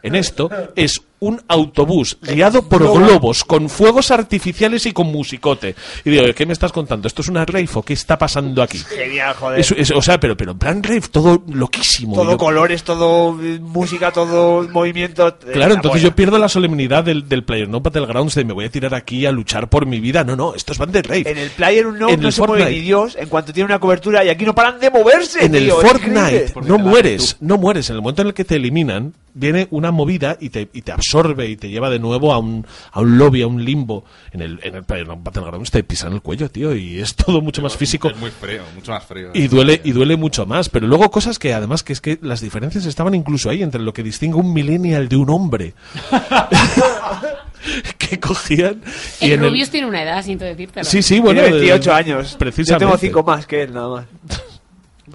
En 0.04 0.16
esto 0.16 0.50
es 0.76 1.02
un 1.24 1.40
autobús 1.48 2.18
guiado 2.20 2.64
por 2.68 2.82
globos, 2.82 3.44
con 3.44 3.70
fuegos 3.70 4.10
artificiales 4.10 4.88
y 4.88 4.92
con 4.92 5.06
musicote. 5.12 5.76
Y 6.04 6.10
digo, 6.10 6.26
¿qué 6.36 6.48
me 6.48 6.54
estás 6.54 6.72
contando? 6.72 7.08
¿Esto 7.08 7.22
es 7.22 7.28
una 7.28 7.46
rave 7.46 7.70
o 7.76 7.84
qué 7.84 7.94
está 7.94 8.18
pasando 8.18 8.64
aquí? 8.64 8.80
Genial, 8.90 9.36
joder. 9.36 9.60
Es- 9.60 9.72
es- 9.72 9.92
o 9.92 10.02
sea, 10.02 10.20
pero, 10.20 10.36
pero 10.36 10.54
en 10.54 10.58
plan 10.58 10.82
rave, 10.82 11.02
todo 11.12 11.44
loquísimo. 11.48 12.16
todo 12.16 12.32
Yo- 12.32 12.38
colores, 12.40 12.84
todo 12.84 13.40
eh, 13.40 13.60
música, 13.62 14.12
todo 14.12 14.68
movimiento. 14.70 15.28
eh, 15.28 15.52
Claro, 15.54 15.76
entonces 15.76 16.02
yo 16.02 16.16
pierdo 16.16 16.40
la 16.40 16.50
solemnidad 16.50 17.04
del, 17.04 17.30
del 17.30 17.44
player, 17.44 17.70
no 17.70 17.82
Battlegrounds 17.82 18.34
de 18.34 18.44
me 18.44 18.54
voy 18.54 18.66
a 18.66 18.70
tirar 18.72 18.96
aquí 18.96 19.28
a 19.28 19.32
luchar 19.32 19.70
por 19.70 19.86
mi 19.86 20.00
vida. 20.00 20.24
No, 20.24 20.36
no, 20.36 20.56
esto 20.56 20.72
es 20.74 20.80
Band 20.80 20.96
Rave. 21.06 21.30
En 21.30 21.38
el 21.38 21.52
Player 21.52 21.86
no, 21.86 22.10
En 22.10 22.20
no 22.20 22.28
el 22.30 22.34
se 22.34 22.42
mueve 22.42 22.64
Fortnite. 22.64 22.72
ni 22.72 22.80
Dios 22.84 23.16
en 23.16 23.30
cuanto 23.30 23.54
tiene 23.54 23.66
una 23.66 23.78
cobertura 23.80 24.26
y 24.26 24.30
aquí 24.30 24.44
no 24.44 24.56
paran 24.56 24.80
de 24.80 24.90
moverse. 24.90 25.46
en 25.46 25.54
el 25.54 25.66
tío, 25.66 25.82
Fortnite 25.82 26.54
no 26.66 26.80
mueres, 26.80 27.38
no 27.42 27.60
mueres. 27.60 27.92
En 27.92 27.98
el 27.98 28.02
momento 28.02 28.24
en 28.24 28.30
el 28.30 28.34
que 28.34 28.44
te 28.44 28.56
eliminan, 28.56 29.14
viene 29.36 29.68
una 29.70 29.92
movida 29.92 30.36
y 30.42 30.50
te, 30.50 30.68
y 30.74 30.82
te 30.82 30.92
absorbe 30.92 31.11
y 31.14 31.58
te 31.58 31.70
lleva 31.70 31.90
de 31.90 32.00
nuevo 32.00 32.34
a 32.34 32.38
un, 32.38 32.66
a 32.92 33.02
un 33.02 33.18
lobby, 33.18 33.42
a 33.42 33.48
un 33.48 33.64
limbo. 33.64 34.06
En 34.32 34.42
el, 34.42 34.60
en 34.64 34.76
el 34.76 34.82
Battlegrounds 34.82 35.72
te 35.72 35.84
pisan 35.84 36.14
el 36.14 36.22
cuello, 36.22 36.50
tío, 36.50 36.76
y 36.76 37.00
es 37.00 37.16
todo 37.16 37.42
mucho 37.42 37.62
más 37.62 37.76
físico. 37.76 38.10
Es 38.10 38.18
muy 38.18 38.32
frío, 38.32 38.62
mucho 38.76 38.92
más 38.92 39.06
frío. 39.06 39.32
Y 39.34 39.48
duele, 39.48 39.82
y 39.84 39.92
duele 39.92 40.16
mucho 40.16 40.46
más. 40.46 40.70
Pero 40.70 40.88
luego 40.88 41.10
cosas 41.12 41.40
que 41.40 41.54
además 41.54 41.84
que 41.84 41.94
es 41.94 42.02
que 42.02 42.20
las 42.22 42.42
diferencias 42.42 42.86
estaban 42.86 43.14
incluso 43.16 43.50
ahí 43.50 43.64
entre 43.64 43.82
lo 43.82 43.94
que 43.94 44.04
distingue 44.04 44.38
un 44.38 44.54
millennial 44.54 45.10
de 45.10 45.18
un 45.18 45.30
hombre. 45.30 45.74
que 47.98 48.20
cogían 48.20 48.82
y 49.20 49.26
El 49.26 49.34
en 49.34 49.44
el- 49.44 49.50
Rubius 49.50 49.70
tiene 49.70 49.88
una 49.88 50.02
edad, 50.04 50.24
siento 50.24 50.46
decírtelo. 50.46 50.84
Sí, 50.84 51.02
sí, 51.02 51.20
bueno. 51.20 51.42
Tiene 51.42 51.58
28 51.58 51.90
eh, 51.90 51.94
años. 51.94 52.36
Precisamente. 52.40 52.86
Yo 52.86 52.98
tengo 52.98 52.98
5 52.98 53.24
más 53.24 53.46
que 53.46 53.64
él, 53.64 53.74
nada 53.74 53.90
más. 53.90 54.06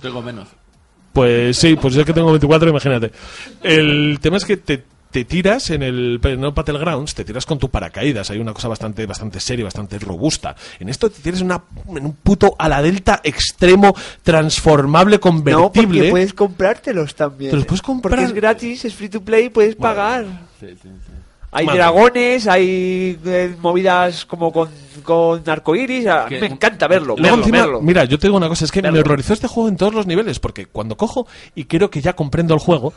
Tengo 0.00 0.22
menos. 0.22 0.48
Pues 1.12 1.56
sí, 1.56 1.76
pues 1.76 1.94
yo 1.94 2.04
que 2.04 2.12
tengo 2.12 2.30
24, 2.30 2.68
imagínate. 2.68 3.10
El 3.62 4.18
tema 4.20 4.36
es 4.36 4.44
que 4.44 4.58
te, 4.58 4.84
te 5.10 5.24
tiras 5.24 5.70
en 5.70 5.82
el 5.82 6.20
no 6.38 6.52
Battlegrounds, 6.52 7.14
te 7.14 7.24
tiras 7.24 7.46
con 7.46 7.58
tu 7.58 7.70
paracaídas. 7.70 8.30
Hay 8.30 8.38
una 8.38 8.52
cosa 8.52 8.68
bastante, 8.68 9.06
bastante 9.06 9.40
seria, 9.40 9.64
bastante 9.64 9.98
robusta. 9.98 10.54
En 10.78 10.88
esto 10.88 11.10
te 11.10 11.28
en, 11.28 11.42
una, 11.44 11.62
en 11.88 12.04
un 12.06 12.12
puto 12.14 12.54
ala 12.58 12.82
delta 12.82 13.20
extremo, 13.24 13.94
transformable, 14.22 15.16
No, 15.16 15.20
convertible. 15.20 15.86
porque 15.98 16.10
puedes 16.10 16.34
comprártelos 16.34 17.14
también. 17.14 17.50
Te 17.50 17.56
los 17.56 17.66
puedes 17.66 17.82
comprar. 17.82 18.10
Porque 18.14 18.24
es 18.26 18.32
gratis, 18.32 18.84
es 18.84 18.94
free 18.94 19.08
to 19.08 19.22
play, 19.22 19.48
puedes 19.48 19.76
pagar. 19.76 20.26
Hay 21.58 21.64
Madre. 21.66 21.78
dragones, 21.78 22.46
hay 22.48 23.18
eh, 23.24 23.56
movidas 23.60 24.26
como 24.26 24.52
con, 24.52 24.68
con 25.02 25.42
arcoiris. 25.48 26.06
A 26.06 26.26
mí 26.28 26.36
me 26.38 26.46
encanta 26.48 26.86
verlo. 26.86 27.14
Luego 27.16 27.22
verlo, 27.22 27.36
encima, 27.38 27.58
verlo. 27.60 27.80
mira, 27.80 28.04
yo 28.04 28.18
te 28.18 28.26
digo 28.26 28.36
una 28.36 28.48
cosa, 28.48 28.64
es 28.66 28.70
que 28.72 28.82
me 28.82 28.98
horrorizó 29.00 29.32
este 29.32 29.46
juego 29.48 29.68
en 29.70 29.76
todos 29.76 29.94
los 29.94 30.06
niveles, 30.06 30.38
porque 30.38 30.66
cuando 30.66 30.96
cojo 30.96 31.26
y 31.54 31.64
creo 31.64 31.88
que 31.90 32.00
ya 32.02 32.14
comprendo 32.14 32.52
el 32.54 32.60
juego, 32.60 32.92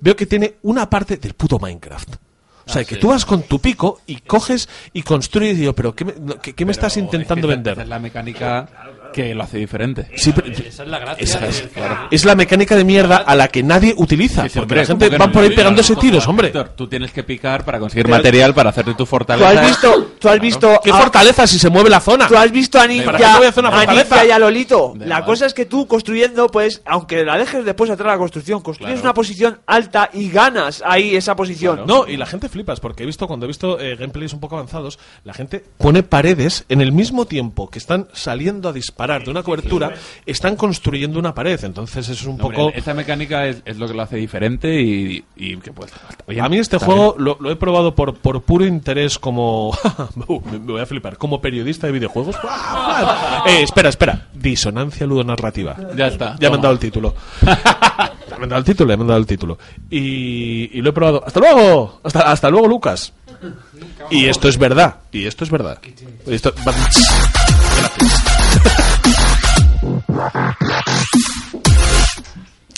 veo 0.00 0.14
que 0.14 0.26
tiene 0.26 0.56
una 0.62 0.90
parte 0.90 1.16
del 1.16 1.32
puto 1.34 1.58
Minecraft. 1.58 2.16
O 2.64 2.70
sea, 2.70 2.82
Ah, 2.82 2.84
que 2.84 2.94
sí. 2.94 3.00
tú 3.00 3.08
vas 3.08 3.24
con 3.24 3.42
tu 3.42 3.58
pico 3.58 4.00
y 4.06 4.16
coges 4.20 4.68
y 4.92 5.02
construyes 5.02 5.56
y 5.56 5.60
digo, 5.62 5.72
pero 5.72 5.94
¿qué 5.96 6.04
me, 6.04 6.12
qué- 6.40 6.52
qué 6.52 6.64
me 6.64 6.70
estás 6.72 6.96
intentando 6.96 7.48
es 7.50 7.54
que 7.56 7.60
esa- 7.60 7.70
vender? 7.70 7.82
es 7.82 7.88
la 7.88 7.98
mecánica 7.98 8.68
que 9.12 9.34
lo 9.34 9.42
hace 9.44 9.58
diferente. 9.58 10.08
Sí, 10.16 10.32
pero- 10.32 10.48
Esa 10.48 10.82
es 10.82 10.88
la 10.88 10.98
gracia. 10.98 11.22
Esa 11.24 11.46
es, 11.46 11.68
es 12.10 12.24
la 12.24 12.34
mecánica 12.34 12.74
de 12.76 12.84
mierda 12.84 13.16
a 13.18 13.34
la 13.36 13.48
que 13.48 13.62
nadie 13.62 13.94
utiliza. 13.96 14.42
Sí, 14.44 14.48
sí, 14.50 14.58
porque 14.58 14.62
hombre, 14.62 14.80
la 14.80 14.86
gente 14.86 15.04
¿cómo 15.06 15.10
que 15.10 15.18
va 15.18 15.26
no? 15.26 15.32
por 15.32 15.42
ahí 15.44 15.50
pegándose 15.50 15.96
tiros, 15.96 16.26
hombre. 16.28 16.48
Héctor, 16.48 16.70
tú 16.70 16.88
tienes 16.88 17.12
que 17.12 17.22
picar 17.22 17.64
para 17.64 17.78
conseguir 17.78 18.04
Pero- 18.06 18.16
material 18.16 18.54
para 18.54 18.70
hacerte 18.70 18.92
tu 18.92 18.98
Tú 18.98 19.06
fortaleza. 19.06 19.48
has 19.50 19.66
visto, 19.66 20.10
tú 20.18 20.28
has 20.28 20.40
visto, 20.40 20.80
¿Qué 20.82 20.90
a- 20.90 20.94
fortaleza 20.96 21.46
si 21.46 21.58
se 21.58 21.68
mueve 21.70 21.90
la 21.90 22.00
zona? 22.00 22.26
tú 22.28 22.36
has 22.36 22.50
visto 22.50 22.78
a 22.78 22.82
¿Para 22.82 22.92
Ninja, 22.92 24.20
a 24.20 24.24
y 24.26 24.30
a 24.30 24.38
Lolito. 24.38 24.94
La 24.98 25.24
cosa 25.24 25.46
es 25.46 25.54
que 25.54 25.66
tú 25.66 25.86
construyendo, 25.86 26.46
pues, 26.48 26.82
aunque 26.86 27.24
la 27.24 27.36
dejes 27.38 27.64
después 27.64 27.90
atrás 27.90 28.12
la 28.12 28.18
construcción, 28.18 28.60
construyes 28.60 28.94
Claro. 28.94 29.06
una 29.08 29.14
posición 29.14 29.60
alta 29.66 30.10
y 30.12 30.30
ganas 30.30 30.82
ahí 30.86 31.16
esa 31.16 31.36
posición. 31.36 31.82
No, 31.86 32.06
y 32.08 32.16
la 32.16 32.26
gente 32.26 32.48
flipas, 32.48 32.80
porque 32.80 33.02
he 33.02 33.06
visto, 33.06 33.26
cuando 33.26 33.46
he 33.46 33.48
visto 33.48 33.80
eh, 33.80 33.96
gameplays 33.96 34.32
un 34.32 34.40
poco 34.40 34.56
avanzados, 34.56 34.98
la 35.24 35.34
gente 35.34 35.62
pone 35.78 36.02
paredes 36.02 36.64
en 36.68 36.80
el 36.80 36.92
mismo 36.92 37.26
tiempo 37.26 37.68
que 37.70 37.78
están 37.78 38.08
saliendo 38.12 38.68
a 38.68 38.72
disparar 38.72 39.01
de 39.06 39.30
una 39.30 39.42
cobertura, 39.42 39.92
están 40.24 40.56
construyendo 40.56 41.18
una 41.18 41.34
pared. 41.34 41.62
Entonces 41.64 42.08
es 42.08 42.24
un 42.24 42.36
No, 42.38 42.44
hombre, 42.44 42.58
poco... 42.58 42.72
esta 42.74 42.94
mecánica 42.94 43.46
es, 43.46 43.62
es 43.64 43.76
lo 43.78 43.86
que 43.88 43.94
lo 43.94 44.02
hace 44.02 44.16
diferente 44.16 44.80
y, 44.80 45.24
y 45.36 45.56
que 45.56 45.72
pues 45.72 45.92
bien, 46.26 46.44
a 46.44 46.48
mí 46.48 46.58
este 46.58 46.78
juego 46.78 47.16
lo, 47.18 47.36
lo 47.40 47.50
he 47.50 47.56
probado 47.56 47.94
por, 47.94 48.14
por 48.16 48.42
puro 48.42 48.64
interés 48.66 49.18
como... 49.18 49.76
Me, 50.14 50.58
voy 50.58 50.80
a 50.80 50.86
flipar. 50.86 51.16
Como 51.18 51.40
periodista 51.40 51.86
de 51.86 51.92
videojuegos. 51.94 52.36
eh, 53.46 53.62
espera, 53.62 53.88
espera. 53.88 54.28
Disonancia 54.32 55.06
ludonarrativa. 55.06 55.76
Ya 55.96 56.06
está. 56.06 56.36
Ya 56.38 56.48
me 56.48 56.56
han 56.56 56.62
dado 56.62 56.74
el 56.74 56.80
título. 56.80 57.14
ya 57.42 58.36
me 58.38 58.44
han 58.44 58.48
dado 58.48 58.58
el 58.58 58.64
título, 58.64 58.90
ya 58.90 58.96
me 58.96 59.02
han 59.02 59.08
dado 59.08 59.20
el 59.20 59.26
título. 59.26 59.58
Y, 59.90 60.78
y 60.78 60.80
lo 60.82 60.90
he 60.90 60.92
probado. 60.92 61.22
¡Hasta 61.26 61.40
luego! 61.40 62.00
Hasta, 62.02 62.30
hasta 62.30 62.50
luego, 62.50 62.68
Lucas. 62.68 63.12
Y 64.10 64.26
esto 64.26 64.48
es 64.48 64.58
verdad. 64.58 64.96
Y 65.10 65.26
esto 65.26 65.44
es 65.44 65.50
verdad. 65.50 65.78
Esto-. 66.26 66.54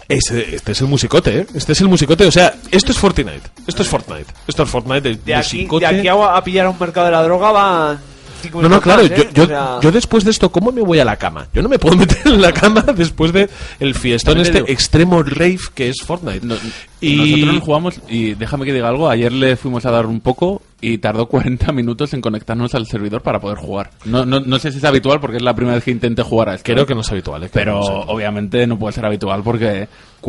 Este, 0.08 0.56
este 0.56 0.72
es 0.72 0.80
el 0.80 0.86
musicote, 0.86 1.38
¿eh? 1.40 1.46
Este 1.54 1.72
es 1.72 1.80
el 1.80 1.88
musicote. 1.88 2.26
O 2.26 2.30
sea, 2.30 2.54
esto 2.70 2.92
es 2.92 2.98
Fortnite. 2.98 3.40
Esto 3.66 3.82
es 3.82 3.88
Fortnite. 3.88 4.26
Esto 4.46 4.62
es 4.62 4.70
Fortnite. 4.70 5.16
De 5.16 5.34
aquí, 5.34 5.56
musicote. 5.58 5.86
de 5.86 5.98
aquí 5.98 6.08
a, 6.08 6.36
a 6.36 6.44
pillar 6.44 6.66
a 6.66 6.70
un 6.70 6.78
mercado 6.78 7.06
de 7.06 7.12
la 7.12 7.22
droga 7.22 7.50
van 7.52 8.13
cinco 8.45 8.62
No, 8.62 8.68
no, 8.68 8.80
claro, 8.80 9.03
más, 9.03 9.11
¿eh? 9.11 9.16
yo, 9.16 9.30
yo, 9.32 9.42
O 9.45 9.47
sea, 9.47 9.78
yo 9.82 9.92
después 9.92 10.24
de 10.24 10.30
esto, 10.30 10.51
¿cómo 10.51 10.70
me 10.72 10.80
voy 10.80 10.99
a 11.01 11.05
la 11.05 11.16
cama? 11.16 11.49
Yo 11.53 11.62
no 11.62 11.68
me 11.68 11.78
puedo 11.78 11.97
meter 11.99 12.18
en 12.26 12.40
la 12.40 12.53
cama 12.53 12.82
después 12.97 13.32
de 13.32 13.49
el 13.80 13.95
fiestón 13.95 14.38
este 14.38 14.55
digo. 14.55 14.66
extremo 14.68 15.22
rave 15.22 15.59
que 15.74 15.88
es 15.88 15.97
Fortnite. 16.05 16.47
No- 16.47 16.55
y 17.01 17.16
Nosotros 17.16 17.55
nos 17.57 17.62
jugamos, 17.64 18.01
y 18.09 18.34
déjame 18.34 18.64
que 18.64 18.72
diga 18.72 18.88
algo, 18.88 19.09
ayer 19.11 19.30
le 19.32 19.57
fuimos 19.57 19.84
a 19.84 19.90
dar 19.90 20.07
un 20.07 20.20
poco 20.20 20.62
y 20.93 20.99
tardó 20.99 21.26
40 21.28 21.72
minutos 21.72 22.12
en 22.14 22.20
conectarnos 22.20 22.74
al 22.74 22.87
servidor 22.87 23.22
para 23.22 23.41
poder 23.41 23.59
jugar. 23.59 23.91
No, 24.05 24.24
no, 24.24 24.41
no 24.41 24.59
sé 24.59 24.70
si 24.72 24.78
es 24.78 24.85
habitual 24.85 25.20
porque 25.20 25.37
es 25.39 25.43
la 25.43 25.55
primera 25.55 25.74
vez 25.76 25.85
que 25.85 25.91
intenté 25.91 26.22
jugar 26.22 26.49
a 26.51 26.55
esto. 26.55 26.72
creo 26.72 26.87
que 26.87 26.95
no 26.95 27.01
es 27.01 27.11
habitual, 27.11 27.43
¿eh? 27.45 27.51
Pero 27.53 27.72
que 27.72 27.78
no 27.78 27.82
es 27.82 27.89
habitual. 27.91 28.14
obviamente 28.16 28.66
no 28.66 28.78
puede 28.78 28.93
ser 28.93 29.05
habitual 29.07 29.43
porque 29.43 29.89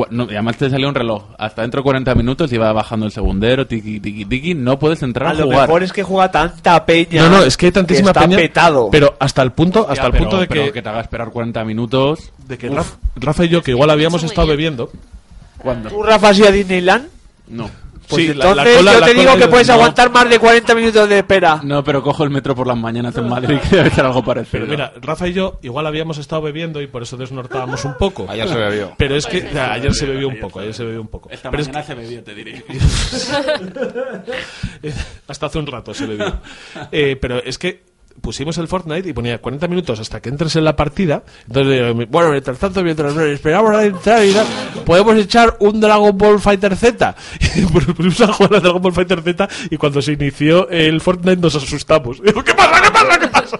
no, 0.10 0.26
y 0.26 0.32
además 0.32 0.58
te 0.58 0.70
salió 0.70 0.90
un 0.90 0.96
reloj. 0.96 1.24
Hasta 1.40 1.62
dentro 1.62 1.80
de 1.80 1.84
40 1.84 2.16
minutos 2.16 2.52
iba 2.52 2.72
bajando 2.74 3.06
el 3.06 3.14
segundero, 3.14 3.66
tiki, 3.66 4.02
tiki, 4.02 4.26
tiki. 4.26 4.54
No 4.54 4.78
puedes 4.78 5.02
entrar 5.04 5.30
a 5.30 5.32
a, 5.32 5.34
lo 5.36 5.44
jugar. 5.46 5.62
mejor 5.70 5.84
es 5.84 5.94
que 5.94 6.04
juega 6.04 6.30
tanta 6.32 6.86
peña. 6.86 7.24
No, 7.24 7.38
no, 7.38 7.44
es 7.44 7.56
que 7.56 7.68
hay 7.68 7.72
tantísima 7.72 8.10
está 8.10 8.22
peña. 8.22 8.36
petado. 8.36 8.90
Pero 8.92 9.16
hasta 9.20 9.42
el 9.42 9.52
punto, 9.54 9.82
hasta 9.90 9.96
Ya, 9.96 10.06
el 10.08 10.12
pero- 10.12 10.24
punto 10.26 10.40
de 10.42 10.48
pero 10.48 10.74
que, 10.74 10.82
te 10.82 10.90
haga 10.90 11.00
esperar 11.00 11.30
40 11.32 11.64
minutos. 11.64 12.32
de 12.46 12.58
que 12.58 12.68
Rafa, 12.70 12.98
Rafa 13.16 13.46
y 13.46 13.50
yo, 13.50 13.64
que 13.64 13.72
igual 13.72 13.90
habíamos 13.90 14.22
estado 14.24 14.48
bebiendo, 14.48 14.90
¿Cuándo? 15.60 15.90
¿Tú, 15.90 16.04
Rafa, 16.04 16.30
has 16.30 16.38
ido 16.40 16.50
a 16.50 16.52
Disneyland? 16.52 17.08
No. 17.48 17.70
Pues 18.08 18.24
Sí, 18.26 18.32
entonces 18.32 18.56
la 18.56 18.64
cola- 18.64 18.94
yo 18.94 19.02
te 19.06 19.14
digo 19.14 19.34
que 19.34 19.40
de- 19.40 19.48
puedes 19.48 19.68
no. 19.68 19.74
aguantar 19.74 20.12
más 20.12 20.30
de 20.30 20.40
40 20.40 20.76
minutos 20.76 21.10
de 21.10 21.18
espera. 21.20 21.60
No, 21.64 21.84
pero 21.84 22.04
cojo 22.04 22.24
el 22.24 22.30
metro 22.30 22.54
por 22.56 22.68
las 22.68 22.78
mañanas 22.78 23.16
en 23.18 23.28
Madrid, 23.28 23.58
que 23.70 23.76
debe 23.78 23.90
ser 23.90 24.06
algo 24.06 24.24
parecido. 24.24 24.52
Pero 24.52 24.68
mira, 24.68 24.94
Rafa 25.02 25.28
y 25.28 25.34
yo 25.34 25.60
igual 25.64 25.88
habíamos 25.88 26.18
estado 26.18 26.42
bebiendo 26.44 26.82
y 26.82 26.88
por 26.88 27.02
eso 27.04 27.18
desnortábamos 27.18 27.84
un 27.86 27.96
poco. 27.98 28.26
Ayer 28.30 28.48
se 28.48 28.56
bebió. 28.56 28.94
Pero 28.98 29.16
es 29.16 29.26
que 29.26 29.48
ayer 29.60 29.94
se 29.94 30.06
bebió 30.06 30.28
un 30.28 30.40
poco, 30.40 30.60
ayer 30.60 30.74
se 30.74 30.84
bebió 30.84 31.02
un 31.02 31.08
poco. 31.08 31.30
Esta 31.30 31.50
Pero 31.52 31.64
es 31.64 31.70
se 31.86 31.96
bebió, 31.96 32.24
te 32.24 32.36
diré. 32.36 32.64
Hasta 35.28 35.46
hace 35.48 35.60
un 35.60 35.68
rato 35.68 35.94
se 35.94 36.06
bebió. 36.06 36.40
Eh, 36.92 37.18
pero 37.20 37.38
es 37.44 37.58
que 37.58 37.95
pusimos 38.22 38.58
el 38.58 38.68
Fortnite 38.68 39.10
y 39.10 39.14
ponía 39.14 39.40
40 39.40 39.68
minutos 39.68 40.00
hasta 40.00 40.22
que 40.22 40.30
entres 40.30 40.56
en 40.56 40.64
la 40.64 40.76
partida. 40.76 41.24
Entonces, 41.48 41.74
digo, 41.74 42.08
bueno, 42.10 42.32
mientras 42.32 42.58
tanto, 42.58 42.84
mientras 42.84 43.16
esperamos 43.16 43.76
a 43.76 43.86
entrar 43.86 44.26
y 44.26 44.34
tal, 44.34 44.48
podemos 44.86 45.16
echar 45.18 45.58
un 45.60 45.80
Dragon 45.80 46.18
Ball 46.18 46.40
Fighter 46.40 46.76
Z. 46.76 47.16
Y 47.56 47.62
pusimos 47.66 48.22
a 48.22 48.34
jugar 48.34 48.56
al 48.56 48.62
Dragon 48.62 48.82
Ball 48.82 48.94
Fighter 48.94 49.22
Z 49.22 49.48
y 49.70 49.78
cuando 49.78 50.02
se 50.02 50.14
inició 50.14 50.70
el 50.70 51.00
Fortnite 51.02 51.42
nos 51.42 51.56
asustamos. 51.56 52.22
Digo, 52.26 52.44
¿qué 52.44 52.54
pasa? 52.54 52.82
¿Qué 52.82 52.92
pasa? 52.92 53.20
¿Qué 53.20 53.28
pasa? 53.28 53.60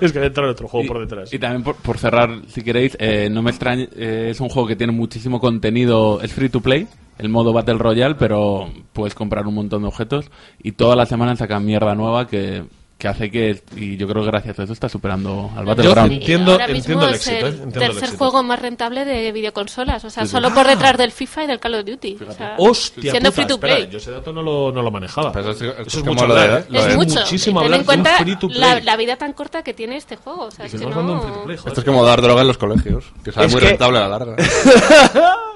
Es 0.00 0.12
que 0.12 0.24
entrado 0.24 0.50
otro 0.50 0.68
juego 0.68 0.84
y, 0.84 0.88
por 0.88 1.00
detrás. 1.00 1.32
y 1.32 1.38
también 1.38 1.62
por, 1.62 1.74
por 1.76 1.98
cerrar, 1.98 2.42
si 2.48 2.62
queréis, 2.62 2.96
eh, 3.00 3.28
no 3.30 3.42
me 3.42 3.50
extraña, 3.50 3.88
eh, 3.96 4.28
es 4.30 4.40
un 4.40 4.48
juego 4.48 4.68
que 4.68 4.76
tiene 4.76 4.92
muchísimo 4.92 5.40
contenido, 5.40 6.20
es 6.22 6.32
free 6.32 6.48
to 6.48 6.60
play, 6.60 6.86
el 7.18 7.28
modo 7.28 7.52
Battle 7.52 7.78
Royale, 7.78 8.14
pero 8.14 8.70
puedes 8.92 9.14
comprar 9.14 9.46
un 9.46 9.54
montón 9.54 9.82
de 9.82 9.88
objetos 9.88 10.30
y 10.62 10.72
todas 10.72 10.96
las 10.96 11.08
semanas 11.08 11.38
sacan 11.38 11.64
mierda 11.64 11.94
nueva 11.94 12.26
que, 12.26 12.64
que 13.00 13.08
hace 13.08 13.30
que, 13.30 13.62
y 13.76 13.96
yo 13.96 14.06
creo 14.06 14.22
que 14.22 14.30
gracias 14.30 14.58
a 14.58 14.62
eso 14.64 14.72
está 14.74 14.88
superando 14.88 15.50
al 15.56 15.64
Yo 15.64 15.68
Battleground. 15.70 16.12
entiendo, 16.12 16.52
Ahora 16.52 16.66
mismo 16.68 16.78
entiendo 16.78 17.08
el 17.08 17.14
es 17.14 17.26
éxito. 17.26 17.34
¿eh? 17.34 17.38
el 17.38 17.46
Entiendo 17.54 17.74
el 17.78 17.80
tercer 17.86 18.02
éxito. 18.04 18.18
juego 18.18 18.42
más 18.42 18.58
rentable 18.60 19.04
de 19.06 19.32
videoconsolas. 19.32 20.04
O 20.04 20.10
sea, 20.10 20.22
Sí, 20.24 20.28
sí. 20.28 20.32
solo 20.32 20.52
por 20.54 20.66
detrás 20.66 20.96
del 20.98 21.10
FIFA 21.10 21.44
y 21.44 21.46
del 21.46 21.58
Call 21.58 21.74
of 21.76 21.84
Duty. 21.86 22.18
O 22.28 22.32
sea, 22.32 22.54
Hostia, 22.58 23.10
siendo 23.10 23.30
puta, 23.30 23.36
free 23.42 23.46
to 23.48 23.54
espera, 23.54 23.76
play. 23.76 23.88
yo 23.90 23.98
ese 23.98 24.10
dato 24.10 24.32
no 24.32 24.42
lo, 24.42 24.70
no 24.70 24.82
lo 24.82 24.90
manejaba. 24.90 25.32
Pero 25.32 25.50
eso 25.52 25.64
es- 25.64 25.72
Eso 25.72 25.82
es 25.86 25.94
es 25.96 26.04
mucho 26.04 26.26
de- 26.26 26.32
hablar, 26.40 26.60
¿eh? 26.60 26.64
lo 26.68 26.78
Es 26.78 26.86
de- 26.86 26.96
mucho. 26.96 27.20
muchísimo 27.20 27.60
Ten 27.60 27.64
hablar 27.64 27.80
en 27.80 27.86
de 27.86 27.90
un 27.90 28.02
cuenta 28.04 28.18
free 28.22 28.36
to 28.36 28.48
play. 28.48 28.60
la, 28.60 28.80
la 28.80 28.96
vida 28.96 29.16
tan 29.16 29.32
corta 29.32 29.62
que 29.62 29.72
tiene 29.74 29.96
este 29.96 30.16
juego. 30.16 30.44
O 30.44 30.50
sea, 30.50 30.66
es 30.66 30.72
que 30.72 30.78
no 30.78 30.88
hablando 30.88 31.12
de 31.12 31.18
un 31.18 31.22
free 31.22 31.30
no... 31.32 31.38
to 31.38 31.44
play. 31.46 31.56
Esto 31.56 31.80
es 31.80 31.84
como 31.86 32.04
dar 32.04 32.20
droga 32.20 32.42
en 32.42 32.48
los 32.48 32.58
colegios, 32.58 33.04
que 33.24 33.32
sale 33.32 33.46
Es 33.46 33.52
muy 33.52 33.60
que- 33.62 33.68
rentable 33.68 33.98
a 33.98 34.02
la 34.02 34.08
larga. 34.18 34.36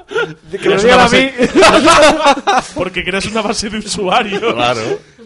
Que 0.07 0.69
lo 0.69 0.77
digan 0.81 1.01
a 1.01 1.09
mí. 1.09 1.31
Porque 2.75 3.03
creas 3.03 3.25
una 3.27 3.41
base 3.43 3.71
de 3.71 3.79
usuario. 3.79 4.55
Claro. 4.55 4.81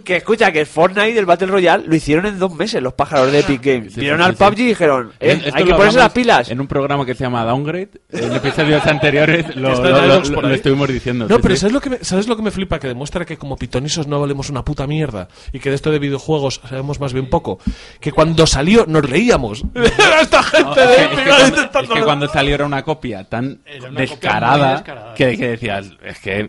Que 0.09 0.17
escucha, 0.17 0.51
que 0.51 0.61
el 0.61 0.67
Fortnite 0.67 1.11
y 1.11 1.19
el 1.19 1.27
Battle 1.27 1.49
Royale 1.49 1.85
lo 1.87 1.95
hicieron 1.95 2.25
en 2.25 2.39
dos 2.39 2.55
meses 2.55 2.83
los 2.83 2.95
pájaros 2.95 3.31
de 3.31 3.41
Epic 3.41 3.63
Games. 3.63 3.93
sí, 3.93 4.01
Vieron 4.01 4.21
sí, 4.21 4.25
al 4.25 4.37
sí. 4.37 4.43
PUBG 4.43 4.59
y 4.61 4.65
dijeron, 4.69 5.13
eh, 5.21 5.51
hay 5.53 5.65
que 5.65 5.75
ponerse 5.75 5.99
las 5.99 6.13
pilas. 6.13 6.51
En 6.51 6.61
un 6.63 6.67
programa 6.67 7.05
que 7.05 7.15
se 7.15 7.25
llama 7.25 7.45
Downgrade, 7.45 7.91
en 8.11 8.33
episodios 8.33 8.87
anteriores 8.87 9.55
lo, 9.55 9.75
lo- 9.75 10.21
lo- 10.25 10.41
lo 10.43 10.55
estuvimos 10.55 10.89
diciendo. 10.89 11.27
No, 11.29 11.37
sí, 11.37 11.41
pero 11.43 11.55
sí. 11.55 11.61
¿sabes 11.61 11.75
lo, 11.75 11.81
que 11.83 11.91
me, 11.91 11.99
¿sabes 12.03 12.27
lo 12.27 12.37
que 12.37 12.43
me 12.43 12.51
flipa? 12.51 12.79
Que 12.79 12.89
demuestra 12.89 13.27
que 13.27 13.37
como 13.37 13.57
pitonisos 13.59 14.07
no 14.07 14.19
valemos 14.19 14.49
una 14.49 14.65
puta 14.65 14.87
mierda 14.87 15.29
y 15.53 15.59
que 15.61 15.69
de 15.69 15.75
esto 15.77 15.91
de 15.91 15.99
videojuegos 15.99 16.63
sabemos 16.67 16.99
más 17.01 17.13
bien 17.13 17.29
poco. 17.29 17.59
Que 18.01 18.11
cuando 18.11 18.47
salió 18.47 18.87
nos 18.89 19.05
reíamos. 19.05 19.63
Esta 20.23 20.43
gente 20.43 20.65
No, 20.65 20.75
de 20.75 20.83
es, 20.85 20.97
que, 20.97 21.03
es 21.03 21.09
que 21.11 21.25
cuando, 21.29 21.49
intentando- 21.49 21.93
es 21.95 21.99
que 22.01 22.05
cuando 22.07 22.29
salió 22.29 22.55
era 22.55 22.65
una 22.65 22.83
copia 22.83 23.25
tan 23.25 23.45
una 23.45 23.79
copia 23.89 23.91
descarada, 24.01 24.73
descarada. 24.77 25.15
Que, 25.15 25.37
que 25.37 25.49
decías, 25.51 25.91
es 26.03 26.19
que... 26.19 26.49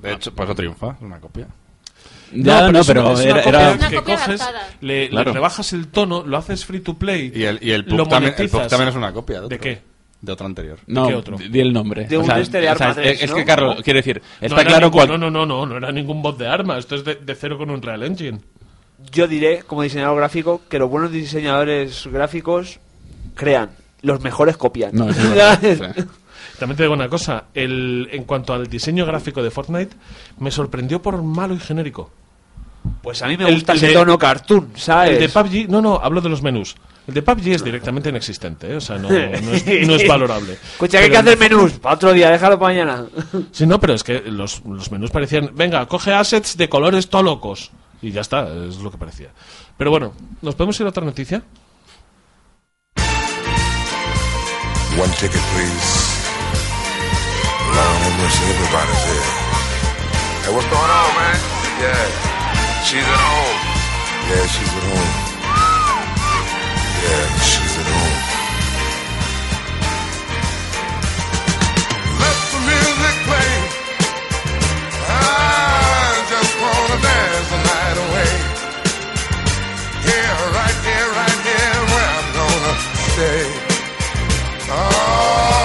De 0.00 0.12
hecho, 0.14 0.34
por 0.34 0.46
eso 0.46 0.54
triunfa, 0.54 0.92
es 0.96 1.02
una 1.02 1.20
copia. 1.20 1.46
Ya, 2.32 2.70
no, 2.72 2.82
pero, 2.84 3.12
es 3.12 3.20
una 3.20 3.28
era... 3.30 3.42
era- 3.42 3.72
Una 3.72 3.88
que 3.88 3.96
copia 3.96 4.16
coges, 4.16 4.40
le, 4.80 5.04
le 5.04 5.08
Claro. 5.10 5.32
rebajas 5.32 5.72
el 5.72 5.88
tono, 5.88 6.24
lo 6.26 6.36
haces 6.36 6.64
free 6.64 6.80
to 6.80 6.94
play. 6.94 7.30
Y 7.34 7.44
el, 7.44 7.58
y 7.62 7.70
el 7.72 7.82
lo 7.86 8.04
PUB 8.04 8.08
también, 8.08 8.34
el 8.36 8.48
PUB 8.48 8.52
monetizas. 8.54 8.68
también 8.68 8.88
es 8.88 8.94
una 8.96 9.12
copia. 9.12 9.40
¿De, 9.42 9.48
¿De 9.48 9.58
qué? 9.58 9.82
De 10.20 10.32
otro 10.32 10.46
anterior. 10.46 10.78
No, 10.86 11.06
qué 11.08 11.14
otro? 11.14 11.36
di 11.38 11.60
el 11.60 11.72
nombre. 11.72 12.06
De 12.06 12.18
un 12.18 12.28
este 12.32 12.60
de 12.60 12.70
o 12.70 12.76
sea, 12.76 12.88
es, 12.90 12.96
3, 12.96 13.22
es 13.22 13.30
¿no? 13.30 13.36
que, 13.36 13.44
claro, 13.44 13.76
quiero 13.84 13.98
decir, 13.98 14.22
No 14.40 14.46
está 14.48 14.64
claro 14.64 14.86
ningún- 14.86 14.92
cuál... 14.92 15.08
No, 15.08 15.18
no, 15.18 15.30
no, 15.30 15.46
no, 15.46 15.66
no 15.66 15.76
era 15.76 15.92
ningún 15.92 16.22
bot 16.22 16.36
de 16.38 16.48
arma. 16.48 16.78
Esto 16.78 16.96
es 16.96 17.04
de, 17.04 17.14
de 17.16 17.34
cero 17.34 17.58
con 17.58 17.70
un 17.70 17.80
Real 17.82 18.02
Engine. 18.02 18.38
Yo 19.12 19.28
diré, 19.28 19.62
como 19.66 19.82
diseñador 19.82 20.16
gráfico, 20.16 20.62
que 20.68 20.78
los 20.78 20.88
buenos 20.90 21.12
diseñadores 21.12 22.06
gráficos 22.10 22.80
crean, 23.34 23.70
los 24.02 24.20
mejores 24.22 24.56
copian. 24.56 24.90
No, 24.94 25.08
es. 25.10 25.80
También 26.58 26.76
te 26.76 26.82
digo 26.84 26.94
una 26.94 27.08
cosa, 27.08 27.44
el, 27.54 28.08
en 28.12 28.24
cuanto 28.24 28.52
al 28.54 28.66
diseño 28.66 29.04
gráfico 29.06 29.42
de 29.42 29.50
Fortnite, 29.50 29.96
me 30.38 30.50
sorprendió 30.50 31.00
por 31.02 31.22
malo 31.22 31.54
y 31.54 31.58
genérico. 31.60 32.10
Pues 33.02 33.20
a 33.22 33.26
mí 33.26 33.36
me 33.36 33.48
El- 33.48 33.54
gusta 33.54 33.72
el 33.72 33.78
ese 33.78 33.88
de- 33.88 33.92
tono 33.94 34.16
cartoon, 34.18 34.70
¿sabes? 34.76 35.12
El 35.14 35.18
de 35.20 35.28
PUBG, 35.28 35.68
no, 35.68 35.82
no, 35.82 35.96
hablo 36.02 36.20
de 36.20 36.28
los 36.28 36.40
menús. 36.42 36.76
El 37.08 37.14
de 37.14 37.22
PUBG 37.22 37.48
es 37.48 37.64
directamente 37.64 38.08
inexistente, 38.08 38.72
¿eh? 38.72 38.76
o 38.76 38.80
sea, 38.80 38.96
no, 38.98 39.08
no 39.08 39.16
es, 39.16 39.86
no 39.86 39.94
es 39.94 40.08
valorable. 40.08 40.52
Escucha, 40.54 40.98
que 40.98 41.04
hay 41.04 41.10
que 41.10 41.16
hacer 41.16 41.38
menús. 41.38 41.72
Para 41.74 41.94
otro 41.96 42.12
día, 42.12 42.30
déjalo 42.30 42.58
para 42.58 42.72
mañana. 42.74 43.04
Sí, 43.52 43.66
no, 43.66 43.78
pero 43.80 43.94
es 43.94 44.02
que 44.04 44.20
los, 44.26 44.64
los 44.64 44.90
menús 44.92 45.10
parecían, 45.10 45.50
venga, 45.54 45.86
coge 45.86 46.12
assets 46.12 46.56
de 46.56 46.68
colores 46.68 47.08
todo 47.08 47.22
locos. 47.24 47.70
Y 48.02 48.10
ya 48.12 48.20
está, 48.20 48.46
es 48.68 48.76
lo 48.78 48.90
que 48.90 48.98
parecía. 48.98 49.28
Pero 49.76 49.90
bueno, 49.90 50.12
¿nos 50.42 50.54
podemos 50.54 50.78
ir 50.80 50.86
a 50.86 50.90
otra 50.90 51.04
noticia? 51.04 51.42
One 54.98 55.12
ticket, 55.20 55.40
please. 55.52 56.15
Have 57.76 58.16
mercy, 58.20 58.44
everybody's 58.48 59.04
here. 59.04 59.28
Hey, 60.44 60.52
what's 60.54 60.68
going 60.72 60.92
on, 61.00 61.10
man? 61.18 61.36
Yeah. 61.82 62.08
She's 62.88 63.04
at 63.04 63.20
home. 63.20 63.58
Yeah, 64.30 64.46
she's 64.54 64.72
at 64.78 64.84
home. 64.88 65.12
Yeah, 67.04 67.24
she's 67.50 67.74
at 67.76 67.88
home. 67.92 68.16
Let 72.22 72.38
the 72.52 72.60
music 72.64 73.16
play. 73.28 73.52
I 75.04 76.16
just 76.32 76.52
wanna 76.62 76.96
dance 77.04 77.48
the 77.52 77.60
night 77.60 77.98
away. 78.06 78.32
Here, 80.08 80.38
right 80.56 80.78
here, 80.88 81.08
right 81.20 81.40
here, 81.50 81.78
where 81.92 82.10
I'm 82.18 82.28
gonna 82.40 82.74
stay. 83.12 83.44
All 84.72 85.55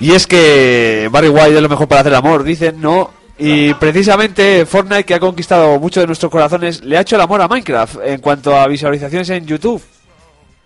Y 0.00 0.12
es 0.12 0.26
que 0.26 1.08
Barry 1.12 1.28
White 1.28 1.56
es 1.56 1.62
lo 1.62 1.68
mejor 1.68 1.86
para 1.86 2.00
hacer 2.00 2.14
amor, 2.14 2.42
dicen, 2.42 2.80
¿no? 2.80 3.10
Y 3.38 3.72
precisamente 3.74 4.66
Fortnite, 4.66 5.04
que 5.04 5.14
ha 5.14 5.20
conquistado 5.20 5.78
muchos 5.78 6.02
de 6.02 6.06
nuestros 6.06 6.30
corazones, 6.30 6.82
le 6.82 6.96
ha 6.96 7.02
hecho 7.02 7.16
el 7.16 7.22
amor 7.22 7.40
a 7.40 7.48
Minecraft 7.48 7.96
en 8.04 8.20
cuanto 8.20 8.56
a 8.56 8.66
visualizaciones 8.66 9.28
en 9.30 9.46
YouTube. 9.46 9.82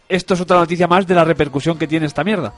Esto 0.09 0.35
es 0.35 0.41
otra 0.41 0.59
noticia 0.59 0.87
más 0.87 1.07
de 1.07 1.14
la 1.14 1.24
repercusión 1.24 1.78
que 1.78 1.87
tiene 1.87 2.07
esta 2.07 2.24
mierda. 2.24 2.53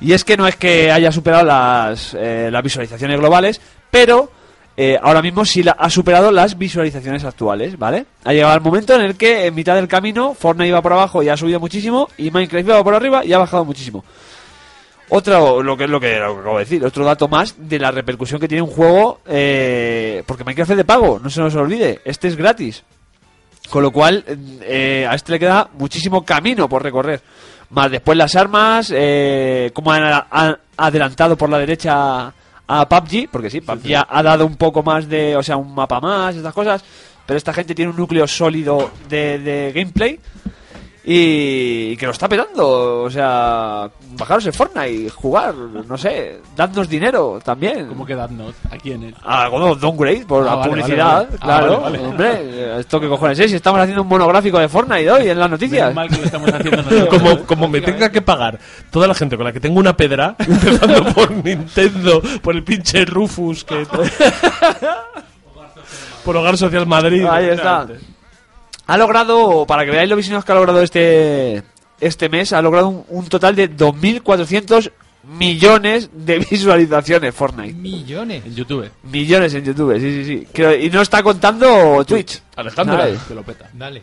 Y 0.00 0.12
es 0.12 0.24
que 0.24 0.36
no 0.36 0.46
es 0.46 0.56
que 0.56 0.90
haya 0.90 1.12
superado 1.12 1.44
las, 1.44 2.14
eh, 2.18 2.48
las 2.50 2.62
visualizaciones 2.62 3.18
globales, 3.18 3.60
pero 3.90 4.30
eh, 4.76 4.98
ahora 5.02 5.20
mismo 5.20 5.44
sí 5.44 5.62
la, 5.62 5.72
ha 5.72 5.90
superado 5.90 6.30
las 6.32 6.56
visualizaciones 6.56 7.24
actuales, 7.24 7.78
¿vale? 7.78 8.06
Ha 8.24 8.32
llegado 8.32 8.54
el 8.54 8.60
momento 8.60 8.94
en 8.94 9.02
el 9.02 9.16
que 9.16 9.46
en 9.46 9.54
mitad 9.54 9.74
del 9.74 9.88
camino 9.88 10.34
Fortnite 10.34 10.68
iba 10.68 10.80
por 10.80 10.92
abajo 10.92 11.22
y 11.22 11.28
ha 11.28 11.36
subido 11.36 11.60
muchísimo, 11.60 12.08
y 12.16 12.30
Minecraft 12.30 12.66
iba 12.66 12.84
por 12.84 12.94
arriba 12.94 13.24
y 13.24 13.32
ha 13.32 13.38
bajado 13.38 13.64
muchísimo. 13.64 14.04
Otro, 15.10 15.62
lo 15.62 15.76
que 15.76 15.84
es 15.84 15.90
lo 15.90 15.98
que, 16.00 16.18
lo 16.18 16.34
que 16.34 16.40
acabo 16.40 16.58
de 16.58 16.64
decir, 16.64 16.84
otro 16.84 17.04
dato 17.04 17.26
más 17.28 17.54
de 17.58 17.78
la 17.78 17.90
repercusión 17.90 18.40
que 18.40 18.46
tiene 18.48 18.62
un 18.62 18.70
juego, 18.70 19.20
eh, 19.26 20.22
porque 20.26 20.44
Minecraft 20.44 20.70
es 20.72 20.76
de 20.76 20.84
pago, 20.84 21.18
no 21.22 21.28
se 21.28 21.40
nos 21.40 21.54
olvide, 21.56 22.00
este 22.04 22.28
es 22.28 22.36
gratis. 22.36 22.84
Con 23.70 23.82
lo 23.82 23.90
cual, 23.92 24.24
eh, 24.62 25.06
a 25.08 25.14
este 25.14 25.32
le 25.32 25.38
queda 25.38 25.68
muchísimo 25.74 26.24
camino 26.24 26.68
por 26.68 26.82
recorrer. 26.82 27.20
Más 27.70 27.90
después 27.90 28.18
las 28.18 28.34
armas, 28.34 28.92
eh, 28.94 29.70
como 29.72 29.92
han, 29.92 30.24
han 30.30 30.58
adelantado 30.76 31.36
por 31.36 31.48
la 31.50 31.58
derecha 31.58 32.32
a 32.66 32.88
PUBG, 32.88 33.28
porque 33.30 33.50
sí, 33.50 33.60
PUBG 33.60 33.94
ha- 33.96 34.06
ha 34.08 34.22
dado 34.22 34.44
un 34.46 34.56
poco 34.56 34.82
más 34.82 35.08
de, 35.08 35.36
o 35.36 35.42
sea, 35.42 35.56
un 35.56 35.72
mapa 35.74 36.00
más, 36.00 36.34
estas 36.34 36.54
cosas, 36.54 36.82
pero 37.26 37.36
esta 37.36 37.52
gente 37.52 37.74
tiene 37.74 37.90
un 37.92 37.96
núcleo 37.96 38.26
sólido 38.26 38.90
de, 39.08 39.38
de 39.38 39.72
gameplay 39.72 40.18
y 41.02 41.96
que 41.96 42.06
lo 42.06 42.12
está 42.12 42.28
petando. 42.28 43.02
O 43.02 43.10
sea, 43.10 43.88
bajaros 44.12 44.46
el 44.46 44.52
Fortnite, 44.52 45.10
jugar, 45.10 45.54
no 45.54 45.96
sé, 45.96 46.40
dadnos 46.56 46.88
dinero 46.88 47.38
también. 47.42 47.86
¿Cómo 47.88 48.04
que 48.04 48.14
dadnos? 48.14 48.54
¿A 48.70 48.76
quién 48.76 49.04
es? 49.04 49.14
Ah, 49.24 49.48
bueno, 49.48 49.74
downgrade 49.74 50.26
por 50.26 50.42
Ah, 50.42 50.46
la 50.46 50.54
vale, 50.56 50.70
publicidad, 50.70 51.14
vale, 51.14 51.26
vale. 51.26 51.38
Ah, 51.40 51.44
claro. 51.44 51.80
vale, 51.80 51.98
vale. 51.98 52.08
Hombre, 52.10 52.80
esto 52.80 53.00
que 53.00 53.08
cojones 53.08 53.38
es, 53.38 53.50
si 53.50 53.56
estamos 53.56 53.80
haciendo 53.80 54.02
un 54.02 54.08
monográfico 54.08 54.58
de 54.58 54.68
Fortnite 54.68 55.10
hoy 55.10 55.28
en 55.28 55.38
las 55.38 55.50
noticias. 55.50 55.94
Mal 55.94 56.08
que 56.08 56.16
lo 56.18 56.24
estamos 56.24 56.52
haciendo 56.52 56.82
nosotros. 56.90 57.08
Como, 57.08 57.38
como 57.46 57.68
me 57.68 57.80
tenga 57.80 58.10
que 58.10 58.22
pagar 58.22 58.58
toda 58.90 59.06
la 59.08 59.14
gente 59.14 59.36
con 59.36 59.44
la 59.46 59.52
que 59.52 59.60
tengo 59.60 59.80
una 59.80 59.96
pedra, 59.96 60.36
empezando 60.38 61.04
por 61.14 61.30
Nintendo, 61.30 62.20
por 62.42 62.54
el 62.56 62.62
pinche 62.62 63.04
Rufus, 63.04 63.64
que 63.64 63.86
por 66.24 66.36
Hogar 66.36 66.56
Social 66.58 66.86
Madrid. 66.86 67.24
Ahí 67.28 67.46
está. 67.48 67.86
Ha 68.90 68.96
logrado, 68.98 69.64
para 69.66 69.84
que 69.84 69.90
veáis 69.92 70.08
lo 70.10 70.16
visionados 70.16 70.44
que 70.44 70.52
ha 70.52 70.54
logrado 70.56 70.82
este 70.82 71.62
este 72.00 72.28
mes, 72.28 72.52
ha 72.52 72.62
logrado 72.62 72.88
un, 72.88 73.04
un 73.08 73.26
total 73.26 73.54
de 73.54 73.70
2.400 73.70 74.90
millones 75.24 76.08
de 76.12 76.38
visualizaciones 76.50 77.34
Fortnite. 77.34 77.74
Millones. 77.74 78.42
En 78.46 78.54
YouTube. 78.54 78.90
Millones 79.04 79.52
en 79.54 79.64
YouTube, 79.64 79.94
sí, 80.00 80.10
sí, 80.10 80.24
sí. 80.24 80.48
Creo- 80.52 80.74
y 80.76 80.88
no 80.90 81.02
está 81.02 81.22
contando 81.22 82.02
Twitch. 82.06 82.40
Alejandro, 82.56 82.96
¿sabes? 82.96 83.20
Que 83.28 83.34
lo 83.34 83.42
peta. 83.42 83.68
Dale. 83.74 84.02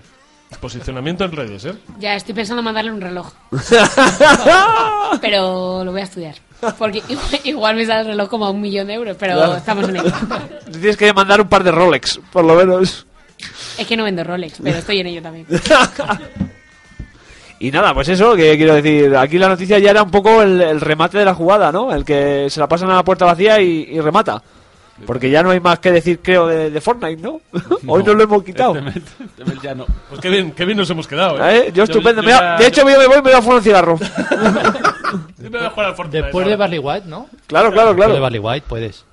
Posicionamiento 0.62 1.26
en 1.26 1.32
redes, 1.34 1.66
¿eh? 1.66 1.74
Ya 2.00 2.16
estoy 2.16 2.34
pensando 2.36 2.60
en 2.62 2.66
mandarle 2.66 2.92
un 2.92 3.02
reloj. 3.02 3.34
pero 5.22 5.84
lo 5.84 5.92
voy 5.92 6.02
a 6.02 6.04
estudiar. 6.04 6.36
Porque 6.78 7.00
igual, 7.10 7.40
igual 7.44 7.76
me 7.76 7.86
sale 7.86 8.02
el 8.02 8.08
reloj 8.08 8.30
como 8.30 8.46
a 8.46 8.52
un 8.52 8.62
millón 8.62 8.88
de 8.88 8.94
euros, 8.94 9.18
pero 9.20 9.34
Claro. 9.36 9.56
estamos 9.58 9.90
en 9.90 9.98
ello. 9.98 10.12
Tienes 10.72 10.98
que 10.98 11.12
mandar 11.14 11.42
un 11.42 11.50
par 11.50 11.64
de 11.64 11.72
Rolex, 11.72 12.20
por 12.32 12.46
lo 12.46 12.56
menos. 12.56 13.07
Es 13.78 13.86
que 13.88 13.96
no 13.98 14.04
vendo 14.04 14.24
Rolex, 14.24 14.60
pero 14.64 14.78
estoy 14.78 15.00
en 15.00 15.08
ello 15.08 15.22
también. 15.22 15.46
Y 17.60 17.72
nada, 17.72 17.92
pues 17.96 18.08
eso, 18.10 18.36
que 18.36 18.56
quiero 18.56 18.76
decir, 18.76 19.16
aquí 19.16 19.40
la 19.40 19.50
noticia 19.50 19.80
ya 19.80 19.90
era 19.90 20.04
un 20.04 20.12
poco 20.12 20.44
el, 20.44 20.62
el 20.62 20.80
remate 20.80 21.18
de 21.18 21.26
la 21.26 21.34
jugada, 21.34 21.72
¿no? 21.72 21.92
El 21.92 22.06
que 22.06 22.52
se 22.52 22.60
la 22.60 22.68
pasan 22.68 22.92
a 22.92 22.96
la 22.96 23.04
puerta 23.04 23.26
vacía 23.26 23.60
y, 23.60 23.88
y 23.94 24.00
remata. 24.00 24.44
Porque 25.08 25.32
ya 25.32 25.42
no 25.42 25.50
hay 25.50 25.60
más 25.60 25.80
que 25.80 25.92
decir, 25.92 26.20
creo, 26.22 26.46
de, 26.46 26.70
de 26.70 26.82
Fortnite, 26.82 27.20
¿no? 27.20 27.42
Hoy 27.88 28.04
nos 28.04 28.16
lo 28.16 28.24
hemos 28.24 28.44
quitado. 28.44 28.76
Este 28.78 28.82
mes- 29.00 29.04
este 29.20 29.46
mes 29.46 29.62
ya 29.64 29.74
no. 29.74 29.88
Pues 30.08 30.22
qué 30.22 30.30
bien, 30.30 30.52
qué 30.52 30.66
bien 30.66 30.78
nos 30.78 30.88
hemos 30.92 31.08
quedado, 31.08 31.44
¿eh? 31.50 31.58
¿Eh? 31.68 31.72
Yo 31.74 31.84
estupendo. 31.84 32.22
yo 32.22 32.30
de 32.60 32.68
hecho, 32.68 32.82
yo 32.82 32.86
me 32.86 32.96
voy 32.96 33.06
y 33.06 33.10
me 33.10 33.22
voy 33.22 33.32
a 33.32 33.42
fumar 33.42 33.58
un 33.58 33.64
cigarro. 33.64 33.98
Yo 34.00 35.50
me 35.50 35.58
voy 35.58 35.66
a 35.66 35.70
jugar 35.72 35.88
al 35.90 35.96
Fortnite 35.96 36.22
Después 36.24 36.46
de. 36.48 36.56
Barley 36.58 36.78
White, 36.80 37.08
¿no? 37.08 37.28
Claro, 37.48 37.72
claro, 37.72 37.88
Después 37.90 37.96
claro. 37.96 38.14
de 38.14 38.20
Barley 38.20 38.40
White 38.40 38.66
puedes. 38.70 39.04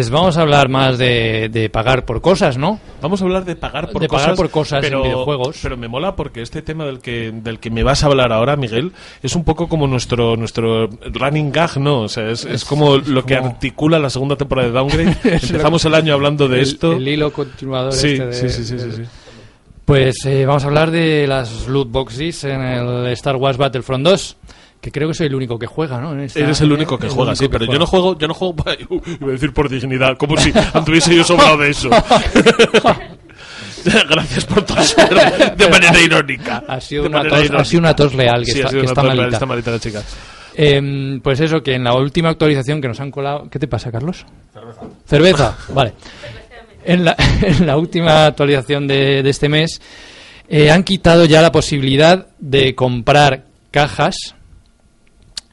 Pues 0.00 0.08
vamos 0.08 0.38
a 0.38 0.40
hablar 0.40 0.70
más 0.70 0.96
de, 0.96 1.50
de 1.52 1.68
pagar 1.68 2.06
por 2.06 2.22
cosas, 2.22 2.56
¿no? 2.56 2.80
Vamos 3.02 3.20
a 3.20 3.24
hablar 3.26 3.44
de 3.44 3.54
pagar 3.54 3.90
por 3.90 4.00
De 4.00 4.08
cosas. 4.08 4.22
pagar 4.28 4.36
por 4.38 4.48
cosas 4.50 4.78
en 4.82 4.88
pero, 4.88 5.02
videojuegos. 5.02 5.58
Pero 5.62 5.76
me 5.76 5.88
mola 5.88 6.16
porque 6.16 6.40
este 6.40 6.62
tema 6.62 6.86
del 6.86 7.00
que, 7.00 7.30
del 7.34 7.58
que 7.58 7.68
me 7.68 7.82
vas 7.82 8.02
a 8.02 8.06
hablar 8.06 8.32
ahora, 8.32 8.56
Miguel, 8.56 8.92
es 9.22 9.36
un 9.36 9.44
poco 9.44 9.68
como 9.68 9.86
nuestro, 9.86 10.38
nuestro 10.38 10.86
running 11.12 11.52
gag, 11.52 11.78
¿no? 11.78 12.00
O 12.00 12.08
sea, 12.08 12.30
es, 12.30 12.46
es 12.46 12.64
como 12.64 12.96
lo 12.96 13.26
que 13.26 13.34
articula 13.36 13.98
la 13.98 14.08
segunda 14.08 14.36
temporada 14.36 14.68
de 14.68 14.72
Downgrade. 14.72 15.16
Empezamos 15.24 15.84
el 15.84 15.94
año 15.94 16.14
hablando 16.14 16.48
de 16.48 16.56
el- 16.56 16.62
esto. 16.62 16.92
El 16.92 17.06
hilo 17.06 17.30
continuador 17.30 17.92
Sí, 17.92 18.12
este 18.12 18.24
de- 18.24 18.32
sí, 18.32 18.48
sí, 18.48 18.64
sí, 18.64 18.76
de- 18.76 18.92
sí, 18.92 19.02
sí. 19.02 19.10
Pues 19.84 20.14
eh, 20.24 20.46
vamos 20.46 20.64
a 20.64 20.68
hablar 20.68 20.90
de 20.90 21.26
las 21.26 21.68
loot 21.68 21.90
boxes 21.90 22.44
en 22.44 22.62
el 22.62 23.06
Star 23.08 23.36
Wars 23.36 23.58
Battlefront 23.58 24.02
2, 24.06 24.36
que 24.80 24.90
creo 24.90 25.08
que 25.08 25.14
soy 25.14 25.26
el 25.26 25.34
único 25.34 25.58
que 25.58 25.66
juega, 25.66 26.00
¿no? 26.00 26.18
Esta- 26.22 26.40
Eres 26.40 26.60
el 26.62 26.72
único 26.72 26.98
que 26.98 27.06
el 27.06 27.12
juega, 27.12 27.32
único 27.32 27.36
sí, 27.44 27.48
que 27.48 27.58
pero 27.58 27.70
yo 27.72 27.78
no 27.78 27.86
juego, 27.86 28.18
yo 28.18 28.26
no 28.28 28.34
juego 28.34 28.56
para, 28.56 28.76
iba 29.20 29.28
a 29.28 29.30
decir 29.30 29.52
por 29.52 29.68
dignidad, 29.68 30.16
como 30.16 30.36
si 30.36 30.52
anduviese 30.72 31.14
yo 31.14 31.24
sobrado 31.24 31.58
de 31.58 31.70
eso. 31.70 31.90
Gracias 33.84 34.44
por 34.44 34.62
toser 34.62 35.56
de 35.56 35.68
manera 35.68 35.98
irónica. 36.00 36.62
Ha 36.68 36.80
sido 36.80 37.06
una 37.06 37.22
tos- 37.22 37.50
ha 37.50 37.64
sido 37.64 37.80
una 37.80 37.96
tos 37.96 38.12
real, 38.12 38.44
que 38.44 38.52
Sí, 38.52 38.60
está- 38.60 38.70
que 38.70 38.82
tos 38.82 38.94
real, 38.96 39.16
malita. 39.16 39.36
está 39.36 39.46
malita 39.46 39.70
la 39.70 39.78
chica. 39.78 40.02
Em, 40.54 41.20
pues 41.20 41.40
eso, 41.40 41.62
que 41.62 41.74
en 41.74 41.84
la 41.84 41.94
última 41.94 42.28
actualización 42.28 42.80
que 42.82 42.88
nos 42.88 43.00
han 43.00 43.10
colado... 43.10 43.48
¿Qué 43.50 43.58
te 43.58 43.68
pasa, 43.68 43.90
Carlos? 43.90 44.26
Cerveza. 44.52 44.80
Cerveza, 45.06 45.56
vale. 45.72 45.94
En 46.84 47.04
la, 47.04 47.16
en 47.42 47.66
la 47.66 47.76
última 47.78 48.26
actualización 48.26 48.86
de, 48.86 49.22
de 49.22 49.30
este 49.30 49.48
mes 49.48 49.80
eh, 50.48 50.70
han 50.70 50.82
quitado 50.82 51.24
ya 51.24 51.40
la 51.40 51.52
posibilidad 51.52 52.26
de 52.38 52.74
comprar 52.74 53.44
cajas 53.70 54.34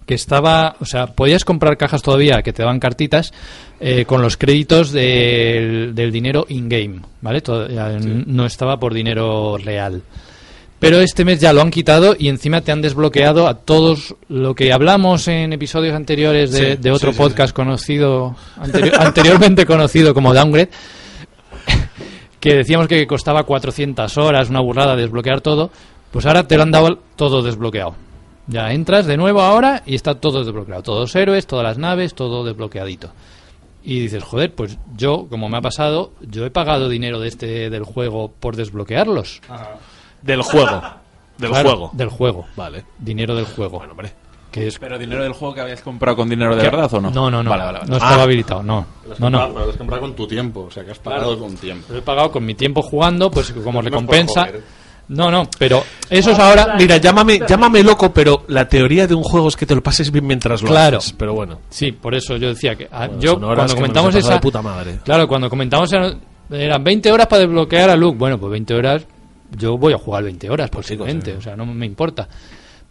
que 0.07 0.15
estaba, 0.15 0.75
o 0.79 0.85
sea, 0.85 1.05
podías 1.07 1.45
comprar 1.45 1.77
cajas 1.77 2.01
todavía 2.01 2.41
que 2.41 2.53
te 2.53 2.63
daban 2.63 2.79
cartitas 2.79 3.31
eh, 3.79 4.05
con 4.05 4.23
los 4.23 4.37
créditos 4.37 4.91
del, 4.91 5.93
del 5.93 6.11
dinero 6.11 6.45
in-game, 6.49 7.01
¿vale? 7.21 7.41
Todo- 7.41 7.67
ya 7.69 7.89
No 7.99 8.45
estaba 8.47 8.79
por 8.79 8.93
dinero 8.95 9.57
real. 9.57 10.01
Pero 10.79 10.99
este 11.01 11.25
mes 11.25 11.41
ya 11.41 11.53
lo 11.53 11.61
han 11.61 11.71
quitado 11.71 12.15
y 12.17 12.27
encima 12.29 12.61
te 12.61 12.71
han 12.71 12.81
desbloqueado 12.83 13.47
a 13.47 13.55
todos 13.55 14.15
lo 14.29 14.53
que 14.55 14.71
hablamos 14.71 15.27
en 15.27 15.51
episodios 15.51 15.95
anteriores 15.95 16.51
de, 16.51 16.75
Sí, 16.75 16.81
de 16.81 16.91
otro 16.91 17.11
sí, 17.11 17.17
podcast 17.17 17.53
conocido, 17.53 18.35
anteri- 18.57 18.93
anteriormente 18.99 19.65
conocido 19.65 20.13
como 20.13 20.33
Downgrade, 20.35 20.69
que 22.39 22.53
decíamos 22.55 22.87
que 22.87 23.05
costaba 23.07 23.43
400 23.43 24.17
horas, 24.17 24.49
una 24.49 24.59
burrada 24.61 24.95
desbloquear 24.95 25.41
todo, 25.41 25.71
pues 26.11 26.25
ahora 26.25 26.47
te 26.47 26.55
lo 26.57 26.63
han 26.63 26.71
dado 26.71 26.99
todo 27.15 27.41
desbloqueado. 27.41 27.95
Ya 28.47 28.71
entras 28.71 29.05
de 29.05 29.17
nuevo 29.17 29.41
ahora 29.41 29.83
y 29.85 29.95
está 29.95 30.15
todo 30.15 30.43
desbloqueado. 30.43 30.81
Todos 30.83 30.99
los 31.01 31.15
héroes, 31.15 31.45
todas 31.47 31.63
las 31.65 31.77
naves, 31.77 32.13
todo 32.15 32.43
desbloqueadito. 32.45 33.09
Y 33.83 33.99
dices, 33.99 34.23
joder, 34.23 34.53
pues 34.53 34.77
yo, 34.95 35.27
como 35.29 35.49
me 35.49 35.57
ha 35.57 35.61
pasado, 35.61 36.11
yo 36.21 36.45
he 36.45 36.51
pagado 36.51 36.89
dinero 36.89 37.19
de 37.19 37.27
este 37.27 37.69
del 37.69 37.83
juego 37.83 38.31
por 38.39 38.55
desbloquearlos. 38.55 39.41
Del 40.21 40.41
juego. 40.41 40.81
Del 41.37 41.49
Claro, 41.51 41.69
juego. 41.69 41.89
Del 41.93 42.09
juego. 42.09 42.45
Vale. 42.55 42.83
Dinero 42.97 43.35
del 43.35 43.45
juego. 43.45 43.77
Bueno, 43.77 43.91
hombre. 43.91 44.11
Que 44.51 44.67
es... 44.67 44.79
¿Pero 44.79 44.97
dinero 44.97 45.21
del 45.23 45.33
juego 45.33 45.53
que 45.53 45.61
habías 45.61 45.81
comprado 45.81 46.17
con 46.17 46.29
dinero 46.29 46.55
de 46.55 46.63
¿Qué? 46.63 46.69
verdad 46.69 46.91
o 46.93 47.01
no? 47.01 47.11
No, 47.11 47.29
no, 47.29 47.43
no. 47.43 47.49
Vale, 47.49 47.63
vale, 47.65 47.77
vale. 47.79 47.89
No 47.89 47.97
estaba 47.97 48.21
Ah. 48.21 48.23
habilitado, 48.23 48.63
no. 48.63 48.85
No, 49.19 49.29
no. 49.29 49.47
pero 49.53 49.65
lo 49.65 49.71
has 49.71 49.77
comprado 49.77 50.01
con 50.01 50.15
tu 50.15 50.25
tiempo, 50.27 50.61
o 50.61 50.71
sea 50.71 50.83
que 50.83 50.91
has 50.91 50.99
pagado 50.99 51.37
con 51.37 51.55
tiempo. 51.55 51.85
Lo 51.91 51.99
he 51.99 52.01
pagado 52.01 52.31
con 52.31 52.45
mi 52.45 52.55
tiempo 52.55 52.81
jugando, 52.81 53.29
pues 53.29 53.51
como 53.51 53.81
recompensa. 53.81 54.47
No, 55.09 55.31
no, 55.31 55.49
pero 55.57 55.83
eso 56.09 56.31
es 56.31 56.39
ahora. 56.39 56.75
Mira, 56.77 56.97
llámame, 56.97 57.39
llámame 57.47 57.81
loco, 57.83 58.11
pero 58.13 58.43
la 58.49 58.67
teoría 58.67 59.07
de 59.07 59.13
un 59.15 59.23
juego 59.23 59.47
es 59.47 59.55
que 59.55 59.65
te 59.65 59.73
lo 59.73 59.81
pases 59.81 60.11
bien 60.11 60.27
mientras 60.27 60.61
lo 60.61 60.67
Claro. 60.69 60.97
haces. 60.97 61.13
Pero 61.17 61.33
bueno. 61.33 61.59
Sí, 61.69 61.93
por 61.93 62.13
eso 62.13 62.35
yo 62.35 62.49
decía 62.49 62.75
que 62.75 62.87
ah, 62.91 63.07
Bueno, 63.07 63.21
yo 63.21 63.39
cuando 63.39 63.75
comentamos 63.75 64.15
esa 64.15 64.33
de 64.33 64.39
puta 64.41 64.61
madre. 64.61 64.99
Claro, 65.05 65.27
cuando 65.27 65.49
comentamos 65.49 65.91
era- 65.93 66.13
eran 66.51 66.83
20 66.83 67.11
horas 67.11 67.27
para 67.27 67.41
desbloquear 67.43 67.89
a 67.89 67.95
Luke. 67.95 68.17
Bueno, 68.17 68.37
pues 68.37 68.51
20 68.51 68.73
horas 68.73 69.05
yo 69.57 69.77
voy 69.77 69.93
a 69.93 69.97
jugar 69.97 70.23
20 70.25 70.49
horas 70.49 70.69
Pues 70.69 70.85
posiblemente, 70.87 71.33
o 71.35 71.41
sea, 71.41 71.55
no 71.55 71.65
me 71.65 71.85
importa. 71.85 72.27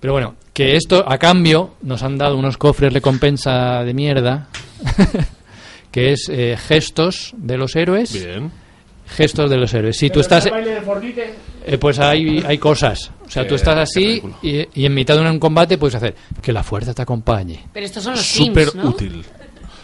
Pero 0.00 0.14
bueno, 0.14 0.36
que 0.54 0.76
esto 0.76 1.04
a 1.06 1.18
cambio 1.18 1.74
nos 1.82 2.02
han 2.02 2.16
dado 2.16 2.36
unos 2.36 2.56
cofres 2.56 2.92
recompensa 2.94 3.82
de 3.84 3.92
mierda 3.92 4.48
que 5.90 6.12
es 6.12 6.28
eh, 6.30 6.56
gestos 6.58 7.32
de 7.36 7.56
los 7.58 7.76
héroes. 7.76 8.12
Bien. 8.12 8.50
Gestos 9.08 9.48
de 9.50 9.56
los 9.56 9.72
héroes. 9.72 9.96
Si 9.96 10.10
tú 10.10 10.20
estás 10.20 10.46
eh, 10.46 11.78
pues 11.78 11.98
hay, 11.98 12.42
hay 12.46 12.58
cosas. 12.58 13.10
O 13.26 13.30
sea, 13.30 13.42
Qué- 13.44 13.48
tú 13.48 13.54
estás 13.54 13.74
qué 13.74 13.80
así 13.80 14.22
y, 14.42 14.66
y 14.82 14.86
en 14.86 14.94
mitad 14.94 15.16
de 15.16 15.28
un 15.28 15.38
combate 15.38 15.78
puedes 15.78 15.94
hacer 15.94 16.14
que 16.42 16.52
la 16.52 16.62
fuerza 16.62 16.92
te 16.94 17.02
acompañe. 17.02 17.64
Pero 17.72 17.86
estos 17.86 18.02
son 18.02 18.12
los 18.14 18.24
Súper 18.24 18.70
Sims, 18.70 18.74
¿no? 18.84 18.90
útil. 18.90 19.24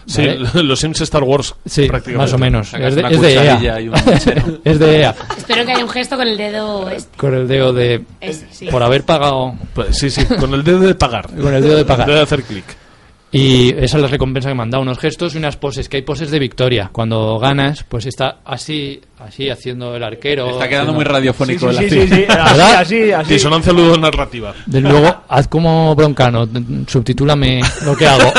Sí, 0.04 0.26
Vale. 0.26 0.62
los 0.64 0.80
Sims 0.80 1.00
Star 1.02 1.22
Wars. 1.22 1.54
Sí, 1.64 1.86
prácticamente. 1.86 2.18
más 2.24 2.32
o 2.32 2.38
menos. 2.38 2.74
Es 2.74 2.94
de, 2.96 3.02
es 3.08 3.20
de 3.20 3.34
EA. 3.34 3.80
y 3.80 3.88
un 3.88 3.94
mechero. 4.04 4.58
es 4.64 4.78
de 4.80 4.96
EA. 5.00 5.14
Espero 5.36 5.64
que 5.64 5.72
haya 5.72 5.84
un 5.84 5.90
gesto 5.90 6.16
con 6.16 6.26
el 6.26 6.36
dedo 6.36 6.90
este. 6.90 7.16
Con 7.16 7.34
el 7.34 7.46
dedo 7.46 7.72
de... 7.72 8.02
Ese, 8.20 8.46
sí. 8.50 8.66
Por 8.66 8.82
haber 8.82 9.04
pagado... 9.04 9.54
Pues 9.74 9.96
sí, 9.96 10.10
sí, 10.10 10.24
con 10.24 10.52
el 10.54 10.64
dedo 10.64 10.80
de 10.80 10.96
pagar. 10.96 11.28
Con 11.40 11.54
el 11.54 11.62
dedo 11.62 11.76
de 11.76 11.84
pagar. 11.84 12.08
El 12.08 12.14
dedo 12.14 12.16
de 12.16 12.22
hacer 12.24 12.42
clic. 12.42 12.64
Y 13.34 13.70
esa 13.70 13.96
es 13.96 14.02
la 14.02 14.08
recompensa 14.08 14.50
que 14.50 14.54
me 14.54 14.62
han 14.62 14.70
dado, 14.70 14.82
unos 14.82 14.98
gestos 14.98 15.34
y 15.34 15.38
unas 15.38 15.56
poses, 15.56 15.88
que 15.88 15.96
hay 15.96 16.02
poses 16.02 16.30
de 16.30 16.38
victoria. 16.38 16.90
Cuando 16.92 17.38
ganas, 17.38 17.82
pues 17.82 18.04
está 18.04 18.40
así, 18.44 19.00
así 19.18 19.48
haciendo 19.48 19.96
el 19.96 20.02
arquero. 20.04 20.50
Está 20.50 20.68
quedando 20.68 20.92
haciendo- 20.92 20.92
muy 20.92 21.04
radiofónico 21.04 21.70
el 21.70 21.76
Sí, 21.78 21.84
así. 21.86 22.00
sí, 22.02 22.08
sí, 22.08 22.24
así, 22.28 22.36
¿Verdad? 22.50 22.74
así, 22.76 23.12
así. 23.12 23.32
Disonancia 23.32 23.72
ludonarrativa. 23.72 24.52
De 24.66 24.82
luego, 24.82 25.22
haz 25.28 25.48
como 25.48 25.94
broncano, 25.94 26.46
subtitúlame 26.86 27.62
lo 27.86 27.96
que 27.96 28.06
hago. 28.06 28.30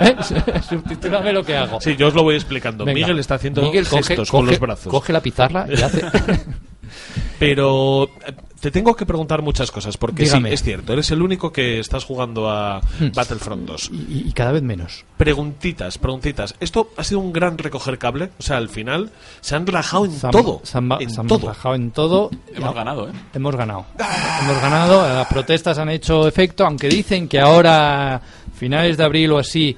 ¿Eh? 0.00 0.14
Subtitúlame 0.68 1.32
lo 1.32 1.42
que 1.44 1.56
hago. 1.56 1.80
Sí, 1.80 1.96
yo 1.96 2.06
os 2.06 2.14
lo 2.14 2.22
voy 2.22 2.36
explicando. 2.36 2.84
Venga. 2.84 3.00
Miguel 3.00 3.18
está 3.18 3.34
haciendo 3.34 3.62
Miguel, 3.62 3.84
coge- 3.84 4.04
gestos 4.04 4.30
con 4.30 4.42
coge- 4.46 4.50
los 4.52 4.60
brazos. 4.60 4.90
Coge 4.92 5.12
la 5.12 5.20
pizarra 5.20 5.66
y 5.68 5.82
hace... 5.82 6.02
Pero 7.38 8.04
eh, 8.04 8.32
te 8.64 8.70
tengo 8.70 8.96
que 8.96 9.04
preguntar 9.04 9.42
muchas 9.42 9.70
cosas, 9.70 9.98
porque 9.98 10.22
Dígame. 10.22 10.48
sí, 10.48 10.54
es 10.54 10.62
cierto, 10.62 10.94
eres 10.94 11.10
el 11.10 11.20
único 11.20 11.52
que 11.52 11.78
estás 11.80 12.02
jugando 12.04 12.48
a 12.50 12.80
Hmm. 12.98 13.12
Battlefront 13.14 13.66
2. 13.66 13.90
y, 14.08 14.28
y 14.28 14.32
cada 14.32 14.52
vez 14.52 14.62
menos. 14.62 15.04
Preguntitas, 15.18 15.98
preguntitas. 15.98 16.54
¿Esto 16.60 16.88
ha 16.96 17.04
sido 17.04 17.20
un 17.20 17.30
gran 17.30 17.58
recoger 17.58 17.98
cable? 17.98 18.30
O 18.38 18.42
sea, 18.42 18.56
al 18.56 18.70
final 18.70 19.10
se 19.42 19.54
han 19.54 19.66
rajado 19.66 20.06
en 20.06 20.12
Se 20.12 20.26
han- 20.26 20.32
todo. 20.32 20.60
Se 20.62 20.78
han, 20.78 20.88
ba- 20.88 20.96
en 20.98 21.10
se 21.10 21.20
han 21.20 21.26
todo. 21.26 21.46
bajado 21.46 21.74
en 21.74 21.90
todo. 21.90 22.30
Hemos 22.54 22.70
Ya- 22.70 22.74
ganado, 22.74 23.08
¿eh? 23.10 23.12
Hemos 23.34 23.54
ganado. 23.54 23.84
Hemos 23.98 24.62
ganado. 24.62 25.06
Las 25.14 25.26
protestas 25.26 25.76
han 25.76 25.90
hecho 25.90 26.26
efecto, 26.26 26.64
aunque 26.64 26.88
dicen 26.88 27.28
que 27.28 27.38
ahora, 27.40 28.20
finales 28.54 28.96
de 28.96 29.04
abril 29.04 29.32
o 29.32 29.38
así, 29.38 29.76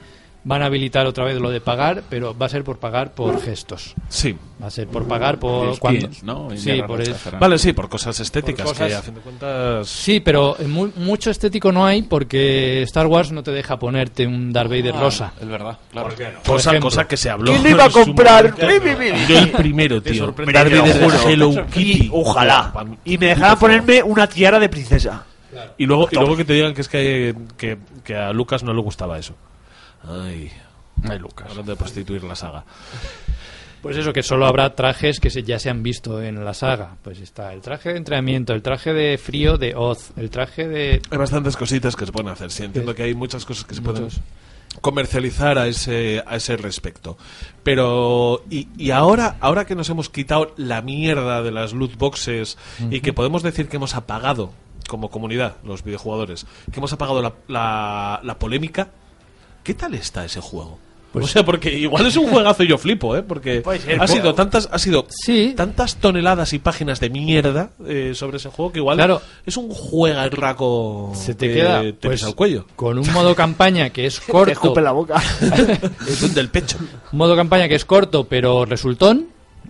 van 0.48 0.62
a 0.62 0.66
habilitar 0.66 1.06
otra 1.06 1.24
vez 1.24 1.40
lo 1.40 1.50
de 1.50 1.60
pagar, 1.60 2.04
pero 2.08 2.36
va 2.38 2.46
a 2.46 2.48
ser 2.48 2.62
por 2.62 2.78
pagar 2.78 3.12
por 3.14 3.42
gestos. 3.42 3.94
Sí. 4.08 4.36
Va 4.62 4.68
a 4.68 4.70
ser 4.70 4.86
por 4.86 5.06
pagar 5.06 5.38
por 5.40 5.76
cuando... 5.80 6.08
¿no? 6.22 6.48
Sí, 6.56 6.80
por 6.86 7.00
el-. 7.00 7.14
Vale, 7.38 7.58
sí, 7.58 7.72
por 7.72 7.88
cosas 7.88 8.18
estéticas, 8.20 8.64
Por 8.64 8.72
cosas- 8.74 8.88
que 8.88 8.94
a 8.94 9.02
fin 9.02 9.14
de 9.16 9.20
cuentas... 9.22 9.88
Sí, 9.88 10.20
pero 10.20 10.56
mu- 10.68 10.92
mucho 10.96 11.30
estético 11.30 11.72
no 11.72 11.84
hay 11.84 12.02
porque 12.02 12.80
Star 12.82 13.06
Wars 13.08 13.32
no 13.32 13.42
te 13.42 13.50
deja 13.50 13.76
ponerte 13.78 14.24
un 14.26 14.52
Darth 14.52 14.70
Vader 14.70 14.94
Ah, 14.96 15.00
rosa. 15.00 15.32
Es 15.40 15.48
verdad, 15.48 15.76
claro. 15.90 16.08
Por 16.44 16.54
Cosa, 16.54 16.70
ejemplo. 16.70 16.90
cosa 16.90 17.08
que 17.08 17.16
se 17.16 17.28
habló. 17.28 17.50
¿Quién 17.52 17.66
iba 17.72 17.84
a 17.84 17.90
comprar? 17.90 18.54
Yo 19.28 19.38
el 19.38 19.50
primero, 19.50 20.00
tío. 20.00 20.26
Darth 20.32 20.70
Vader 20.72 21.12
Hello 21.28 21.66
Kitty. 21.72 22.08
ojalá. 22.12 22.72
Y 23.04 23.18
me 23.18 23.26
dejaran 23.26 23.58
ponerme 23.58 24.02
una 24.02 24.28
tiara 24.28 24.60
de 24.60 24.68
princesa. 24.68 25.24
Y 25.76 25.86
luego, 25.86 26.08
y 26.10 26.14
luego 26.14 26.36
que 26.36 26.44
te 26.44 26.52
digan 26.52 26.72
que 26.74 26.82
es 26.82 26.88
que, 26.88 27.34
que, 27.56 27.78
que 28.04 28.14
a 28.14 28.32
Lucas 28.32 28.62
no 28.62 28.72
le 28.72 28.80
gustaba 28.82 29.18
eso. 29.18 29.34
Ay, 30.08 30.50
Ay, 31.08 31.18
Lucas. 31.18 31.48
hablando 31.50 31.72
de 31.72 31.76
prostituir 31.76 32.22
la 32.24 32.36
saga. 32.36 32.64
Pues 33.82 33.96
eso, 33.96 34.12
que 34.12 34.22
solo 34.22 34.46
habrá 34.46 34.74
trajes 34.74 35.20
que 35.20 35.30
se- 35.30 35.42
ya 35.42 35.58
se 35.58 35.70
han 35.70 35.82
visto 35.82 36.20
en 36.22 36.44
la 36.44 36.54
saga. 36.54 36.96
Pues 37.02 37.20
está 37.20 37.52
el 37.52 37.60
traje 37.60 37.90
de 37.90 37.98
entrenamiento, 37.98 38.52
el 38.52 38.62
traje 38.62 38.92
de 38.92 39.16
frío 39.18 39.58
de 39.58 39.74
Oz, 39.76 40.10
el 40.16 40.30
traje 40.30 40.66
de... 40.66 41.02
Hay 41.10 41.18
bastantes 41.18 41.56
cositas 41.56 41.94
que 41.94 42.06
se 42.06 42.12
pueden 42.12 42.30
hacer. 42.30 42.50
Sí, 42.50 42.64
entiendo 42.64 42.94
que 42.94 43.04
hay 43.04 43.14
muchas 43.14 43.44
cosas 43.44 43.64
que 43.64 43.74
se 43.74 43.82
pueden 43.82 44.08
comercializar 44.80 45.58
a 45.58 45.66
ese, 45.68 46.22
a 46.26 46.36
ese 46.36 46.56
respecto. 46.56 47.16
Pero, 47.62 48.42
y, 48.50 48.68
y 48.76 48.90
ahora, 48.90 49.36
ahora 49.40 49.64
que 49.66 49.74
nos 49.74 49.88
hemos 49.88 50.08
quitado 50.10 50.52
la 50.56 50.82
mierda 50.82 51.42
de 51.42 51.50
las 51.52 51.72
loot 51.72 51.96
boxes 51.96 52.58
y 52.90 53.00
que 53.00 53.12
podemos 53.12 53.42
decir 53.42 53.68
que 53.68 53.76
hemos 53.76 53.94
apagado, 53.94 54.52
como 54.88 55.10
comunidad, 55.10 55.56
los 55.64 55.82
videojugadores, 55.84 56.46
que 56.72 56.78
hemos 56.80 56.92
apagado 56.92 57.22
la, 57.22 57.34
la, 57.48 58.20
la 58.22 58.38
polémica, 58.38 58.88
¿qué 59.66 59.74
tal 59.74 59.94
está 59.94 60.24
ese 60.24 60.40
juego? 60.40 60.78
o 61.12 61.26
sea, 61.26 61.42
porque 61.46 61.72
igual 61.72 62.04
es 62.06 62.14
un 62.18 62.28
juegazo 62.28 62.62
y 62.62 62.68
yo 62.68 62.76
flipo, 62.76 63.16
¿eh? 63.16 63.22
Porque 63.22 63.62
Puede 63.62 63.78
ser, 63.80 64.02
ha 64.02 64.06
sido 64.06 64.34
tantas, 64.34 64.68
ha 64.70 64.78
sido 64.78 65.06
Sí. 65.08 65.54
tantas 65.56 65.96
toneladas 65.96 66.52
y 66.52 66.58
páginas 66.58 67.00
de 67.00 67.08
mierda 67.08 67.70
eh, 67.86 68.12
sobre 68.14 68.36
ese 68.36 68.50
juego 68.50 68.70
que 68.70 68.80
igual 68.80 68.98
Claro. 68.98 69.22
es 69.46 69.56
un 69.56 69.70
juega 69.70 70.28
raco 70.28 71.12
Se 71.14 71.34
te 71.34 71.48
que 71.48 71.54
queda 71.54 71.80
te 71.80 71.92
pues, 71.94 72.22
al 72.22 72.34
cuello. 72.34 72.66
con 72.76 72.98
un 72.98 73.10
modo 73.14 73.34
campaña 73.34 73.88
que 73.90 74.04
es 74.04 74.20
Te 74.26 74.30
corto. 74.30 74.52
escupe 74.52 74.82
la 74.82 74.92
boca. 74.92 75.22
Es 76.06 76.34
del 76.34 76.50
pecho. 76.50 76.76
Un 77.12 77.18
modo 77.18 77.34
campaña 77.34 77.66
que 77.66 77.76
es 77.76 77.86
corto 77.86 78.24
pero 78.24 78.66
resultón. 78.66 79.28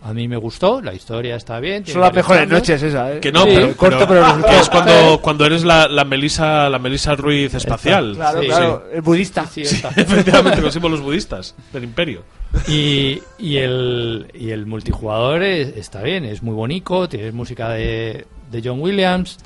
A 0.09 0.15
mí 0.15 0.29
me 0.29 0.37
gustó, 0.37 0.81
la 0.81 0.95
historia 0.95 1.35
está 1.35 1.59
bien. 1.59 1.85
Son 1.85 2.01
las 2.01 2.13
mejores 2.15 2.43
cambios. 2.43 2.61
noches 2.61 2.83
esa, 2.83 3.13
¿eh? 3.15 3.19
Que 3.21 3.33
no, 3.33 3.43
Sí, 3.43 3.51
pero, 3.55 3.77
corto, 3.77 4.07
pero 4.07 4.25
que 4.47 4.59
es 4.61 4.69
cuando, 4.71 5.21
cuando 5.21 5.45
eres 5.47 5.65
la, 5.65 5.89
la 5.89 6.05
Melisa 6.05 6.69
la 6.69 6.79
Melisa 6.79 7.17
Ruiz 7.17 7.53
espacial. 7.55 8.13
Claro, 8.15 8.41
Sí, 8.41 8.47
claro. 8.47 8.85
El 8.93 9.03
budista. 9.03 9.47
Sí, 9.47 9.63
está. 9.63 9.89
Efectivamente, 9.97 10.71
símbolos 10.71 11.01
budistas 11.01 11.57
del 11.73 11.85
imperio. 11.85 12.23
Y, 12.69 13.21
y 13.39 13.57
el, 13.57 14.29
y 14.33 14.51
el 14.51 14.67
multijugador 14.67 15.43
es- 15.43 15.77
está 15.77 16.03
bien, 16.03 16.25
es 16.25 16.43
muy 16.43 16.55
bonito, 16.55 17.09
tienes 17.09 17.35
música 17.35 17.71
de, 17.71 18.27
de 18.51 18.63
John 18.65 18.81
Williams. 18.81 19.39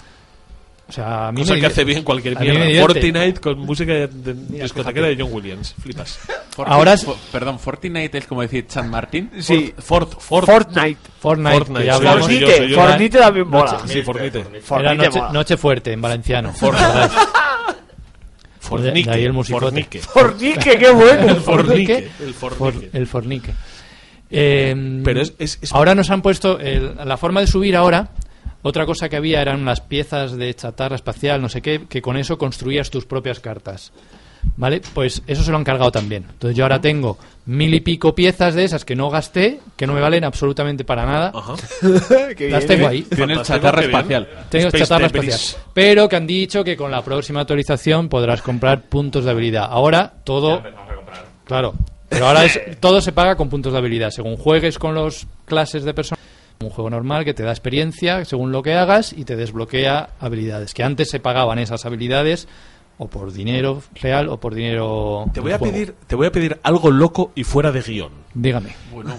O 0.91 0.93
sea, 0.93 1.29
a 1.29 1.33
mí 1.33 1.43
Cosa 1.43 1.55
me 1.55 1.61
que 1.61 1.67
hace 1.67 1.85
bien 1.85 2.03
cualquier 2.03 2.39
mierda. 2.39 2.81
Fortnite 2.83 3.41
con 3.41 3.59
música 3.61 3.93
de, 3.93 4.09
de 4.09 4.35
discotequera 4.63 5.07
de 5.07 5.17
John 5.19 5.33
Williams. 5.33 5.75
Flipas. 5.81 6.19
Forti- 6.55 6.69
Ahora 6.71 6.95
es- 6.95 7.07
perdón, 7.31 7.59
Fortnite 7.61 8.19
es 8.19 8.27
como 8.27 8.43
decir 8.43 8.65
San 8.69 8.91
Martín. 8.91 9.31
Sí. 9.39 9.73
Fort, 9.79 10.21
Fort, 10.21 10.47
Fortnite. 10.47 10.99
Fortnite, 11.21 11.53
Fortnite, 11.57 11.81
que 11.81 11.87
ya 11.87 11.95
hablamos. 11.95 12.21
Fortnite. 12.23 12.69
yo. 12.69 12.77
Fortnite 12.77 13.19
también 13.19 13.49
mola. 13.49 13.83
Sí, 13.87 14.03
Fortnite. 14.03 14.39
Era 14.41 14.61
Fortnite 14.61 14.97
noche, 14.97 15.19
mola. 15.21 15.33
noche 15.33 15.57
fuerte 15.57 15.93
en 15.93 16.01
valenciano. 16.03 16.53
Fornique. 18.59 19.09
De 19.11 19.17
ahí 19.17 19.25
el 19.25 19.33
musicote. 19.33 19.65
Fornique. 19.67 19.99
Fornique, 20.01 20.79
qué 20.79 20.91
bueno. 20.91 21.29
El 21.29 21.37
fornique. 21.41 22.11
El 22.21 22.35
For- 22.35 22.55
fornique. 22.55 22.91
el 22.93 23.07
fornique. 23.07 23.53
Eh, 24.31 25.01
Pero 25.05 25.23
es- 25.23 25.35
es- 25.39 25.59
es- 25.63 25.73
ahora 25.73 25.95
nos 25.95 26.11
han 26.11 26.23
puesto 26.23 26.59
el- 26.61 26.95
la 27.05 27.17
forma 27.17 27.41
de 27.41 27.47
subir 27.47 27.75
ahora. 27.77 28.11
Otra 28.63 28.87
cosa 28.87 29.09
que 29.09 29.17
había 29.17 29.41
eran 29.41 29.65
las 29.65 29.81
piezas 29.81 30.37
de 30.37 30.55
chatarra 30.55 30.97
espacial, 30.97 31.41
no 31.41 31.49
sé 31.49 31.63
qué, 31.63 31.87
que 31.89 32.03
con 32.03 32.17
eso 32.17 32.37
construías 32.39 32.91
tus 32.91 33.07
propias 33.07 33.41
cartas. 33.41 33.93
¿Vale? 34.57 34.81
Pues 34.95 35.23
eso 35.27 35.43
se 35.43 35.51
lo 35.51 35.59
han 35.59 35.65
cargado 35.65 35.93
también. 35.93 36.25
Entonces 36.31 36.57
yo 36.57 36.65
ahora 36.65 36.81
tengo 36.81 37.19
mil 37.47 37.75
y 37.75 37.81
pico 37.81 38.15
piezas 38.15 38.55
de 38.55 38.65
esas 38.65 38.85
que 38.85 38.97
no 38.97 39.11
gasté, 39.11 39.61
que 39.77 39.87
no 39.87 39.93
me 39.93 40.01
valen 40.01 40.25
absolutamente 40.25 40.85
para 40.85 41.05
nada. 41.05 41.33
Ajá. 41.35 41.55
Las 42.49 42.67
tengo 42.67 42.87
¿eh? 42.87 42.89
ahí. 42.89 43.03
Tienes 43.03 43.43
chatarra 43.43 43.83
espacial. 43.83 44.29
Tengo 44.49 44.69
Space 44.69 44.85
chatarra 44.85 45.09
Debris. 45.09 45.35
espacial. 45.35 45.63
Pero 45.75 46.09
que 46.09 46.17
han 46.17 46.27
dicho 46.27 46.65
que 46.65 46.77
con 46.77 46.91
la 46.91 47.03
próxima 47.03 47.41
actualización 47.41 48.09
podrás 48.09 48.43
comprar 48.43 48.89
puntos 48.89 49.25
de 49.25 49.31
habilidad. 49.31 49.67
Ahora 49.71 50.13
todo. 50.25 50.63
Claro. 51.45 51.75
Pero 52.09 52.27
ahora 52.27 52.45
es, 52.45 52.59
todo 52.81 53.01
se 53.01 53.13
paga 53.13 53.37
con 53.37 53.49
puntos 53.49 53.73
de 53.73 53.79
habilidad. 53.79 54.11
Según 54.11 54.37
juegues 54.37 54.79
con 54.79 54.95
los 54.95 55.27
clases 55.45 55.85
de 55.85 55.95
personas. 55.95 56.25
Un 56.63 56.69
juego 56.69 56.91
normal 56.91 57.25
que 57.25 57.33
te 57.33 57.43
da 57.43 57.53
experiencia 57.53 58.23
según 58.27 58.53
lo 58.53 58.63
que 58.63 58.75
hagas 58.75 59.15
y 59.15 59.25
te 59.25 59.35
desbloquea 59.35 60.11
habilidades. 60.21 60.75
Que 60.75 60.83
antes 60.83 61.09
se 61.09 61.19
pagaban 61.19 61.59
esas 61.59 61.87
habilidades 61.87 62.49
o 62.99 63.09
por 63.09 63.33
dinero 63.33 63.83
real 63.95 64.29
o 64.29 64.39
por 64.39 64.55
dinero. 64.55 65.25
Te 65.33 65.41
voy 65.41 65.53
a 65.53 65.59
juego. 65.59 65.73
pedir, 65.73 65.95
te 66.07 66.17
voy 66.17 66.27
a 66.27 66.33
pedir 66.33 66.61
algo 66.63 66.91
loco 66.91 67.33
y 67.35 67.45
fuera 67.45 67.73
de 67.73 67.81
guion. 67.81 68.13
Dígame. 68.35 68.75
Bueno, 68.93 69.15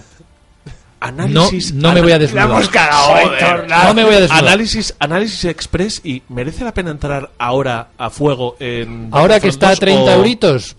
Análisis. 1.00 1.74
no, 1.74 1.88
no 1.88 1.96
me 1.96 2.02
voy 2.04 2.12
a 2.12 2.16
La 2.16 2.20
desnudar. 2.20 2.46
hemos 2.52 2.70
cagado, 2.70 3.18
Héctor. 3.18 3.68
la- 3.68 3.86
No 3.86 3.94
me 3.96 4.04
voy 4.04 4.14
a 4.14 4.20
desnudar. 4.20 4.44
Análisis, 4.46 4.96
análisis 5.00 5.46
express 5.46 6.00
y 6.06 6.22
merece 6.30 6.64
la 6.64 6.76
pena 6.76 6.92
entrar 6.92 7.32
ahora 7.40 7.88
a 7.98 8.12
fuego 8.12 8.56
en 8.60 9.10
Ahora 9.12 9.40
que 9.40 9.48
está 9.48 9.70
a 9.70 9.70
Battlefront 9.72 10.06
30 10.06 10.12
2 10.12 10.14
o- 10.14 10.18
euritos, 10.20 10.76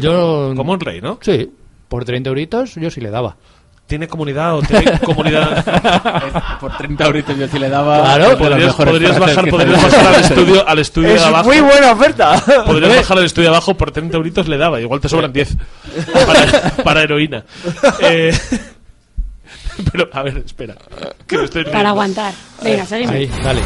yo... 0.00 0.52
como 0.56 0.72
un 0.72 0.80
rey, 0.80 1.00
¿no? 1.00 1.20
Sí, 1.22 1.52
por 1.86 2.04
30 2.04 2.30
euritos 2.30 2.74
yo 2.74 2.90
sí 2.90 3.00
le 3.00 3.10
daba. 3.10 3.36
Tiene 3.86 4.08
comunidad 4.08 4.56
o 4.56 4.62
tiene 4.62 4.98
comunidad. 5.04 6.58
por 6.58 6.74
30 6.76 7.04
euritos 7.04 7.36
yo 7.36 7.46
sí 7.48 7.58
le 7.58 7.68
daba. 7.68 8.00
Claro, 8.00 8.30
de 8.30 8.36
podrías, 8.36 8.74
podrías 8.74 9.18
bajar, 9.18 9.48
podrías 9.50 9.82
bajar 9.82 10.06
al 10.14 10.20
estudio, 10.22 10.68
al 10.68 10.78
estudio 10.78 11.08
de 11.10 11.14
Es 11.16 11.22
abajo. 11.22 11.44
muy 11.44 11.60
buena 11.60 11.92
oferta. 11.92 12.42
Podrías 12.64 12.96
bajar 12.96 13.18
al 13.18 13.24
estudio 13.26 13.50
de 13.50 13.56
abajo 13.56 13.74
por 13.76 13.90
30 13.90 14.16
euritos 14.16 14.48
le 14.48 14.56
daba, 14.56 14.80
igual 14.80 15.00
te 15.00 15.08
sobran 15.10 15.32
10 15.32 15.56
para, 16.26 16.70
para 16.82 17.02
heroína. 17.02 17.44
Eh, 18.00 18.32
pero, 19.92 20.08
a 20.12 20.22
ver, 20.22 20.38
espera. 20.38 20.76
Que 21.26 21.36
me 21.36 21.44
estoy 21.44 21.64
Para 21.64 21.90
aguantar. 21.90 22.32
Venga, 22.62 22.86
seguimos. 22.86 23.14
Ahí, 23.14 23.30
dale. 23.42 23.60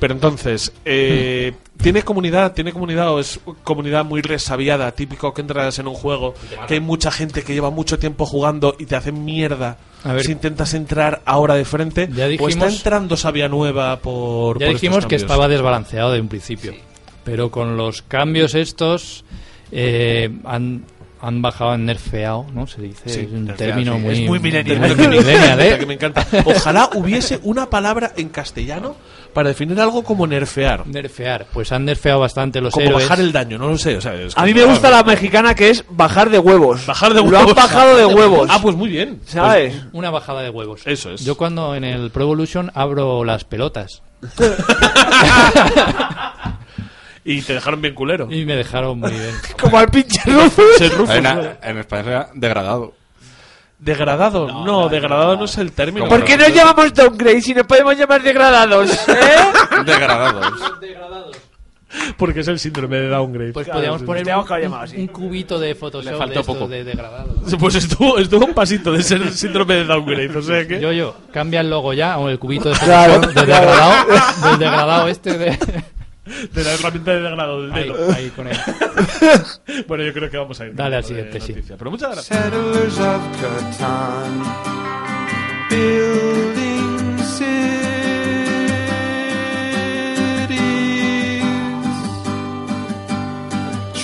Pero 0.00 0.14
entonces, 0.14 0.72
eh, 0.86 1.52
¿tiene 1.76 2.02
comunidad? 2.02 2.54
¿Tiene 2.54 2.72
comunidad 2.72 3.12
o 3.12 3.20
es 3.20 3.38
comunidad 3.62 4.04
muy 4.04 4.22
resabiada? 4.22 4.90
Típico 4.92 5.34
que 5.34 5.42
entras 5.42 5.78
en 5.78 5.86
un 5.86 5.94
juego, 5.94 6.34
que 6.66 6.74
hay 6.74 6.80
mucha 6.80 7.10
gente 7.10 7.42
que 7.42 7.52
lleva 7.52 7.70
mucho 7.70 7.98
tiempo 7.98 8.24
jugando 8.24 8.74
y 8.78 8.86
te 8.86 8.96
hacen 8.96 9.24
mierda 9.24 9.76
A 10.02 10.14
ver. 10.14 10.24
si 10.24 10.32
intentas 10.32 10.72
entrar 10.72 11.20
ahora 11.26 11.54
de 11.54 11.66
frente. 11.66 12.08
Ya 12.12 12.26
¿O 12.40 12.48
está 12.48 12.68
entrando 12.68 13.16
sabia 13.18 13.48
nueva 13.48 14.00
por, 14.00 14.58
Ya 14.58 14.66
por 14.66 14.74
dijimos 14.74 14.98
estos 14.98 15.10
que 15.10 15.16
estaba 15.16 15.48
desbalanceado 15.48 16.12
de 16.12 16.20
un 16.20 16.28
principio. 16.28 16.74
Pero 17.22 17.50
con 17.50 17.76
los 17.76 18.00
cambios 18.00 18.54
estos 18.54 19.26
eh, 19.70 20.30
han, 20.44 20.84
han 21.22 21.42
bajado, 21.42 21.70
han 21.72 21.84
nerfeado, 21.86 22.46
¿no? 22.52 22.66
Se 22.66 22.80
dice, 22.82 23.08
Sí, 23.08 23.20
es 23.20 23.32
un 23.32 23.44
nerfeado, 23.46 23.72
término 23.74 23.94
sí. 23.96 24.00
muy... 24.00 24.12
Es 24.14 24.20
muy 24.28 24.38
millennial. 24.40 24.80
Término 24.80 24.96
que 24.96 25.08
millennial, 25.18 25.60
¿eh? 25.60 25.78
que 25.78 25.86
me 25.86 25.94
encanta. 25.94 26.26
Ojalá 26.44 26.90
hubiese 26.94 27.40
una 27.42 27.68
palabra 27.68 28.12
en 28.16 28.28
castellano 28.30 28.96
para 29.34 29.50
definir 29.50 29.78
algo 29.80 30.02
como 30.02 30.26
nerfear. 30.26 30.86
Nerfear. 30.86 31.46
Pues 31.52 31.70
han 31.72 31.84
nerfeado 31.84 32.20
bastante 32.20 32.60
los 32.60 32.72
Como 32.74 32.86
héroes. 32.86 33.04
bajar 33.04 33.20
el 33.20 33.30
daño, 33.32 33.58
no 33.58 33.68
lo 33.68 33.78
sé. 33.78 33.96
o 33.96 34.00
sea, 34.00 34.14
es 34.14 34.36
A 34.36 34.44
mí 34.44 34.54
me 34.54 34.64
gusta 34.64 34.90
la 34.90 35.02
mexicana 35.04 35.54
que 35.54 35.70
es 35.70 35.84
bajar 35.90 36.30
de 36.30 36.38
huevos. 36.38 36.84
Bajar 36.86 37.14
de 37.14 37.20
Lo 37.20 37.26
huevos. 37.28 37.48
han 37.50 37.54
bajado 37.54 37.96
de 37.96 38.06
huevos. 38.06 38.48
Ah, 38.50 38.58
pues 38.60 38.74
muy 38.74 38.88
bien. 38.88 39.20
¿Sabes? 39.26 39.74
Una 39.92 40.10
bajada 40.10 40.42
de 40.42 40.50
huevos. 40.50 40.80
Eso 40.86 41.10
es. 41.12 41.24
Yo 41.24 41.36
cuando 41.36 41.74
en 41.76 41.84
el 41.84 42.10
Pro 42.10 42.24
Evolution 42.24 42.70
abro 42.74 43.24
las 43.24 43.44
pelotas. 43.44 44.02
Y 47.24 47.42
te 47.42 47.54
dejaron 47.54 47.82
bien 47.82 47.94
culero. 47.94 48.28
Y 48.30 48.44
me 48.44 48.56
dejaron 48.56 48.98
muy 48.98 49.10
bien. 49.10 49.34
Como 49.60 49.78
al 49.78 49.88
pinche 49.88 50.20
Rufus. 50.24 50.96
Rufus, 50.96 51.22
¿no? 51.22 51.42
en 51.62 51.78
España 51.78 52.08
era 52.08 52.28
degradado. 52.34 52.94
Degradado. 53.78 54.64
No, 54.64 54.88
degradado 54.88 55.36
no 55.36 55.44
es 55.46 55.56
el 55.58 55.72
término. 55.72 56.06
¿Por 56.08 56.24
qué 56.24 56.36
nos 56.36 56.52
llamamos 56.52 56.92
downgrade 56.92 57.40
si 57.40 57.54
nos 57.54 57.66
podemos 57.66 57.96
llamar 57.96 58.22
degradados? 58.22 58.90
¿Eh? 59.08 59.14
Degradados. 59.86 60.54
Porque 62.16 62.40
es 62.40 62.48
el 62.48 62.58
síndrome 62.58 62.98
de 62.98 63.08
downgrade. 63.08 63.52
Pues 63.52 63.64
Claro, 63.66 63.78
podríamos 63.80 64.02
poner 64.02 64.22
un, 64.22 64.62
llamar 64.62 64.84
así. 64.84 64.96
un 64.96 65.06
cubito 65.08 65.58
de 65.58 65.74
Photoshop 65.74 66.12
Le 66.12 66.18
faltó 66.18 66.40
de, 66.40 66.44
poco. 66.44 66.68
de 66.68 66.84
degradado. 66.84 67.34
Pues 67.58 67.74
estuvo, 67.74 68.18
estuvo 68.18 68.46
un 68.46 68.54
pasito 68.54 68.92
de 68.92 69.02
ser 69.02 69.22
el 69.22 69.32
síndrome 69.32 69.74
de 69.74 69.84
downgrade. 69.86 70.36
O 70.36 70.42
sea 70.42 70.66
que. 70.68 70.80
Yo, 70.80 70.92
yo, 70.92 71.16
cambia 71.32 71.60
el 71.60 71.70
logo 71.70 71.92
ya, 71.92 72.18
o 72.18 72.28
el 72.28 72.38
cubito 72.38 72.68
de 72.68 72.76
Claro, 72.76 73.14
Photoshop, 73.14 73.34
del 73.34 73.44
claro. 73.46 73.66
degradado, 73.66 74.48
del 74.50 74.58
degradado 74.58 75.08
este 75.08 75.38
de 75.38 75.58
de 76.52 76.64
la 76.64 76.72
herramienta 76.74 77.12
de 77.12 77.20
degrado 77.20 77.62
del 77.62 77.72
dedo. 77.72 77.94
Ahí, 78.12 78.24
ahí 78.24 78.30
con 78.30 78.46
él. 78.48 78.56
bueno, 79.88 80.04
yo 80.04 80.12
creo 80.12 80.30
que 80.30 80.36
vamos 80.36 80.60
a 80.60 80.66
ir. 80.66 80.74
Dale 80.74 80.96
al 80.96 81.04
siguiente, 81.04 81.40
sí. 81.40 81.54
Pero 81.66 81.90
muchas 81.90 82.12
gracias. 82.12 82.38
Settlers 82.38 82.98
of 82.98 83.22
Catan, 83.40 84.42
building 85.70 87.18
cities. 87.18 87.50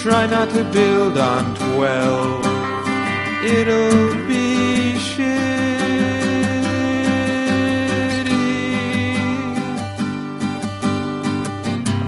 Try 0.02 0.26
not 0.28 0.48
to 0.50 0.64
build 0.72 1.18
on 1.18 1.54
twelve. 1.54 2.46
It'll 3.44 4.26
be 4.26 4.55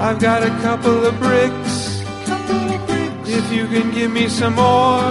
I've 0.01 0.21
got 0.21 0.45
a 0.45 0.51
couple 0.63 1.07
of 1.07 1.19
bricks. 1.19 2.01
If 3.27 3.53
you 3.53 3.67
can 3.67 3.91
give 3.91 4.13
me 4.13 4.29
some 4.29 4.55
more. 4.55 5.03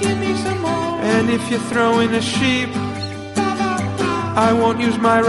Give 0.00 0.18
me 0.18 0.34
some 0.36 0.60
more. 0.60 1.00
And 1.00 1.30
if 1.30 1.48
you 1.48 1.58
throw 1.70 2.00
in 2.00 2.12
a 2.14 2.20
sheep, 2.20 2.68
I 4.34 4.52
won't 4.52 4.80
use 4.80 4.98
my. 4.98 5.22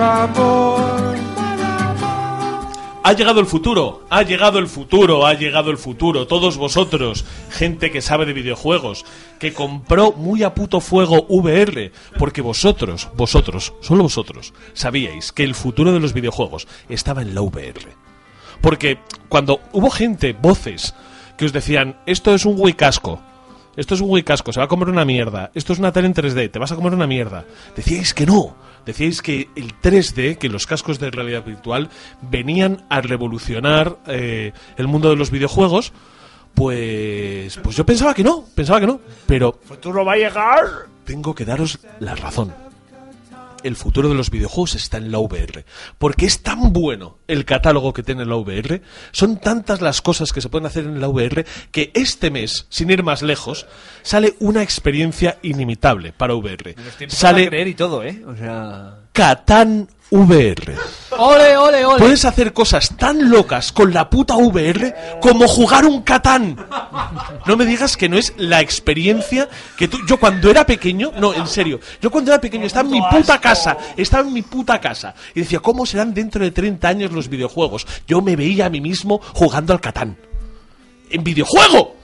Ha 3.05 3.14
llegado 3.14 3.39
el 3.41 3.45
futuro, 3.45 4.05
ha 4.09 4.24
llegado 4.24 4.59
el 4.59 4.68
futuro, 4.68 5.28
ha 5.28 5.34
llegado 5.34 5.70
el 5.70 5.78
futuro. 5.78 6.26
Todos 6.26 6.57
vosotros, 6.57 7.26
gente 7.51 7.91
que 7.91 8.01
sabe 8.01 8.26
de 8.26 8.34
videojuegos, 8.34 9.05
que 9.39 9.53
compró 9.53 10.14
muy 10.14 10.41
a 10.41 10.55
puto 10.55 10.80
fuego 10.80 11.26
VR, 11.30 11.91
porque 12.18 12.41
vosotros, 12.41 13.09
vosotros, 13.16 13.74
solo 13.82 14.03
vosotros, 14.03 14.53
sabíais 14.74 15.32
que 15.32 15.43
el 15.43 15.53
futuro 15.53 15.91
de 15.91 15.99
los 15.99 16.14
videojuegos 16.14 16.68
estaba 16.88 17.22
en 17.22 17.36
la 17.36 17.41
VR. 17.41 18.03
Porque 18.64 18.97
cuando 19.28 19.59
hubo 19.74 19.89
gente, 19.89 20.32
voces, 20.32 20.95
que 21.36 21.43
os 21.43 21.51
decían, 21.51 21.97
esto 22.05 22.34
es 22.34 22.45
un 22.45 22.55
Wii 22.57 22.76
casco, 22.76 23.20
esto 23.76 23.93
es 23.93 23.99
un 23.99 24.09
Wii 24.09 24.24
casco, 24.24 24.53
se 24.53 24.61
va 24.61 24.68
a 24.68 24.70
comer 24.70 24.88
una 24.88 25.03
mierda, 25.03 25.51
esto 25.53 25.74
es 25.74 25.80
una 25.80 25.91
tele 25.91 26.07
en 26.07 26.14
3D, 26.14 26.49
te 26.49 26.59
vas 26.59 26.72
a 26.72 26.78
comer 26.78 26.93
una 26.93 27.05
mierda. 27.05 27.43
Decíais 27.76 28.14
que 28.14 28.26
no, 28.26 28.55
decíais 28.86 29.22
que 29.22 29.49
el 29.57 29.74
3D, 29.82 30.38
que 30.38 30.47
los 30.47 30.66
cascos 30.66 30.97
de 30.97 31.11
realidad 31.11 31.43
virtual 31.43 31.89
venían 32.22 32.86
a 32.88 33.01
revolucionar 33.01 33.97
eh, 34.07 34.53
el 34.78 34.88
mundo 34.88 35.09
de 35.09 35.18
los 35.18 35.30
videojuegos. 35.30 35.91
Pues, 36.53 37.57
pues 37.57 37.76
yo 37.76 37.86
pensaba 37.86 38.14
que 38.14 38.24
no, 38.24 38.45
pensaba 38.55 38.80
que 38.80 38.88
no, 38.88 39.01
pero 39.26 39.59
¿Futuro 39.66 40.05
va 40.05 40.14
a 40.14 40.18
llegar? 40.18 40.64
tengo 41.03 41.36
que 41.36 41.43
daros 41.43 41.80
la 41.99 42.16
razón. 42.16 42.53
El 43.64 43.76
futuro 43.76 44.09
de 44.09 44.16
los 44.16 44.30
videojuegos 44.30 44.76
está 44.76 44.97
en 44.97 45.11
la 45.11 45.20
VR. 45.20 45.66
Porque 45.97 46.26
es 46.26 46.43
tan 46.43 46.74
bueno 46.74 47.18
el 47.28 47.45
catálogo 47.45 47.93
que 47.93 48.03
tiene 48.03 48.26
la 48.26 48.36
VR, 48.36 48.82
son 49.11 49.39
tantas 49.39 49.82
las 49.82 50.01
cosas 50.01 50.32
que 50.34 50.41
se 50.41 50.49
pueden 50.49 50.68
hacer 50.68 50.86
en 50.86 51.01
la 51.01 51.07
VR, 51.07 51.45
que 51.72 51.91
este 51.93 52.30
mes, 52.30 52.68
sin 52.70 52.89
ir 52.89 53.03
más 53.03 53.22
lejos, 53.22 53.66
sale 54.01 54.36
una 54.39 54.61
experiencia 54.61 55.39
inimitable 55.41 56.14
para 56.14 56.36
VR. 56.36 56.76
Sale 57.07 57.09
Sale 57.09 57.47
creer 57.47 57.68
y 57.68 57.74
todo, 57.76 58.03
¿eh? 58.03 58.24
O 58.28 58.36
sea... 58.36 58.99
Catán 59.14 59.89
VR. 60.14 60.76
¡Ole, 61.18 61.57
ole, 61.57 61.86
ole! 61.86 61.97
Puedes 61.97 62.24
hacer 62.24 62.53
cosas 62.53 62.95
tan 62.97 63.32
locas 63.32 63.72
con 63.72 63.91
la 63.91 64.11
puta 64.11 64.36
VR 64.38 65.18
como 65.20 65.47
jugar 65.47 65.86
un 65.86 66.03
Catán. 66.03 66.55
No 67.47 67.57
me 67.57 67.66
digas 67.66 67.97
que 67.97 68.07
no 68.09 68.18
es 68.18 68.32
la 68.38 68.61
experiencia 68.61 69.49
que 69.76 69.88
tú. 69.88 69.97
Yo 70.07 70.20
cuando 70.20 70.51
era 70.51 70.68
pequeño, 70.68 71.11
no, 71.18 71.34
en 71.34 71.47
serio, 71.47 71.80
yo 71.99 72.11
cuando 72.11 72.32
era 72.32 72.39
pequeño 72.39 72.68
estaba 72.68 72.86
en 72.86 72.91
mi 72.91 73.01
puta 73.01 73.41
casa, 73.41 73.76
estaba 73.97 74.28
en 74.28 74.34
mi 74.34 74.43
puta 74.43 74.80
casa 74.80 75.16
y 75.34 75.39
decía, 75.39 75.59
¿cómo 75.59 75.84
serán 75.84 76.14
dentro 76.14 76.43
de 76.43 76.51
30 76.51 76.88
años 76.88 77.11
los 77.11 77.28
videojuegos? 77.28 77.88
Yo 78.07 78.22
me 78.22 78.36
veía 78.36 78.68
a 78.68 78.70
mí 78.70 78.82
mismo 78.82 79.20
jugando 79.34 79.74
al 79.74 79.82
Catán. 79.82 80.16
¡En 81.09 81.24
videojuego! 81.24 82.03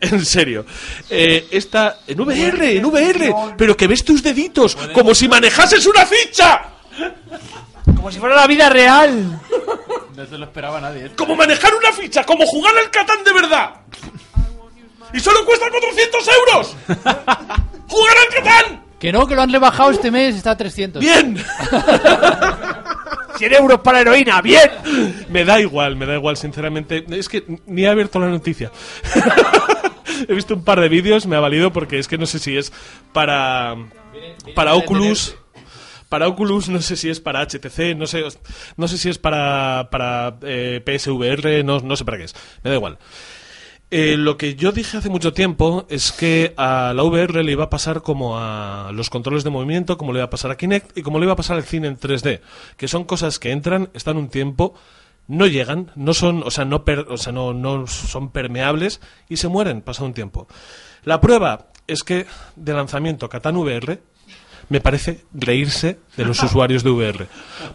En 0.00 0.24
serio. 0.24 0.66
Eh, 1.08 1.48
esta. 1.50 1.98
En 2.06 2.20
VR, 2.20 2.76
en 2.76 2.84
VR. 2.84 3.34
Pero 3.56 3.76
que 3.76 3.86
ves 3.86 4.04
tus 4.04 4.22
deditos, 4.22 4.76
como 4.92 5.14
si 5.14 5.28
manejases 5.28 5.86
una 5.86 6.04
ficha. 6.04 6.62
Como 7.84 8.10
si 8.10 8.18
fuera 8.18 8.34
la 8.36 8.46
vida 8.46 8.68
real. 8.68 9.40
No 10.14 10.26
se 10.26 10.38
lo 10.38 10.44
esperaba 10.44 10.80
nadie. 10.80 11.10
Como 11.16 11.36
manejar 11.36 11.74
una 11.74 11.92
ficha, 11.92 12.24
como 12.24 12.46
jugar 12.46 12.76
al 12.76 12.90
Catán 12.90 13.22
de 13.24 13.32
verdad. 13.32 13.74
Y 15.12 15.20
solo 15.20 15.44
cuesta 15.44 15.66
400 15.70 16.28
euros. 16.28 16.76
¡Jugar 17.88 18.16
al 18.18 18.34
Catán! 18.34 18.84
Que 18.98 19.12
no, 19.12 19.26
que 19.26 19.34
lo 19.34 19.42
han 19.42 19.52
rebajado 19.52 19.90
este 19.90 20.10
mes, 20.10 20.34
está 20.36 20.52
a 20.52 20.56
300. 20.56 21.00
¡Bien! 21.00 21.36
100 23.36 23.54
euros 23.54 23.80
para 23.80 24.00
heroína, 24.00 24.40
bien. 24.42 24.70
Me 25.28 25.44
da 25.44 25.60
igual, 25.60 25.96
me 25.96 26.06
da 26.06 26.14
igual, 26.14 26.36
sinceramente. 26.36 27.04
Es 27.10 27.28
que 27.28 27.44
ni 27.66 27.84
he 27.84 27.88
abierto 27.88 28.18
la 28.18 28.28
noticia. 28.28 28.70
he 30.28 30.34
visto 30.34 30.54
un 30.54 30.64
par 30.64 30.80
de 30.80 30.88
vídeos, 30.88 31.26
me 31.26 31.36
ha 31.36 31.40
valido 31.40 31.72
porque 31.72 31.98
es 31.98 32.08
que 32.08 32.18
no 32.18 32.26
sé 32.26 32.38
si 32.38 32.56
es 32.56 32.72
para, 33.12 33.76
para 34.54 34.74
Oculus. 34.74 35.36
Para 36.08 36.28
Oculus, 36.28 36.68
no 36.68 36.80
sé 36.80 36.94
si 36.94 37.10
es 37.10 37.18
para 37.18 37.44
HTC, 37.44 37.96
no 37.96 38.06
sé, 38.06 38.22
no 38.76 38.86
sé 38.86 38.96
si 38.96 39.08
es 39.08 39.18
para, 39.18 39.88
para 39.90 40.36
eh, 40.42 40.80
PSVR, 40.84 41.64
no, 41.64 41.80
no 41.80 41.96
sé 41.96 42.04
para 42.04 42.18
qué 42.18 42.24
es. 42.24 42.34
Me 42.62 42.70
da 42.70 42.76
igual. 42.76 42.98
Eh, 43.90 44.16
lo 44.16 44.36
que 44.36 44.56
yo 44.56 44.72
dije 44.72 44.96
hace 44.96 45.08
mucho 45.08 45.32
tiempo 45.32 45.86
es 45.88 46.10
que 46.10 46.54
a 46.56 46.92
la 46.94 47.04
VR 47.04 47.44
le 47.44 47.52
iba 47.52 47.64
a 47.64 47.70
pasar 47.70 48.02
como 48.02 48.36
a 48.36 48.90
los 48.92 49.10
controles 49.10 49.44
de 49.44 49.50
movimiento, 49.50 49.96
como 49.96 50.12
le 50.12 50.18
iba 50.18 50.24
a 50.24 50.30
pasar 50.30 50.50
a 50.50 50.56
Kinect 50.56 50.98
y 50.98 51.02
como 51.02 51.20
le 51.20 51.24
iba 51.26 51.34
a 51.34 51.36
pasar 51.36 51.56
al 51.56 51.62
cine 51.62 51.86
en 51.86 51.96
3D, 51.96 52.40
que 52.76 52.88
son 52.88 53.04
cosas 53.04 53.38
que 53.38 53.52
entran, 53.52 53.88
están 53.94 54.16
un 54.16 54.28
tiempo, 54.28 54.74
no 55.28 55.46
llegan, 55.46 55.92
no 55.94 56.14
son, 56.14 56.42
o 56.42 56.50
sea, 56.50 56.64
no, 56.64 56.84
per- 56.84 57.06
o 57.10 57.16
sea, 57.16 57.32
no, 57.32 57.86
son 57.86 58.30
permeables 58.30 59.00
y 59.28 59.36
se 59.36 59.46
mueren 59.48 59.82
pasado 59.82 60.06
un 60.06 60.14
tiempo. 60.14 60.48
La 61.04 61.20
prueba 61.20 61.68
es 61.86 62.02
que 62.02 62.26
de 62.56 62.72
lanzamiento 62.72 63.28
Catan 63.28 63.56
VR 63.56 64.00
me 64.68 64.80
parece 64.80 65.24
reírse 65.32 65.98
de 66.16 66.24
los 66.24 66.42
usuarios 66.42 66.82
de 66.82 66.90
VR. 66.90 67.28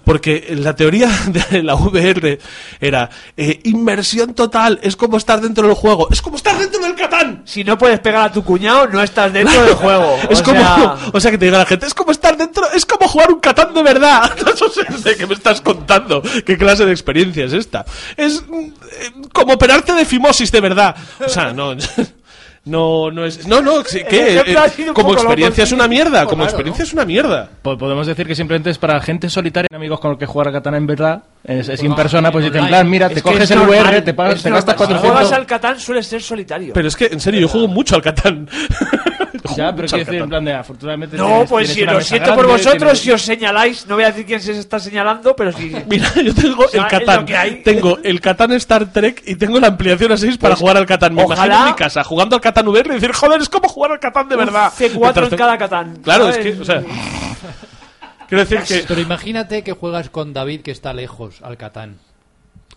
Porque 0.03 0.53
la 0.57 0.75
teoría 0.75 1.09
de 1.49 1.63
la 1.63 1.75
VR 1.75 2.39
era 2.79 3.09
eh, 3.37 3.59
inmersión 3.63 4.33
total, 4.33 4.79
es 4.81 4.95
como 4.95 5.17
estar 5.17 5.39
dentro 5.39 5.65
del 5.65 5.75
juego, 5.75 6.09
es 6.11 6.21
como 6.21 6.35
estar 6.35 6.57
dentro 6.57 6.81
del 6.81 6.95
Catán. 6.95 7.43
Si 7.45 7.63
no 7.63 7.77
puedes 7.77 7.99
pegar 7.99 8.23
a 8.23 8.31
tu 8.31 8.43
cuñado, 8.43 8.87
no 8.87 9.01
estás 9.01 9.31
dentro 9.31 9.63
del 9.63 9.75
juego. 9.75 10.17
Es 10.29 10.41
o 10.41 10.43
como, 10.43 10.59
sea, 10.59 10.97
o 11.13 11.19
sea, 11.19 11.31
que 11.31 11.37
te 11.37 11.45
diga 11.45 11.59
la 11.59 11.65
gente, 11.65 11.85
es 11.85 11.93
como 11.93 12.11
estar 12.11 12.35
dentro, 12.35 12.69
es 12.71 12.85
como 12.85 13.07
jugar 13.07 13.31
un 13.31 13.39
Catán 13.39 13.73
de 13.73 13.83
verdad. 13.83 14.31
No 14.61 14.69
sé 14.69 15.09
de 15.09 15.15
qué 15.15 15.25
me 15.25 15.33
estás 15.33 15.61
contando, 15.61 16.21
qué 16.45 16.57
clase 16.57 16.85
de 16.85 16.91
experiencia 16.91 17.45
es 17.45 17.53
esta. 17.53 17.85
Es 18.15 18.43
mm, 18.47 18.59
eh, 18.59 19.11
como 19.33 19.53
operarte 19.53 19.93
de 19.93 20.05
fimosis 20.05 20.51
de 20.51 20.61
verdad. 20.61 20.95
O 21.25 21.29
sea, 21.29 21.51
no. 21.53 21.75
No, 22.63 23.09
no 23.09 23.25
es. 23.25 23.47
No, 23.47 23.59
no, 23.61 23.83
¿qué? 23.83 24.05
Eh, 24.11 24.55
como 24.93 25.13
experiencia 25.13 25.63
es 25.63 25.71
una 25.71 25.87
mierda. 25.87 26.25
Como 26.25 26.43
experiencia 26.43 26.83
es 26.83 26.93
una 26.93 27.05
mierda. 27.05 27.49
Po- 27.61 27.77
Podemos 27.77 28.05
decir 28.05 28.27
que 28.27 28.35
simplemente 28.35 28.69
es 28.69 28.77
para 28.77 28.99
gente 29.01 29.29
solitaria, 29.29 29.67
amigos 29.73 29.99
con 29.99 30.11
los 30.11 30.19
que 30.19 30.25
jugar 30.27 30.49
a 30.49 30.51
Katana 30.51 30.77
en 30.77 30.85
verdad. 30.85 31.23
Es, 31.43 31.69
es 31.69 31.81
en 31.81 31.95
persona, 31.95 32.31
pues 32.31 32.45
en 32.45 32.51
plan, 32.67 32.87
mira, 32.89 33.09
te 33.09 33.15
es 33.15 33.23
coges 33.23 33.41
es 33.41 33.51
el 33.51 33.59
normal, 33.59 33.79
VR, 33.81 34.01
te, 34.03 34.13
pagas, 34.13 34.43
te 34.43 34.49
gastas 34.51 34.77
normal. 34.77 34.97
Si 35.01 35.07
juegas 35.07 35.27
400. 35.29 35.39
al 35.39 35.45
Catán 35.47 35.79
suele 35.79 36.03
ser 36.03 36.21
solitario. 36.21 36.73
Pero 36.73 36.87
es 36.87 36.95
que, 36.95 37.05
en 37.07 37.19
serio, 37.19 37.41
yo 37.41 37.47
juego 37.47 37.67
mucho 37.67 37.95
al 37.95 38.01
Catán. 38.03 38.47
Ya, 39.55 39.71
pero 39.75 39.83
mucho 39.83 39.95
al 39.95 39.99
quiero 40.01 40.05
decir, 40.05 40.13
en 40.13 40.19
Catán. 40.19 40.29
plan 40.29 40.45
de, 40.45 40.53
afortunadamente. 40.53 41.17
No, 41.17 41.25
tienes- 41.27 41.49
pues 41.49 41.73
tienes 41.73 41.89
si 41.91 41.95
lo 41.95 42.01
siento 42.01 42.35
por 42.35 42.47
vosotros, 42.47 42.77
tienes- 42.77 42.99
si 42.99 43.11
os 43.11 43.21
señaláis, 43.21 43.87
no 43.87 43.95
voy 43.95 44.03
a 44.03 44.07
decir 44.07 44.25
quién 44.25 44.41
se 44.41 44.51
está 44.57 44.79
señalando, 44.79 45.35
pero 45.35 45.51
si... 45.51 45.71
Mira, 45.89 46.09
yo 46.15 46.33
tengo 46.33 46.63
O 46.63 46.67
sea, 46.67 46.83
el 46.83 46.87
Catán. 46.87 47.25
Tengo 47.63 47.97
el 48.03 48.19
Catán 48.21 48.51
Star 48.53 48.91
Trek 48.91 49.23
y 49.25 49.35
tengo 49.35 49.59
la 49.59 49.67
ampliación 49.67 50.11
a 50.11 50.17
6 50.17 50.37
para 50.37 50.53
Pues, 50.53 50.59
jugar 50.61 50.77
al 50.77 50.85
Catán. 50.85 51.13
Me 51.15 51.23
ojalá- 51.23 51.45
imagino 51.45 51.67
en 51.67 51.73
mi 51.73 51.77
casa 51.77 52.03
jugando 52.03 52.35
al 52.35 52.41
Catán 52.41 52.67
VR 52.67 52.89
y 52.91 52.93
decir, 52.95 53.11
joder, 53.13 53.41
es 53.41 53.49
como 53.49 53.67
jugar 53.69 53.91
al 53.91 53.99
Catán 53.99 54.27
de 54.29 54.35
verdad. 54.35 54.71
C4 54.77 54.99
Mientras 54.99 55.31
en 55.31 55.37
cada 55.37 55.57
Catán. 55.57 55.95
Claro, 56.03 56.29
es 56.29 56.37
que, 56.37 56.51
o 56.59 56.65
sea. 56.65 56.81
Quiero 58.27 58.45
decir 58.45 58.59
que. 58.61 58.85
Pero 58.87 59.01
imagínate 59.01 59.63
que 59.63 59.73
juegas 59.73 60.09
con 60.09 60.33
David 60.33 60.61
que 60.61 60.71
está 60.71 60.93
lejos 60.93 61.41
al 61.41 61.57
Catán. 61.57 61.97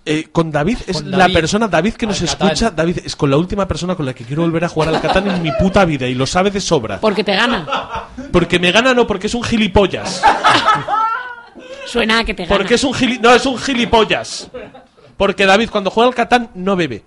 Eh, 0.06 0.28
con 0.30 0.50
David 0.50 0.78
es 0.86 0.98
Con 0.98 1.10
la 1.10 1.16
David. 1.18 1.34
persona, 1.34 1.66
David 1.68 1.94
que 1.94 2.06
nos 2.06 2.20
Catán. 2.20 2.48
escucha, 2.48 2.70
David 2.70 2.98
es 3.06 3.16
con 3.16 3.30
la 3.30 3.38
última 3.38 3.66
persona 3.66 3.94
con 3.94 4.04
la 4.04 4.12
que 4.12 4.24
quiero 4.24 4.42
volver 4.42 4.62
a 4.64 4.68
jugar 4.68 4.90
al 4.90 5.00
Catán 5.00 5.28
en 5.30 5.42
mi 5.42 5.50
puta 5.52 5.84
vida 5.86 6.06
y 6.06 6.14
lo 6.14 6.26
sabe 6.26 6.50
de 6.50 6.60
sobra. 6.60 7.00
Porque 7.00 7.24
te 7.24 7.34
gana. 7.34 7.66
Porque 8.30 8.58
me 8.58 8.70
gana 8.70 8.92
no, 8.92 9.06
porque 9.06 9.28
es 9.28 9.34
un 9.34 9.42
gilipollas. 9.42 10.22
Suena 11.86 12.18
a 12.20 12.24
que 12.24 12.34
te 12.34 12.44
gana. 12.44 12.54
Porque 12.56 12.74
es 12.74 12.84
un 12.84 12.92
gili 12.94 13.18
no, 13.18 13.32
es 13.34 13.46
un 13.46 13.58
gilipollas. 13.58 14.50
Porque 15.16 15.46
David 15.46 15.70
cuando 15.70 15.90
juega 15.90 16.08
al 16.08 16.14
Catán 16.14 16.50
no 16.54 16.76
bebe. 16.76 17.02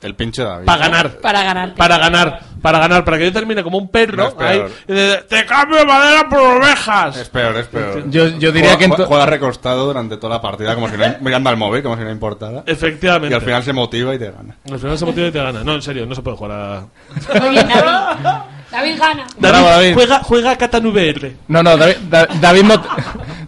El 0.00 0.14
pinche 0.14 0.44
David. 0.44 0.64
Para 0.66 0.78
ganar. 0.86 1.10
Para 1.18 1.42
ganar. 1.42 1.74
Para 1.74 1.98
ganar, 1.98 2.40
para 2.62 2.78
ganar, 2.78 3.04
para 3.04 3.18
que 3.18 3.24
yo 3.24 3.32
termine 3.32 3.64
como 3.64 3.78
un 3.78 3.84
No, 3.86 3.90
perro. 3.90 4.36
peor. 4.36 4.48
ahí, 4.48 4.62
y 4.86 4.92
de- 4.92 5.16
te 5.28 5.44
cambio 5.44 5.84
madera 5.84 6.28
por 6.28 6.38
ovejas. 6.38 7.16
Es 7.16 7.28
peor, 7.28 7.56
es 7.56 7.66
peor. 7.66 8.08
Yo- 8.08 8.28
yo 8.38 8.52
diría 8.52 8.74
Juega- 8.76 8.96
que 8.96 9.02
juega, 9.04 9.26
recostado 9.26 9.86
durante 9.86 10.16
toda 10.16 10.36
la 10.36 10.40
partida, 10.40 10.76
como 10.76 10.88
si 10.88 10.96
no, 10.96 11.04
mirando 11.20 11.50
al 11.50 11.56
móvil, 11.56 11.82
como 11.82 11.96
si 11.96 12.04
no 12.04 12.10
importara. 12.12 12.62
Efectivamente. 12.64 13.32
Y 13.32 13.36
al 13.36 13.42
final 13.42 13.62
se 13.64 13.72
motiva 13.72 14.14
y 14.14 14.18
te 14.20 14.30
gana. 14.30 14.54
Al 14.70 14.78
final 14.78 14.96
se 14.98 15.04
motiva 15.04 15.26
y 15.26 15.32
te 15.32 15.42
gana. 15.42 15.64
No, 15.64 15.74
en 15.74 15.82
serio, 15.82 16.06
no 16.06 16.14
se 16.14 16.22
puede 16.22 16.36
jugar 16.36 16.52
a. 16.52 16.86
David. 17.34 17.60
David 18.70 18.98
gana. 18.98 19.26
David, 19.38 19.38
Bravo, 19.38 19.66
David. 19.68 19.94
Juega, 19.94 20.20
juega 20.22 20.50
a 20.52 20.56
Catán 20.58 20.86
VR. 20.86 21.36
No, 21.48 21.62
no, 21.62 21.76
David, 21.76 21.96
Da- 22.10 22.26
David 22.40 22.62
no, 22.64 22.82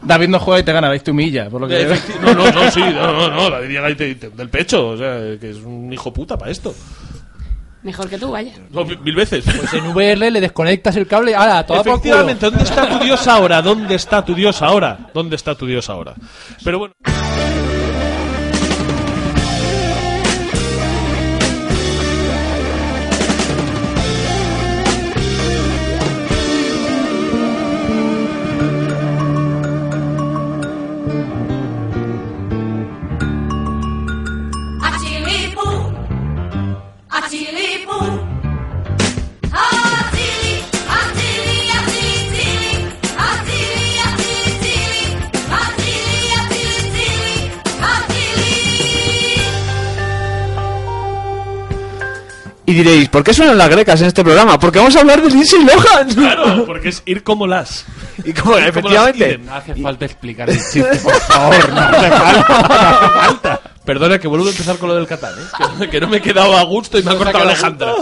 David 0.02 0.28
no 0.28 0.38
juega 0.40 0.60
y 0.60 0.62
te 0.62 0.72
gana, 0.72 0.86
David 0.88 1.02
te 1.02 1.10
humilla, 1.10 1.50
por 1.50 1.60
lo 1.60 1.68
que 1.68 1.74
veo. 1.74 1.94
Efecti- 1.94 2.20
No, 2.20 2.34
no, 2.34 2.50
no, 2.50 2.70
sí, 2.70 2.80
no, 2.80 3.12
no, 3.12 3.30
no, 3.30 3.50
David 3.50 3.68
llega 3.68 3.90
y 3.90 3.94
te, 3.96 4.14
te- 4.14 4.30
del 4.30 4.48
pecho, 4.48 4.88
o 4.88 4.96
sea, 4.96 5.18
que 5.38 5.50
es 5.50 5.56
un 5.58 5.92
hijo 5.92 6.12
puta 6.12 6.38
para 6.38 6.50
esto. 6.50 6.74
Mejor 7.82 8.08
que 8.10 8.18
tú, 8.18 8.30
vaya. 8.30 8.52
No, 8.70 8.84
mil 8.84 8.98
mil 9.00 9.14
veces. 9.14 9.42
Pues 9.44 9.72
en 9.72 9.86
VR 9.86 10.30
le 10.30 10.40
desconectas 10.40 10.96
el 10.96 11.06
cable. 11.06 11.34
¡Hala! 11.34 11.64
Toda 11.64 11.78
por 11.82 11.84
culo. 11.84 11.94
Efectivamente, 11.96 12.46
¿dónde 12.46 12.64
está 12.64 12.86
tu 12.88 12.98
Dios 13.04 13.26
ahora? 13.26 13.62
¿Dónde 13.62 13.94
está 13.94 14.22
tu 14.24 14.34
Dios 14.34 14.60
ahora? 14.60 15.10
¿Dónde 15.14 15.36
está 15.36 15.54
tu 15.54 15.64
Dios 15.66 15.88
ahora? 15.88 16.14
Pero 16.62 16.78
bueno. 16.78 16.94
Y 52.70 52.72
diréis, 52.72 53.08
¿por 53.08 53.24
qué 53.24 53.34
suenan 53.34 53.58
las 53.58 53.68
grecas 53.68 54.00
en 54.00 54.06
este 54.06 54.22
programa? 54.22 54.56
Porque 54.56 54.78
vamos 54.78 54.94
a 54.94 55.00
hablar 55.00 55.20
de 55.20 55.28
Lindsay 55.28 55.58
Lohan. 55.64 56.08
Claro, 56.14 56.64
porque 56.66 56.90
es 56.90 57.02
ir 57.04 57.24
como 57.24 57.48
las. 57.48 57.84
Y 58.24 58.32
como, 58.32 58.32
Ir 58.32 58.42
como 58.42 58.58
efectivamente. 58.58 59.38
las 59.38 59.46
No 59.46 59.54
hace 59.56 59.74
falta 59.74 60.04
explicar 60.04 60.48
el 60.48 60.56
chiste, 60.56 60.96
por 61.02 61.14
favor. 61.14 61.68
No 61.72 61.80
hace 61.80 62.10
falta. 62.10 62.46
No 62.60 62.74
hace 62.76 63.26
falta. 63.26 63.60
Perdona 63.84 64.20
que 64.20 64.28
vuelvo 64.28 64.46
a 64.46 64.50
empezar 64.50 64.76
con 64.76 64.88
lo 64.88 64.94
del 64.94 65.08
Catán, 65.08 65.32
¿eh? 65.36 65.64
que, 65.80 65.88
que 65.88 66.00
no 66.00 66.06
me 66.06 66.18
he 66.18 66.22
quedado 66.22 66.56
a 66.56 66.62
gusto 66.62 66.96
y 66.96 67.02
me 67.02 67.10
ha 67.10 67.16
cortado 67.16 67.42
Alejandra. 67.42 67.92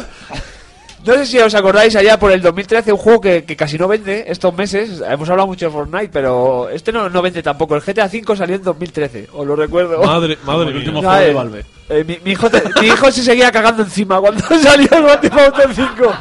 No 1.09 1.15
sé 1.15 1.25
si 1.25 1.39
os 1.39 1.55
acordáis 1.55 1.97
allá 1.97 2.19
por 2.19 2.31
el 2.33 2.43
2013, 2.43 2.93
un 2.93 2.99
juego 2.99 3.19
que, 3.23 3.43
que 3.45 3.57
casi 3.57 3.79
no 3.79 3.89
vende 3.89 4.27
estos 4.29 4.53
meses. 4.55 5.03
Hemos 5.09 5.31
hablado 5.31 5.47
mucho 5.47 5.65
de 5.65 5.73
Fortnite, 5.73 6.11
pero 6.13 6.69
este 6.69 6.93
no, 6.93 7.09
no 7.09 7.23
vende 7.23 7.43
tampoco. 7.43 7.75
El 7.77 7.81
GTA 7.81 8.05
V 8.13 8.37
salió 8.37 8.57
en 8.57 8.63
2013, 8.63 9.29
os 9.33 9.47
lo 9.47 9.57
recuerdo. 9.57 10.03
Madre, 10.03 10.37
madre, 10.45 10.69
el 10.69 10.77
último 10.77 11.01
juego 11.01 11.15
de 11.17 11.31
eh, 11.31 11.33
Valve. 11.33 11.65
eh, 11.89 12.05
mi, 12.07 12.19
mi 12.23 12.33
hijo 12.33 12.51
te- 12.51 12.63
mi 12.83 12.89
hijo 12.89 13.11
se 13.11 13.23
seguía 13.23 13.51
cagando 13.51 13.85
encima 13.85 14.21
cuando 14.21 14.43
salió 14.63 14.87
el 14.93 15.03
Grand 15.03 15.21
Theft 15.23 15.39
Auto 15.39 15.63
5. 15.75 16.13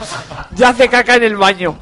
Ya 0.56 0.70
hace 0.70 0.88
caca 0.88 1.16
en 1.18 1.24
el 1.24 1.36
baño. 1.36 1.78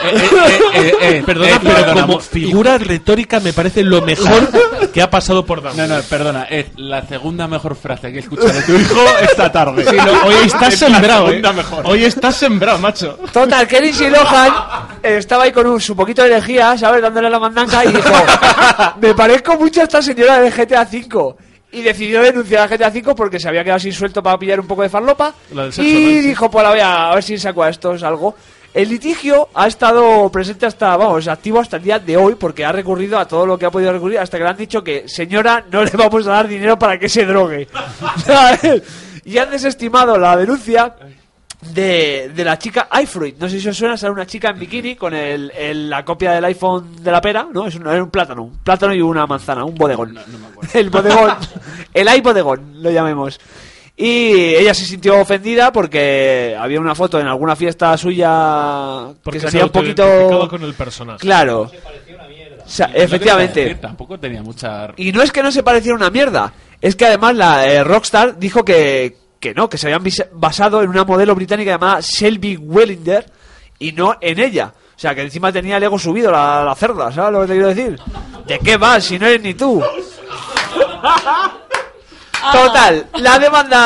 Perdona, 0.00 0.46
eh, 0.74 1.22
pero 1.26 1.40
perdona, 1.42 1.92
como 2.02 2.06
mo- 2.14 2.20
figura 2.20 2.78
retórica 2.78 3.40
me 3.40 3.52
parece 3.52 3.82
lo 3.82 4.00
mejor 4.02 4.48
que 4.92 5.02
ha 5.02 5.10
pasado 5.10 5.44
por 5.44 5.62
No, 5.62 5.70
Downgrade. 5.70 5.96
no, 5.96 6.02
perdona, 6.08 6.44
es 6.44 6.66
la 6.76 7.06
segunda 7.06 7.46
mejor 7.48 7.74
frase 7.76 8.10
que 8.12 8.18
he 8.18 8.20
escuchado 8.20 8.48
de 8.52 8.62
tu 8.62 8.72
hijo 8.74 9.00
esta 9.22 9.50
tarde. 9.50 9.84
Sí, 9.84 9.96
no, 9.96 10.12
hoy 10.28 10.34
estás 10.46 10.74
Es 10.74 10.80
la 10.82 10.88
sembrado, 10.88 11.30
¿eh? 11.30 11.42
mejor. 11.54 11.86
Hoy 11.86 12.04
estás 12.04 12.36
sembrado, 12.36 12.78
macho. 12.78 13.18
Total, 13.32 13.66
que 13.66 13.80
Lindsay 13.80 14.10
Lohan 14.10 14.52
eh, 15.02 15.16
estaba 15.18 15.44
ahí 15.44 15.52
con 15.52 15.66
un- 15.66 15.80
su 15.80 15.96
poquito 15.96 16.22
de 16.22 16.28
lejía, 16.30 16.76
¿sabes? 16.78 17.02
Dándole 17.02 17.28
la 17.30 17.38
mandanca 17.38 17.84
y 17.84 17.88
dijo: 17.88 18.08
Me 19.00 19.14
parezco 19.14 19.56
mucho 19.56 19.80
a 19.80 19.84
esta 19.84 20.00
señora 20.02 20.38
del 20.40 20.52
GTA 20.52 20.82
V. 20.90 21.34
Y 21.70 21.82
decidió 21.82 22.22
denunciar 22.22 22.62
al 22.62 22.68
GTA 22.78 22.88
V 22.88 23.14
porque 23.14 23.38
se 23.38 23.46
había 23.46 23.62
quedado 23.62 23.78
sin 23.80 23.92
suelto 23.92 24.22
para 24.22 24.38
pillar 24.38 24.58
un 24.58 24.66
poco 24.66 24.80
de 24.82 24.88
farlopa. 24.88 25.34
Sexo, 25.70 25.82
y 25.82 25.92
¿no? 26.16 26.22
Dijo: 26.22 26.50
Pues 26.50 26.62
la 26.64 26.70
voy 26.70 26.80
a, 26.80 27.10
a 27.10 27.14
ver 27.14 27.22
si 27.22 27.36
saco 27.36 27.62
a 27.62 27.68
estos 27.68 28.02
algo. 28.02 28.34
El 28.74 28.88
litigio 28.90 29.48
ha 29.54 29.66
estado 29.66 30.28
presente 30.30 30.66
hasta, 30.66 30.96
vamos, 30.96 31.26
activo 31.26 31.58
hasta 31.58 31.78
el 31.78 31.82
día 31.82 31.98
de 31.98 32.16
hoy 32.16 32.34
porque 32.36 32.64
ha 32.64 32.70
recurrido 32.70 33.18
a 33.18 33.26
todo 33.26 33.44
lo 33.46 33.58
que 33.58 33.66
ha 33.66 33.70
podido 33.70 33.92
recurrir 33.92 34.18
hasta 34.18 34.36
que 34.38 34.44
le 34.44 34.50
han 34.50 34.56
dicho 34.56 34.84
que, 34.84 35.08
señora, 35.08 35.64
no 35.72 35.82
le 35.84 35.90
vamos 35.92 36.26
a 36.26 36.32
dar 36.32 36.46
dinero 36.48 36.78
para 36.78 36.98
que 36.98 37.08
se 37.08 37.24
drogue. 37.26 37.66
Y 39.24 39.36
han 39.36 39.50
desestimado 39.50 40.16
la 40.16 40.34
denuncia 40.38 40.94
de, 41.74 42.30
de 42.34 42.44
la 42.44 42.58
chica 42.58 42.88
iFruit. 43.02 43.36
No 43.38 43.46
sé 43.48 43.60
si 43.60 43.68
os 43.68 43.76
suena, 43.76 43.94
sale 43.96 44.12
una 44.12 44.26
chica 44.26 44.48
en 44.50 44.58
bikini 44.58 44.96
con 44.96 45.12
el, 45.12 45.50
el- 45.50 45.90
la 45.90 46.02
copia 46.04 46.32
del 46.32 46.44
iPhone 46.46 47.02
de 47.02 47.10
la 47.12 47.20
pera, 47.20 47.46
¿no? 47.52 47.66
Es 47.66 47.74
un, 47.74 47.86
es 47.88 48.00
un 48.00 48.10
plátano, 48.10 48.44
un 48.44 48.58
plátano 48.58 48.94
y 48.94 49.02
una 49.02 49.26
manzana, 49.26 49.64
un 49.64 49.74
bodegón. 49.74 50.18
el 50.72 50.88
bodegón, 50.88 51.36
el 51.92 52.08
iBodegón, 52.16 52.82
lo 52.82 52.90
llamemos. 52.90 53.38
Y 54.00 54.54
ella 54.54 54.72
se 54.74 54.84
sintió 54.84 55.20
ofendida 55.20 55.72
porque 55.72 56.56
había 56.56 56.78
una 56.78 56.94
foto 56.94 57.18
en 57.18 57.26
alguna 57.26 57.56
fiesta 57.56 57.96
suya 57.96 59.08
Porque 59.24 59.38
que 59.38 59.40
se 59.40 59.50
salía 59.50 59.64
un 59.64 59.72
poquito... 59.72 60.46
con 60.48 60.62
el 60.62 60.74
personaje. 60.74 61.18
Claro. 61.18 61.62
O 61.62 62.68
sea, 62.70 62.92
efectivamente. 62.94 63.60
decir, 63.60 63.80
Tampoco 63.80 64.16
tenía 64.16 64.40
mucha. 64.40 64.92
Y 64.96 65.10
no 65.10 65.20
es 65.20 65.32
que 65.32 65.42
no 65.42 65.50
se 65.50 65.64
pareciera 65.64 65.96
una 65.96 66.10
mierda, 66.10 66.52
es 66.80 66.94
que 66.94 67.06
además 67.06 67.34
la 67.34 67.66
eh, 67.66 67.82
Rockstar 67.82 68.38
dijo 68.38 68.64
que, 68.64 69.16
que 69.40 69.52
no, 69.52 69.68
que 69.68 69.78
se 69.78 69.92
habían 69.92 70.04
basado 70.32 70.80
en 70.80 70.90
una 70.90 71.04
modelo 71.04 71.34
británica 71.34 71.72
llamada 71.72 71.98
Shelby 72.00 72.56
Wellinder 72.56 73.26
y 73.80 73.90
no 73.90 74.16
en 74.20 74.38
ella. 74.38 74.72
O 74.96 75.00
sea, 75.00 75.12
que 75.12 75.22
encima 75.22 75.50
tenía 75.50 75.78
el 75.78 75.82
ego 75.82 75.98
subido, 75.98 76.30
la, 76.30 76.62
la 76.62 76.74
cerda, 76.76 77.10
¿sabes 77.10 77.32
lo 77.32 77.40
que 77.40 77.46
te 77.48 77.52
quiero 77.54 77.68
decir? 77.68 77.98
¿De 78.46 78.60
qué 78.60 78.76
vas 78.76 79.02
si 79.02 79.18
no 79.18 79.26
eres 79.26 79.42
ni 79.42 79.54
tú? 79.54 79.82
Total, 82.52 83.06
la 83.20 83.38
demanda 83.38 83.76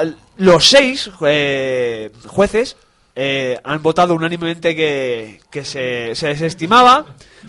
a 0.00 0.04
los 0.38 0.68
seis 0.68 1.10
eh, 1.26 2.10
jueces 2.26 2.76
eh, 3.14 3.58
han 3.64 3.82
votado 3.82 4.14
unánimemente 4.14 4.74
que, 4.74 5.40
que 5.50 5.64
se, 5.64 6.14
se 6.14 6.28
desestimaba 6.28 7.04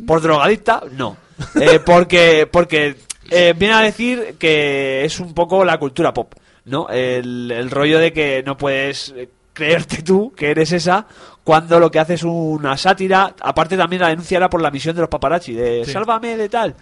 por 0.06 0.22
drogadicta, 0.22 0.84
no, 0.92 1.18
Eh, 1.60 1.80
porque 1.84 2.48
porque 2.52 2.96
eh, 3.32 3.54
viene 3.58 3.74
a 3.74 3.80
decir 3.80 4.36
que 4.38 5.04
es 5.06 5.20
un 5.20 5.34
poco 5.34 5.66
la 5.66 5.78
cultura 5.80 6.14
pop, 6.14 6.34
¿no? 6.66 6.88
El, 6.90 7.52
el 7.52 7.72
rollo 7.72 7.98
de 8.00 8.14
que 8.14 8.44
no 8.46 8.56
puedes 8.58 9.14
creerte 9.54 10.02
tú 10.04 10.34
que 10.36 10.52
eres 10.52 10.72
esa 10.72 11.06
cuando 11.44 11.80
lo 11.80 11.90
que 11.92 12.00
haces 12.00 12.22
es 12.22 12.24
una 12.24 12.78
sátira, 12.78 13.34
aparte 13.42 13.76
también 13.78 14.02
la 14.02 14.10
denuncia 14.10 14.38
era 14.38 14.50
por 14.50 14.62
la 14.62 14.72
misión 14.72 14.96
de 14.96 15.02
los 15.02 15.10
paparazzi, 15.10 15.54
de 15.54 15.84
Sí. 15.86 15.92
sálvame 15.92 16.38
de 16.38 16.50
tal. 16.50 16.76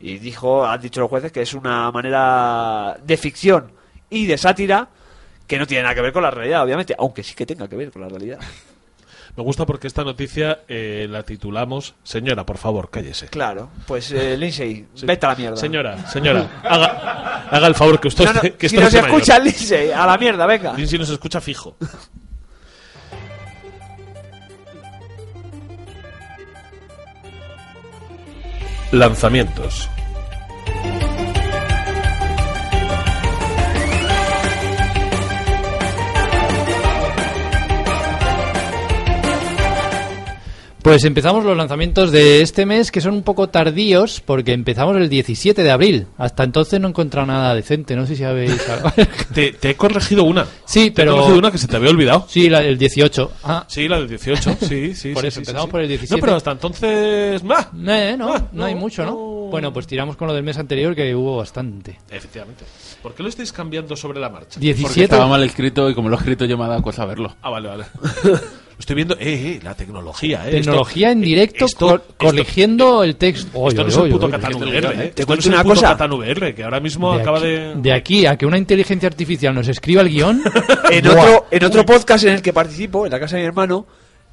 Y 0.00 0.18
dijo, 0.18 0.64
han 0.64 0.80
dicho 0.80 1.00
los 1.00 1.10
jueces 1.10 1.30
que 1.30 1.42
es 1.42 1.52
una 1.54 1.90
manera 1.90 2.96
de 3.04 3.16
ficción 3.16 3.72
y 4.08 4.26
de 4.26 4.38
sátira 4.38 4.88
que 5.46 5.58
no 5.58 5.66
tiene 5.66 5.82
nada 5.82 5.94
que 5.94 6.00
ver 6.00 6.12
con 6.12 6.22
la 6.22 6.30
realidad, 6.30 6.62
obviamente, 6.62 6.94
aunque 6.98 7.22
sí 7.22 7.34
que 7.34 7.44
tenga 7.44 7.68
que 7.68 7.76
ver 7.76 7.90
con 7.90 8.02
la 8.02 8.08
realidad. 8.08 8.38
Me 9.36 9.42
gusta 9.44 9.64
porque 9.64 9.86
esta 9.86 10.02
noticia 10.02 10.60
eh, 10.68 11.06
la 11.08 11.22
titulamos 11.22 11.94
Señora, 12.02 12.44
por 12.44 12.58
favor, 12.58 12.90
cállese. 12.90 13.28
Claro, 13.28 13.70
pues 13.86 14.10
eh, 14.12 14.36
Lindsay, 14.38 14.86
vete 15.02 15.26
a 15.26 15.28
la 15.30 15.34
mierda. 15.36 15.56
Señora, 15.56 16.06
señora, 16.08 16.60
haga, 16.64 17.46
haga 17.50 17.66
el 17.66 17.74
favor 17.74 18.00
que 18.00 18.08
usted, 18.08 18.24
No, 18.24 18.32
no, 18.32 18.40
que 18.58 18.68
si 18.68 18.76
nos 18.76 18.92
escucha 18.92 19.38
mayor. 19.38 19.46
Lindsay, 19.46 19.90
a 19.90 20.06
la 20.06 20.18
mierda, 20.18 20.46
venga. 20.46 20.72
Lindsay 20.72 20.98
nos 20.98 21.10
escucha 21.10 21.40
fijo. 21.40 21.76
Lanzamientos. 28.92 29.88
Pues 40.90 41.04
empezamos 41.04 41.44
los 41.44 41.56
lanzamientos 41.56 42.10
de 42.10 42.42
este 42.42 42.66
mes 42.66 42.90
que 42.90 43.00
son 43.00 43.14
un 43.14 43.22
poco 43.22 43.48
tardíos 43.48 44.20
porque 44.20 44.52
empezamos 44.52 44.96
el 44.96 45.08
17 45.08 45.62
de 45.62 45.70
abril. 45.70 46.08
Hasta 46.18 46.42
entonces 46.42 46.80
no 46.80 46.88
he 46.88 46.90
encontrado 46.90 47.28
nada 47.28 47.54
decente, 47.54 47.94
no 47.94 48.06
sé 48.08 48.16
si 48.16 48.24
habéis... 48.24 48.60
Te, 49.32 49.52
te 49.52 49.70
he 49.70 49.76
corregido 49.76 50.24
una. 50.24 50.46
Sí, 50.64 50.80
Te 50.80 50.86
he 50.88 50.90
pero... 50.90 51.12
corregido 51.12 51.38
una 51.38 51.52
que 51.52 51.58
se 51.58 51.68
te 51.68 51.76
había 51.76 51.90
olvidado. 51.90 52.26
Sí, 52.28 52.50
la, 52.50 52.64
el 52.64 52.76
18. 52.76 53.32
Ah, 53.44 53.64
Sí, 53.68 53.86
la 53.86 54.00
del 54.00 54.08
18. 54.08 54.56
Sí, 54.62 54.94
sí. 54.96 55.12
Por 55.12 55.22
sí, 55.22 55.28
eso, 55.28 55.34
sí, 55.36 55.40
empezamos 55.42 55.66
sí. 55.66 55.70
por 55.70 55.80
el 55.80 55.86
17. 55.86 56.16
No, 56.16 56.20
pero 56.20 56.34
hasta 56.36 56.50
entonces. 56.50 57.40
¡bah! 57.44 57.70
eh, 57.86 58.16
no, 58.18 58.34
Ah, 58.34 58.48
no 58.50 58.64
hay 58.64 58.74
mucho, 58.74 59.06
¿no? 59.06 59.14
Bueno, 59.48 59.72
pues 59.72 59.86
tiramos 59.86 60.16
con 60.16 60.26
lo 60.26 60.34
del 60.34 60.42
mes 60.42 60.58
anterior 60.58 60.96
que 60.96 61.14
hubo 61.14 61.36
bastante. 61.36 62.00
Efectivamente. 62.10 62.64
¿Por 63.00 63.14
qué 63.14 63.22
lo 63.22 63.28
estáis 63.28 63.52
cambiando 63.52 63.94
sobre 63.94 64.18
la 64.18 64.28
marcha? 64.28 64.58
17. 64.58 64.82
Porque 64.88 65.04
estaba 65.04 65.28
mal 65.28 65.44
escrito 65.44 65.88
y 65.88 65.94
como 65.94 66.08
lo 66.08 66.16
he 66.16 66.18
escrito 66.18 66.46
yo 66.46 66.58
me 66.58 66.64
ha 66.64 66.68
dado 66.68 66.82
cosa 66.82 67.04
verlo. 67.04 67.36
Ah, 67.42 67.50
vale, 67.50 67.68
vale. 67.68 67.84
Estoy 68.80 68.96
viendo. 68.96 69.14
Eh, 69.14 69.18
eh, 69.20 69.60
la 69.62 69.74
tecnología, 69.74 70.48
eh. 70.48 70.52
Tecnología 70.52 71.08
Esto- 71.08 71.18
en 71.18 71.20
directo 71.24 71.64
esto- 71.66 71.86
cor- 71.86 72.00
esto- 72.08 72.14
corrigiendo 72.16 73.04
el 73.04 73.14
texto. 73.16 73.50
Oy, 73.60 73.68
Esto 73.68 73.82
no 73.82 73.88
es 73.88 73.94
el 73.96 74.02
oy, 74.02 74.10
puto 74.10 74.28
brutal, 74.28 74.52
eh. 74.52 75.02
¿eh? 75.04 75.04
Esto 75.14 75.26
cuento 75.26 75.48
una 75.50 75.62
cosa. 75.64 75.88
Catán 75.90 76.12
VR, 76.12 76.54
que 76.54 76.64
ahora 76.64 76.80
mismo 76.80 77.14
De 77.14 77.20
acaba 77.22 77.38
aquí, 77.38 77.46
de. 77.46 77.74
de 77.76 77.92
aquí 77.92 78.26
a 78.26 78.36
que 78.36 78.46
una 78.46 78.58
inteligencia 78.58 79.06
artificial 79.08 79.54
nos 79.54 79.68
escriba 79.68 80.02
el 80.02 80.08
guion. 80.08 80.42
En 80.90 81.04
¡buah! 81.04 81.12
otro, 81.12 81.46
en 81.50 81.64
otro 81.64 81.86
podcast 81.86 82.24
en 82.24 82.32
el 82.34 82.42
que 82.42 82.52
participo, 82.52 83.04
en 83.06 83.12
la 83.12 83.20
casa 83.20 83.36
de 83.36 83.42
mi 83.42 83.46
hermano, 83.48 83.86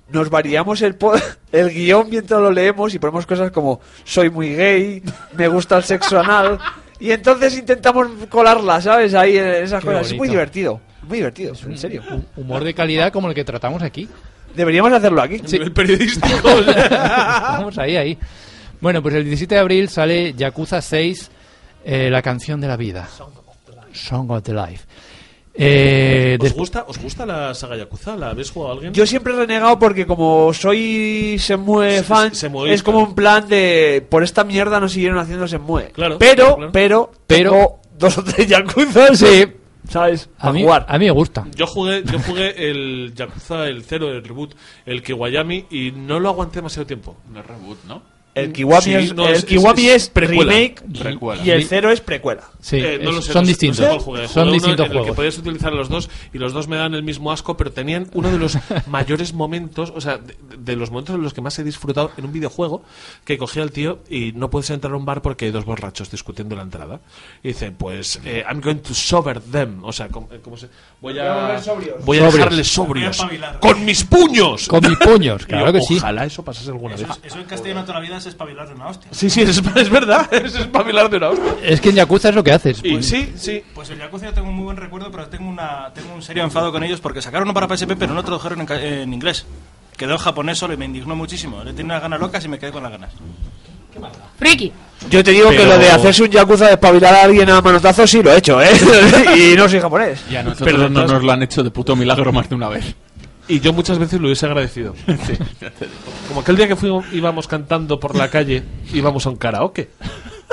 nos 0.09 0.29
variamos 0.29 0.81
el, 0.81 0.95
po- 0.95 1.13
el 1.51 1.69
guion 1.69 2.09
mientras 2.09 2.39
lo 2.41 2.49
leemos 2.49 2.93
y 2.95 2.99
ponemos 2.99 3.25
cosas 3.25 3.51
como 3.51 3.81
soy 4.05 4.29
muy 4.29 4.55
gay, 4.55 5.03
me 5.33 5.47
gusta 5.49 5.77
el 5.77 5.83
sexo 5.83 6.17
anal, 6.19 6.57
y 7.01 7.11
entonces 7.11 7.57
intentamos 7.57 8.07
colarla, 8.29 8.79
¿sabes? 8.81 9.13
Ahí 9.13 9.37
en 9.37 9.45
esas 9.47 9.81
Qué 9.83 9.87
cosas. 9.87 10.07
Es 10.11 10.17
muy 10.17 10.29
divertido, 10.29 10.79
muy 11.03 11.17
divertido, 11.17 11.53
en 11.67 11.77
serio. 11.77 12.01
Humor 12.37 12.63
de 12.63 12.73
calidad 12.73 13.11
como 13.11 13.27
el 13.27 13.35
que 13.35 13.43
tratamos 13.43 13.83
aquí. 13.83 14.07
Deberíamos 14.57 14.91
hacerlo 14.91 15.21
aquí. 15.21 15.39
nivel 15.51 15.71
periodístico. 15.71 16.49
Vamos 16.91 17.77
ahí, 17.77 17.95
ahí. 17.95 18.17
Bueno, 18.81 19.01
pues 19.01 19.15
el 19.15 19.23
17 19.23 19.55
de 19.55 19.61
abril 19.61 19.89
sale 19.89 20.33
Yakuza 20.33 20.81
6, 20.81 21.31
eh, 21.85 22.09
la 22.11 22.21
canción 22.21 22.59
de 22.59 22.67
la 22.67 22.75
vida. 22.77 23.07
Song 23.93 24.29
of 24.31 24.43
the 24.43 24.53
Life. 24.53 24.83
Eh, 25.59 26.37
¿Os 26.39 26.53
gusta, 26.53 26.85
¿Os 26.87 26.99
gusta 26.99 27.25
la 27.25 27.55
saga 27.55 27.75
Yakuza? 27.75 28.15
¿La 28.15 28.29
habéis 28.29 28.51
jugado 28.51 28.73
alguien? 28.73 28.93
Yo 28.93 29.07
siempre 29.07 29.33
he 29.33 29.37
renegado 29.37 29.79
porque 29.79 30.05
como 30.05 30.53
soy 30.53 31.37
Semue 31.39 31.97
Se- 31.97 32.03
fan, 32.03 32.35
se- 32.35 32.51
es 32.67 32.83
como 32.83 32.99
un 32.99 33.15
plan 33.15 33.47
de 33.47 34.05
por 34.07 34.21
esta 34.21 34.43
mierda 34.43 34.79
no 34.79 34.87
siguieron 34.87 35.17
haciendo 35.17 35.47
Semue. 35.47 35.89
Claro, 35.93 36.17
pero, 36.19 36.35
claro, 36.35 36.55
claro. 36.57 36.71
pero, 36.71 37.11
Pero- 37.25 37.51
tengo 37.51 37.79
dos 37.97 38.17
o 38.19 38.23
tres 38.23 38.47
Yakuza, 38.47 39.15
Sí. 39.15 39.45
¿Sabes? 39.87 40.29
a, 40.37 40.51
mí, 40.51 40.63
jugar. 40.63 40.85
a 40.87 40.97
mí 40.97 41.05
me 41.05 41.11
gusta. 41.11 41.45
Yo 41.55 41.67
jugué, 41.67 42.03
yo 42.03 42.19
jugué 42.19 42.69
el 42.69 43.13
Yakuza, 43.15 43.67
el 43.67 43.83
cero, 43.83 44.11
el 44.11 44.23
reboot, 44.23 44.55
el 44.85 45.03
Kiwayami, 45.03 45.65
y 45.69 45.91
no 45.91 46.19
lo 46.19 46.29
aguanté 46.29 46.57
demasiado 46.57 46.85
tiempo. 46.85 47.17
No 47.31 47.39
es 47.39 47.45
reboot, 47.45 47.83
¿no? 47.85 48.16
El 48.37 48.53
Kiwami, 48.53 48.81
Sí, 48.83 48.93
es, 48.93 49.13
no, 49.15 49.27
el 49.27 49.35
es- 49.35 49.45
Kiwami 49.45 49.81
es- 49.87 49.95
es, 49.95 50.03
es 50.03 50.09
precuela. 50.09 50.51
remake 50.53 50.81
Precuela. 50.99 51.43
y 51.43 51.49
el 51.51 51.63
0 51.65 51.91
es 51.91 52.01
precuela. 52.01 52.43
Sí, 52.59 52.77
Eh, 52.77 52.99
no 53.01 53.09
es- 53.09 53.15
lo 53.15 53.21
sé, 53.21 53.33
son 53.33 53.43
no 53.43 53.47
distintos. 53.47 53.79
no 53.79 53.93
sé 53.93 53.99
jugué. 53.99 54.27
Son 54.27 54.51
distintos 54.51 54.79
en 54.79 54.85
el 54.85 54.91
que 54.91 54.97
juegos. 54.99 55.15
podías 55.15 55.37
utilizar 55.37 55.73
los 55.73 55.89
dos 55.89 56.09
y 56.33 56.37
los 56.37 56.53
dos 56.53 56.67
me 56.67 56.75
dan 56.77 56.93
el 56.93 57.03
mismo 57.03 57.31
asco, 57.31 57.57
pero 57.57 57.71
tenían 57.71 58.09
uno 58.13 58.29
de 58.31 58.37
los 58.39 58.57
mayores 58.87 59.33
momentos, 59.33 59.91
o 59.95 60.01
sea, 60.01 60.17
de, 60.17 60.35
de 60.57 60.75
los 60.75 60.91
momentos 60.91 61.15
en 61.15 61.23
los 61.23 61.33
que 61.33 61.41
más 61.41 61.57
he 61.59 61.63
disfrutado 61.63 62.11
en 62.17 62.25
un 62.25 62.31
videojuego, 62.33 62.83
que 63.25 63.37
cogía 63.37 63.63
el 63.63 63.71
tío 63.71 63.99
y 64.09 64.31
no 64.33 64.49
puedes 64.49 64.69
entrar 64.69 64.93
a 64.93 64.97
un 64.97 65.05
bar 65.05 65.21
porque 65.21 65.45
hay 65.45 65.51
dos 65.51 65.65
borrachos 65.65 66.09
discutiendo 66.11 66.53
en 66.55 66.57
la 66.57 66.63
entrada. 66.63 66.99
Y 67.43 67.49
dice, 67.49 67.71
pues, 67.71 68.19
eh, 68.25 68.43
I'm 68.49 68.61
going 68.61 68.77
to 68.77 68.93
sober 68.93 69.39
them. 69.39 69.83
O 69.83 69.91
sea, 69.93 70.07
¿cómo, 70.09 70.29
cómo 70.43 70.57
se...? 70.57 70.67
Voy 70.99 71.13
Voy 71.13 71.19
a 71.19 71.63
voy 72.05 72.17
a 72.19 72.29
dejarles 72.31 72.67
sobrios. 72.67 73.21
¡Con 73.59 73.85
mis 73.85 74.03
puños! 74.03 74.67
Con 74.67 74.81
mis 74.87 74.97
puños, 74.97 75.45
claro 75.47 75.67
yo, 75.67 75.73
que 75.73 75.81
sí. 75.81 75.97
Ojalá 75.97 76.25
eso 76.25 76.43
pasase 76.43 76.69
alguna 76.69 76.95
vez. 76.95 77.07
Eso, 77.23 77.39
en 77.39 77.45
castellano 77.45 77.81
toda 77.83 77.95
la 77.95 77.99
vida 78.01 78.19
espabilar 78.27 78.67
de 78.67 78.75
una 78.75 78.87
hostia. 78.87 79.09
Sí, 79.11 79.29
sí, 79.29 79.41
es, 79.41 79.61
es 79.75 79.89
verdad. 79.89 80.27
Es 80.33 80.55
espabilar 80.55 81.09
de 81.09 81.17
una 81.17 81.29
hostia. 81.29 81.55
Es 81.63 81.81
que 81.81 81.89
en 81.89 81.95
Yakuza 81.95 82.29
es 82.29 82.35
lo 82.35 82.43
que 82.43 82.51
haces. 82.51 82.79
Y 82.83 83.01
sí, 83.03 83.33
sí. 83.35 83.63
Pues 83.73 83.89
el 83.89 83.97
Yakuza 83.99 84.25
yo 84.27 84.33
tengo 84.33 84.49
un 84.49 84.55
muy 84.55 84.65
buen 84.65 84.77
recuerdo, 84.77 85.09
pero 85.11 85.27
tengo, 85.27 85.49
una, 85.49 85.91
tengo 85.93 86.13
un 86.13 86.21
serio 86.21 86.43
enfado 86.43 86.71
con 86.71 86.83
ellos 86.83 86.99
porque 87.01 87.21
sacaron 87.21 87.47
uno 87.47 87.53
para 87.53 87.67
PSP, 87.67 87.93
pero 87.97 88.13
no 88.13 88.23
tradujeron 88.23 88.59
en, 88.61 88.65
ca- 88.65 88.81
en 88.81 89.13
inglés. 89.13 89.45
Quedó 89.97 90.11
en 90.11 90.17
japonés 90.19 90.57
solo 90.59 90.73
y 90.73 90.77
me 90.77 90.85
indignó 90.85 91.15
muchísimo. 91.15 91.63
Le 91.63 91.71
tenía 91.71 91.85
unas 91.93 92.01
ganas 92.03 92.19
locas 92.19 92.45
y 92.45 92.47
me 92.47 92.59
quedé 92.59 92.71
con 92.71 92.83
las 92.83 92.91
ganas. 92.91 93.11
Friki. 94.37 94.71
Yo 95.09 95.23
te 95.23 95.31
digo 95.31 95.49
que 95.49 95.65
lo 95.65 95.77
de 95.77 95.89
hacerse 95.89 96.23
un 96.23 96.29
Yakuza 96.29 96.67
de 96.67 96.73
espabilar 96.73 97.15
a 97.15 97.23
alguien 97.23 97.49
a 97.49 97.61
manotazos 97.61 98.09
sí 98.09 98.21
lo 98.21 98.31
he 98.31 98.37
hecho, 98.37 98.61
¿eh? 98.61 98.69
y 99.53 99.55
no 99.55 99.67
soy 99.67 99.79
japonés. 99.79 100.21
Y 100.29 100.35
a 100.35 100.43
nosotros 100.43 100.67
Pero 100.71 100.89
no 100.89 101.05
nos 101.07 101.23
lo 101.23 101.31
han 101.31 101.41
hecho 101.43 101.63
de 101.63 101.71
puto 101.71 101.95
milagro 101.95 102.31
más 102.31 102.47
de 102.49 102.55
una 102.55 102.69
vez. 102.69 102.95
Y 103.47 103.59
yo 103.59 103.71
muchas 103.73 103.97
veces 103.97 104.19
lo 104.19 104.27
hubiese 104.27 104.45
agradecido. 104.45 104.93
Como 106.27 106.41
aquel 106.41 106.57
día 106.57 106.67
que 106.67 106.75
fuimos, 106.75 107.05
íbamos 107.13 107.47
cantando 107.47 107.99
por 107.99 108.15
la 108.15 108.29
calle, 108.29 108.63
íbamos 108.93 109.25
a 109.25 109.29
un 109.29 109.37
karaoke. 109.37 109.89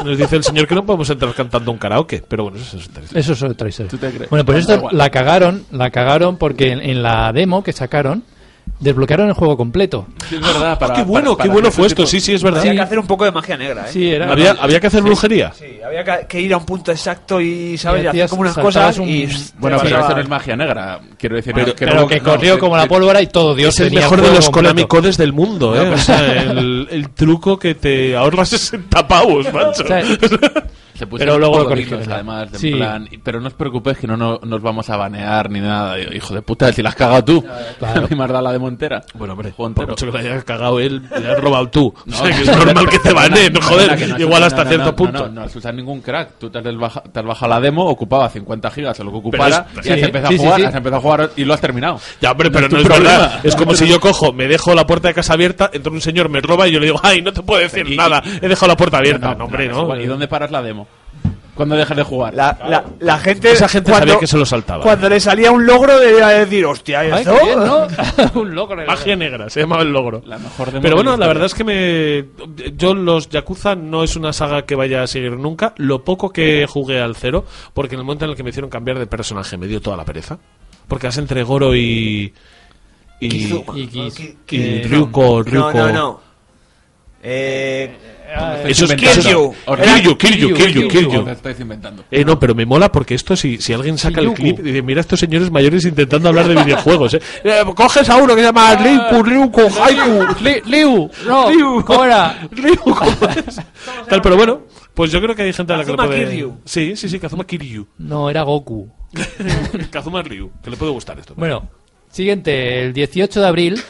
Nos 0.05 0.18
dice 0.18 0.36
el 0.36 0.45
señor 0.45 0.66
que 0.66 0.74
no 0.74 0.84
podemos 0.84 1.09
entrar 1.11 1.32
cantando 1.34 1.70
a 1.70 1.74
un 1.74 1.78
karaoke. 1.78 2.22
Pero 2.26 2.45
bueno, 2.45 2.59
eso 2.59 2.76
es 2.76 2.88
otra 2.88 3.03
historia. 3.03 3.20
Eso 3.20 3.32
es 3.32 3.42
otra 3.42 3.68
historia. 3.68 3.90
¿Tú 3.90 3.99
te 3.99 4.11
crees? 4.11 4.30
Bueno, 4.30 4.45
pues 4.45 4.66
Da 4.66 4.74
esto 4.74 4.88
la 4.90 5.11
cagaron, 5.11 5.64
la 5.70 5.90
cagaron 5.90 6.36
porque 6.36 6.72
en, 6.72 6.80
en 6.80 7.03
la 7.03 7.32
demo 7.32 7.62
que 7.64 7.72
sacaron 7.72 8.22
desbloquearon 8.80 9.28
el 9.28 9.34
juego 9.34 9.56
completo. 9.56 10.06
Sí, 10.28 10.34
es 10.36 10.40
verdad. 10.40 10.78
Para, 10.78 10.94
Ah, 10.94 10.96
qué 10.96 11.02
bueno, 11.04 11.30
para- 11.32 11.36
qué 11.44 11.48
para 11.48 11.52
bueno 11.52 11.68
ese 11.68 11.76
fue 11.76 11.86
esto. 11.86 12.02
tipo- 12.02 12.08
Sí, 12.08 12.20
sí, 12.20 12.34
es 12.34 12.42
verdad. 12.42 12.60
Había 12.60 12.74
que 12.74 12.80
hacer 12.80 12.98
un 12.98 13.06
poco 13.06 13.24
de 13.24 13.32
magia 13.32 13.56
negra, 13.56 13.82
¿eh? 13.88 13.92
Sí, 13.92 14.10
era 14.10 14.30
Había, 14.30 14.52
había 14.60 14.80
que 14.80 14.86
hacer 14.88 15.02
brujería. 15.02 15.52
Sí, 15.56 15.78
había 15.86 16.04
que, 16.04 16.26
que 16.26 16.40
ir 16.40 16.52
a 16.52 16.56
un 16.58 16.66
punto 16.66 16.90
exacto 16.92 17.40
y, 17.40 17.78
¿sabes? 17.78 18.02
Y 18.02 18.04
Y 18.04 18.08
hacer 18.08 18.20
hacías- 18.22 18.30
como 18.30 18.42
unas 18.42 18.58
cosas 18.58 18.98
un- 18.98 19.08
y... 19.08 19.26
Bueno, 19.58 19.78
pero 19.82 20.00
eso 20.00 20.14
no 20.14 20.20
es 20.20 20.28
magia 20.28 20.56
negra. 20.56 21.00
Quiero 21.18 21.36
decir, 21.36 21.54
Pero- 21.54 21.66
no, 21.68 21.74
pero 21.76 22.08
que 22.08 22.16
no, 22.20 22.24
corrió 22.24 22.54
que- 22.54 22.60
como 22.60 22.76
la 22.76 22.82
que- 22.82 22.88
pólvora 22.88 23.22
y 23.22 23.26
todo 23.28 23.54
Dios 23.54 23.74
Es 23.80 23.86
el 23.86 23.92
mejor 23.94 24.20
de 24.20 24.34
los. 24.34 24.50
Konami 24.50 24.84
Codes 24.86 25.16
del 25.16 25.32
mundo, 25.32 25.74
¿eh? 25.80 25.88
O 25.90 25.98
sea, 25.98 26.18
el, 26.42 26.88
el 26.90 27.10
truco 27.10 27.58
que 27.58 27.74
te 27.74 28.16
ahorras 28.16 28.48
60 28.50 29.06
pavos, 29.08 29.46
macho. 29.52 29.84
Se 30.95 31.07
pusieron 31.07 31.34
Pero 31.34 31.38
luego 31.38 31.59
lo 31.64 31.68
corrigieron. 31.68 32.11
además, 32.12 32.49
en 32.53 32.59
Sí. 32.59 32.70
plan, 32.72 33.09
pero 33.22 33.40
no 33.40 33.49
os 33.49 33.55
preocupéis 33.55 33.99
que 33.99 34.07
no, 34.07 34.16
no 34.16 34.38
nos 34.45 34.62
vamos 34.62 34.88
a 34.90 34.97
banear 34.97 35.51
ni 35.51 35.61
nada, 35.61 35.99
hijo 35.99 36.34
de 36.34 36.42
puta, 36.42 36.72
si 36.72 36.82
la 36.82 36.90
has 36.90 36.95
cagado 36.95 37.24
tú. 37.24 37.45
Claro. 37.78 38.01
A 38.05 38.09
mí 38.09 38.16
me 38.16 38.24
has 38.24 38.30
dado 38.30 38.42
la 38.45 38.53
demo 38.53 38.68
entera. 38.68 39.03
Bueno, 39.14 39.32
hombre, 39.34 39.51
Juego 39.53 39.74
por 39.74 39.88
mucho 39.88 40.07
que 40.07 40.12
la 40.12 40.20
hayas 40.20 40.45
cagado 40.45 40.78
él, 40.80 41.03
le 41.20 41.28
has 41.32 41.40
robado 41.40 41.68
tú. 41.68 41.92
No, 42.07 42.14
o 42.16 42.26
sea, 42.26 42.36
que 42.36 42.42
es 42.42 42.47
no, 42.49 42.64
normal 42.64 42.88
que 42.88 42.99
te 43.01 43.12
baneen, 43.12 43.55
joder. 43.61 44.20
igual 44.20 44.42
hasta 44.45 44.62
no, 44.64 44.68
cierto 44.70 44.86
no, 44.86 44.97
punto. 44.97 45.18
No, 45.20 45.26
no, 45.26 45.32
no 45.32 45.42
has 45.42 45.57
usado 45.57 45.74
ningún 45.74 46.01
crack. 46.01 46.38
Tú 46.38 46.49
te 46.51 46.59
has, 46.59 46.76
baja- 46.76 47.03
te 47.03 47.18
has 47.20 47.26
bajado 47.26 47.51
la 47.51 47.61
demo, 47.61 47.84
ocupaba 47.86 48.28
50 48.28 48.70
gigas 48.70 49.01
o 49.01 49.05
lo 49.05 49.11
que 49.11 49.18
ocupara, 49.18 49.66
es- 49.80 49.86
y 49.86 49.90
has 49.90 49.99
sí, 49.99 50.05
empezado 50.05 50.28
sí, 50.28 50.34
a 50.34 50.38
jugar, 50.38 50.61
sí. 50.61 50.66
has 50.66 50.74
empezado 50.74 50.97
a 50.97 51.01
jugar 51.01 51.30
y 51.36 51.45
lo 51.45 51.55
has 51.55 51.61
terminado. 51.61 52.01
Ya, 52.20 52.30
hombre, 52.32 52.51
pero 52.51 52.66
es 52.66 52.72
no 52.72 52.78
es 52.78 52.88
verdad. 52.88 53.40
Es 53.42 53.57
como 53.57 53.74
si 53.74 53.88
yo 53.88 53.99
cojo, 54.01 54.32
me 54.32 54.47
dejo 54.47 54.74
la 54.74 54.86
puerta 54.86 55.09
de 55.09 55.14
casa 55.14 55.32
abierta, 55.32 55.70
entra 55.72 55.92
un 55.92 56.01
señor, 56.01 56.28
me 56.28 56.40
roba 56.40 56.68
y 56.68 56.72
yo 56.72 56.78
le 56.78 56.86
digo, 56.86 57.01
ay, 57.03 57.20
no 57.22 57.32
te 57.32 57.42
puedo 57.42 57.61
decir 57.61 57.88
Y- 57.90 57.97
nada, 57.97 58.22
he 58.40 58.47
dejado 58.49 58.68
la 58.68 58.76
puerta 58.76 58.99
abierta. 58.99 59.34
No, 59.34 59.47
hombre, 59.47 59.68
no. 59.68 59.97
¿Y 59.97 60.07
dónde 60.07 60.28
paras 60.28 60.51
la 60.51 60.62
demo? 60.62 60.86
¿Cuándo 61.55 61.76
dejas 61.76 61.96
de 61.96 62.02
jugar? 62.02 62.34
La, 62.34 62.59
la, 62.68 62.84
la 62.98 63.18
gente... 63.18 63.52
Esa 63.52 63.68
gente 63.68 63.90
cuando, 63.90 64.09
sabía 64.09 64.18
que 64.20 64.26
se 64.26 64.36
lo 64.36 64.44
saltaba. 64.44 64.82
Cuando 64.82 65.09
le 65.09 65.20
salía 65.20 65.52
un 65.52 65.64
logro 65.64 65.98
debía 66.00 66.26
decir, 66.28 66.64
hostia, 66.66 67.00
Ay, 67.00 67.12
¿esto? 67.14 67.36
qué 67.38 67.44
bien, 67.44 67.59
¿no? 67.61 67.86
un 68.40 68.55
logro. 68.55 68.84
Magia 68.86 69.14
negra, 69.14 69.48
se 69.48 69.61
llamaba 69.61 69.82
el 69.82 69.92
logro. 69.92 70.20
La 70.26 70.38
mejor 70.38 70.72
demo 70.72 70.82
Pero 70.82 70.96
de 70.96 71.02
bueno, 71.02 71.11
la 71.12 71.14
historia. 71.14 71.28
verdad 71.28 71.46
es 71.46 71.55
que 71.55 71.64
me. 71.64 72.72
Yo, 72.76 72.94
los 72.94 73.28
Yakuza 73.28 73.76
no 73.76 74.02
es 74.02 74.16
una 74.16 74.32
saga 74.32 74.62
que 74.62 74.74
vaya 74.74 75.02
a 75.05 75.07
seguir 75.07 75.32
nunca. 75.38 75.74
Lo 75.76 76.02
poco 76.02 76.30
que 76.30 76.66
jugué 76.68 77.00
al 77.00 77.14
cero, 77.14 77.44
porque 77.72 77.94
en 77.94 78.00
el 78.00 78.05
momento 78.05 78.24
en 78.24 78.32
el 78.32 78.36
que 78.36 78.42
me 78.42 78.50
hicieron 78.50 78.68
cambiar 78.70 78.98
de 78.98 79.07
personaje 79.07 79.57
me 79.57 79.68
dio 79.68 79.80
toda 79.80 79.96
la 79.96 80.05
pereza. 80.05 80.38
Porque 80.88 81.07
vas 81.07 81.18
entre 81.18 81.44
Goro 81.44 81.74
y. 81.76 82.34
Y. 83.20 83.26
Y 83.26 83.48
Kiz- 83.48 84.18
y 84.20 84.36
que- 84.44 84.82
Ryuko, 84.88 85.22
No, 85.22 85.42
Ryuko. 85.44 85.72
no, 85.72 85.92
no. 85.92 86.20
Eh, 87.22 87.96
Eso 88.66 88.85
es 88.87 88.91
Inventando. 88.91 89.20
Kiryu. 89.22 90.16
Kiryu, 90.16 90.18
Kiryu, 90.18 90.55
Kiryu, 90.55 90.89
Kiryu. 90.89 91.26
Inventando. 91.61 92.05
Eh, 92.11 92.24
no, 92.24 92.39
pero 92.39 92.55
me 92.55 92.66
mola 92.66 92.91
porque 92.91 93.14
esto, 93.14 93.37
si, 93.37 93.59
si 93.59 93.72
alguien 93.72 93.97
saca 93.99 94.20
el 94.20 94.32
clip 94.32 94.59
y 94.59 94.62
dice, 94.62 94.82
mira 94.82 95.01
a 95.01 95.03
estos 95.03 95.20
señores 95.20 95.51
mayores 95.51 95.85
intentando 95.85 96.28
hablar 96.28 96.49
de 96.49 96.55
videojuegos, 96.62 97.14
eh. 97.14 97.20
Eh, 97.45 97.62
coges 97.74 98.09
a 98.09 98.16
uno 98.16 98.35
que 98.35 98.41
se 98.41 98.47
llama 98.47 98.74
Ryuku, 98.74 99.22
Ryuku, 99.22 99.61
Haiku. 99.61 100.43
Li- 100.43 100.62
Liu, 100.66 101.11
no, 101.26 101.51
Liu. 101.51 101.85
¿cómo 101.85 102.05
era? 102.05 102.47
Ryu, 102.51 102.76
¿cómo 102.76 103.28
es? 103.47 103.61
Tal, 104.09 104.20
pero 104.22 104.37
bueno, 104.37 104.62
pues 104.95 105.11
yo 105.12 105.20
creo 105.20 105.35
que 105.35 105.43
hay 105.43 105.53
gente 105.53 105.72
a 105.72 105.76
la 105.76 105.85
que 105.85 105.91
le 105.93 105.97
Kazuma 105.97 106.14
puede. 106.14 106.30
Kiryu. 106.30 106.57
Sí, 106.64 106.97
sí, 106.97 107.09
sí, 107.09 107.18
Kazuma 107.20 107.45
Kiryu. 107.45 107.87
No, 107.99 108.28
era 108.30 108.43
Goku. 108.43 108.89
Kazuma 109.91 110.22
Ryu, 110.22 110.51
que 110.62 110.70
le 110.70 110.76
puede 110.76 110.93
gustar 110.93 111.18
esto. 111.18 111.35
Bueno, 111.37 111.68
siguiente, 112.11 112.82
el 112.85 112.93
18 112.93 113.41
de 113.41 113.47
abril 113.47 113.80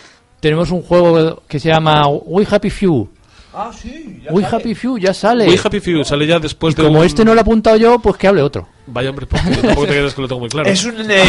tenemos 0.40 0.70
un 0.70 0.82
juego 0.82 1.42
que 1.48 1.58
se 1.58 1.68
llama 1.68 2.06
We 2.08 2.46
Happy 2.50 2.70
Few. 2.70 3.08
Ah, 3.56 3.70
sí. 3.72 4.20
We 4.30 4.44
Happy 4.44 4.74
Few 4.74 4.98
ya 4.98 5.14
sale. 5.14 5.46
We 5.48 5.58
Happy 5.62 5.78
Few 5.80 6.04
sale 6.04 6.26
ya 6.26 6.38
después 6.38 6.74
de. 6.74 6.82
Como 6.82 7.00
un- 7.00 7.06
este 7.06 7.24
no 7.24 7.32
lo 7.34 7.38
he 7.38 7.42
apuntado 7.42 7.76
yo, 7.76 7.98
pues 8.00 8.16
que 8.16 8.26
hable 8.26 8.42
otro. 8.42 8.66
Vaya 8.86 9.10
hombre, 9.10 9.26
porque 9.26 9.48
tampoco 9.50 9.86
te 9.86 9.92
creas 9.92 10.14
que 10.14 10.22
lo 10.22 10.28
tengo 10.28 10.40
muy 10.40 10.48
claro. 10.48 10.68
Es 10.68 10.84
un, 10.84 10.96
eh, 11.10 11.22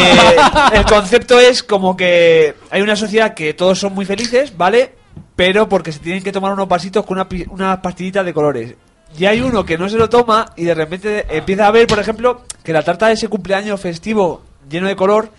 el 0.72 0.84
concepto 0.84 1.38
es 1.38 1.62
como 1.62 1.96
que 1.96 2.54
hay 2.70 2.82
una 2.82 2.96
sociedad 2.96 3.32
que 3.34 3.54
todos 3.54 3.78
son 3.78 3.94
muy 3.94 4.04
felices, 4.04 4.56
¿vale? 4.56 4.92
Pero 5.36 5.68
porque 5.68 5.92
se 5.92 6.00
tienen 6.00 6.22
que 6.22 6.32
tomar 6.32 6.52
unos 6.52 6.66
pasitos 6.66 7.04
con 7.06 7.16
una, 7.16 7.28
pi- 7.28 7.46
unas 7.48 7.78
pastillitas 7.78 8.24
de 8.24 8.34
colores. 8.34 8.74
Y 9.18 9.24
hay 9.26 9.40
uno 9.40 9.64
que 9.64 9.78
no 9.78 9.88
se 9.88 9.96
lo 9.96 10.08
toma 10.08 10.52
y 10.56 10.64
de 10.64 10.74
repente 10.74 11.26
empieza 11.30 11.66
a 11.66 11.70
ver, 11.70 11.86
por 11.86 11.98
ejemplo, 11.98 12.42
que 12.62 12.72
la 12.72 12.82
tarta 12.82 13.06
de 13.06 13.14
ese 13.14 13.28
cumpleaños 13.28 13.80
festivo 13.80 14.42
lleno 14.68 14.88
de 14.88 14.96
color, 14.96 15.30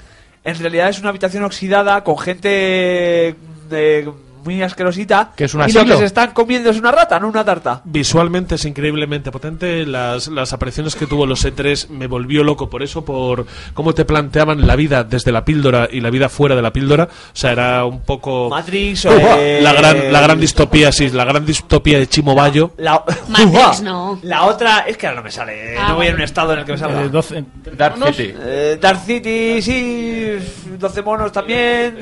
en 0.43 0.57
realidad 0.57 0.89
es 0.89 0.99
una 0.99 1.09
habitación 1.09 1.43
oxidada 1.43 2.03
con 2.03 2.17
gente 2.17 3.35
de- 3.69 4.09
muy 4.47 4.61
asquerosita. 4.63 5.31
Que 5.35 5.45
es 5.45 5.53
un 5.53 5.67
y 5.67 5.71
lo 5.73 5.85
que 5.85 5.97
se 5.97 6.05
están 6.05 6.31
comiendo 6.31 6.69
es 6.69 6.77
una 6.77 6.91
rata, 6.91 7.19
no 7.19 7.27
una 7.27 7.43
tarta. 7.43 7.81
Visualmente 7.83 8.55
es 8.55 8.65
increíblemente 8.65 9.29
potente. 9.31 9.85
Las, 9.85 10.27
las 10.29 10.53
apariciones 10.53 10.95
que 10.95 11.05
tuvo 11.05 11.25
los 11.25 11.45
E3 11.45 11.89
me 11.89 12.07
volvió 12.07 12.43
loco 12.43 12.69
por 12.69 12.81
eso, 12.81 13.03
por 13.03 13.45
cómo 13.73 13.93
te 13.93 14.05
planteaban 14.05 14.65
la 14.65 14.75
vida 14.75 15.03
desde 15.03 15.31
la 15.31 15.43
píldora 15.43 15.89
y 15.91 15.99
la 15.99 16.09
vida 16.09 16.29
fuera 16.29 16.55
de 16.55 16.61
la 16.61 16.71
píldora. 16.71 17.03
O 17.05 17.35
sea, 17.35 17.51
era 17.51 17.83
un 17.85 18.01
poco. 18.01 18.49
Matrix 18.49 19.05
o 19.05 19.11
eh, 19.11 19.59
La 19.61 19.73
gran, 19.73 20.11
la 20.13 20.21
gran 20.21 20.39
distopía, 20.39 20.91
sí, 20.91 21.09
la 21.09 21.25
gran 21.25 21.45
distopía 21.45 21.99
de 21.99 22.07
Chimo 22.07 22.33
Bayo. 22.33 22.71
La, 22.77 23.03
Matrix 23.27 23.81
no. 23.81 24.19
La 24.23 24.43
otra, 24.45 24.79
es 24.87 24.97
que 24.97 25.07
ahora 25.07 25.19
no 25.19 25.23
me 25.25 25.31
sale, 25.31 25.77
Ah, 25.77 25.89
no 25.89 25.95
voy 25.95 26.07
en 26.07 26.13
vale. 26.13 26.23
un 26.23 26.23
estado 26.23 26.53
en 26.53 26.59
el 26.59 26.65
que 26.65 26.71
me 26.71 26.77
salga. 26.77 27.03
Eh, 27.03 27.09
12. 27.09 27.43
Dark 27.75 27.97
monos. 27.97 28.15
City. 28.15 28.33
Eh, 28.39 28.77
Dark 28.79 28.99
City, 29.05 29.61
sí, 29.61 30.37
12 30.79 31.01
monos 31.01 31.31
también. 31.33 31.97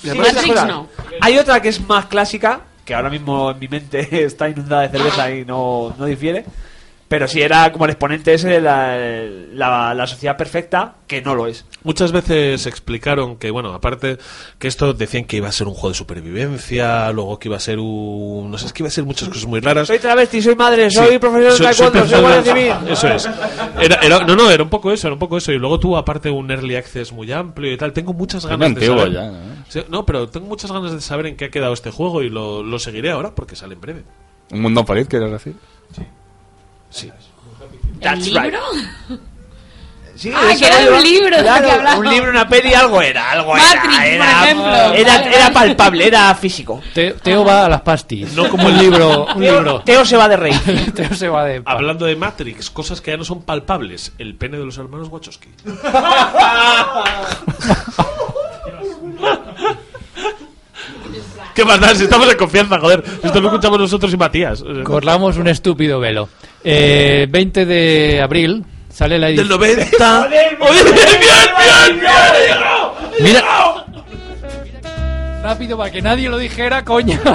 Sí, 0.00 0.08
Matrix 0.08 0.28
esas 0.30 0.46
cosas. 0.46 0.68
no. 0.68 0.88
Hay 1.20 1.38
otra 1.38 1.60
que 1.60 1.68
es 1.68 1.80
más 1.86 2.06
clásica, 2.06 2.60
que 2.84 2.94
ahora 2.94 3.10
mismo 3.10 3.50
en 3.50 3.58
mi 3.58 3.68
mente 3.68 4.24
está 4.24 4.48
inundada 4.48 4.82
de 4.82 4.88
cerveza 4.88 5.30
y 5.30 5.44
no, 5.44 5.94
no 5.98 6.04
difiere. 6.06 6.44
Pero 7.08 7.28
sí 7.28 7.40
era 7.40 7.70
como 7.70 7.84
el 7.84 7.92
exponente 7.92 8.34
ese 8.34 8.48
de 8.48 8.60
la, 8.60 8.96
la, 9.52 9.94
la 9.94 10.06
sociedad 10.08 10.36
perfecta, 10.36 10.96
que 11.06 11.22
no 11.22 11.36
lo 11.36 11.46
es. 11.46 11.64
Muchas 11.84 12.10
veces 12.10 12.66
explicaron 12.66 13.36
que, 13.36 13.52
bueno, 13.52 13.72
aparte 13.74 14.18
que 14.58 14.66
esto 14.66 14.92
decían 14.92 15.24
que 15.24 15.36
iba 15.36 15.46
a 15.48 15.52
ser 15.52 15.68
un 15.68 15.74
juego 15.74 15.90
de 15.90 15.94
supervivencia, 15.94 17.12
luego 17.12 17.38
que 17.38 17.46
iba 17.48 17.56
a 17.56 17.60
ser 17.60 17.78
un... 17.78 18.50
No 18.50 18.58
sé, 18.58 18.66
es 18.66 18.72
que 18.72 18.82
iba 18.82 18.88
a 18.88 18.90
ser 18.90 19.04
muchas 19.04 19.28
cosas 19.28 19.46
muy 19.46 19.60
raras. 19.60 19.86
Soy 19.86 20.00
travesti, 20.00 20.42
soy 20.42 20.56
madre, 20.56 20.90
soy 20.90 21.12
Sí, 21.12 21.18
profesor 21.20 21.52
de 21.52 21.64
taekwondo, 21.64 22.06
soy 22.08 22.20
guardia 22.20 22.42
de- 22.42 22.50
civil. 22.60 22.72
Eso 22.92 23.08
es. 23.08 23.28
Era, 23.80 23.96
era- 24.02 24.24
no, 24.24 24.34
no, 24.34 24.50
era 24.50 24.62
un 24.64 24.68
poco 24.70 24.90
eso, 24.92 25.06
era 25.06 25.14
un 25.14 25.20
poco 25.20 25.36
eso. 25.36 25.52
Y 25.52 25.58
luego 25.58 25.78
tuvo 25.78 25.96
aparte 25.98 26.28
un 26.28 26.50
early 26.50 26.74
access 26.74 27.12
muy 27.12 27.30
amplio 27.30 27.72
y 27.72 27.76
tal. 27.76 27.92
Tengo 27.92 28.14
muchas 28.14 28.44
ganas 28.46 28.74
de 28.74 28.84
saber. 28.86 29.12
ya, 29.12 29.30
¿no? 29.30 29.36
Sí, 29.68 29.80
no, 29.88 30.04
pero 30.04 30.28
tengo 30.28 30.46
muchas 30.46 30.72
ganas 30.72 30.90
de 30.92 31.00
saber 31.00 31.26
en 31.26 31.36
qué 31.36 31.44
ha 31.46 31.50
quedado 31.50 31.72
este 31.72 31.92
juego 31.92 32.22
y 32.22 32.30
lo, 32.30 32.64
lo 32.64 32.78
seguiré 32.80 33.12
ahora 33.12 33.32
porque 33.34 33.54
sale 33.54 33.74
en 33.74 33.80
breve. 33.80 34.02
Un 34.50 34.60
mundo 34.62 34.84
feliz, 34.84 35.06
¿quieres 35.08 35.30
decir? 35.30 35.54
Sí. 36.90 37.10
¿El 37.94 38.00
That's 38.00 38.26
libro? 38.28 38.58
Sí, 40.16 40.32
Ah, 40.34 40.50
que 40.58 40.66
era 40.66 40.96
un 40.96 41.02
libro 41.02 41.36
Claro. 41.36 41.98
Un 41.98 42.08
libro, 42.08 42.30
una 42.30 42.48
peli, 42.48 42.72
algo 42.72 43.02
era, 43.02 43.32
algo 43.32 43.52
Matrix, 43.52 43.74
era. 43.74 43.82
por 43.82 44.02
era, 44.02 44.44
ejemplo. 44.44 44.94
Era, 44.94 45.22
era 45.30 45.52
palpable, 45.52 46.06
era 46.06 46.34
físico. 46.34 46.80
Te- 46.94 47.10
Teo 47.12 47.44
va 47.44 47.66
a 47.66 47.68
las 47.68 47.82
pastis. 47.82 48.32
No 48.32 48.48
como 48.48 48.66
un 48.66 48.78
libro. 48.78 49.26
Un 49.34 49.42
Teo, 49.42 49.56
libro. 49.56 49.80
Teo 49.84 50.06
se 50.06 50.16
va 50.16 50.26
de 50.26 50.38
rey. 50.38 50.54
Teo 50.94 51.12
se 51.14 51.28
va 51.28 51.44
de. 51.44 51.60
Hablando 51.66 52.06
de 52.06 52.16
Matrix, 52.16 52.70
cosas 52.70 53.02
que 53.02 53.10
ya 53.10 53.18
no 53.18 53.24
son 53.24 53.42
palpables. 53.42 54.12
El 54.16 54.34
pene 54.36 54.56
de 54.56 54.64
los 54.64 54.78
hermanos 54.78 55.08
Wachowski. 55.10 55.50
¿Qué 61.54 61.64
más 61.64 61.80
da? 61.80 61.94
Si 61.94 62.04
estamos 62.04 62.28
en 62.30 62.36
confianza, 62.36 62.78
joder. 62.78 63.02
Esto 63.22 63.40
lo 63.40 63.48
escuchamos 63.48 63.78
nosotros 63.78 64.12
y 64.12 64.16
Matías. 64.16 64.62
Corlamos 64.84 65.38
un 65.38 65.48
estúpido 65.48 65.98
velo. 66.00 66.28
Eh, 66.68 67.26
20 67.30 67.64
de 67.64 68.20
abril 68.20 68.64
sale 68.92 69.18
la 69.20 69.28
Del 69.28 69.38
edición. 69.38 69.60
90. 69.60 70.22
¡Joder, 70.22 70.56
bien, 70.58 70.84
bien, 71.20 71.48
bien, 71.58 72.00
bien! 72.00 73.24
Mira. 73.24 73.42
Rápido 75.42 75.78
para 75.78 75.92
que 75.92 76.02
nadie 76.02 76.28
lo 76.28 76.38
dijera, 76.38 76.84
coño. 76.84 77.20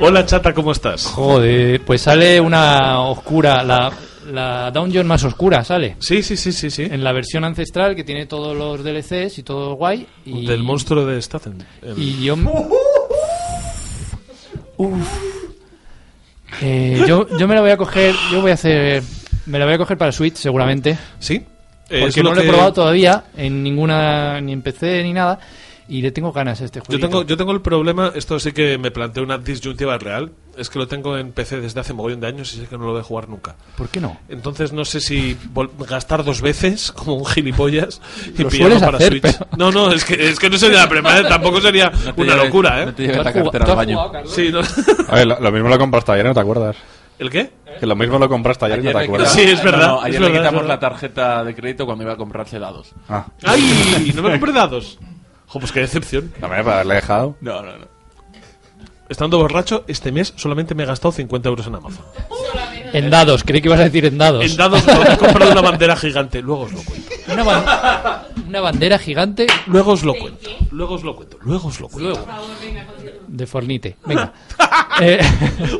Hola, 0.00 0.26
chata, 0.26 0.52
¿cómo 0.52 0.72
estás? 0.72 1.06
Joder, 1.06 1.80
pues 1.84 2.02
sale 2.02 2.40
una 2.40 3.00
oscura, 3.02 3.62
la, 3.62 3.90
la 4.32 4.70
dungeon 4.72 5.06
más 5.06 5.22
oscura 5.24 5.62
sale. 5.64 5.96
Sí, 6.00 6.22
sí, 6.24 6.36
sí, 6.36 6.50
sí, 6.52 6.70
sí. 6.70 6.82
En 6.90 7.02
la 7.04 7.12
versión 7.12 7.44
ancestral 7.44 7.94
que 7.94 8.02
tiene 8.04 8.26
todos 8.26 8.56
los 8.56 8.82
DLCs 8.84 9.38
y 9.38 9.42
todo 9.44 9.74
guay. 9.74 10.06
Y, 10.24 10.44
Del 10.46 10.62
monstruo 10.64 11.06
de 11.06 11.22
Staten. 11.22 11.64
El- 11.82 11.98
Y 12.02 12.24
yo... 12.24 12.34
Uf. 14.78 15.35
Eh, 16.62 17.04
yo, 17.06 17.26
yo 17.38 17.48
me 17.48 17.54
la 17.54 17.60
voy 17.60 17.70
a 17.70 17.76
coger, 17.76 18.14
yo 18.32 18.40
voy 18.40 18.50
a 18.50 18.54
hacer... 18.54 19.02
Me 19.46 19.58
la 19.58 19.64
voy 19.64 19.74
a 19.74 19.78
coger 19.78 19.96
para 19.98 20.10
Switch 20.12 20.36
seguramente. 20.36 20.98
¿Sí? 21.18 21.44
Porque 21.88 22.22
no 22.22 22.30
lo 22.30 22.34
lo 22.34 22.40
he 22.40 22.44
que- 22.44 22.50
probado 22.50 22.72
todavía 22.72 23.24
en 23.36 23.62
ninguna, 23.62 24.40
ni 24.40 24.52
en 24.52 24.62
PC 24.62 25.02
ni 25.04 25.12
nada. 25.12 25.38
Y 25.88 26.02
le 26.02 26.10
tengo 26.10 26.32
ganas 26.32 26.60
a 26.60 26.64
este 26.64 26.80
juego. 26.80 26.92
Yo 26.92 26.98
tengo, 27.08 27.22
yo 27.24 27.36
tengo 27.36 27.52
el 27.52 27.60
problema, 27.60 28.10
esto 28.16 28.40
sí 28.40 28.50
que 28.52 28.76
me 28.76 28.90
planteo 28.90 29.22
una 29.22 29.38
disyuntiva 29.38 29.96
real, 29.98 30.32
es 30.56 30.70
que 30.70 30.78
lo 30.78 30.86
tengo 30.88 31.16
en 31.18 31.32
PC 31.32 31.60
desde 31.60 31.80
hace 31.80 31.92
mogollón 31.92 32.20
de 32.20 32.26
años 32.28 32.52
y 32.54 32.58
sé 32.58 32.66
que 32.66 32.76
no 32.78 32.84
lo 32.86 32.92
voy 32.92 33.00
a 33.00 33.04
jugar 33.04 33.28
nunca. 33.28 33.54
¿Por 33.76 33.88
qué 33.88 34.00
no? 34.00 34.16
Entonces 34.28 34.72
no 34.72 34.84
sé 34.84 35.00
si 35.00 35.36
gastar 35.88 36.24
dos 36.24 36.40
veces 36.40 36.92
como 36.96 37.14
un 37.14 37.26
gilipollas 37.26 38.00
y 38.36 38.42
Lo 38.42 38.48
pillarlo 38.48 38.80
para 38.80 38.96
hacer, 38.98 39.12
Switch. 39.12 39.22
pero- 39.22 39.46
No, 39.56 39.70
no, 39.70 39.92
es 39.92 40.04
que, 40.04 40.28
es 40.28 40.38
que 40.38 40.50
no 40.50 40.58
sería 40.58 40.78
la 40.80 40.88
primera, 40.88 41.28
tampoco 41.28 41.60
sería 41.60 41.90
No 42.04 42.12
una 42.16 42.34
lleves- 42.34 42.44
locura, 42.44 42.82
¿eh? 42.82 42.86
no 42.86 42.94
te 42.94 43.02
lleves 43.02 43.24
la 43.24 43.32
cartera 43.32 43.64
al 43.64 43.76
baño. 43.76 44.12
Sí, 44.26 44.50
no. 44.52 44.60
A 45.08 45.14
ver, 45.14 45.26
lo, 45.26 45.40
lo 45.40 45.52
mismo 45.52 45.68
lo 45.68 45.78
compraste 45.78 46.12
ayer 46.12 46.26
y 46.26 46.28
no 46.28 46.34
te 46.34 46.40
acuerdas. 46.40 46.76
¿El 47.18 47.30
qué? 47.30 47.50
Que 47.80 47.86
lo 47.86 47.96
mismo 47.96 48.18
lo 48.18 48.28
compraste 48.28 48.66
ayer, 48.66 48.80
y 48.80 48.82
no 48.82 48.92
te 48.92 49.04
acuerdas. 49.04 49.32
Sí, 49.32 49.40
es 49.42 49.62
verdad, 49.64 49.86
No, 49.86 49.94
no, 49.96 50.00
ayer 50.02 50.14
es 50.16 50.20
le 50.20 50.26
verdad, 50.28 50.42
quitamos 50.50 50.66
la 50.68 50.78
tarjeta 50.78 51.44
de 51.44 51.54
crédito 51.54 51.86
cuando 51.86 52.04
iba 52.04 52.12
a 52.12 52.16
comprarse 52.16 52.58
dados. 52.58 52.92
Ah. 53.08 53.26
¡Ay! 53.42 54.12
No 54.14 54.22
me 54.22 54.32
compré 54.32 54.52
dados. 54.52 54.98
Jo, 55.46 55.58
pues 55.60 55.72
qué 55.72 55.80
decepción. 55.80 56.32
No 56.40 56.48
me 56.48 56.56
para 56.62 56.74
haberle 56.76 56.94
dejado. 56.96 57.36
No, 57.40 57.62
no, 57.62 57.72
no. 57.78 57.86
Estando 59.08 59.38
borracho, 59.38 59.84
este 59.86 60.10
mes 60.10 60.32
solamente 60.36 60.74
me 60.74 60.82
he 60.82 60.86
gastado 60.86 61.12
50 61.12 61.48
euros 61.48 61.66
en 61.66 61.74
Amazon. 61.76 62.04
En 62.92 63.10
dados, 63.10 63.44
creí 63.44 63.60
que 63.60 63.68
ibas 63.68 63.80
a 63.80 63.84
decir 63.84 64.04
en 64.04 64.18
dados. 64.18 64.44
En 64.44 64.56
dados 64.56 64.84
no, 64.86 65.02
he 65.02 65.16
comprado 65.16 65.52
una 65.52 65.60
bandera 65.60 65.96
gigante. 65.96 66.42
Luego 66.42 66.62
os 66.62 66.72
lo 66.72 66.82
cuento. 66.82 67.10
Una, 67.32 67.44
ban- 67.44 68.22
una 68.48 68.60
bandera 68.60 68.98
gigante 68.98 69.46
Luego 69.66 69.92
os 69.92 70.02
lo 70.04 70.14
cuento. 70.14 70.50
Luego 70.70 70.94
os 70.94 71.02
lo 71.04 71.14
cuento. 71.16 71.36
Luego 71.42 71.68
os 71.68 71.80
lo 71.80 71.88
cuento. 71.88 72.26
de 73.28 73.46
Fornite. 73.46 73.96
Venga. 74.06 74.32
Eh, 74.98 75.20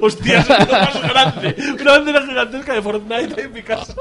Hostia, 0.03 0.41
es 0.41 0.49
lo 0.49 0.59
más 0.59 1.03
grande. 1.09 1.57
Una 1.81 1.91
bandera 1.93 2.27
gigantesca 2.27 2.75
de 2.75 2.83
Fortnite 2.83 3.41
en 3.45 3.53
mi 3.53 3.63
casa. 3.63 3.95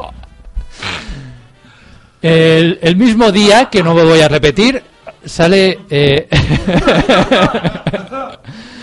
el, 2.22 2.80
el 2.82 2.96
mismo 2.98 3.32
día, 3.32 3.70
que 3.70 3.82
no 3.82 3.94
me 3.94 4.04
voy 4.04 4.20
a 4.20 4.28
repetir, 4.28 4.84
sale 5.24 5.80
eh, 5.90 6.28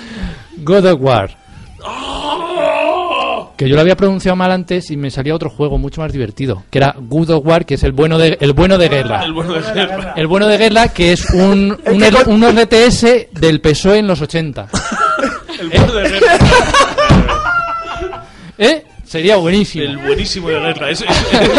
God 0.62 0.86
of 0.86 1.00
War. 1.00 1.30
Que 3.56 3.68
yo 3.68 3.74
lo 3.76 3.80
había 3.82 3.96
pronunciado 3.96 4.34
mal 4.34 4.50
antes 4.50 4.90
y 4.90 4.96
me 4.96 5.10
salía 5.10 5.34
otro 5.34 5.50
juego 5.50 5.78
mucho 5.78 6.00
más 6.00 6.12
divertido, 6.12 6.64
que 6.70 6.78
era 6.78 6.96
God 6.98 7.30
of 7.30 7.46
War, 7.46 7.64
que 7.64 7.74
es 7.74 7.82
el 7.84 7.92
bueno 7.92 8.18
de, 8.18 8.36
el 8.40 8.52
bueno 8.54 8.76
de 8.78 8.88
guerra. 8.88 9.22
El 9.24 9.32
bueno 9.32 9.52
de 9.52 9.60
guerra. 9.72 10.14
El 10.16 10.26
bueno 10.26 10.48
de 10.48 10.58
guerra, 10.58 10.88
que 10.88 11.12
es 11.12 11.30
un, 11.30 11.78
un, 11.86 12.02
R- 12.02 12.24
un 12.26 12.42
RTS 12.44 13.28
del 13.32 13.60
PSOE 13.60 13.98
en 13.98 14.06
los 14.08 14.20
80. 14.20 14.68
El 15.60 15.68
bueno 15.68 15.92
de 15.92 16.08
guerra. 16.08 16.26
¿Eh? 18.58 18.84
Sería 19.12 19.36
buenísimo. 19.36 19.84
El 19.84 19.98
buenísimo 19.98 20.48
de 20.48 20.58
guerra. 20.58 20.88
Es, 20.88 21.02
es- 21.02 21.08
es- 21.10 21.50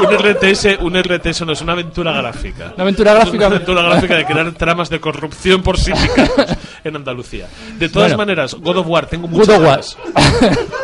un 0.00 0.12
RTS, 0.18 0.78
un 0.80 0.96
RTS 1.00 1.42
no 1.46 1.52
es 1.52 1.60
una 1.60 1.72
aventura 1.74 2.10
gráfica. 2.12 2.72
Una 2.74 2.82
aventura 2.82 3.14
gráfica. 3.14 3.36
Una 3.36 3.46
aventura 3.46 3.82
gráfica 3.82 4.16
de 4.16 4.24
crear 4.24 4.52
tramas 4.54 4.90
de 4.90 4.98
corrupción 4.98 5.62
por 5.62 5.78
sindicatos 5.78 6.56
en 6.84 6.96
Andalucía. 6.96 7.46
De 7.78 7.88
todas 7.88 8.08
Bueno. 8.08 8.18
maneras, 8.18 8.54
God 8.54 8.78
of 8.78 8.86
War, 8.88 9.06
tengo 9.06 9.28
muchas 9.28 9.60
ganas. 9.60 9.96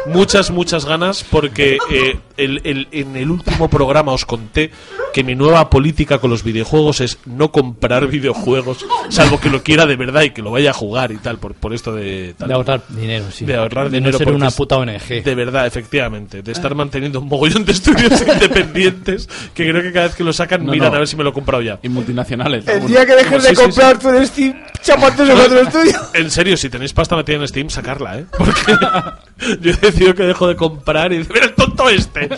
muchas, 0.07 0.51
muchas 0.53 0.85
ganas 0.85 1.25
porque 1.29 1.79
eh, 1.91 2.19
el- 2.37 2.61
el- 2.63 2.87
en 2.93 3.17
el 3.17 3.29
último 3.31 3.69
programa 3.69 4.13
os 4.13 4.25
conté 4.25 4.71
que 5.13 5.25
mi 5.25 5.35
nueva 5.35 5.69
política 5.71 6.19
con 6.19 6.31
los 6.31 6.45
videojuegos 6.45 7.01
es 7.01 7.19
no 7.27 7.51
comprar 7.51 8.07
videojuegos, 8.07 8.87
salvo 9.09 9.41
que 9.41 9.51
lo 9.51 9.63
quiera 9.65 9.87
de 9.87 9.97
verdad 9.97 10.23
y 10.23 10.31
que 10.31 10.43
lo 10.43 10.53
vaya 10.53 10.71
a 10.71 10.75
jugar 10.75 11.11
y 11.11 11.17
tal, 11.17 11.39
por, 11.39 11.55
por 11.55 11.75
esto 11.75 11.93
de... 11.95 12.35
tal. 12.39 12.47
De 12.49 12.55
ahorrar 12.55 12.83
dinero, 12.91 13.25
sí. 13.33 13.45
De 13.45 13.57
ahorrar 13.57 13.91
De 13.91 13.99
dinero. 13.99 14.13
no 14.13 14.19
ser 14.25 14.33
una 14.35 14.51
puta 14.53 14.77
ONG. 14.77 15.25
De 15.25 15.35
verdad, 15.35 15.48
efectivamente. 15.66 16.43
De 16.43 16.53
estar 16.53 16.75
manteniendo 16.75 17.20
un 17.20 17.29
mogollón 17.29 17.65
de 17.65 17.73
estudios 17.73 18.20
independientes 18.27 19.29
que 19.55 19.69
creo 19.69 19.83
que 19.83 19.93
cada 19.93 20.07
vez 20.07 20.15
que 20.16 20.25
lo 20.25 20.33
sacan 20.33 20.65
No, 20.65 20.73
miran 20.73 20.91
no. 20.91 20.97
a 20.97 20.99
ver 21.01 21.09
si 21.09 21.16
me 21.16 21.25
lo 21.25 21.31
he 21.31 21.33
comprado 21.33 21.62
ya. 21.62 21.79
Y 21.83 21.89
multinacionales. 21.89 22.66
El 22.69 22.87
día 22.87 23.05
que 23.07 23.15
dejes 23.15 23.43
Sí, 23.43 23.49
de 23.51 23.57
sí, 23.57 23.62
comprar 23.62 23.99
tu 23.99 24.27
Steam, 24.27 24.55
chapate 24.83 25.27
sobre 25.27 25.43
otro 25.43 25.61
estudio. 25.61 26.01
En 26.15 26.31
serio, 26.31 26.57
si 26.57 26.69
tenéis 26.69 26.93
pasta 26.93 27.16
metida 27.16 27.37
en 27.37 27.49
Steam, 27.49 27.70
sacarla, 27.70 28.19
¿eh? 28.19 28.27
Porque 28.37 28.73
yo 29.61 29.70
he 29.70 29.75
decidido 29.77 30.15
que 30.15 30.25
dejo 30.25 30.49
de 30.49 30.57
comprar 30.57 31.12
y 31.12 31.19
dice, 31.19 31.33
mira 31.33 31.47
el 31.47 31.55
tonto 31.55 31.89
este. 31.89 32.29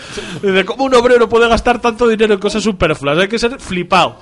Dice, 0.43 0.65
¿cómo 0.65 0.85
un 0.85 0.95
obrero 0.95 1.28
puede 1.28 1.49
gastar 1.49 1.81
tanto 1.81 2.07
dinero 2.09 2.35
en 2.35 2.41
cosas 2.41 2.62
superfluas? 2.62 3.19
Hay 3.19 3.28
que 3.28 3.39
ser 3.39 3.59
flipado. 3.61 4.16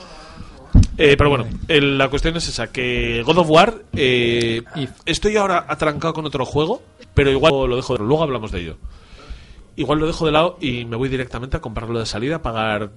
Eh, 0.99 1.15
pero 1.17 1.31
bueno, 1.31 1.47
el- 1.69 1.97
la 1.97 2.09
cuestión 2.09 2.37
es 2.37 2.49
esa, 2.49 2.67
que 2.69 3.23
God 3.25 3.39
of 3.39 3.51
War, 3.51 3.75
eh, 3.95 4.63
estoy 5.07 5.37
ahora 5.37 5.65
atrancado 5.69 6.13
con 6.13 6.27
otro 6.27 6.45
juego, 6.45 6.83
pero 7.15 7.31
igual 7.31 7.53
lo 7.69 7.77
dejo 7.77 7.95
de 7.97 8.05
luego 8.05 8.23
hablamos 8.23 8.51
de 8.53 8.61
ello. 8.61 8.77
Igual 9.77 9.99
lo 10.01 10.07
dejo 10.07 10.27
de 10.27 10.33
lado 10.33 10.57
y 10.61 10.85
me 10.85 10.97
voy 10.97 11.09
directamente 11.09 11.57
a 11.57 11.61
comprarlo 11.61 11.99
de 12.01 12.07
salida, 12.07 12.43
pagar 12.43 12.91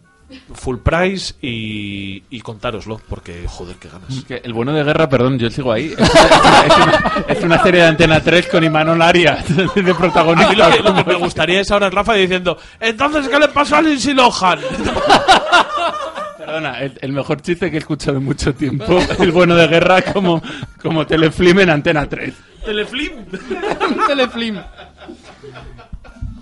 full 0.53 0.77
price 0.77 1.33
y, 1.41 2.23
y 2.29 2.39
contároslo, 2.39 3.01
porque 3.09 3.43
joder, 3.47 3.75
qué 3.75 3.89
ganas. 3.89 4.23
Que 4.25 4.37
el 4.43 4.53
bueno 4.53 4.71
de 4.73 4.83
guerra, 4.83 5.09
perdón, 5.09 5.37
yo 5.37 5.49
sigo 5.51 5.71
ahí. 5.73 5.93
Es 5.95 5.99
una, 5.99 6.61
es 6.65 6.77
una- 6.77 7.25
es 7.27 7.43
una 7.43 7.61
serie 7.63 7.81
de 7.81 7.87
Antena 7.87 8.19
3 8.21 8.47
con 8.47 8.63
Imanol 8.63 9.01
Arias 9.01 9.45
de 9.75 9.83
lo, 9.83 9.95
protagonista. 9.97 10.71
que, 10.71 10.79
lo 10.81 10.95
que 10.95 11.03
me 11.03 11.15
gustaría 11.15 11.59
es 11.61 11.69
ahora 11.69 11.89
Rafa 11.89 12.13
diciendo, 12.13 12.57
entonces, 12.79 13.27
¿qué 13.27 13.37
le 13.39 13.49
pasó 13.49 13.75
a 13.75 13.81
Lindsay 13.81 14.13
Lohan? 14.13 14.59
Perdona, 16.37 16.79
el, 16.81 16.97
el 17.01 17.11
mejor 17.13 17.41
chiste 17.41 17.69
que 17.69 17.77
he 17.77 17.79
escuchado 17.79 18.17
en 18.17 18.25
mucho 18.25 18.53
tiempo. 18.53 18.99
El 19.19 19.31
bueno 19.31 19.55
de 19.55 19.67
guerra 19.67 20.01
como, 20.01 20.41
como 20.81 21.05
telefilm 21.05 21.59
en 21.59 21.69
Antena 21.69 22.07
3. 22.09 22.33
Teleflim. 22.65 23.25
Telefilm. 24.07 24.59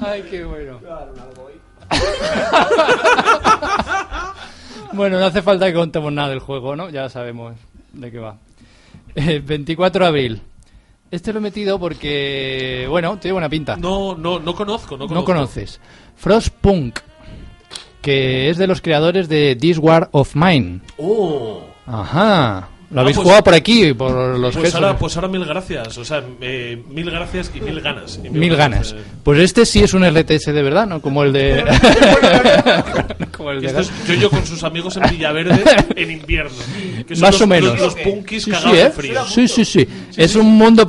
Ay, 0.01 0.23
qué 0.29 0.43
bueno. 0.45 0.79
bueno, 4.93 5.19
no 5.19 5.25
hace 5.25 5.41
falta 5.41 5.67
que 5.67 5.73
contemos 5.73 6.11
nada 6.13 6.29
del 6.29 6.39
juego, 6.39 6.75
¿no? 6.75 6.89
Ya 6.89 7.09
sabemos 7.09 7.55
de 7.93 8.11
qué 8.11 8.19
va. 8.19 8.37
Eh, 9.15 9.41
24 9.43 10.05
de 10.05 10.07
abril. 10.07 10.41
Este 11.11 11.33
lo 11.33 11.39
he 11.39 11.41
metido 11.41 11.79
porque, 11.79 12.85
bueno, 12.89 13.17
tiene 13.17 13.33
buena 13.33 13.49
pinta. 13.49 13.75
No, 13.75 14.15
no, 14.15 14.39
no 14.39 14.53
conozco, 14.53 14.95
no 14.95 15.05
No 15.05 15.07
conozco. 15.07 15.25
conoces. 15.33 15.79
Frostpunk, 16.15 16.99
que 18.01 18.49
es 18.49 18.57
de 18.57 18.67
los 18.67 18.81
creadores 18.81 19.27
de 19.27 19.57
This 19.59 19.79
War 19.79 20.09
of 20.11 20.35
Mine. 20.35 20.81
Oh. 20.97 21.63
Ajá. 21.87 22.69
Lo 22.91 23.01
habéis 23.01 23.17
pues- 23.17 23.23
jugado 23.25 23.43
por 23.43 23.53
aquí, 23.53 23.93
por 23.93 24.11
los 24.39 24.53
Pues 24.55 24.65
gestos. 24.65 24.81
ahora, 24.81 24.97
pues 24.97 25.15
ahora 25.15 25.27
mil 25.27 25.45
gracias, 25.45 25.95
o 25.99 26.03
sea, 26.03 26.23
eh, 26.41 26.81
mil 26.89 27.09
gracias 27.11 27.51
y 27.53 27.61
mil 27.61 27.79
ganas. 27.81 28.19
y 28.23 28.29
Mil 28.31 28.55
ganas. 28.55 28.93
de- 28.93 29.01
Pues 29.23 29.39
este 29.41 29.65
sí 29.67 29.83
es 29.83 29.93
un 29.93 30.03
RTS 30.03 30.51
de 30.51 30.63
verdad, 30.63 30.87
¿no? 30.87 30.99
Como 30.99 31.23
el 31.23 31.31
de... 31.31 31.63
Como 33.37 33.51
el 33.51 33.61
de 33.61 33.67
Esto 33.67 33.81
es 33.81 33.91
yo-yo 34.07 34.29
con 34.29 34.45
sus 34.45 34.63
amigos 34.63 34.97
en 34.97 35.09
Villaverde 35.09 35.63
en 35.95 36.11
invierno. 36.11 36.57
que 37.07 37.15
son 37.15 37.21
Más 37.21 37.33
los- 37.35 37.41
o 37.41 37.47
menos. 37.47 37.69
Los, 37.73 37.81
los 37.81 37.95
punkis 37.95 38.43
Sí, 38.43 38.51
cagados 38.51 38.71
sí, 38.71 38.77
de 38.77 38.83
¿eh? 38.87 38.91
frío. 38.91 39.25
Sí, 39.25 39.47
sí, 39.47 39.65
sí. 39.65 39.87
Es 40.17 40.35
un 40.35 40.47
mundo 40.57 40.85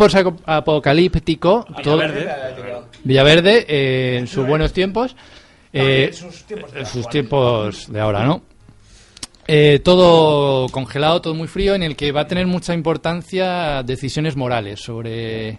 apocalíptico. 0.47 1.67
todo- 1.83 1.97
Villaverde. 1.99 2.29
Villaverde, 3.05 3.67
eh, 3.69 4.17
en 4.19 4.27
sus 4.27 4.47
buenos 4.47 4.73
tiempos. 4.73 5.15
eh, 5.73 6.11
en 6.11 6.87
sus 6.87 7.05
de 7.05 7.11
tiempos 7.11 7.93
de 7.93 8.01
ahora, 8.01 8.25
¿no? 8.25 8.43
Eh, 9.53 9.81
todo 9.83 10.69
congelado, 10.69 11.21
todo 11.21 11.35
muy 11.35 11.49
frío, 11.49 11.75
en 11.75 11.83
el 11.83 11.97
que 11.97 12.13
va 12.13 12.21
a 12.21 12.27
tener 12.29 12.47
mucha 12.47 12.73
importancia 12.73 13.83
decisiones 13.83 14.37
morales 14.37 14.81
sobre 14.81 15.59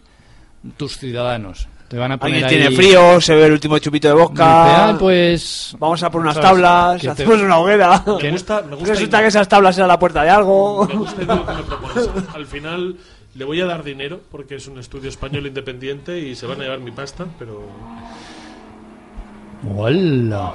tus 0.77 0.97
ciudadanos. 0.97 1.68
Te 1.89 1.97
van 1.97 2.13
a 2.13 2.18
poner 2.18 2.35
Alguien 2.45 2.49
tiene 2.49 2.68
ahí- 2.68 2.76
frío, 2.76 3.19
se 3.19 3.35
ve 3.35 3.47
el 3.47 3.51
último 3.51 3.77
chupito 3.80 4.07
de 4.07 4.13
vodka. 4.13 4.91
"Ah, 4.91 4.97
pues 4.97 5.76
Vamos 5.77 6.01
a 6.03 6.09
por 6.09 6.22
unas 6.22 6.35
¿sabes? 6.35 6.49
tablas, 6.49 7.01
te- 7.01 7.09
hacemos 7.09 7.41
una 7.41 7.57
hoguera. 7.59 8.01
Me 8.22 8.31
gusta, 8.31 8.61
me 8.61 8.76
gusta 8.77 8.93
Resulta 8.93 9.19
que 9.19 9.27
esas 9.27 9.49
tablas 9.49 9.77
eran 9.77 9.89
la 9.89 9.99
puerta 9.99 10.23
de 10.23 10.30
algo. 10.30 10.88
Me 10.88 10.95
gusta 10.95 11.22
lo 11.23 11.45
que 11.45 11.53
me 11.53 11.63
propones. 11.63 12.09
Al 12.34 12.45
final 12.45 12.95
le 13.35 13.43
voy 13.45 13.59
a 13.59 13.65
dar 13.65 13.84
dinero 13.84 14.22
porque 14.31 14.55
es 14.55 14.68
un 14.69 14.80
estudio 14.80 15.09
español 15.09 15.47
independiente 15.47 16.18
y 16.18 16.34
se 16.35 16.45
van 16.45 16.61
a 16.61 16.63
llevar 16.63 16.80
mi 16.80 16.91
pasta, 16.91 17.26
pero 17.38 17.61
¡Hola! 19.77 20.53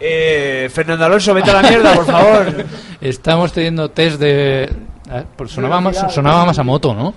Eh, 0.00 0.68
Fernando 0.72 1.04
Alonso, 1.04 1.34
vete 1.34 1.50
a 1.50 1.60
la 1.60 1.68
mierda, 1.68 1.94
por 1.94 2.06
favor. 2.06 2.64
Estamos 3.00 3.52
teniendo 3.52 3.90
test 3.90 4.20
de 4.20 4.68
pues 5.36 5.52
sonaba, 5.52 5.80
más, 5.80 6.12
sonaba 6.12 6.44
más 6.44 6.58
a 6.58 6.62
moto, 6.62 6.94
¿no? 6.94 7.14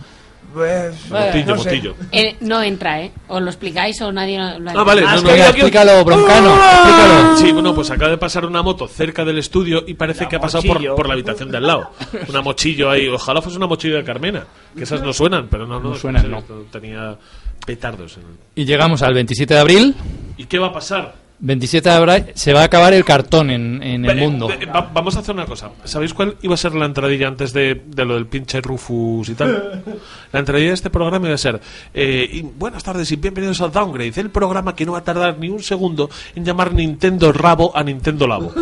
Pues, 0.54 1.10
Motillo, 1.10 1.56
no 1.56 1.62
sé. 1.62 1.70
motillo. 1.70 1.96
Eh, 2.12 2.36
no 2.42 2.62
entra, 2.62 3.02
¿eh? 3.02 3.12
Os 3.30 3.42
lo 3.42 3.50
explicáis 3.50 4.02
o 4.02 4.12
nadie 4.12 4.38
lo 4.38 4.70
ha 4.70 4.74
Ah, 4.76 4.84
vale, 4.84 5.02
no, 5.02 5.16
no, 5.16 5.24
Venga, 5.24 5.48
explícalo, 5.50 6.04
broncano, 6.04 6.54
explícalo. 6.54 7.38
Sí, 7.38 7.52
bueno, 7.54 7.74
pues 7.74 7.90
acaba 7.90 8.12
de 8.12 8.18
pasar 8.18 8.46
una 8.46 8.62
moto 8.62 8.88
cerca 8.88 9.24
del 9.24 9.38
estudio 9.38 9.84
y 9.88 9.94
parece 9.94 10.28
que 10.28 10.36
ha 10.36 10.40
pasado 10.40 10.64
por, 10.64 11.08
la 11.08 11.14
habitación 11.14 11.52
de 11.52 11.58
al 11.58 11.68
lado. 11.68 11.92
Una 12.28 12.42
mochillo 12.42 12.90
ahí. 12.90 13.08
Ojalá 13.08 13.42
fuese 13.42 13.58
una 13.58 13.68
mochillo 13.68 13.96
de 13.96 14.04
Carmena. 14.04 14.44
Que 14.76 14.84
esas 14.84 15.02
no 15.02 15.14
suenan, 15.14 15.48
pero 15.50 15.66
no, 15.66 15.80
no. 15.80 15.92
No 15.92 15.96
suenan, 15.96 16.26
en 16.26 16.42
serio, 16.42 16.66
Tenía 16.70 17.18
petardos. 17.66 18.18
En 18.18 18.24
el... 18.24 18.38
Y 18.56 18.66
llegamos 18.66 19.02
al 19.04 19.14
27 19.14 19.54
de 19.54 19.60
abril. 19.60 19.96
¿Y 20.36 20.46
qué 20.46 20.60
va 20.60 20.68
a 20.68 20.74
pasar? 20.74 21.21
27 21.44 21.90
de 21.90 21.96
abril 21.96 22.26
se 22.36 22.54
va 22.54 22.62
a 22.62 22.66
acabar 22.66 22.94
el 22.94 23.04
cartón 23.04 23.50
en, 23.50 23.82
en 23.82 24.06
el 24.06 24.16
mundo. 24.18 24.48
eh, 24.52 24.66
va- 24.68 24.90
vamos 24.94 25.16
a 25.16 25.20
hacer 25.20 25.34
una 25.34 25.46
cosa. 25.46 25.72
¿Sabéis 25.86 26.14
cuál 26.14 26.38
iba 26.44 26.54
a 26.54 26.58
ser 26.58 26.76
la 26.76 26.86
entradilla 26.86 27.28
antes 27.28 27.52
de, 27.52 27.82
de 27.86 28.06
lo 28.06 28.14
del 28.14 28.28
pinche 28.28 28.62
Rufus 28.62 29.28
y 29.30 29.34
tal? 29.36 29.84
La 30.32 30.40
entradilla 30.40 30.68
de 30.70 30.74
este 30.76 30.90
programa 30.92 31.26
iba 31.26 31.36
a 31.36 31.40
ser 31.40 31.60
eh, 31.96 32.30
y 32.32 32.42
buenas 32.44 32.84
tardes 32.84 33.12
y 33.12 33.16
bienvenidos 33.16 33.60
al 33.62 33.72
Downgrade, 33.72 34.14
el 34.22 34.30
programa 34.30 34.76
que 34.76 34.86
no 34.86 34.92
va 34.92 35.00
a 35.00 35.04
tardar 35.04 35.40
ni 35.40 35.50
un 35.50 35.64
segundo 35.64 36.10
en 36.36 36.46
llamar 36.46 36.74
Nintendo 36.74 37.32
Rabo 37.34 37.76
a 37.76 37.84
Nintendo 37.84 38.28
Labo. 38.28 38.54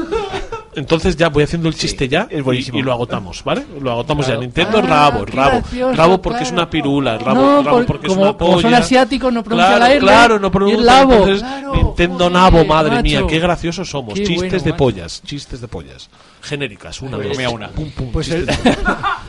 Entonces 0.80 1.16
ya 1.18 1.30
voy 1.30 1.44
haciendo 1.44 1.68
el 1.70 1.76
chiste 1.76 2.08
ya 2.08 2.28
y, 2.32 2.78
y 2.78 2.82
lo 2.82 2.92
agotamos, 2.92 3.44
¿vale? 3.44 3.64
Lo 3.80 3.92
agotamos 3.92 4.26
ya. 4.28 4.38
Nintendo 4.38 4.80
Ah, 4.80 4.82
Rabo, 4.82 5.26
Rabo. 5.26 5.52
gracioso, 5.60 5.96
Rabo 5.96 6.22
porque 6.22 6.44
es 6.44 6.50
claro. 6.50 6.64
una 6.64 6.70
pirula, 6.70 7.18
Rabo, 7.18 7.42
No, 7.42 7.64
rabo 7.64 7.78
por- 7.78 7.86
porque 7.86 8.08
es 8.08 8.14
una 8.14 8.34
como 8.34 8.54
son 8.54 8.62
polla. 8.64 8.78
asiáticos, 8.78 9.32
no 9.34 9.44
pronuncia 9.44 9.68
claro, 9.76 9.80
la 9.86 9.92
R, 9.92 10.00
Claro, 10.00 10.40
no 10.40 10.52
pronuncia. 10.52 11.02
entonces, 11.02 11.40
claro, 11.40 11.76
Nintendo 11.76 12.18
joder, 12.18 12.32
Nabo, 12.32 12.66
madre 12.66 13.04
mía, 13.04 13.22
qué 13.28 13.40
graciosos 13.40 13.90
somos. 13.90 14.14
Qué 14.16 14.24
chistes 14.24 14.38
bueno, 14.52 14.64
de 14.64 14.72
macho. 14.72 14.78
pollas, 14.78 15.22
chistes 15.24 15.62
de 15.62 15.68
pollas. 15.68 16.10
Genéricas, 16.42 17.02
una 17.02 17.18
Pues- 17.18 17.28
vez. 17.28 17.38
comía 17.38 17.50
una. 17.50 17.68
Pum, 17.70 17.92
pum, 17.92 18.12
Pues. 18.14 18.30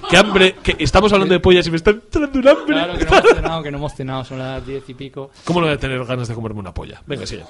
Qué 0.09 0.17
hambre, 0.17 0.55
que 0.63 0.77
estamos 0.79 1.13
hablando 1.13 1.35
de 1.35 1.41
pollas 1.41 1.67
y 1.67 1.71
me 1.71 1.77
está 1.77 1.91
entrando 1.91 2.39
un 2.39 2.49
hambre. 2.49 2.75
Claro 2.75 2.95
que 2.99 3.05
no 3.05 3.17
hemos 3.19 3.35
cenado, 3.35 3.63
que 3.63 3.71
no 3.71 3.79
hemos 3.79 3.95
cenado, 3.95 4.25
son 4.25 4.39
las 4.39 4.65
10 4.67 4.89
y 4.89 4.95
pico. 4.95 5.31
¿Cómo 5.45 5.61
no 5.61 5.67
voy 5.67 5.75
a 5.75 5.79
tener 5.79 6.05
ganas 6.05 6.29
de 6.29 6.35
comerme 6.35 6.61
una 6.61 6.73
polla? 6.73 7.03
Venga, 7.07 7.27
sigue. 7.27 7.45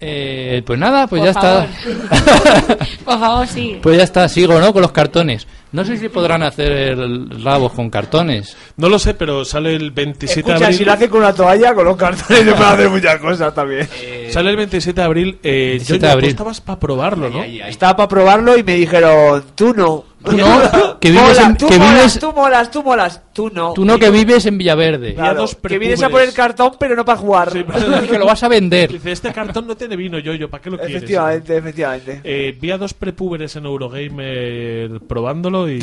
Eh, 0.00 0.62
pues 0.64 0.78
nada, 0.78 1.06
pues 1.06 1.20
Por 1.20 1.26
ya 1.32 1.40
favor. 1.40 1.68
está. 1.68 2.86
Por 3.04 3.18
favor, 3.20 3.46
sí. 3.46 3.78
Pues 3.82 3.98
ya 3.98 4.04
está, 4.04 4.28
sigo, 4.28 4.58
¿no? 4.58 4.72
Con 4.72 4.80
los 4.82 4.92
cartones. 4.92 5.46
No 5.72 5.84
sé 5.84 5.96
si 5.96 6.08
podrán 6.08 6.42
hacer 6.42 6.98
rabos 7.42 7.72
con 7.72 7.90
cartones. 7.90 8.56
No 8.76 8.88
lo 8.88 8.98
sé, 8.98 9.14
pero 9.14 9.44
sale 9.44 9.74
el 9.76 9.90
27 9.92 10.34
de 10.34 10.40
Escucha, 10.52 10.64
abril. 10.66 10.78
si 10.78 10.84
lo 10.84 10.92
hace 10.92 11.08
con 11.08 11.20
una 11.20 11.32
toalla, 11.32 11.74
con 11.74 11.84
los 11.84 11.96
cartones 11.96 12.44
se 12.44 12.52
pueden 12.52 12.62
hacer 12.72 12.90
muchas 12.90 13.16
cosas 13.20 13.54
también. 13.54 13.88
Sale 14.30 14.50
el 14.50 14.56
27 14.56 15.00
de 15.00 15.04
abril. 15.06 15.38
Eh, 15.42 15.68
27 15.70 15.92
Yoyo, 15.94 16.06
de 16.06 16.12
abril. 16.12 16.30
estabas 16.30 16.60
para 16.60 16.78
probarlo, 16.80 17.30
¿no? 17.30 17.42
Estaba 17.42 17.96
para 17.96 18.08
probarlo 18.08 18.56
y 18.56 18.62
me 18.64 18.74
dijeron, 18.74 19.44
tú 19.54 19.72
no. 19.74 20.10
Tú 20.22 20.36
no, 20.36 20.98
que 21.00 21.08
vives 21.10 21.28
Mola, 21.38 21.46
en- 21.46 21.56
tú 21.56 21.66
que 21.66 21.78
molas, 21.78 21.94
vives- 21.94 22.18
tú 22.20 22.32
molas, 22.34 22.70
tú 22.70 22.82
molas, 22.82 23.22
tú 23.32 23.50
no. 23.54 23.72
Tú 23.72 23.86
no 23.86 23.98
que 23.98 24.10
vives 24.10 24.44
en 24.44 24.58
Villaverde. 24.58 25.14
Claro, 25.14 25.46
que 25.66 25.78
vienes 25.78 26.02
a 26.02 26.10
poner 26.10 26.30
cartón, 26.34 26.72
pero 26.78 26.94
no 26.94 27.06
para 27.06 27.16
jugar. 27.16 27.48
Y 27.56 27.64
que 28.06 28.18
lo 28.18 28.26
vas 28.26 28.42
a 28.42 28.48
vender. 28.48 28.92
Dice, 28.92 29.12
este 29.12 29.32
cartón 29.32 29.66
no 29.66 29.74
tiene 29.78 29.96
vino, 29.96 30.18
Yoyo, 30.18 30.50
¿para 30.50 30.62
qué 30.62 30.68
lo 30.70 30.76
quieres? 30.76 30.96
efectivamente, 30.96 31.56
efectivamente. 31.56 32.20
Eh, 32.22 32.54
vi 32.60 32.70
a 32.70 32.76
dos 32.76 32.92
prepúberes 32.92 33.56
en 33.56 33.64
Eurogamer 33.64 35.00
probándolo 35.08 35.59
y... 35.68 35.80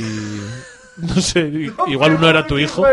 No 0.97 1.21
sé, 1.21 1.51
igual 1.87 2.15
uno 2.15 2.27
era 2.29 2.45
tu 2.47 2.57
hijo. 2.57 2.83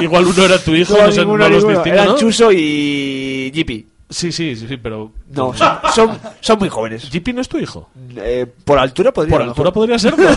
Igual 0.00 0.24
uno 0.26 0.44
era 0.44 0.58
tu 0.58 0.74
hijo, 0.74 0.96
No, 0.96 1.04
no, 1.06 1.12
sé, 1.12 1.20
ninguno, 1.20 1.44
no 1.44 1.50
los 1.50 1.58
ninguno. 1.64 1.74
distingo, 1.78 1.94
Eran 1.94 2.06
¿no? 2.08 2.16
Chuso 2.16 2.50
y 2.52 3.50
Jippy. 3.54 3.86
Sí, 4.08 4.30
sí, 4.32 4.56
sí, 4.56 4.66
sí, 4.68 4.76
pero... 4.76 5.12
No, 5.30 5.54
son, 5.54 5.78
son, 5.94 6.18
son 6.40 6.58
muy 6.58 6.68
jóvenes. 6.68 7.08
¿Jippy 7.10 7.32
no 7.32 7.40
es 7.40 7.48
tu 7.48 7.58
hijo? 7.58 7.88
Eh, 8.16 8.46
por 8.64 8.78
altura 8.78 9.10
podría 9.12 9.32
Por 9.32 9.42
altura 9.42 9.70
mejor. 9.70 9.72
podría 9.74 9.98
serlo. 9.98 10.28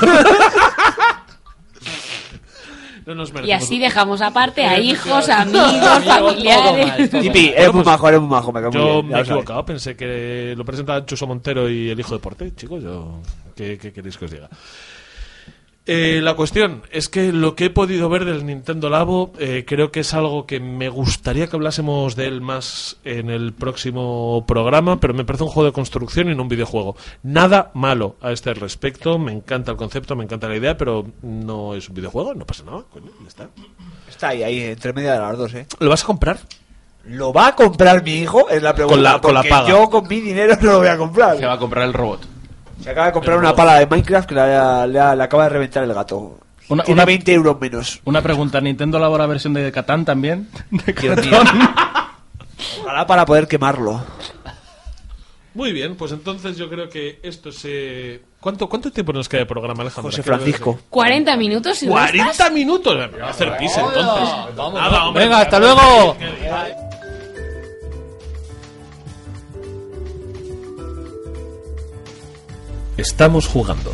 no 3.05 3.15
nos 3.15 3.31
Y 3.43 3.51
así 3.51 3.77
dejamos 3.77 4.21
aparte 4.21 4.65
a 4.65 4.79
hijos, 4.79 5.29
Amigos, 5.29 6.03
familiares. 6.05 7.11
Jippy, 7.11 7.49
Bueno, 7.49 7.55
es 7.57 7.65
muy 7.73 7.83
pues, 7.83 7.85
majo, 7.85 8.09
es 8.09 8.19
muy 8.19 8.29
majo. 8.29 8.51
Me 8.53 8.61
Yo 8.61 8.69
bien, 8.71 9.07
me 9.07 9.11
he 9.11 9.11
sabes. 9.11 9.27
equivocado, 9.27 9.65
pensé 9.65 9.95
que 9.95 10.53
lo 10.57 10.65
presentaban 10.65 11.05
Chuso 11.05 11.27
Montero 11.27 11.69
y 11.69 11.89
el 11.89 11.99
hijo 11.99 12.13
de 12.15 12.19
Porte, 12.19 12.55
chicos. 12.55 12.81
Yo, 12.81 13.19
¿qué, 13.55 13.77
qué 13.77 13.93
queréis 13.93 14.17
que 14.17 14.25
os 14.25 14.31
diga? 14.31 14.49
Eh, 15.87 16.19
la 16.23 16.33
cuestión 16.33 16.81
es 16.91 17.09
que 17.09 17.31
lo 17.31 17.53
que 17.55 17.65
he 17.65 17.69
podido 17.69 18.09
ver 18.09 18.25
del 18.25 18.43
Nintendo 18.43 18.89
Labo 18.89 19.33
eh, 19.37 19.65
creo 19.67 19.91
que 19.91 19.99
es 19.99 20.15
algo 20.15 20.47
que 20.47 20.59
me 20.59 20.89
gustaría 20.89 21.45
que 21.45 21.55
hablásemos 21.55 22.15
de 22.15 22.25
él 22.25 22.41
más 22.41 22.97
en 23.03 23.29
el 23.29 23.53
próximo 23.53 24.45
programa, 24.47 24.99
pero 24.99 25.13
me 25.13 25.25
parece 25.25 25.43
un 25.43 25.51
juego 25.51 25.67
de 25.67 25.73
construcción 25.73 26.31
y 26.31 26.35
no 26.35 26.41
un 26.41 26.49
videojuego. 26.49 26.95
Nada 27.21 27.69
malo 27.75 28.15
a 28.21 28.31
este 28.31 28.55
respecto, 28.55 29.19
me 29.19 29.31
encanta 29.31 29.69
el 29.69 29.77
concepto, 29.77 30.15
me 30.15 30.23
encanta 30.23 30.49
la 30.49 30.55
idea, 30.55 30.75
pero 30.75 31.05
no 31.21 31.75
es 31.75 31.87
un 31.87 31.93
videojuego, 31.93 32.33
no 32.33 32.45
pasa 32.45 32.63
nada, 32.63 32.83
coño, 32.91 33.11
ya 33.21 33.27
está. 33.27 33.49
Está 34.09 34.29
ahí, 34.29 34.41
ahí, 34.41 34.59
entre 34.61 34.91
media 34.91 35.13
de 35.13 35.19
las 35.19 35.37
dos, 35.37 35.53
¿eh? 35.53 35.67
¿Lo 35.79 35.89
vas 35.91 36.03
a 36.03 36.07
comprar? 36.07 36.39
¿Lo 37.05 37.31
va 37.31 37.49
a 37.49 37.55
comprar 37.55 38.01
mi 38.03 38.13
hijo? 38.13 38.49
Es 38.49 38.63
la 38.63 38.73
pregunta. 38.73 38.95
Con 38.95 39.03
la- 39.03 39.21
con 39.21 39.33
la 39.35 39.41
porque 39.41 39.49
paga. 39.49 39.69
Yo 39.69 39.87
con 39.91 40.07
mi 40.07 40.19
dinero 40.19 40.55
no 40.61 40.71
lo 40.71 40.77
voy 40.79 40.87
a 40.87 40.97
comprar. 40.97 41.37
Se 41.37 41.45
va 41.45 41.53
a 41.53 41.59
comprar 41.59 41.85
el 41.85 41.93
robot. 41.93 42.21
Se 42.83 42.89
acaba 42.89 43.07
de 43.07 43.13
comprar 43.13 43.37
una 43.37 43.55
pala 43.55 43.79
de 43.79 43.87
Minecraft 43.87 44.27
que 44.29 44.35
le 44.35 44.41
ha- 44.41 44.85
le 44.87 45.23
acaba 45.23 45.43
de 45.43 45.49
reventar 45.49 45.83
el 45.83 45.93
gato. 45.93 46.39
Una- 46.69 46.83
Tiene 46.83 46.99
una- 46.99 47.05
20 47.05 47.33
euros 47.33 47.59
menos. 47.59 48.01
Una 48.05 48.21
pregunta, 48.21 48.59
¿Nintendo 48.61 48.97
elabora 48.97 49.25
versión 49.27 49.53
de 49.53 49.71
Catán 49.71 50.03
también? 50.05 50.49
De 50.71 50.93
Dios 50.93 51.17
mío. 51.25 51.31
cartón. 51.31 51.69
Ojalá 52.83 53.05
para 53.07 53.25
poder 53.25 53.47
quemarlo. 53.47 54.03
Muy 55.53 55.71
bien, 55.71 55.95
pues 55.95 56.11
entonces 56.11 56.57
yo 56.57 56.69
creo 56.69 56.89
que 56.89 57.19
esto 57.23 57.49
se... 57.51 58.21
¿Cuánto, 58.41 58.67
cuánto 58.67 58.91
tiempo 58.91 59.13
nos 59.13 59.29
queda 59.29 59.39
de 59.41 59.45
programa, 59.45 59.83
Alejandro? 59.83 60.11
José 60.11 60.21
Francisco. 60.21 60.77
40 60.89 61.37
minutos 61.37 61.81
y 61.81 61.87
no 61.87 61.97
estás? 61.97 62.49
¡40 62.49 62.51
minutos! 62.53 62.95
Me 62.97 63.07
voy 63.07 63.21
a 63.21 63.29
hacer 63.29 63.55
pis 63.57 63.71
entonces. 63.77 64.29
Nada, 64.57 65.05
hombre. 65.05 65.23
Venga, 65.23 65.39
hasta 65.39 65.59
luego. 65.59 66.17
Estamos 72.97 73.45
jugando. 73.47 73.91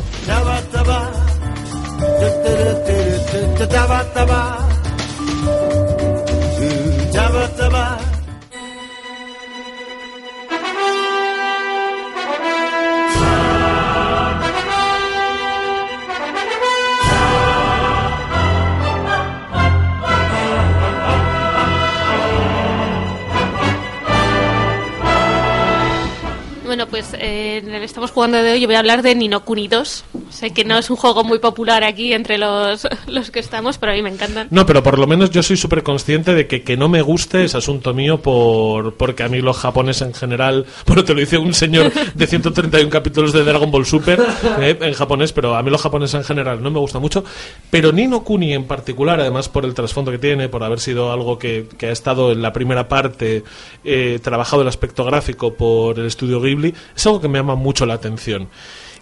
Pues 26.92 27.14
eh, 27.14 27.62
en 27.64 27.74
el 27.74 27.82
estamos 27.84 28.10
jugando 28.10 28.36
de 28.36 28.52
hoy 28.52 28.60
yo 28.60 28.66
voy 28.66 28.76
a 28.76 28.80
hablar 28.80 29.00
de 29.00 29.14
Nino 29.14 29.46
Kuni 29.46 29.66
2. 29.66 30.04
Sé 30.28 30.50
que 30.50 30.62
no 30.62 30.76
es 30.76 30.90
un 30.90 30.96
juego 30.96 31.24
muy 31.24 31.38
popular 31.38 31.84
aquí 31.84 32.12
entre 32.12 32.36
los, 32.36 32.86
los 33.06 33.30
que 33.30 33.40
estamos, 33.40 33.78
pero 33.78 33.92
a 33.92 33.94
mí 33.94 34.02
me 34.02 34.10
encantan. 34.10 34.48
No, 34.50 34.66
pero 34.66 34.82
por 34.82 34.98
lo 34.98 35.06
menos 35.06 35.30
yo 35.30 35.42
soy 35.42 35.56
súper 35.56 35.82
consciente 35.82 36.34
de 36.34 36.46
que 36.46 36.62
que 36.62 36.76
no 36.76 36.90
me 36.90 37.00
guste 37.00 37.44
es 37.44 37.54
asunto 37.54 37.94
mío 37.94 38.20
por 38.20 38.94
porque 38.96 39.22
a 39.22 39.28
mí 39.30 39.40
los 39.40 39.56
japoneses 39.56 40.06
en 40.06 40.12
general, 40.12 40.66
bueno, 40.86 41.02
te 41.02 41.14
lo 41.14 41.20
dice 41.20 41.38
un 41.38 41.54
señor 41.54 41.90
de 42.14 42.26
131 42.26 42.90
capítulos 42.90 43.32
de 43.32 43.42
Dragon 43.42 43.70
Ball 43.70 43.86
Super 43.86 44.20
eh, 44.60 44.76
en 44.78 44.92
japonés, 44.92 45.32
pero 45.32 45.56
a 45.56 45.62
mí 45.62 45.70
los 45.70 45.80
japoneses 45.80 46.16
en 46.16 46.24
general 46.24 46.62
no 46.62 46.70
me 46.70 46.78
gusta 46.78 46.98
mucho. 46.98 47.24
Pero 47.70 47.90
Nino 47.90 48.22
Kuni 48.22 48.52
en 48.52 48.64
particular, 48.64 49.18
además 49.18 49.48
por 49.48 49.64
el 49.64 49.72
trasfondo 49.72 50.10
que 50.10 50.18
tiene, 50.18 50.50
por 50.50 50.62
haber 50.62 50.78
sido 50.78 51.10
algo 51.10 51.38
que, 51.38 51.68
que 51.78 51.86
ha 51.86 51.92
estado 51.92 52.32
en 52.32 52.42
la 52.42 52.52
primera 52.52 52.86
parte, 52.86 53.44
eh, 53.82 54.18
trabajado 54.22 54.60
el 54.60 54.68
aspecto 54.68 55.06
gráfico 55.06 55.54
por 55.54 55.98
el 55.98 56.04
estudio 56.04 56.38
Ghibli, 56.38 56.74
es 56.94 57.06
algo 57.06 57.20
que 57.20 57.28
me 57.28 57.38
llama 57.38 57.54
mucho 57.54 57.86
la 57.86 57.94
atención. 57.94 58.48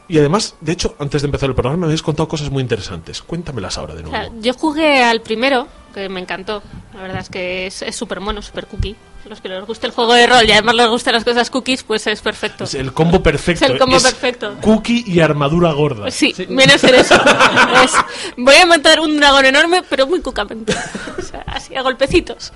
Y 0.08 0.18
además, 0.18 0.56
de 0.60 0.72
hecho, 0.72 0.96
antes 0.98 1.22
de 1.22 1.26
empezar 1.26 1.48
el 1.48 1.54
programa 1.54 1.76
me 1.78 1.86
habéis 1.86 2.02
contado 2.02 2.26
cosas 2.28 2.50
muy 2.50 2.62
interesantes. 2.62 3.22
Cuéntamelas 3.22 3.78
ahora 3.78 3.94
de 3.94 4.00
O 4.00 4.06
nuevo. 4.08 4.16
sea, 4.24 4.32
yo 4.40 4.54
jugué 4.54 5.04
al 5.04 5.20
primero, 5.20 5.68
que 5.94 6.08
me 6.08 6.18
encantó. 6.20 6.62
La 6.94 7.02
verdad 7.02 7.20
es 7.20 7.28
que 7.28 7.66
es 7.68 7.84
súper 7.94 8.18
mono, 8.20 8.42
súper 8.42 8.66
cookie. 8.66 8.96
Los 9.28 9.40
que 9.40 9.48
les 9.50 9.64
guste 9.66 9.86
el 9.86 9.92
juego 9.92 10.14
de 10.14 10.26
rol 10.26 10.48
y 10.48 10.50
además 10.52 10.74
les 10.74 10.88
gustan 10.88 11.12
las 11.14 11.22
cosas 11.24 11.48
cookies, 11.50 11.84
pues 11.84 12.06
es 12.08 12.22
perfecto. 12.22 12.64
Es 12.64 12.74
el 12.74 12.92
combo 12.92 13.22
perfecto. 13.22 13.66
Es 13.66 13.70
el 13.70 13.78
combo 13.78 14.00
perfecto. 14.00 14.56
Cookie 14.62 15.04
y 15.06 15.20
armadura 15.20 15.70
gorda. 15.72 16.02
Pues 16.04 16.14
sí, 16.14 16.34
viene 16.48 16.72
a 16.72 16.78
ser 16.78 16.94
eso. 16.96 17.14
Es, 17.84 17.92
voy 18.36 18.56
a 18.56 18.66
matar 18.66 18.98
un 18.98 19.16
dragón 19.20 19.44
enorme, 19.44 19.82
pero 19.88 20.06
muy 20.08 20.20
cucamente. 20.22 20.74
O 21.18 21.22
sea, 21.22 21.42
así 21.46 21.76
a 21.76 21.82
golpecitos. 21.82 22.52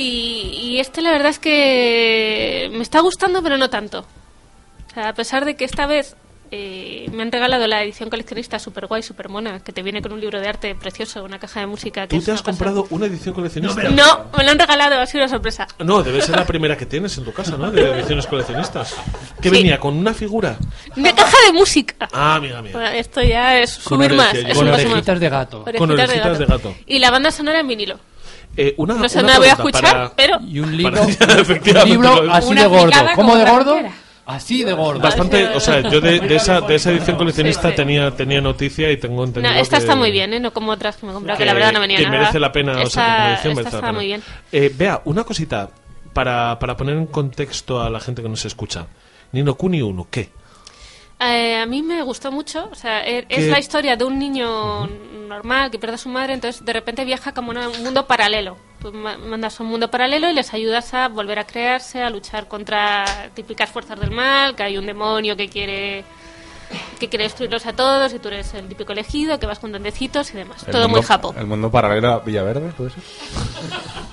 Y, 0.00 0.58
y 0.62 0.80
este 0.80 1.02
la 1.02 1.10
verdad 1.10 1.28
es 1.28 1.38
que 1.38 2.70
me 2.72 2.82
está 2.82 3.00
gustando, 3.00 3.42
pero 3.42 3.56
no 3.58 3.68
tanto. 3.70 4.06
O 4.90 4.94
sea, 4.94 5.08
a 5.10 5.14
pesar 5.14 5.44
de 5.44 5.54
que 5.56 5.64
esta 5.64 5.86
vez 5.86 6.16
eh, 6.52 7.08
me 7.12 7.22
han 7.22 7.30
regalado 7.30 7.66
la 7.68 7.82
edición 7.84 8.10
coleccionista 8.10 8.58
super 8.58 8.86
guay, 8.86 9.02
super 9.04 9.28
mona, 9.28 9.60
que 9.60 9.72
te 9.72 9.82
viene 9.82 10.02
con 10.02 10.12
un 10.12 10.20
libro 10.20 10.40
de 10.40 10.48
arte 10.48 10.74
precioso, 10.74 11.22
una 11.22 11.38
caja 11.38 11.60
de 11.60 11.66
música. 11.66 12.08
Que 12.08 12.16
¿Tú 12.18 12.24
te 12.24 12.32
has 12.32 12.42
comprado 12.42 12.86
una 12.90 13.06
edición 13.06 13.34
coleccionista? 13.34 13.82
No, 13.90 14.24
me 14.36 14.42
lo 14.42 14.50
han 14.50 14.58
regalado, 14.58 14.98
ha 14.98 15.06
sido 15.06 15.22
una 15.24 15.30
sorpresa. 15.30 15.68
No, 15.78 16.02
debe 16.02 16.20
ser 16.22 16.34
la 16.36 16.46
primera 16.46 16.76
que 16.76 16.86
tienes 16.86 17.16
en 17.18 17.24
tu 17.24 17.32
casa, 17.32 17.56
¿no? 17.56 17.70
De 17.70 17.82
ediciones 17.98 18.26
coleccionistas. 18.26 18.96
Que 19.40 19.50
venía 19.50 19.78
con 19.78 19.96
una 19.96 20.12
figura. 20.12 20.56
Una 20.96 21.14
caja 21.14 21.36
de 21.46 21.52
música. 21.52 22.08
Ah, 22.12 22.36
amiga 22.36 22.62
mía. 22.62 22.72
Bueno, 22.72 22.88
esto 22.88 23.22
ya 23.22 23.58
es 23.60 23.78
Con 23.78 23.98
subir 23.98 24.14
más. 24.14 24.34
con 24.54 24.66
orejitas 24.68 25.20
de 25.20 25.28
gato. 25.28 25.64
Con 25.78 25.90
orejitas 25.90 26.38
de 26.38 26.46
gato. 26.46 26.74
Y 26.86 26.98
la 26.98 27.10
banda 27.10 27.30
sonora 27.30 27.60
en 27.60 27.68
vinilo. 27.68 28.00
Eh, 28.56 28.74
una, 28.78 28.94
No 28.94 29.08
sé, 29.08 29.18
una 29.20 29.32
la 29.34 29.38
voy 29.38 29.48
a 29.48 29.52
escuchar, 29.52 29.82
para- 29.82 30.12
pero... 30.16 30.38
Y 30.46 30.60
un 30.60 30.76
libro, 30.76 31.02
un 31.02 31.88
libro 31.88 32.32
así 32.32 32.54
de 32.54 32.66
gordo. 32.66 32.90
¿Cómo 33.14 33.14
como 33.14 33.36
de 33.36 33.44
la 33.44 33.50
gordo? 33.52 33.70
cualquiera. 33.72 33.96
Así 34.26 34.62
de 34.62 34.72
gordo. 34.74 35.00
Bastante, 35.00 35.46
o 35.48 35.58
sea, 35.60 35.80
yo 35.80 36.00
de, 36.00 36.20
de 36.20 36.36
esa, 36.36 36.60
de 36.60 36.74
esa 36.76 36.90
edición 36.92 37.16
coleccionista 37.16 37.62
Sí, 37.62 37.68
sí. 37.70 37.76
tenía 37.76 38.10
tenía 38.12 38.40
noticia 38.40 38.90
y 38.92 38.96
tengo 38.96 39.16
No, 39.16 39.24
entendido 39.24 39.54
esta 39.56 39.76
que- 39.78 39.82
está 39.82 39.96
muy 39.96 40.12
bien, 40.12 40.32
¿eh? 40.34 40.40
No 40.40 40.52
como 40.52 40.70
otras 40.72 40.96
que 40.96 41.06
me 41.06 41.10
he 41.12 41.14
comprado, 41.14 41.36
que, 41.36 41.42
que- 41.42 41.46
la 41.46 41.54
verdad 41.54 41.72
no 41.72 41.80
venía 41.80 41.96
que 41.96 42.04
nada. 42.04 42.18
merece 42.18 42.38
la 42.38 42.52
pena, 42.52 42.80
o 42.82 42.86
sea, 42.86 43.04
que 43.04 43.10
como 43.10 43.28
edición 43.28 43.34
esta 43.34 43.48
merece 43.48 43.62
la 43.62 43.68
está 43.68 43.80
pena. 43.80 43.92
muy 43.92 44.06
bien. 44.06 44.22
Eh, 44.52 44.72
vea, 44.76 45.00
una 45.04 45.24
cosita 45.24 45.70
para, 46.12 46.58
para 46.60 46.76
poner 46.76 46.96
en 46.96 47.06
contexto 47.06 47.80
a 47.82 47.90
la 47.90 47.98
gente 47.98 48.22
que 48.22 48.28
nos 48.28 48.44
escucha. 48.44 48.86
Nino 49.32 49.54
Kuni 49.54 49.82
1, 49.82 50.06
¿qué? 50.10 50.30
Eh, 51.20 51.58
a 51.60 51.66
mí 51.66 51.82
me 51.82 52.02
gustó 52.02 52.32
mucho, 52.32 52.68
o 52.72 52.74
sea, 52.74 53.06
e- 53.06 53.26
es 53.28 53.44
¿Qué? 53.44 53.50
la 53.50 53.58
historia 53.58 53.94
de 53.96 54.04
un 54.04 54.18
niño 54.18 54.86
normal 55.28 55.70
que 55.70 55.78
pierde 55.78 55.96
a 55.96 55.98
su 55.98 56.08
madre, 56.08 56.32
entonces 56.32 56.64
de 56.64 56.72
repente 56.72 57.04
viaja 57.04 57.32
como 57.34 57.52
a 57.52 57.68
un 57.68 57.82
mundo 57.84 58.06
paralelo. 58.06 58.56
Tú 58.80 58.90
ma- 58.92 59.18
mandas 59.18 59.60
a 59.60 59.62
un 59.62 59.68
mundo 59.68 59.90
paralelo 59.90 60.30
y 60.30 60.32
les 60.32 60.54
ayudas 60.54 60.94
a 60.94 61.08
volver 61.08 61.38
a 61.38 61.46
crearse, 61.46 62.02
a 62.02 62.08
luchar 62.08 62.48
contra 62.48 63.04
típicas 63.34 63.68
fuerzas 63.68 64.00
del 64.00 64.10
mal, 64.10 64.56
que 64.56 64.62
hay 64.62 64.78
un 64.78 64.86
demonio 64.86 65.36
que 65.36 65.48
quiere 65.48 66.04
que 67.00 67.08
quiere 67.08 67.24
destruirlos 67.24 67.66
a 67.66 67.72
todos 67.74 68.14
y 68.14 68.20
tú 68.20 68.28
eres 68.28 68.54
el 68.54 68.68
típico 68.68 68.92
elegido 68.92 69.40
que 69.40 69.46
vas 69.46 69.58
con 69.58 69.72
duendecitos 69.72 70.30
y 70.30 70.36
demás. 70.36 70.62
El 70.66 70.70
Todo 70.72 70.82
mundo- 70.82 70.98
muy 70.98 71.06
japo. 71.06 71.34
El 71.36 71.46
mundo 71.46 71.68
paralelo 71.70 72.08
a 72.12 72.18
Villaverde, 72.20 72.70
¿puede 72.70 72.90
ser? 72.90 73.02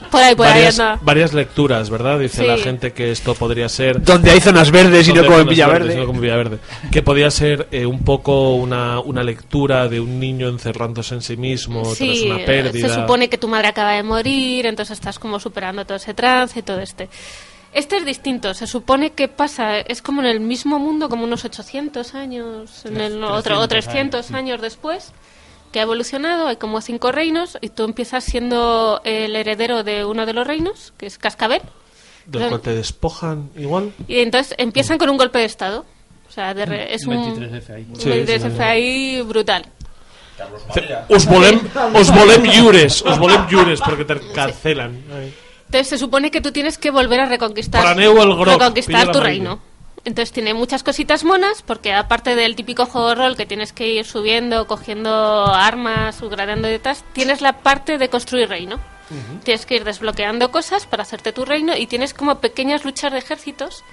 Por 0.09 0.21
ahí, 0.21 0.35
por 0.35 0.45
ahí 0.47 0.53
varias, 0.53 0.79
anda. 0.79 0.99
varias 1.01 1.33
lecturas, 1.33 1.89
¿verdad? 1.89 2.19
Dice 2.19 2.41
Sí. 2.41 2.47
la 2.47 2.57
gente 2.57 2.93
que 2.93 3.11
esto 3.11 3.35
podría 3.35 3.69
ser... 3.69 4.01
Donde 4.03 4.31
hay 4.31 4.39
zonas 4.39 4.71
verdes 4.71 5.07
y 5.07 5.13
no 5.13 5.23
como 5.23 5.35
hay 5.35 5.41
en 5.43 5.47
Villaverde. 5.49 5.79
verdes 5.79 5.97
no 5.97 6.05
como 6.05 6.17
en 6.17 6.21
Villaverde. 6.21 6.57
Que 6.91 7.01
podía 7.01 7.29
ser 7.31 7.67
eh, 7.71 7.85
un 7.85 8.03
poco 8.03 8.55
una, 8.55 8.99
una 8.99 9.23
lectura 9.23 9.87
de 9.87 9.99
un 9.99 10.19
niño 10.19 10.47
encerrándose 10.49 11.15
en 11.15 11.21
sí 11.21 11.37
mismo 11.37 11.81
tras 11.83 12.19
una 12.21 12.45
pérdida. 12.45 12.87
se 12.87 12.93
supone 12.93 13.29
que 13.29 13.37
tu 13.37 13.47
madre 13.47 13.67
acaba 13.67 13.93
de 13.93 14.03
morir, 14.03 14.65
entonces 14.65 14.97
estás 14.97 15.19
como 15.19 15.39
superando 15.39 15.85
todo 15.85 15.97
ese 15.97 16.13
trance 16.13 16.59
y 16.59 16.63
todo 16.63 16.79
este. 16.79 17.09
Este 17.73 17.97
es 17.97 18.05
distinto, 18.05 18.53
se 18.53 18.65
supone 18.65 19.11
que 19.11 19.27
pasa, 19.27 19.77
es 19.79 20.01
como 20.01 20.21
en 20.21 20.27
el 20.27 20.39
mismo 20.39 20.79
mundo, 20.79 21.09
como 21.09 21.25
unos 21.25 21.45
800 21.45 22.15
años, 22.15 22.85
en 22.85 22.99
el 22.99 23.23
otro, 23.23 23.59
o 23.59 23.67
300 23.67 24.31
años 24.31 24.61
después, 24.61 25.11
que 25.77 25.81
ha 25.81 25.83
evolucionado, 25.83 26.47
hay 26.47 26.55
como 26.55 26.81
cinco 26.81 27.11
reinos, 27.11 27.55
y 27.61 27.69
tú 27.69 27.83
empiezas 27.83 28.23
siendo 28.23 28.99
el 29.03 29.35
heredero 29.35 29.83
de 29.83 30.05
uno 30.05 30.25
de 30.25 30.33
los 30.33 30.47
reinos, 30.47 30.91
que 30.97 31.05
es 31.05 31.19
Cascabel, 31.19 31.61
Del 32.25 32.49
cual 32.49 32.61
te 32.61 32.73
despojan 32.73 33.51
igual. 33.55 33.91
y 34.07 34.21
entonces 34.21 34.55
empiezan 34.57 34.97
con 34.97 35.07
un 35.11 35.17
golpe 35.17 35.37
de 35.37 35.45
estado. 35.45 35.85
O 36.27 36.31
sea, 36.31 36.55
de 36.55 36.65
re- 36.65 36.93
es 36.95 37.05
un, 37.05 37.13
23F 37.13 37.69
ahí. 37.75 37.85
un 37.91 37.95
Sí, 37.95 38.09
23F 38.09 38.59
ahí 38.59 39.21
brutal. 39.21 39.67
Os 41.09 41.27
volem, 41.27 41.59
os 41.93 42.11
volem 42.11 42.43
llures, 42.45 43.03
os 43.03 43.19
volem 43.19 43.47
llures 43.47 43.79
porque 43.81 44.03
te 44.03 44.19
cancelan. 44.33 44.99
Entonces 45.67 45.87
se 45.89 45.97
supone 45.99 46.31
que 46.31 46.41
tú 46.41 46.51
tienes 46.51 46.79
que 46.79 46.89
volver 46.89 47.19
a 47.19 47.27
reconquistar, 47.27 47.85
el 47.99 48.13
grog, 48.13 48.45
reconquistar 48.45 49.11
tu 49.11 49.19
reino. 49.19 49.59
Entonces 50.05 50.31
tiene 50.31 50.53
muchas 50.53 50.83
cositas 50.83 51.23
monas, 51.25 51.61
porque 51.63 51.91
aparte 51.93 52.35
del 52.35 52.55
típico 52.55 52.85
juego 52.85 53.09
de 53.09 53.15
rol 53.15 53.35
que 53.35 53.45
tienes 53.45 53.73
que 53.73 53.87
ir 53.89 54.05
subiendo, 54.05 54.65
cogiendo 54.67 55.45
armas, 55.53 56.21
upgradeando 56.21 56.67
y 56.69 56.71
detrás, 56.71 57.03
tienes 57.13 57.41
la 57.41 57.53
parte 57.59 57.97
de 57.97 58.09
construir 58.09 58.47
reino. 58.49 58.79
Tienes 59.43 59.65
que 59.65 59.75
ir 59.75 59.85
desbloqueando 59.85 60.51
cosas 60.51 60.85
para 60.85 61.03
hacerte 61.03 61.31
tu 61.31 61.45
reino 61.45 61.75
y 61.77 61.87
tienes 61.87 62.13
como 62.13 62.39
pequeñas 62.39 62.83
luchas 62.83 63.13
de 63.13 63.19
ejércitos 63.19 63.85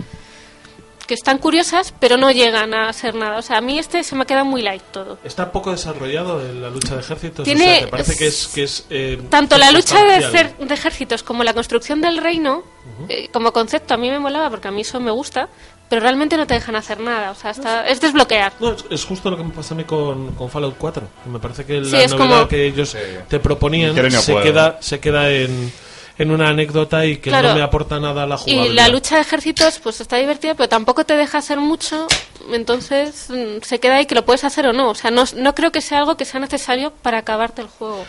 que 1.07 1.15
están 1.15 1.37
curiosas, 1.39 1.93
pero 2.01 2.17
no 2.17 2.31
llegan 2.33 2.73
a 2.75 2.91
ser 2.95 3.15
nada. 3.15 3.37
O 3.39 3.43
sea, 3.43 3.59
a 3.59 3.61
mí 3.61 3.79
este 3.79 4.03
se 4.03 4.17
me 4.17 4.23
ha 4.23 4.25
quedado 4.25 4.47
muy 4.47 4.63
light 4.63 4.83
todo. 4.91 5.19
Está 5.23 5.53
poco 5.53 5.71
desarrollado 5.71 6.41
en 6.45 6.63
la 6.63 6.71
lucha 6.71 6.95
de 6.95 7.01
ejércitos. 7.03 7.45
Tiene- 7.45 7.63
o 7.65 7.67
sea, 7.77 7.81
¿te 7.85 7.87
parece 7.89 8.17
que 8.17 8.27
es, 8.27 8.49
que 8.49 8.63
es 8.65 8.87
eh, 8.91 9.23
Tanto 9.31 9.59
la 9.59 9.71
lucha 9.71 10.03
de, 10.03 10.21
cer- 10.33 10.57
de 10.57 10.75
ejércitos 10.75 11.23
como 11.23 11.45
la 11.45 11.53
construcción 11.53 12.01
del 12.01 12.17
reino, 12.19 12.65
eh, 13.09 13.29
como 13.33 13.53
concepto, 13.53 13.95
a 13.95 13.97
mí 13.99 14.11
me 14.11 14.19
molaba 14.19 14.49
porque 14.51 14.69
a 14.69 14.71
mí 14.71 14.81
eso 14.81 14.99
me 14.99 15.11
gusta, 15.11 15.49
pero 15.89 16.01
realmente 16.03 16.37
no 16.37 16.47
te 16.47 16.55
dejan 16.55 16.77
hacer 16.77 16.99
nada. 17.01 17.31
O 17.31 17.35
sea, 17.35 17.51
está- 17.53 17.87
es 17.87 18.01
desbloquear. 18.01 18.53
No, 18.61 18.73
es, 18.73 18.85
es 18.91 19.05
justo 19.05 19.31
lo 19.31 19.37
que 19.37 19.45
me 19.45 19.51
pasa 19.51 19.75
a 19.75 19.77
mí 19.77 19.85
con, 19.85 20.33
con 20.33 20.49
Fallout 20.51 20.77
4. 20.79 21.03
Me 21.27 21.39
parece 21.39 21.65
que 21.65 21.85
Sí, 21.85 21.91
la 21.93 22.03
es 22.03 22.13
novedad 22.13 22.29
como- 22.37 22.49
que 22.49 22.67
ellos 22.67 22.97
te 23.29 23.39
proponían 23.41 23.97
y 23.97 24.01
no 24.11 24.21
se 24.21 24.33
puedo. 24.33 24.45
queda, 24.45 24.79
se 24.81 24.99
queda 25.01 25.31
en, 25.31 25.73
en 26.19 26.31
una 26.31 26.49
anécdota 26.49 27.05
y 27.05 27.19
que 27.19 27.31
Claro. 27.31 27.49
no 27.51 27.55
me 27.57 27.63
aporta 27.63 27.99
nada 28.01 28.23
a 28.23 28.27
la 28.27 28.35
Y 28.37 28.39
jugabilidad. 28.39 28.75
la 28.75 28.89
lucha 28.89 29.17
de 29.17 29.23
ejércitos, 29.23 29.79
pues 29.81 30.01
está 30.01 30.17
divertida, 30.17 30.55
pero 30.55 30.69
tampoco 30.69 31.05
te 31.05 31.17
deja 31.17 31.39
hacer 31.39 31.59
mucho. 31.59 32.07
Entonces 32.53 33.27
mm, 33.31 33.63
se 33.63 33.81
queda 33.81 33.97
ahí 33.97 34.07
que 34.07 34.15
lo 34.15 34.25
puedes 34.25 34.45
hacer 34.45 34.67
o 34.67 34.73
no. 34.73 34.91
O 34.91 34.95
sea, 34.95 35.11
no, 35.11 35.25
no 35.37 35.55
creo 35.55 35.73
que 35.73 35.81
sea 35.81 35.99
algo 36.01 36.17
que 36.17 36.25
sea 36.25 36.41
necesario 36.41 36.93
para 37.03 37.19
acabarte 37.19 37.63
el 37.63 37.69
juego. 37.69 38.05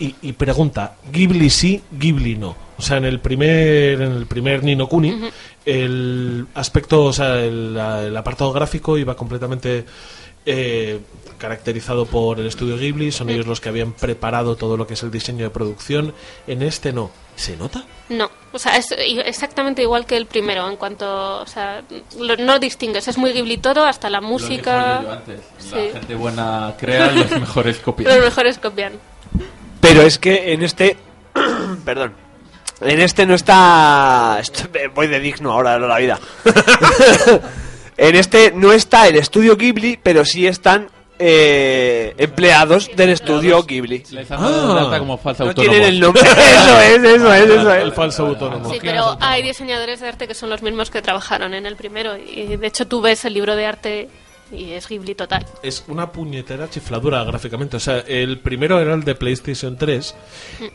Y, 0.00 0.14
y 0.22 0.32
pregunta, 0.32 0.94
Ghibli 1.12 1.50
sí, 1.50 1.82
Ghibli 1.90 2.36
no. 2.36 2.54
O 2.78 2.82
sea, 2.82 2.98
en 2.98 3.04
el 3.04 3.18
primer, 3.20 4.00
en 4.00 4.12
el 4.12 4.26
primer 4.26 4.62
Nino 4.62 4.88
Kuni, 4.88 5.20
el 5.66 6.46
aspecto, 6.54 7.04
o 7.04 7.12
sea, 7.12 7.40
el, 7.40 7.76
el 7.76 8.16
apartado 8.16 8.52
gráfico 8.52 8.96
iba 8.96 9.16
completamente 9.16 9.84
eh, 10.46 11.00
caracterizado 11.36 12.06
por 12.06 12.38
el 12.38 12.46
estudio 12.46 12.76
Ghibli. 12.78 13.10
Son 13.10 13.28
ellos 13.28 13.46
los 13.46 13.60
que 13.60 13.68
habían 13.68 13.92
preparado 13.92 14.54
todo 14.56 14.76
lo 14.76 14.86
que 14.86 14.94
es 14.94 15.02
el 15.02 15.10
diseño 15.10 15.44
de 15.44 15.50
producción. 15.50 16.14
En 16.46 16.62
este 16.62 16.92
no. 16.92 17.10
¿Se 17.34 17.56
nota? 17.56 17.84
No, 18.08 18.28
o 18.52 18.58
sea, 18.58 18.76
es 18.76 18.90
exactamente 18.92 19.82
igual 19.82 20.06
que 20.06 20.16
el 20.16 20.26
primero 20.26 20.68
en 20.68 20.74
cuanto, 20.76 21.40
o 21.40 21.46
sea, 21.46 21.82
lo- 22.18 22.36
no 22.36 22.58
distingues, 22.58 23.06
es 23.06 23.16
muy 23.16 23.32
Ghibli 23.32 23.58
todo, 23.58 23.84
hasta 23.84 24.10
la 24.10 24.20
música. 24.20 25.02
Lo 25.02 25.24
que 25.24 25.36
Sí. 25.58 25.74
La 25.92 25.98
gente 26.00 26.14
buena 26.16 26.74
crea, 26.78 27.12
los 27.12 27.30
mejores 27.30 27.78
copian. 27.78 28.12
Los 28.12 28.24
mejores 28.24 28.58
copian. 28.58 28.94
Pero 29.88 30.02
es 30.02 30.18
que 30.18 30.52
en 30.52 30.62
este. 30.62 30.96
Perdón. 31.84 32.14
En 32.80 33.00
este 33.00 33.26
no 33.26 33.34
está. 33.34 34.38
esto- 34.40 34.68
voy 34.94 35.08
de 35.08 35.18
digno 35.20 35.50
ahora 35.52 35.78
de 35.78 35.86
la 35.88 35.98
vida. 35.98 36.18
en 37.96 38.14
este 38.16 38.52
no 38.54 38.72
está 38.72 39.08
el 39.08 39.16
estudio 39.16 39.56
Ghibli, 39.56 39.98
pero 40.00 40.24
sí 40.24 40.46
están 40.46 40.88
eh, 41.18 42.14
empleados 42.18 42.88
del 42.94 43.10
estudio 43.10 43.64
Ghibli. 43.64 44.04
Les 44.10 44.30
han 44.30 44.40
dado 44.40 44.74
de 44.74 44.80
alta 44.80 44.98
como 45.00 45.18
falsa 45.18 45.42
no 45.44 45.50
autónomos. 45.50 45.72
tienen 45.76 45.88
el 45.94 46.00
nombre. 46.00 46.22
Eso 46.22 46.80
es, 46.80 47.02
eso 47.02 47.32
es, 47.34 47.50
eso 47.50 47.72
es. 47.74 47.82
El 47.82 47.92
falso 47.92 48.26
autónomo. 48.26 48.70
Sí, 48.70 48.78
pero 48.80 49.16
hay 49.20 49.42
diseñadores 49.42 49.98
de 50.00 50.08
arte 50.08 50.28
que 50.28 50.34
son 50.34 50.48
los 50.50 50.62
mismos 50.62 50.90
que 50.90 51.02
trabajaron 51.02 51.54
en 51.54 51.66
el 51.66 51.74
primero 51.74 52.16
y 52.16 52.56
de 52.56 52.66
hecho 52.66 52.86
tú 52.86 53.00
ves 53.00 53.24
el 53.24 53.34
libro 53.34 53.56
de 53.56 53.66
arte 53.66 54.08
y 54.52 54.72
es 54.72 54.88
Ghibli 54.88 55.14
total. 55.14 55.46
Es 55.62 55.84
una 55.88 56.12
puñetera 56.12 56.70
chifladura 56.70 57.22
gráficamente. 57.24 57.76
O 57.76 57.80
sea, 57.80 57.98
el 58.00 58.38
primero 58.40 58.80
era 58.80 58.94
el 58.94 59.04
de 59.04 59.14
PlayStation 59.14 59.76
3 59.76 60.14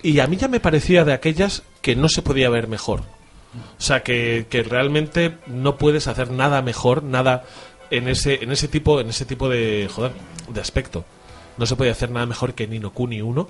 y 0.03 0.19
a 0.19 0.27
mí 0.27 0.37
ya 0.37 0.47
me 0.47 0.59
parecía 0.59 1.03
de 1.05 1.13
aquellas 1.13 1.63
que 1.81 1.95
no 1.95 2.09
se 2.09 2.21
podía 2.21 2.49
ver 2.49 2.67
mejor. 2.67 3.01
O 3.01 3.81
sea, 3.81 4.01
que, 4.01 4.47
que 4.49 4.63
realmente 4.63 5.37
no 5.47 5.77
puedes 5.77 6.07
hacer 6.07 6.31
nada 6.31 6.61
mejor, 6.61 7.03
nada 7.03 7.43
en 7.91 8.07
ese, 8.07 8.43
en 8.43 8.51
ese 8.51 8.67
tipo, 8.67 8.99
en 8.99 9.09
ese 9.09 9.25
tipo 9.25 9.49
de, 9.49 9.89
joder, 9.93 10.11
de 10.47 10.61
aspecto. 10.61 11.05
No 11.57 11.65
se 11.65 11.75
podía 11.75 11.91
hacer 11.91 12.09
nada 12.09 12.25
mejor 12.25 12.55
que 12.55 12.67
Nino 12.67 12.91
Kuni 12.91 13.21
1. 13.21 13.47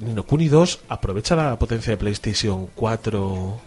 Nino 0.00 0.22
Kuni 0.24 0.48
2 0.48 0.80
aprovecha 0.88 1.36
la 1.36 1.58
potencia 1.58 1.92
de 1.92 1.96
PlayStation 1.96 2.68
4. 2.74 3.60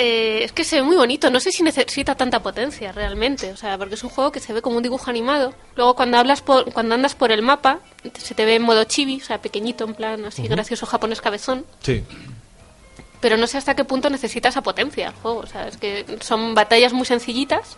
Eh, 0.00 0.44
es 0.44 0.52
que 0.52 0.62
se 0.62 0.76
ve 0.76 0.82
muy 0.82 0.94
bonito, 0.94 1.28
no 1.28 1.40
sé 1.40 1.50
si 1.50 1.64
necesita 1.64 2.14
tanta 2.14 2.40
potencia 2.40 2.92
realmente, 2.92 3.50
o 3.50 3.56
sea, 3.56 3.76
porque 3.76 3.96
es 3.96 4.04
un 4.04 4.10
juego 4.10 4.30
que 4.30 4.38
se 4.38 4.52
ve 4.52 4.62
como 4.62 4.76
un 4.76 4.82
dibujo 4.84 5.10
animado. 5.10 5.54
Luego 5.74 5.96
cuando 5.96 6.18
hablas 6.18 6.40
por, 6.40 6.72
cuando 6.72 6.94
andas 6.94 7.16
por 7.16 7.32
el 7.32 7.42
mapa, 7.42 7.80
se 8.16 8.34
te 8.36 8.44
ve 8.44 8.54
en 8.54 8.62
modo 8.62 8.84
chibi, 8.84 9.20
o 9.20 9.24
sea, 9.24 9.40
pequeñito, 9.42 9.84
en 9.84 9.94
plan 9.94 10.24
así 10.24 10.46
gracioso 10.46 10.86
japonés 10.86 11.20
cabezón. 11.20 11.66
Sí. 11.82 12.04
Pero 13.20 13.36
no 13.36 13.48
sé 13.48 13.58
hasta 13.58 13.74
qué 13.74 13.82
punto 13.82 14.08
necesita 14.08 14.50
esa 14.50 14.62
potencia 14.62 15.08
el 15.08 15.14
juego. 15.14 15.40
O 15.40 15.46
sea, 15.46 15.66
es 15.66 15.76
que 15.76 16.04
son 16.20 16.54
batallas 16.54 16.92
muy 16.92 17.04
sencillitas. 17.04 17.76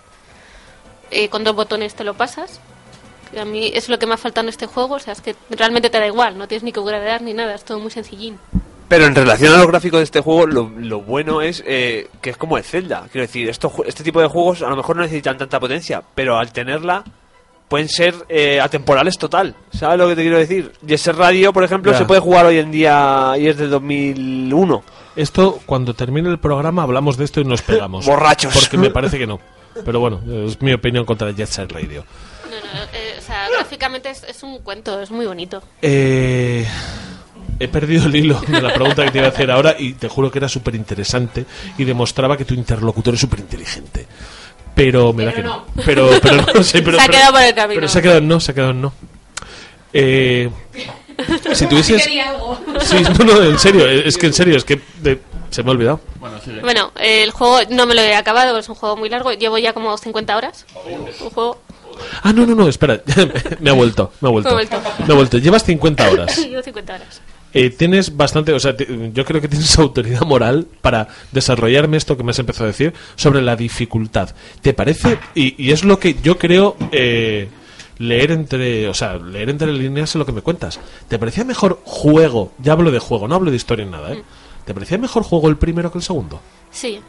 eh, 1.10 1.30
con 1.30 1.42
dos 1.42 1.56
botones 1.56 1.94
te 1.94 2.05
lo 2.05 2.12
pasas. 2.14 2.60
a 3.38 3.44
mí 3.47 3.70
es 3.72 3.88
lo 3.88 3.98
que 3.98 4.06
me 4.06 4.12
ha 4.14 4.18
faltado 4.18 4.44
en 4.44 4.51
este 4.51 4.66
juego. 4.66 4.97
O 4.97 4.98
sea, 4.98 5.14
es 5.14 5.22
que 5.22 5.34
realmente 5.48 5.88
te 5.88 5.98
da 5.98 6.06
igual. 6.06 6.36
No 6.36 6.47
tienes 6.48 6.64
ni 6.64 6.72
que 6.72 6.80
upgradear 6.80 7.22
ni 7.22 7.32
nada. 7.32 7.55
Es 7.55 7.64
todo 7.64 7.78
muy 7.78 7.90
sencillín. 7.90 8.38
Pero 8.91 9.07
en 9.07 9.15
relación 9.15 9.55
a 9.55 9.57
los 9.59 9.69
gráficos 9.69 10.01
de 10.01 10.05
este 10.05 10.21
juego, 10.21 10.47
lo, 10.47 10.71
lo 10.79 11.01
bueno 11.01 11.41
es 11.41 11.62
eh, 11.67 12.09
que 12.21 12.31
es 12.31 12.37
como 12.37 12.59
el 12.59 12.65
Zelda. 12.65 13.07
Quiero 13.11 13.27
decir, 13.27 13.49
estos 13.49 13.73
ju- 13.73 13.85
este 13.87 14.05
tipo 14.05 14.21
de 14.21 14.27
juegos 14.27 14.61
a 14.61 14.69
lo 14.69 14.77
mejor 14.77 14.97
no 14.97 15.03
necesitan 15.03 15.39
tanta 15.39 15.59
potencia, 15.59 16.03
pero 16.15 16.37
al 16.37 16.53
tenerla 16.53 17.03
pueden 17.69 17.89
ser 17.89 18.15
eh, 18.29 18.61
atemporales 18.61 19.17
total. 19.17 19.55
¿Sabes 19.73 19.97
lo 19.97 20.09
que 20.09 20.17
te 20.17 20.23
quiero 20.23 20.39
decir? 20.39 20.73
Y 20.87 20.93
ese 20.93 21.12
radio, 21.12 21.53
por 21.53 21.62
ejemplo, 21.62 21.93
Ya. 21.93 21.99
se 21.99 22.05
puede 22.05 22.21
jugar 22.21 22.45
hoy 22.47 22.59
en 22.59 22.73
día 22.73 23.35
y 23.39 23.47
es 23.47 23.57
de 23.59 23.69
2001. 23.69 24.83
Esto, 25.17 25.61
cuando 25.67 25.95
termine 25.95 26.29
el 26.29 26.39
programa, 26.41 26.83
hablamos 26.83 27.17
de 27.17 27.25
esto 27.27 27.41
y 27.41 27.45
nos 27.45 27.62
pegamos. 27.62 28.05
Borrachos. 28.07 28.53
Porque 28.53 28.77
me 28.77 28.91
parece 28.91 29.19
que 29.19 29.27
no. 29.27 29.39
Pero 29.85 30.01
bueno, 30.01 30.21
es 30.47 30.61
mi 30.61 30.73
opinión 30.73 31.05
contra 31.05 31.29
el 31.29 31.37
Jet 31.37 31.47
Set 31.49 31.71
Radio. 31.71 32.05
No, 32.45 32.51
no, 32.57 32.83
eh, 32.93 33.15
o 33.19 33.23
sea, 33.23 33.49
gráficamente 33.51 34.11
es, 34.11 34.25
es 34.25 34.43
un 34.43 34.59
cuento, 34.59 35.01
es 35.01 35.12
muy 35.12 35.27
bonito. 35.27 35.62
Eh, 35.81 36.67
he 37.61 37.69
perdido 37.69 38.07
el 38.07 38.16
hilo 38.16 38.41
de 38.49 38.61
la 38.61 38.74
pregunta 38.74 39.05
que 39.05 39.11
te 39.12 39.19
iba 39.19 39.28
a 39.28 39.31
hacer 39.31 39.51
ahora 39.51 39.77
y 39.78 39.93
te 39.93 40.09
juro 40.09 40.31
que 40.31 40.39
era 40.39 40.49
súper 40.49 40.74
interesante 40.74 41.45
y 41.78 41.85
demostraba 41.85 42.37
que 42.37 42.45
tu 42.45 42.55
interlocutor 42.55 43.15
es 43.15 43.20
súper 43.20 43.39
inteligente. 43.41 44.07
Pero 44.74 45.12
me 45.12 45.24
da 45.27 45.32
que 45.32 45.43
no. 45.43 45.66
Pero, 45.85 46.11
pero 46.23 46.37
no 46.55 46.62
sé, 46.62 46.81
pero, 46.82 46.97
Se 46.97 47.03
ha 47.03 47.07
pero- 47.07 47.19
quedado 47.19 47.32
por 47.32 47.43
el 47.43 47.55
camino. 47.55 47.74
Pero 47.81 47.89
se 47.89 47.99
ha 47.99 48.03
quedado 48.03 48.19
en 48.19 48.28
no, 48.28 48.41
se 48.41 48.51
ha 48.51 48.55
quedado 48.55 48.70
en 48.73 48.81
no. 48.81 48.93
Eh, 49.93 50.51
si 51.53 51.66
tuvieses... 51.66 52.03
Sí, 52.05 52.97
no, 53.19 53.24
no, 53.24 53.43
en 53.43 53.59
serio, 53.59 53.87
es 53.89 54.16
que 54.16 54.27
en 54.27 54.32
serio, 54.32 54.57
es 54.57 54.65
que 54.65 54.81
de- 55.03 55.20
se 55.51 55.62
me 55.62 55.70
ha 55.70 55.73
olvidado. 55.73 56.01
Bueno, 56.62 56.93
eh, 56.97 57.24
el 57.24 57.32
juego 57.32 57.59
no 57.70 57.85
me 57.87 57.95
lo 57.95 58.01
he 58.01 58.15
acabado, 58.15 58.57
es 58.59 58.69
un 58.69 58.77
juego 58.77 58.97
muy 58.97 59.09
largo. 59.09 59.32
Llevo 59.32 59.59
ya 59.59 59.73
como 59.73 59.97
50 59.99 60.37
horas. 60.37 60.65
Un 61.20 61.31
juego. 61.31 61.61
Ah, 62.23 62.32
no, 62.32 62.47
no, 62.47 62.55
no, 62.55 62.69
espera, 62.69 63.03
me 63.61 63.69
ha 63.70 63.73
vuelto, 63.74 64.12
me 64.20 64.28
ha 64.28 64.31
vuelto. 64.31 64.49
Me 64.49 64.53
ha 64.53 64.57
vuelto. 64.59 64.81
Me 65.07 65.12
ha 65.12 65.16
vuelto. 65.16 65.39
Llevas 65.39 65.65
50 65.65 66.11
horas. 66.11 66.39
Llevo 66.39 66.62
50 66.62 66.95
horas. 66.95 67.20
Eh, 67.52 67.70
tienes 67.70 68.16
bastante, 68.16 68.52
o 68.52 68.60
sea, 68.60 68.77
yo 68.77 69.24
creo 69.24 69.40
que 69.40 69.48
tienes 69.48 69.78
autoridad 69.78 70.22
moral 70.22 70.66
para 70.81 71.09
desarrollarme 71.32 71.97
esto 71.97 72.16
que 72.16 72.22
me 72.22 72.31
has 72.31 72.39
empezado 72.39 72.64
a 72.64 72.68
decir 72.68 72.94
sobre 73.16 73.43
la 73.43 73.56
dificultad. 73.56 74.35
¿Te 74.62 74.72
parece? 74.72 75.18
Y, 75.35 75.62
y 75.62 75.72
es 75.72 75.85
lo 75.85 75.98
que 75.98 76.14
yo 76.22 76.39
creo 76.39 76.77
eh, 76.93 77.48
leer 77.98 78.31
entre, 78.31 78.89
o 78.89 78.94
sea, 78.94 79.16
leer 79.16 79.51
entre 79.51 79.72
líneas 79.72 80.14
en 80.14 80.20
lo 80.20 80.27
que 80.27 80.32
me 80.32 80.43
cuentas. 80.43 80.81
¿Te 81.09 81.18
parecía 81.18 81.44
mejor 81.44 81.81
juego? 81.85 82.52
Ya 82.59 82.72
hablo 82.72 82.90
de 82.90 82.98
juego, 82.98 83.28
no 83.28 83.35
hablo 83.35 83.51
de 83.51 83.56
historia 83.56 83.85
ni 83.85 83.90
nada, 83.90 84.12
¿eh? 84.12 84.22
¿Te 84.64 84.74
parecía 84.74 84.98
mejor 84.98 85.22
juego 85.22 85.48
el 85.48 85.56
primero 85.56 85.93
que 85.93 85.98
el 85.98 86.05
segundo? 86.05 86.40
Sí, 86.70 87.01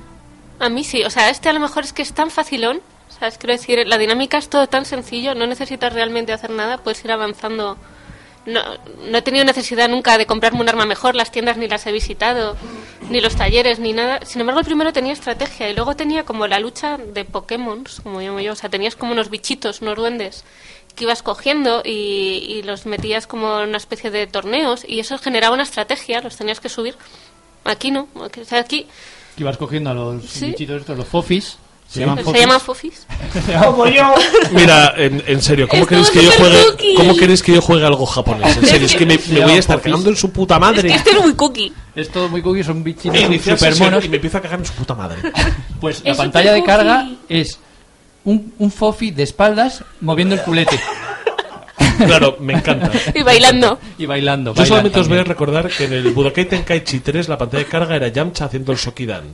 a 0.59 0.69
mí 0.69 0.83
sí. 0.83 1.03
O 1.03 1.09
sea, 1.09 1.29
este 1.29 1.49
a 1.49 1.53
lo 1.53 1.59
mejor 1.59 1.83
es 1.83 1.93
que 1.93 2.01
es 2.01 2.13
tan 2.13 2.29
facilón. 2.29 2.81
O 3.09 3.19
sea, 3.19 3.27
es 3.27 3.37
quiero 3.37 3.53
decir, 3.53 3.79
la 3.87 3.97
dinámica 3.97 4.37
es 4.37 4.49
todo 4.49 4.67
tan 4.67 4.85
sencillo, 4.85 5.35
no 5.35 5.47
necesitas 5.47 5.93
realmente 5.93 6.33
hacer 6.33 6.49
nada, 6.49 6.77
puedes 6.77 7.03
ir 7.05 7.11
avanzando. 7.11 7.77
No, 8.45 8.61
no 9.07 9.17
he 9.17 9.21
tenido 9.21 9.45
necesidad 9.45 9.87
nunca 9.87 10.17
de 10.17 10.25
comprarme 10.25 10.61
un 10.61 10.67
arma 10.69 10.85
mejor, 10.87 11.13
las 11.13 11.31
tiendas 11.31 11.57
ni 11.57 11.67
las 11.67 11.85
he 11.85 11.91
visitado, 11.91 12.57
ni 13.09 13.21
los 13.21 13.35
talleres, 13.35 13.77
ni 13.79 13.93
nada. 13.93 14.19
Sin 14.25 14.41
embargo, 14.41 14.59
el 14.61 14.65
primero 14.65 14.91
tenía 14.91 15.13
estrategia 15.13 15.69
y 15.69 15.75
luego 15.75 15.95
tenía 15.95 16.23
como 16.25 16.47
la 16.47 16.59
lucha 16.59 16.97
de 16.97 17.23
Pokémon, 17.23 17.83
como 18.01 18.19
llamo 18.19 18.39
yo. 18.39 18.53
O 18.53 18.55
sea, 18.55 18.69
tenías 18.69 18.95
como 18.95 19.11
unos 19.11 19.29
bichitos, 19.29 19.81
unos 19.81 19.95
duendes 19.95 20.43
que 20.95 21.03
ibas 21.05 21.21
cogiendo 21.23 21.83
y, 21.85 22.43
y 22.49 22.63
los 22.63 22.85
metías 22.85 23.25
como 23.27 23.61
en 23.61 23.69
una 23.69 23.77
especie 23.77 24.09
de 24.11 24.27
torneos 24.27 24.83
y 24.87 24.99
eso 24.99 25.17
generaba 25.19 25.53
una 25.53 25.63
estrategia, 25.63 26.19
los 26.21 26.35
tenías 26.35 26.59
que 26.59 26.67
subir. 26.67 26.95
Aquí 27.63 27.91
no, 27.91 28.07
o 28.15 28.27
sea, 28.43 28.59
aquí 28.59 28.87
Que 29.37 29.43
ibas 29.43 29.57
cogiendo 29.57 29.91
a 29.91 29.93
los 29.93 30.25
Sí. 30.25 30.47
bichitos 30.47 30.81
estos, 30.81 30.97
los 30.97 31.07
fofis. 31.07 31.57
Se 31.91 31.99
llaman 31.99 32.17
se 32.19 32.23
fofis. 32.23 32.39
llaman 32.41 32.59
fofis. 32.61 33.07
Como 33.65 33.85
yo. 33.87 34.13
Mira, 34.51 34.93
en, 34.95 35.21
en 35.27 35.41
serio, 35.41 35.67
¿cómo 35.67 35.83
Es 35.83 35.89
queréis 35.89 36.09
que 36.09 36.23
yo 36.23 36.31
juegue? 36.31 36.63
cookie. 36.71 36.93
¿Cómo 36.95 37.15
queréis 37.17 37.43
que 37.43 37.51
yo 37.53 37.61
juegue 37.61 37.85
algo 37.85 38.05
japonés? 38.05 38.55
En 38.57 38.65
serio, 38.65 38.85
es 38.87 38.95
que 38.95 39.05
me, 39.05 39.17
Se 39.17 39.33
me 39.33 39.41
voy 39.41 39.51
a 39.53 39.55
estar 39.59 39.81
cagando 39.81 40.09
en 40.09 40.15
su 40.15 40.31
puta 40.31 40.57
madre. 40.57 40.93
Este 40.93 41.09
es 41.11 41.21
muy 41.21 41.33
cookie. 41.35 41.73
Es 41.95 42.09
todo 42.09 42.29
muy 42.29 42.41
cookie, 42.41 42.63
son 42.63 42.81
bichitos 42.83 43.17
E 43.17 43.21
iniciar 43.23 43.57
super 43.57 43.73
sesión 43.73 43.89
monos. 43.91 44.05
y 44.05 44.09
me 44.09 44.15
empiezo 44.15 44.37
a 44.37 44.41
cagar 44.41 44.59
en 44.59 44.65
su 44.65 44.73
puta 44.73 44.95
madre. 44.95 45.17
Pues 45.81 46.01
la 46.05 46.11
Es 46.11 46.17
pantalla 46.17 46.53
de 46.53 46.63
carga 46.63 47.09
es 47.27 47.59
un, 48.23 48.53
un 48.57 48.71
fofi 48.71 49.11
de 49.11 49.23
espaldas 49.23 49.83
moviendo 49.99 50.35
el 50.35 50.41
culete 50.43 50.79
Claro, 52.05 52.37
me 52.39 52.53
encanta. 52.53 52.89
Y 53.13 53.21
bailando. 53.21 53.77
y 53.97 54.05
bailando. 54.05 54.51
Yo 54.51 54.55
baila 54.55 54.67
solamente 54.67 54.99
os 54.99 55.07
voy 55.07 55.17
a 55.17 55.19
también. 55.23 55.25
recordar 55.37 55.67
que 55.69 55.83
en 55.85 55.93
el 55.93 56.11
Budokai 56.11 56.45
Tenkaichi 56.45 56.99
3 57.01 57.27
la 57.27 57.37
pantalla 57.37 57.63
de 57.63 57.69
carga 57.69 57.95
era 57.95 58.07
Yamcha 58.07 58.45
haciendo 58.45 58.71
el 58.71 58.77
Sokidan. 58.77 59.33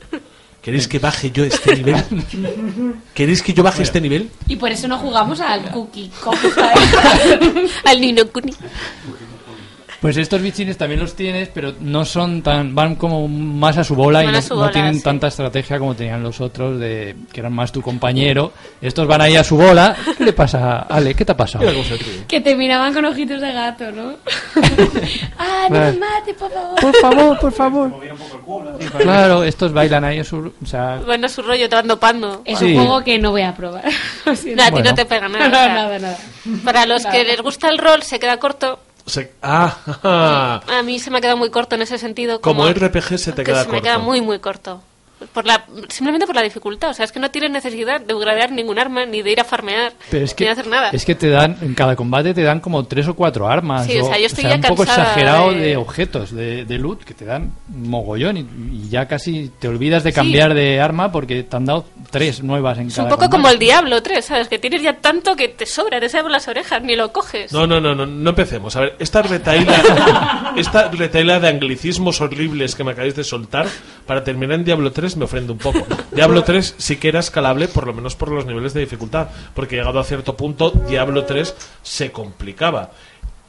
¿Queréis 0.68 0.86
que 0.90 1.00
baje 1.00 1.32
yo 1.32 1.46
este 1.46 1.78
nivel? 1.78 1.96
¿Queréis 3.14 3.42
que 3.42 3.54
yo 3.54 3.64
baje 3.64 3.84
este 3.84 4.02
nivel? 4.02 4.30
Y 4.50 4.58
por 4.58 4.70
eso 4.70 4.86
no 4.90 4.98
jugamos 4.98 5.40
al 5.40 5.72
cookie. 5.72 6.12
¿Cómo 6.22 6.38
Al 7.86 8.02
Nino 8.02 8.28
Kuni. 8.28 8.52
Pues 10.02 10.16
estos 10.18 10.42
bichines 10.42 10.78
también 10.78 11.00
los 11.00 11.16
tienes, 11.16 11.50
pero 11.52 11.74
no 11.80 12.06
son 12.06 12.44
tan. 12.44 12.76
van 12.76 12.96
como 12.96 13.28
más 13.28 13.78
a 13.78 13.84
su 13.84 13.96
bola 13.96 14.24
y 14.24 14.28
no, 14.28 14.64
a 14.64 14.72
tienen 14.72 14.96
sí. 14.96 15.02
tanta 15.04 15.28
estrategia 15.28 15.80
como 15.80 15.96
tenían 15.96 16.22
los 16.22 16.40
otros, 16.40 16.80
de 16.80 17.16
que 17.34 17.40
eran 17.40 17.54
más 17.54 17.72
tu 17.72 17.82
compañero. 17.82 18.54
Estos 18.82 19.08
van 19.08 19.22
ahí 19.22 19.36
a 19.36 19.44
su 19.44 19.58
bola. 19.58 19.96
¿Qué 20.18 20.24
le 20.26 20.34
pasa, 20.34 20.82
Ale? 20.90 21.16
¿Qué 21.16 21.26
te 21.26 21.32
ha 21.32 21.38
pasado? 21.38 21.66
Que 22.28 22.42
te 22.42 22.56
miraban 22.56 22.94
con 22.94 23.06
ojitos 23.06 23.42
de 23.42 23.52
gato, 23.52 23.92
¿no? 23.92 24.14
ah, 25.40 25.68
no 25.70 25.80
me 25.80 25.94
mate, 25.94 26.34
por 26.38 26.52
favor. 26.52 26.80
Por 26.80 26.96
favor, 26.96 27.40
por 27.40 27.52
favor. 27.52 27.92
Claro, 29.00 29.44
estos 29.44 29.74
bailan 29.74 30.04
ahí 30.04 30.20
a 30.20 30.24
su. 30.24 30.38
O 30.62 30.66
sea, 30.66 30.98
Bueno, 31.06 31.28
su 31.28 31.42
rollo, 31.42 31.68
te 31.68 31.76
van 31.76 31.88
dopando. 31.88 32.42
Es 32.46 32.60
Sí. 32.60 32.66
un 32.66 32.76
juego 32.86 33.04
que 33.04 33.18
no 33.20 33.32
voy 33.32 33.42
a 33.42 33.56
probar. 33.56 33.84
No, 34.26 34.32
a 34.32 34.36
ti 34.68 34.72
Bueno. 34.72 34.90
no 34.90 34.96
te 34.96 35.06
pega 35.06 35.28
nada. 35.28 35.46
o 35.48 35.50
No, 35.50 35.56
sea, 35.56 35.74
nada, 35.74 36.00
nada. 36.00 36.18
Para 36.64 36.86
los 36.86 37.06
que 37.06 37.24
les 37.24 37.42
gusta 37.42 37.70
el 37.70 37.78
rol, 37.78 38.04
se 38.04 38.20
queda 38.20 38.38
corto. 38.38 38.80
Se- 39.08 39.32
ah, 39.42 40.62
A 40.68 40.84
mí 40.84 41.00
se 41.00 41.10
me 41.12 41.18
ha 41.18 41.22
quedado 41.22 41.38
muy 41.38 41.50
corto 41.50 41.76
en 41.76 41.82
ese 41.82 41.98
sentido. 41.98 42.40
como 42.42 42.68
RPG 42.68 43.18
se 43.18 43.32
te 43.32 43.38
que 43.44 43.52
queda 43.52 43.64
se 43.64 43.72
me 43.72 43.82
queda 43.82 43.94
corto. 43.96 44.06
muy, 44.10 44.22
muy 44.22 44.40
corto. 44.40 44.82
Por 45.34 45.48
la, 45.48 45.66
simplemente 45.90 46.28
por 46.28 46.36
la 46.36 46.44
dificultad. 46.44 46.92
O 46.92 46.94
sea, 46.94 47.04
es 47.04 47.12
que 47.12 47.20
no 47.20 47.32
tienes 47.32 47.50
necesidad 47.50 48.00
de 48.00 48.14
upgradear 48.14 48.52
ningún 48.52 48.78
arma, 48.78 49.04
ni 49.08 49.24
de 49.24 49.32
ir 49.32 49.40
a 49.40 49.44
farmear, 49.44 49.92
pero 50.12 50.24
es 50.26 50.32
ni 50.34 50.36
que, 50.36 50.44
de 50.44 50.50
hacer 50.52 50.68
nada. 50.68 50.90
es 50.92 51.06
que 51.06 51.16
te 51.16 51.30
dan, 51.32 51.58
en 51.62 51.74
cada 51.74 51.96
combate 51.96 52.36
te 52.36 52.44
dan 52.44 52.60
como 52.60 52.86
tres 52.86 53.08
o 53.08 53.16
cuatro 53.16 53.48
armas. 53.48 53.88
Sí, 53.88 53.98
o 54.00 54.06
sea, 54.06 54.20
yo 54.20 54.28
estoy 54.28 54.44
ya 54.44 54.54
un 54.56 54.62
poco 54.62 54.84
exagerado 54.84 55.54
de... 55.54 55.60
de- 55.60 55.78
objetos, 55.78 56.32
de, 56.32 56.66
de 56.66 56.78
loot, 56.78 57.04
que 57.04 57.16
te 57.16 57.26
dan 57.26 57.52
mogollón 57.68 58.38
y, 58.38 58.42
y 58.74 58.90
ya 58.90 59.08
casi 59.08 59.50
te 59.58 59.68
olvidas 59.68 60.04
de 60.04 60.14
cambiar 60.14 60.54
de 60.54 60.80
arma 60.80 61.12
porque 61.12 61.42
te 61.42 61.56
han 61.56 61.66
dado 61.66 61.86
tres 62.10 62.42
nuevas 62.44 62.78
en 62.78 62.88
Es 62.88 62.96
cada 62.96 63.06
un 63.06 63.10
poco 63.10 63.22
combate. 63.22 63.38
como 63.38 63.50
el 63.50 63.60
Diablo 63.60 64.02
3, 64.02 64.26
¿sabes? 64.26 64.48
Que 64.48 64.60
tienes 64.60 64.82
ya 64.82 64.94
tanto 64.98 65.36
que 65.36 65.48
te 65.50 65.66
sobra, 65.66 66.00
te 66.00 66.10
salen 66.10 66.32
las 66.32 66.48
orejas, 66.48 66.82
ni 66.82 66.96
lo 66.96 67.12
coges. 67.12 67.52
No, 67.52 67.68
no, 67.68 67.80
no, 67.80 67.94
no, 67.96 68.06
no 68.06 68.30
empecemos. 68.30 68.76
A 68.76 68.82
ver, 68.82 68.96
esta 69.00 69.22
retaila, 69.22 70.54
esta 70.58 70.90
retaila 70.90 71.40
de 71.40 71.48
anglicismos 71.50 72.22
horribles 72.22 72.76
que 72.76 72.84
me 72.84 72.92
acabáis 72.92 73.16
de 73.16 73.24
soltar 73.24 73.68
para 74.06 74.24
terminar 74.24 74.56
en 74.60 74.66
Diablo 74.66 74.92
3 74.92 75.18
me 75.18 75.26
ofende 75.26 75.52
un 75.52 75.58
poco. 75.58 75.86
Diablo 76.12 76.44
3 76.44 76.76
sí 76.78 76.96
que 76.98 77.10
era 77.10 77.20
escalable, 77.20 77.68
por 77.68 77.86
lo 77.88 77.94
menos 77.94 78.16
por 78.16 78.32
los 78.32 78.46
niveles 78.46 78.74
de 78.74 78.82
dificultad, 78.82 79.28
porque 79.54 79.76
llegado 79.76 80.00
a 80.00 80.04
cierto 80.04 80.36
punto, 80.38 80.72
Diablo 80.72 81.26
3 81.26 81.56
se 81.84 82.12
complicaba. 82.12 82.92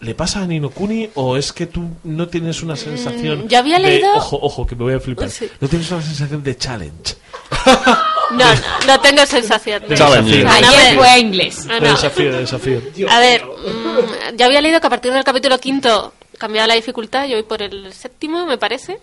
¿Le 0.01 0.15
pasa 0.15 0.43
a 0.43 0.47
Nino 0.47 0.71
Kuni 0.71 1.11
o 1.15 1.37
es 1.37 1.53
que 1.53 1.67
tú 1.67 1.89
no 2.05 2.29
tienes 2.29 2.63
una 2.63 2.77
sensación 2.77 3.47
Mm, 3.47 3.49
yo 3.49 3.59
había 3.59 3.79
de- 3.81 3.83
leído- 3.89 4.13
Ojo, 4.15 4.39
ojo, 4.41 4.65
que 4.65 4.77
me 4.77 4.85
voy 4.85 4.95
a 4.95 5.01
flipar. 5.01 5.29
Sí. 5.29 5.49
No 5.61 5.67
tienes 5.67 5.91
una 5.91 6.03
sensación 6.03 6.41
de 6.45 6.57
challenge. 6.57 7.17
No, 8.31 8.37
no, 8.39 8.55
no 8.87 9.01
tengo 9.01 9.25
sensación. 9.27 9.83
De 9.83 9.89
desafío. 9.89 10.49
Ayer 10.49 10.97
fue 10.97 11.09
a 11.09 11.19
inglés. 11.19 11.65
No, 11.67 11.75
De 11.75 11.81
no. 11.81 11.91
desafío, 11.93 12.33
de 12.33 12.39
desafío. 12.41 12.81
A 13.11 13.19
ver, 13.21 13.45
mm, 13.45 14.37
ya 14.37 14.47
había 14.47 14.61
leído 14.61 14.81
que 14.81 14.87
a 14.87 14.91
partir 14.91 15.13
del 15.13 15.25
capítulo 15.25 15.59
quinto 15.59 16.13
cambiaba 16.39 16.67
la 16.69 16.75
dificultad. 16.75 17.27
Yo 17.27 17.35
voy 17.35 17.43
por 17.45 17.63
el 17.63 17.93
séptimo, 17.93 18.47
me 18.47 18.59
parece. 18.59 18.99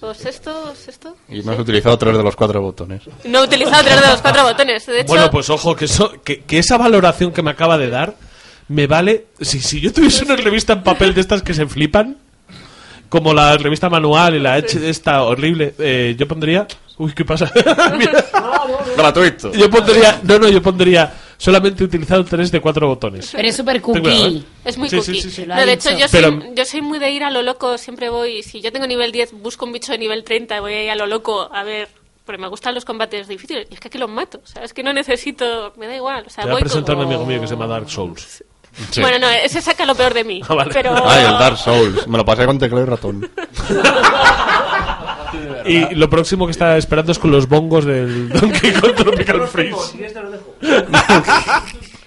¿O 0.00 0.12
sexto? 0.14 0.70
¿O 0.72 0.74
sexto? 0.74 1.16
Y 1.28 1.42
no 1.42 1.52
has 1.52 1.58
utilizado 1.60 1.96
tres 1.96 2.16
de 2.16 2.22
los 2.24 2.34
cuatro 2.34 2.60
botones. 2.60 3.02
No 3.24 3.40
he 3.40 3.44
utilizado 3.44 3.84
tres 3.84 4.00
de 4.00 4.06
los 4.08 4.20
cuatro 4.20 4.42
botones. 4.42 4.84
De 4.86 5.00
hecho, 5.00 5.08
Bueno, 5.08 5.30
pues 5.30 5.48
ojo, 5.48 5.76
que, 5.76 5.84
eso, 5.84 6.12
que, 6.24 6.40
que 6.40 6.58
esa 6.58 6.76
valoración 6.76 7.30
que 7.32 7.42
me 7.42 7.50
acaba 7.52 7.78
de 7.78 7.88
dar 7.88 8.16
me 8.68 8.86
vale. 8.88 9.26
Si, 9.40 9.60
si 9.60 9.80
yo 9.80 9.92
tuviese 9.92 10.24
una 10.24 10.34
revista 10.36 10.72
en 10.72 10.82
papel 10.82 11.14
de 11.14 11.20
estas 11.20 11.42
que 11.42 11.54
se 11.54 11.66
flipan, 11.66 12.16
como 13.08 13.32
la 13.32 13.56
revista 13.58 13.88
manual 13.88 14.34
y 14.34 14.40
la 14.40 14.54
H 14.54 14.88
esta 14.88 15.22
horrible, 15.22 15.74
eh, 15.78 16.16
yo 16.18 16.26
pondría. 16.26 16.66
Uy, 17.00 17.12
¿qué 17.14 17.24
pasa? 17.24 17.50
Gratuito. 18.96 19.52
yo 19.52 19.70
pondría. 19.70 20.20
No, 20.22 20.38
no, 20.38 20.48
yo 20.48 20.60
pondría 20.62 21.10
solamente 21.38 21.82
utilizado 21.82 22.22
tres 22.26 22.50
de 22.50 22.60
cuatro 22.60 22.86
botones. 22.88 23.30
Pero 23.34 23.48
es 23.48 23.56
súper 23.56 23.80
Ten 23.80 23.82
cuidado, 23.82 24.02
cookie. 24.24 24.36
¿eh? 24.38 24.42
es 24.66 24.76
muy 24.76 24.90
Sí, 24.90 24.96
cookie. 24.98 25.20
sí, 25.22 25.30
sí, 25.30 25.46
No, 25.46 25.56
de 25.56 25.72
hecho, 25.72 25.90
yo, 25.96 26.06
Pero- 26.12 26.28
soy, 26.28 26.50
yo 26.54 26.64
soy 26.66 26.82
muy 26.82 26.98
de 26.98 27.10
ir 27.10 27.24
a 27.24 27.30
lo 27.30 27.40
loco. 27.40 27.78
Siempre 27.78 28.10
voy. 28.10 28.42
Si 28.42 28.60
yo 28.60 28.70
tengo 28.70 28.86
nivel 28.86 29.12
10, 29.12 29.32
busco 29.40 29.64
un 29.64 29.72
bicho 29.72 29.92
de 29.92 29.98
nivel 29.98 30.24
30, 30.24 30.60
voy 30.60 30.74
a 30.74 30.84
ir 30.84 30.90
a 30.90 30.94
lo 30.94 31.06
loco 31.06 31.48
a 31.50 31.62
ver. 31.62 31.88
Porque 32.26 32.42
me 32.42 32.48
gustan 32.48 32.74
los 32.74 32.84
combates 32.84 33.26
difíciles. 33.28 33.66
Y 33.70 33.74
es 33.74 33.80
que 33.80 33.88
aquí 33.88 33.96
los 33.96 34.10
mato. 34.10 34.40
O 34.44 34.46
sea, 34.46 34.62
es 34.62 34.74
que 34.74 34.82
no 34.82 34.92
necesito. 34.92 35.72
Me 35.78 35.86
da 35.86 35.96
igual. 35.96 36.24
O 36.26 36.30
sea, 36.30 36.44
Te 36.44 36.50
voy 36.50 36.58
a 36.60 36.64
presentar 36.64 36.96
a 36.96 36.98
un 36.98 37.04
como- 37.04 37.14
amigo 37.16 37.26
mío 37.30 37.40
que 37.40 37.46
se 37.46 37.54
llama 37.54 37.66
Dark 37.66 37.88
Souls. 37.88 38.44
Sí. 38.90 39.00
Bueno, 39.00 39.18
no, 39.18 39.28
ese 39.28 39.60
saca 39.62 39.84
lo 39.86 39.94
peor 39.96 40.12
de 40.14 40.22
mí. 40.24 40.42
Ah, 40.48 40.54
vale. 40.54 40.70
Pero. 40.74 40.94
Ay, 41.08 41.24
el 41.24 41.38
Dark 41.38 41.56
Souls. 41.56 42.06
Me 42.06 42.18
lo 42.18 42.24
pasé 42.26 42.44
con 42.44 42.58
teclado 42.58 42.84
y 42.84 42.88
ratón. 42.88 43.30
Y 45.66 45.94
lo 45.94 46.08
próximo 46.10 46.46
que 46.46 46.52
está 46.52 46.76
esperando 46.76 47.12
es 47.12 47.18
con 47.18 47.30
los 47.30 47.48
bongos 47.48 47.84
del 47.84 48.28
Donkey 48.28 48.72
Kong 48.74 48.94
Tropical 48.96 49.46
Freeze. 49.48 50.10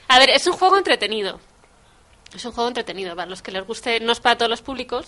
A 0.07 0.19
ver, 0.19 0.29
es 0.29 0.45
un 0.47 0.53
juego 0.53 0.77
entretenido. 0.77 1.39
Es 2.35 2.45
un 2.45 2.51
juego 2.51 2.67
entretenido. 2.67 3.15
Para 3.15 3.29
los 3.29 3.41
que 3.41 3.51
les 3.51 3.65
guste, 3.65 3.99
no 3.99 4.11
es 4.11 4.19
para 4.19 4.37
todos 4.37 4.49
los 4.49 4.61
públicos. 4.61 5.07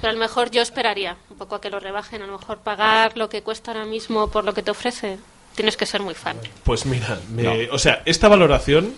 Pero 0.00 0.10
a 0.10 0.12
lo 0.12 0.18
mejor 0.20 0.50
yo 0.50 0.60
esperaría 0.62 1.16
un 1.30 1.38
poco 1.38 1.54
a 1.54 1.60
que 1.60 1.70
lo 1.70 1.80
rebajen. 1.80 2.22
A 2.22 2.26
lo 2.26 2.38
mejor 2.38 2.58
pagar 2.58 3.16
lo 3.16 3.28
que 3.28 3.42
cuesta 3.42 3.72
ahora 3.72 3.84
mismo 3.86 4.28
por 4.28 4.44
lo 4.44 4.52
que 4.54 4.62
te 4.62 4.70
ofrece. 4.70 5.18
Tienes 5.54 5.76
que 5.76 5.86
ser 5.86 6.02
muy 6.02 6.14
fan. 6.14 6.36
Pues 6.64 6.84
mira, 6.84 7.18
me- 7.30 7.70
o 7.70 7.78
sea, 7.78 8.02
esta 8.04 8.28
valoración 8.28 8.92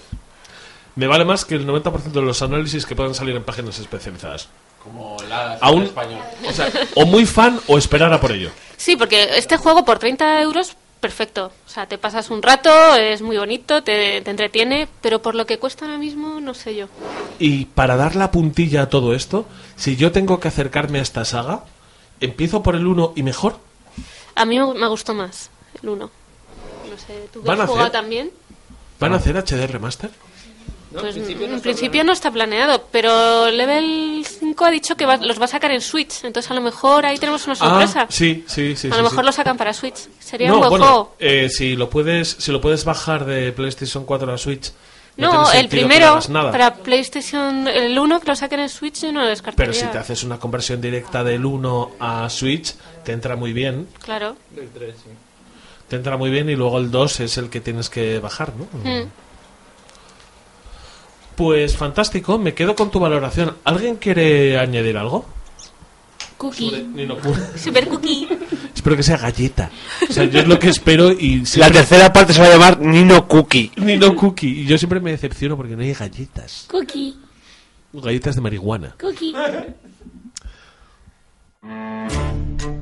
me 0.96 1.06
vale 1.06 1.24
más 1.24 1.44
que 1.44 1.54
el 1.54 1.66
90% 1.66 2.10
de 2.20 2.22
los 2.22 2.42
análisis 2.42 2.84
que 2.84 2.96
puedan 2.96 3.14
salir 3.14 3.36
en 3.36 3.44
páginas 3.44 3.78
especializadas. 3.78 4.48
Como 4.88 5.16
la 5.28 5.54
Aún, 5.60 5.90
o 6.48 6.52
sea, 6.52 6.70
o 6.94 7.06
muy 7.06 7.26
fan 7.26 7.60
o 7.66 7.78
esperar 7.78 8.12
a 8.12 8.20
por 8.20 8.32
ello. 8.32 8.50
Sí, 8.76 8.96
porque 8.96 9.36
este 9.36 9.56
juego 9.56 9.84
por 9.84 9.98
30 9.98 10.40
euros 10.42 10.76
perfecto. 10.98 11.52
O 11.66 11.70
sea, 11.70 11.86
te 11.86 11.98
pasas 11.98 12.30
un 12.30 12.42
rato, 12.42 12.70
es 12.96 13.22
muy 13.22 13.36
bonito, 13.38 13.82
te, 13.82 14.20
te 14.20 14.30
entretiene, 14.30 14.88
pero 15.00 15.22
por 15.22 15.34
lo 15.34 15.46
que 15.46 15.58
cuesta 15.58 15.84
ahora 15.84 15.98
mismo, 15.98 16.40
no 16.40 16.54
sé 16.54 16.74
yo. 16.74 16.86
Y 17.38 17.66
para 17.66 17.96
dar 17.96 18.16
la 18.16 18.30
puntilla 18.30 18.82
a 18.82 18.88
todo 18.88 19.14
esto, 19.14 19.46
si 19.76 19.96
yo 19.96 20.12
tengo 20.12 20.40
que 20.40 20.48
acercarme 20.48 20.98
a 20.98 21.02
esta 21.02 21.24
saga, 21.24 21.64
empiezo 22.20 22.62
por 22.62 22.74
el 22.74 22.86
1 22.86 23.12
y 23.16 23.22
mejor. 23.22 23.58
A 24.34 24.44
mí 24.44 24.58
me, 24.58 24.88
gustó 24.88 25.14
más 25.14 25.50
el 25.82 25.88
1. 25.88 26.10
No 26.90 26.98
sé, 26.98 27.28
¿tú 27.32 27.42
que 27.42 27.48
¿Van 27.48 27.60
has 27.60 27.64
a 27.64 27.66
jugado 27.66 27.86
hacer? 27.88 28.00
también? 28.00 28.30
¿Van 28.98 29.12
a 29.12 29.16
hacer 29.16 29.36
HD 29.36 29.66
remaster? 29.66 30.10
Pues 30.92 31.16
en 31.16 31.60
principio, 31.60 32.02
no, 32.02 32.12
está 32.12 32.30
planeado, 32.30 32.86
pero 32.90 33.50
Level 33.50 34.24
5 34.26 34.64
ha 34.64 34.70
dicho 34.70 34.96
que 34.96 35.04
va- 35.04 35.18
los 35.18 35.38
va 35.40 35.44
a 35.44 35.48
sacar 35.48 35.70
en 35.70 35.80
Switch, 35.82 36.24
entonces 36.24 36.50
a 36.50 36.54
lo 36.54 36.62
mejor 36.62 37.04
ahí 37.04 37.18
tenemos 37.18 37.44
una 37.46 37.56
sorpresa. 37.56 38.02
Ah, 38.02 38.06
sí, 38.08 38.44
sí, 38.46 38.74
sí. 38.74 38.88
a 38.88 38.92
sí, 38.92 38.96
lo 38.96 39.02
mejor 39.02 39.20
sí. 39.20 39.26
lo 39.26 39.32
sacan 39.32 39.56
para 39.58 39.72
Switch. 39.74 40.08
Sería 40.18 40.48
no, 40.48 40.54
un 40.54 40.60
buen 40.60 40.70
bueno, 40.70 40.86
juego. 40.86 41.14
eh, 41.18 41.48
si 41.50 41.76
lo 41.76 41.90
puedes, 41.90 42.28
si 42.38 42.52
lo 42.52 42.60
puedes 42.60 42.84
bajar 42.86 43.26
de 43.26 43.52
PlayStation 43.52 44.04
4 44.06 44.32
a 44.32 44.38
Switch. 44.38 44.72
No, 45.18 45.44
tiene 45.50 45.60
el 45.60 45.68
primero 45.68 46.20
para 46.30 46.74
PlayStation, 46.76 47.66
el 47.66 47.98
1 47.98 48.20
que 48.20 48.26
lo 48.28 48.36
saquen 48.36 48.60
en 48.60 48.68
Switch 48.68 49.02
yo 49.02 49.12
no 49.12 49.20
lo 49.22 49.26
descartaría. 49.26 49.72
Pero 49.72 49.86
si 49.86 49.92
te 49.92 49.98
haces 49.98 50.22
una 50.22 50.38
conversión 50.38 50.80
directa 50.80 51.24
del 51.24 51.44
1 51.44 51.90
a 51.98 52.30
Switch, 52.30 52.74
te 53.04 53.12
entra 53.12 53.34
muy 53.34 53.52
bien. 53.52 53.88
Claro. 54.00 54.36
Te 55.88 55.96
entra 55.96 56.16
muy 56.16 56.30
bien 56.30 56.48
y 56.48 56.54
luego 56.56 56.78
el 56.78 56.90
2 56.90 57.20
es 57.20 57.36
el 57.38 57.50
que 57.50 57.60
tienes 57.60 57.90
que 57.90 58.20
bajar, 58.20 58.52
¿no? 58.56 58.64
Mm. 58.88 59.04
Pues 61.38 61.76
fantástico, 61.76 62.36
me 62.36 62.52
quedo 62.52 62.74
con 62.74 62.90
tu 62.90 62.98
valoración. 62.98 63.56
¿Alguien 63.62 63.94
quiere 63.94 64.58
añadir 64.58 64.96
algo? 64.98 65.24
Cookie. 66.36 66.84
Super 67.56 67.86
cookie. 67.88 68.28
Espero 68.74 68.96
que 68.96 69.04
sea 69.04 69.18
galleta. 69.18 69.70
O 70.08 70.12
sea, 70.12 70.24
yo 70.24 70.40
es 70.40 70.48
lo 70.48 70.58
que 70.58 70.68
espero 70.68 71.12
y... 71.12 71.38
La 71.38 71.46
siempre- 71.46 71.72
tercera 71.78 72.12
parte 72.12 72.32
se 72.32 72.40
va 72.40 72.46
a 72.48 72.50
llamar 72.50 72.80
Nino 72.80 73.28
Cookie. 73.28 73.70
Nino 73.76 74.16
Cookie. 74.16 74.62
Y 74.62 74.66
yo 74.66 74.76
siempre 74.78 74.98
me 74.98 75.12
decepciono 75.12 75.56
porque 75.56 75.76
no 75.76 75.82
hay 75.82 75.92
galletas. 75.94 76.66
Cookie. 76.68 77.16
Galletas 77.92 78.34
de 78.34 78.40
marihuana. 78.40 78.96
Cookie. 79.00 79.32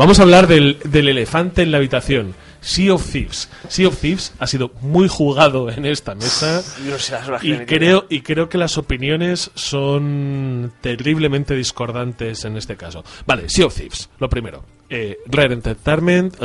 Vamos 0.00 0.18
a 0.18 0.22
hablar 0.22 0.46
del, 0.46 0.78
del 0.84 1.08
elefante 1.10 1.60
en 1.60 1.70
la 1.72 1.76
habitación. 1.76 2.34
Sea 2.62 2.94
of 2.94 3.04
Thieves. 3.12 3.50
Sea 3.68 3.86
of 3.88 3.98
Thieves 4.00 4.32
ha 4.38 4.46
sido 4.46 4.70
muy 4.80 5.08
jugado 5.08 5.68
en 5.70 5.84
esta 5.84 6.14
mesa. 6.14 6.62
No 6.86 6.98
sé 6.98 7.18
Y 7.42 7.58
creo, 7.66 8.06
y 8.08 8.22
creo 8.22 8.48
que 8.48 8.56
las 8.56 8.78
opiniones 8.78 9.50
son 9.54 10.72
terriblemente 10.80 11.54
discordantes 11.54 12.46
en 12.46 12.56
este 12.56 12.76
caso. 12.78 13.04
Vale, 13.26 13.50
Sea 13.50 13.66
of 13.66 13.74
Thieves, 13.74 14.08
lo 14.18 14.30
primero. 14.30 14.64
Eh, 14.88 15.18
Rare 15.26 15.52
Entertainment. 15.52 16.34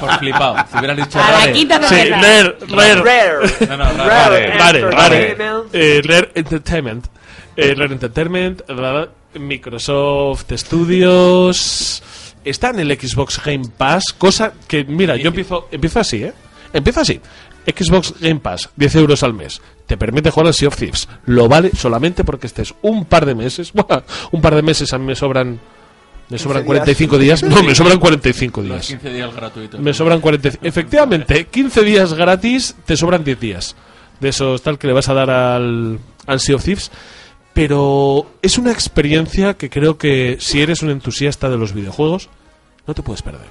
Por 0.00 0.18
flipado. 0.18 0.56
Si 0.70 0.78
hubieran 0.78 0.96
dicho 0.96 1.20
A 1.20 1.30
la 1.30 1.38
Rare. 1.38 1.52
quinta 1.52 1.78
no 1.78 1.88
Sí, 1.88 1.94
empieza. 1.94 2.20
Rare, 2.20 2.94
Rare. 2.96 3.66
No, 3.68 3.76
no, 3.76 3.84
Rare. 4.04 4.58
Rare, 4.58 4.80
Rare, 4.90 4.90
Rare. 4.90 5.30
Entertainment. 5.30 5.74
Eh, 5.74 6.02
Rare 6.04 6.30
Entertainment. 6.34 7.06
Eh, 7.56 7.74
Rare 7.76 7.92
Entertainment. 7.92 8.62
Microsoft 9.38 10.52
Studios. 10.52 12.02
Está 12.44 12.70
en 12.70 12.80
el 12.80 12.98
Xbox 12.98 13.40
Game 13.44 13.64
Pass, 13.76 14.04
cosa 14.16 14.52
que, 14.66 14.84
mira, 14.84 15.16
yo 15.16 15.28
empiezo, 15.28 15.68
empiezo 15.70 16.00
así, 16.00 16.24
¿eh? 16.24 16.32
Empiezo 16.72 17.00
así. 17.00 17.20
Xbox 17.66 18.14
Game 18.20 18.40
Pass, 18.40 18.70
10 18.76 18.96
euros 18.96 19.22
al 19.22 19.34
mes. 19.34 19.60
Te 19.86 19.96
permite 19.96 20.30
jugar 20.30 20.48
al 20.48 20.54
Sea 20.54 20.68
of 20.68 20.76
Thieves. 20.76 21.08
Lo 21.26 21.48
vale 21.48 21.70
solamente 21.76 22.24
porque 22.24 22.46
estés 22.46 22.74
un 22.82 23.04
par 23.04 23.26
de 23.26 23.34
meses. 23.34 23.72
Buah, 23.74 24.02
un 24.32 24.40
par 24.40 24.54
de 24.54 24.62
meses 24.62 24.92
a 24.92 24.98
mí 24.98 25.04
me 25.04 25.14
sobran. 25.14 25.60
Me 26.28 26.38
sobran 26.38 26.64
45 26.64 27.18
días. 27.18 27.42
No, 27.42 27.62
me 27.62 27.74
sobran 27.74 27.98
45 27.98 28.62
Los 28.62 28.70
días. 28.70 28.86
15 28.88 29.12
días 29.12 29.34
gratuitos. 29.34 29.80
Me 29.80 29.92
sobran 29.92 30.20
40. 30.20 30.50
Efectivamente, 30.62 31.46
15 31.46 31.82
días 31.82 32.14
gratis, 32.14 32.74
te 32.86 32.96
sobran 32.96 33.22
10 33.22 33.38
días. 33.38 33.76
De 34.18 34.30
esos 34.30 34.62
tal 34.62 34.78
que 34.78 34.86
le 34.86 34.92
vas 34.94 35.08
a 35.08 35.14
dar 35.14 35.30
al, 35.30 35.98
al 36.26 36.40
Sea 36.40 36.56
of 36.56 36.64
Thieves. 36.64 36.90
Pero 37.54 38.26
es 38.40 38.58
una 38.58 38.72
experiencia 38.72 39.54
que 39.54 39.68
creo 39.68 39.98
que 39.98 40.38
si 40.40 40.62
eres 40.62 40.82
un 40.82 40.90
entusiasta 40.90 41.50
de 41.50 41.58
los 41.58 41.74
videojuegos, 41.74 42.30
no 42.86 42.94
te 42.94 43.02
puedes 43.02 43.22
perder. 43.22 43.48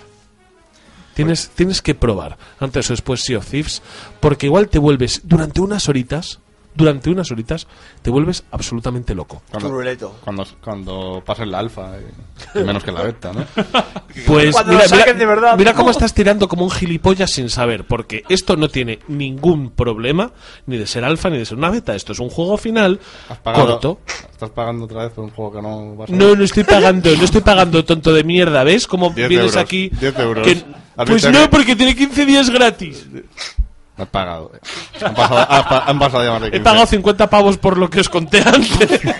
Tienes, 1.14 1.50
tienes 1.50 1.82
que 1.82 1.94
probar 1.94 2.38
antes 2.60 2.90
o 2.90 2.94
después 2.94 3.22
Sea 3.22 3.38
of 3.38 3.50
Thieves, 3.50 3.82
porque 4.20 4.48
igual 4.48 4.70
te 4.70 4.80
vuelves 4.80 5.22
durante 5.24 5.62
unas 5.62 5.88
horitas, 5.90 6.40
durante 6.74 7.10
unas 7.10 7.30
horitas, 7.32 7.68
te 8.02 8.10
vuelves 8.10 8.44
absolutamente 8.52 9.14
loco. 9.14 9.42
Cuando, 9.52 9.70
cuando, 10.24 10.46
cuando 10.64 11.24
pases 11.26 11.48
la 11.48 11.60
alfa, 11.60 11.98
eh, 11.98 12.12
y 12.56 12.60
menos 12.60 12.84
que 12.84 12.92
la 12.92 13.02
beta, 13.04 13.32
¿no? 13.34 13.46
Pues 14.26 14.52
Cuando 14.54 14.74
mira, 14.74 14.86
mira- 14.92 15.14
de 15.14 15.26
verdad. 15.26 15.58
mira 15.58 15.74
cómo 15.74 15.90
estás 15.92 16.14
tirando 16.14 16.48
como 16.48 16.64
un 16.66 16.72
gilipollas 16.72 17.32
sin 17.32 17.50
saber, 17.50 17.86
porque 17.86 18.24
esto 18.30 18.56
no 18.58 18.68
tiene 18.70 19.00
ningún 19.08 19.70
problema 19.72 20.32
ni 20.66 20.78
de 20.78 20.86
ser 20.88 21.04
alfa 21.06 21.30
ni 21.30 21.38
de 21.38 21.46
ser 21.46 21.58
una 21.58 21.70
beta. 21.70 21.96
Esto 21.96 22.12
es 22.14 22.20
un 22.20 22.30
juego 22.30 22.58
final 22.58 23.00
pagado- 23.44 23.68
corto. 23.68 24.00
Estás 24.32 24.50
pagando 24.50 24.86
otra 24.86 25.04
vez 25.04 25.14
por 25.14 25.24
un 25.26 25.30
juego 25.32 25.54
que 25.54 25.62
no 25.62 25.96
vas 25.96 26.10
a 26.10 26.14
No, 26.14 26.36
no 26.36 26.44
estoy 26.44 26.64
pagando, 26.64 27.16
no 27.16 27.24
estoy 27.24 27.42
pagando 27.42 27.86
tonto 27.86 28.12
de 28.14 28.24
mierda, 28.24 28.64
¿ves? 28.64 28.88
Como 28.88 29.10
10 29.12 29.30
vienes 29.30 29.48
euros, 29.52 29.62
aquí. 29.64 29.90
10 29.90 30.20
euros. 30.20 30.48
que- 30.48 30.64
¿Has 30.98 31.08
pues 31.10 31.24
no, 31.32 31.44
que- 31.44 31.48
porque 31.48 31.76
tiene 31.76 31.96
15 31.96 32.26
días 32.26 32.50
gratis. 32.50 33.06
Has 34.02 34.08
pagado. 34.10 34.52
Han 35.04 35.14
pasado, 35.16 35.40
han 35.50 35.64
pa- 35.70 35.84
han 35.86 36.00
pasado 36.00 36.24
ya 36.24 36.32
más 36.32 36.42
de 36.42 36.48
He 36.48 36.52
15. 36.52 36.64
pagado 36.64 36.86
50 36.88 37.30
pavos 37.30 37.58
por 37.58 37.78
lo 37.78 37.90
que 37.90 38.00
os 38.02 38.10
conté 38.10 38.42
antes. 38.42 39.00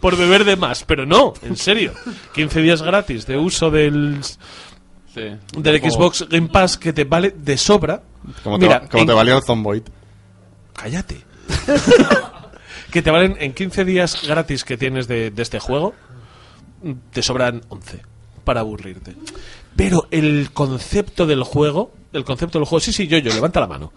por 0.00 0.16
beber 0.16 0.44
de 0.44 0.56
más, 0.56 0.84
pero 0.84 1.06
no, 1.06 1.32
en 1.42 1.56
serio. 1.56 1.92
15 2.34 2.60
días 2.60 2.82
gratis 2.82 3.26
de 3.26 3.36
uso 3.36 3.70
del, 3.70 4.18
Sí. 5.14 5.20
del 5.56 5.80
Como- 5.80 5.92
Xbox 5.92 6.26
Game 6.28 6.48
Pass 6.48 6.76
que 6.78 6.92
te 6.92 7.04
vale 7.04 7.30
de 7.36 7.56
sobra. 7.56 8.02
Como 8.42 8.58
te, 8.58 8.66
Mira, 8.66 8.80
va- 8.80 8.88
como 8.88 9.02
en- 9.02 9.06
te 9.06 9.12
valía 9.12 9.36
el 9.36 9.42
Zomboid. 9.42 9.82
Cállate. 10.74 11.22
que 12.90 13.02
te 13.02 13.10
valen 13.10 13.36
en 13.38 13.52
15 13.52 13.84
días 13.84 14.22
gratis 14.26 14.64
que 14.64 14.76
tienes 14.76 15.06
de, 15.06 15.30
de 15.30 15.42
este 15.42 15.60
juego, 15.60 15.94
te 17.12 17.22
sobran 17.22 17.62
11 17.68 18.00
para 18.44 18.60
aburrirte. 18.60 19.14
Pero 19.76 20.06
el 20.10 20.50
concepto 20.52 21.26
del 21.26 21.42
juego, 21.42 21.92
el 22.12 22.24
concepto 22.24 22.58
del 22.58 22.66
juego, 22.66 22.80
sí, 22.80 22.92
sí, 22.92 23.06
yo, 23.06 23.18
yo, 23.18 23.32
levanta 23.32 23.60
la 23.60 23.66
mano. 23.66 23.92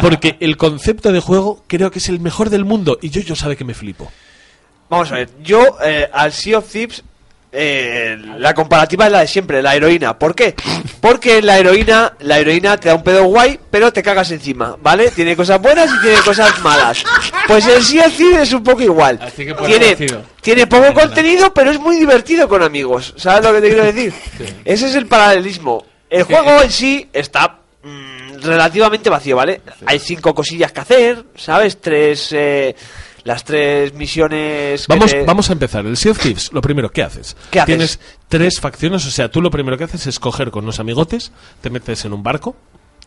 Porque 0.00 0.36
el 0.40 0.56
concepto 0.56 1.12
de 1.12 1.20
juego 1.20 1.64
creo 1.66 1.90
que 1.90 1.98
es 1.98 2.08
el 2.08 2.20
mejor 2.20 2.50
del 2.50 2.64
mundo 2.64 2.98
y 3.02 3.10
yo, 3.10 3.20
yo 3.20 3.34
sabe 3.34 3.56
que 3.56 3.64
me 3.64 3.74
flipo. 3.74 4.10
Vamos 4.88 5.10
a 5.10 5.16
ver, 5.16 5.30
yo 5.42 5.78
eh, 5.84 6.08
al 6.12 6.32
Sea 6.32 6.58
of 6.58 6.70
Thieves 6.70 7.02
eh, 7.56 8.18
la 8.38 8.52
comparativa 8.52 9.06
es 9.06 9.12
la 9.12 9.20
de 9.20 9.26
siempre, 9.28 9.62
la 9.62 9.76
heroína. 9.76 10.18
¿Por 10.18 10.34
qué? 10.34 10.54
Porque 11.00 11.40
la 11.40 11.58
heroína, 11.58 12.14
la 12.20 12.38
heroína 12.38 12.76
te 12.78 12.88
da 12.88 12.96
un 12.96 13.04
pedo 13.04 13.24
guay, 13.24 13.60
pero 13.70 13.92
te 13.92 14.02
cagas 14.02 14.30
encima, 14.32 14.76
¿vale? 14.82 15.10
Tiene 15.10 15.36
cosas 15.36 15.60
buenas 15.62 15.88
y 15.90 16.02
tiene 16.02 16.18
cosas 16.18 16.58
malas. 16.62 17.04
Pues 17.46 17.66
el 17.66 17.78
of 18.00 18.16
Thieves 18.16 18.40
es 18.40 18.52
un 18.52 18.64
poco 18.64 18.82
igual. 18.82 19.20
Así 19.22 19.46
que 19.46 19.54
pues 19.54 19.68
Tiene, 19.68 19.96
tiene 20.40 20.66
poco 20.66 20.92
contenido, 20.92 21.54
pero 21.54 21.70
es 21.70 21.78
muy 21.78 21.96
divertido 21.96 22.48
con 22.48 22.62
amigos. 22.62 23.14
¿Sabes 23.16 23.44
lo 23.44 23.54
que 23.54 23.60
te 23.60 23.68
quiero 23.68 23.84
decir? 23.84 24.12
Ese 24.64 24.88
es 24.88 24.94
el 24.96 25.06
paralelismo. 25.06 25.84
El 26.10 26.24
juego 26.24 26.62
en 26.62 26.70
sí 26.70 27.08
está 27.12 27.60
mm, 27.82 28.40
relativamente 28.42 29.10
vacío, 29.10 29.36
¿vale? 29.36 29.60
Hay 29.86 29.98
cinco 29.98 30.34
cosillas 30.34 30.72
que 30.72 30.80
hacer, 30.80 31.24
¿sabes? 31.36 31.80
Tres, 31.80 32.28
eh, 32.32 32.74
las 33.24 33.44
tres 33.44 33.92
misiones. 33.94 34.86
Vamos, 34.86 35.10
te- 35.10 35.24
vamos 35.24 35.50
a 35.50 35.52
empezar. 35.54 35.84
El 35.86 35.96
Sea 35.96 36.12
of 36.12 36.18
Thieves, 36.20 36.52
lo 36.52 36.60
primero, 36.60 36.90
¿qué 36.90 37.02
haces? 37.02 37.36
¿Qué 37.50 37.58
haces? 37.60 37.66
Tienes 37.66 38.00
tres 38.28 38.60
facciones, 38.60 39.04
o 39.06 39.10
sea, 39.10 39.30
tú 39.30 39.40
lo 39.42 39.50
primero 39.50 39.76
que 39.76 39.84
haces 39.84 40.06
es 40.06 40.18
coger 40.20 40.50
con 40.50 40.64
unos 40.64 40.78
amigotes, 40.80 41.32
te 41.60 41.70
metes 41.70 42.04
en 42.04 42.12
un 42.12 42.22
barco, 42.22 42.54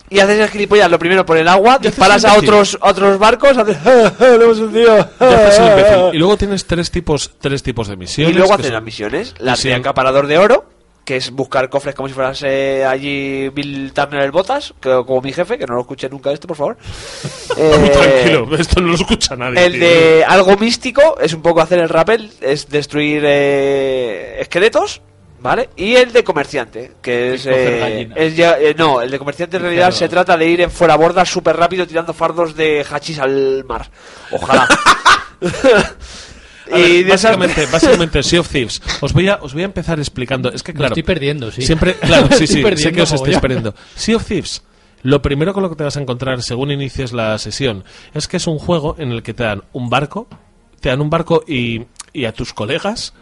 Y 0.09 0.19
haces 0.19 0.39
el 0.39 0.47
gilipollas 0.49 0.89
lo 0.89 0.97
primero 0.99 1.25
por 1.25 1.37
el 1.37 1.47
agua, 1.49 1.79
disparas 1.79 2.23
a 2.25 2.37
otros, 2.37 2.77
a 2.81 2.89
otros 2.91 3.19
barcos, 3.19 3.57
haces. 3.57 3.77
¡Le 4.19 4.43
hemos 4.43 4.57
hundido! 4.59 5.09
Y 6.13 6.17
luego 6.17 6.37
tienes 6.37 6.65
tres 6.65 6.89
tipos, 6.91 7.31
tres 7.41 7.61
tipos 7.61 7.87
de 7.89 7.95
Y 7.95 7.97
misiones. 7.97 8.35
luego 8.35 8.49
que 8.49 8.53
haces 8.55 8.65
son 8.67 8.73
las 8.75 8.83
misiones. 8.83 9.33
De 9.35 9.51
misión- 9.51 9.79
acaparador 9.81 10.27
de 10.27 10.37
oro, 10.37 10.69
que 11.07 11.15
es 11.15 11.31
buscar 11.31 11.69
cofres 11.69 11.95
como 11.95 12.09
si 12.09 12.13
fueras 12.13 12.43
eh, 12.45 12.83
allí 12.83 13.47
Bill 13.47 13.93
Turner 13.93 14.23
el 14.23 14.31
Botas, 14.31 14.73
que, 14.81 14.89
como 15.07 15.21
mi 15.21 15.31
jefe, 15.31 15.57
que 15.57 15.65
no 15.65 15.75
lo 15.75 15.81
escuché 15.81 16.09
nunca 16.09 16.33
esto, 16.33 16.47
por 16.49 16.57
favor. 16.57 16.77
Eh, 17.59 17.89
Tranquilo, 17.91 18.55
esto 18.57 18.81
no 18.81 18.89
lo 18.89 18.95
escucha 18.95 19.35
nadie. 19.37 19.65
El 19.65 19.71
tío. 19.71 19.81
de 19.81 20.25
algo 20.27 20.57
místico 20.57 21.17
es 21.19 21.33
un 21.33 21.41
poco 21.41 21.61
hacer 21.61 21.79
el 21.79 21.87
rappel, 21.89 22.29
es 22.41 22.67
destruir 22.69 23.23
eh, 23.25 24.35
esqueletos, 24.41 25.01
¿vale? 25.39 25.69
Y 25.77 25.95
el 25.95 26.11
de 26.11 26.23
comerciante, 26.25 26.91
que 27.01 27.33
es... 27.35 27.45
eh, 27.47 28.09
es 28.15 28.35
ya- 28.35 28.59
eh, 28.59 28.75
no, 28.77 29.01
el 29.01 29.09
de 29.09 29.17
comerciante 29.17 29.57
en 29.57 29.63
realidad 29.63 29.91
se 29.91 30.09
trata 30.09 30.35
de 30.37 30.45
ir 30.45 30.59
en 30.61 30.69
fuera 30.69 30.95
borda 30.97 31.25
súper 31.25 31.55
rápido 31.55 31.87
tirando 31.87 32.13
fardos 32.13 32.53
de 32.55 32.85
hachís 32.87 33.17
al 33.17 33.63
mar. 33.63 33.89
Ojalá. 34.31 34.67
Ver, 36.71 36.89
y 36.89 37.03
básicamente, 37.03 37.65
básicamente 37.71 38.23
Sea 38.23 38.39
of 38.41 38.49
Thieves. 38.49 38.81
Os 39.01 39.13
voy 39.13 39.29
a, 39.29 39.35
os 39.41 39.53
voy 39.53 39.63
a 39.63 39.65
empezar 39.65 39.99
explicando. 39.99 40.51
Es 40.51 40.63
que 40.63 40.73
Me 40.73 40.77
claro. 40.79 40.93
estoy 40.93 41.03
perdiendo, 41.03 41.51
sí. 41.51 41.61
Siempre, 41.61 41.95
claro, 41.95 42.27
sí, 42.31 42.37
sí, 42.47 42.55
sé 42.55 42.61
perdiendo 42.61 42.95
que 42.95 43.01
os 43.01 43.11
estáis 43.13 43.39
perdiendo. 43.39 43.75
Sea 43.95 44.15
of 44.17 44.25
Thieves. 44.25 44.63
Lo 45.03 45.21
primero 45.21 45.53
con 45.53 45.63
lo 45.63 45.69
que 45.69 45.75
te 45.75 45.83
vas 45.83 45.95
a 45.95 46.01
encontrar 46.01 46.41
según 46.41 46.71
inicies 46.71 47.13
la 47.13 47.37
sesión 47.37 47.83
es 48.13 48.27
que 48.27 48.37
es 48.37 48.47
un 48.47 48.57
juego 48.57 48.95
en 48.97 49.11
el 49.11 49.21
que 49.23 49.33
te 49.33 49.43
dan 49.43 49.63
un 49.71 49.89
barco, 49.89 50.27
te 50.79 50.89
dan 50.89 51.01
un 51.01 51.09
barco 51.09 51.43
y, 51.47 51.83
y 52.13 52.25
a 52.25 52.33
tus 52.33 52.51
colegas 52.53 53.13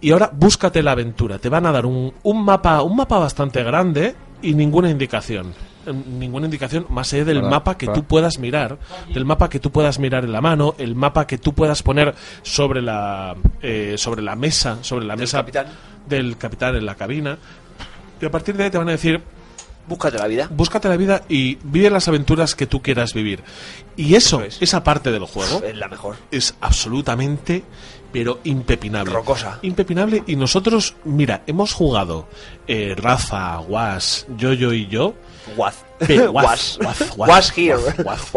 y 0.00 0.12
ahora 0.12 0.30
búscate 0.32 0.82
la 0.82 0.92
aventura. 0.92 1.38
Te 1.38 1.48
van 1.48 1.66
a 1.66 1.72
dar 1.72 1.86
un, 1.86 2.12
un 2.22 2.44
mapa, 2.44 2.82
un 2.82 2.94
mapa 2.94 3.18
bastante 3.18 3.62
grande 3.62 4.14
y 4.42 4.54
ninguna 4.54 4.90
indicación. 4.90 5.54
Ninguna 5.92 6.46
indicación 6.46 6.86
más 6.90 7.12
allá 7.12 7.24
del 7.24 7.42
mapa 7.42 7.76
que 7.76 7.86
para- 7.86 7.98
tú 7.98 8.04
puedas 8.04 8.38
mirar, 8.38 8.78
del 9.12 9.24
mapa 9.24 9.48
que 9.48 9.58
tú 9.60 9.70
puedas 9.70 9.98
mirar 9.98 10.24
en 10.24 10.32
la 10.32 10.40
mano, 10.40 10.74
el 10.78 10.94
mapa 10.94 11.26
que 11.26 11.38
tú 11.38 11.52
puedas 11.54 11.82
poner 11.82 12.14
sobre 12.42 12.80
la 12.82 13.34
eh, 13.62 13.94
sobre 13.98 14.22
la 14.22 14.36
mesa, 14.36 14.78
sobre 14.82 15.04
la 15.04 15.16
mesa 15.16 15.38
capitán. 15.38 15.66
del 16.08 16.36
capitán 16.36 16.76
en 16.76 16.86
la 16.86 16.94
cabina. 16.94 17.38
Y 18.20 18.24
a 18.26 18.30
partir 18.30 18.56
de 18.56 18.64
ahí 18.64 18.70
te 18.70 18.78
van 18.78 18.88
a 18.88 18.92
decir 18.92 19.20
Búscate 19.86 20.16
la 20.16 20.26
vida. 20.26 20.48
Búscate 20.50 20.88
la 20.88 20.96
vida 20.96 21.24
y 21.28 21.58
vive 21.62 21.90
las 21.90 22.08
aventuras 22.08 22.54
que 22.54 22.66
tú 22.66 22.80
quieras 22.80 23.12
vivir. 23.12 23.42
Y 23.98 24.14
eso, 24.14 24.42
esa 24.42 24.82
parte 24.82 25.12
del 25.12 25.26
juego, 25.26 25.62
Es 25.62 25.76
la 25.76 25.88
mejor. 25.88 26.16
es 26.30 26.54
absolutamente, 26.62 27.62
pero 28.10 28.40
impepinable. 28.44 29.12
Rocosa. 29.12 29.58
Impepinable. 29.60 30.22
Y 30.26 30.36
nosotros, 30.36 30.94
mira, 31.04 31.42
hemos 31.46 31.74
jugado 31.74 32.26
eh, 32.66 32.94
Rafa, 32.96 33.60
Was, 33.60 34.26
Yoyo 34.38 34.72
y 34.72 34.86
yo. 34.86 35.16
what 35.56 35.74
was 36.80 37.16
Wath. 37.16 37.50
Here. 37.54 37.78
Wath. 38.02 38.34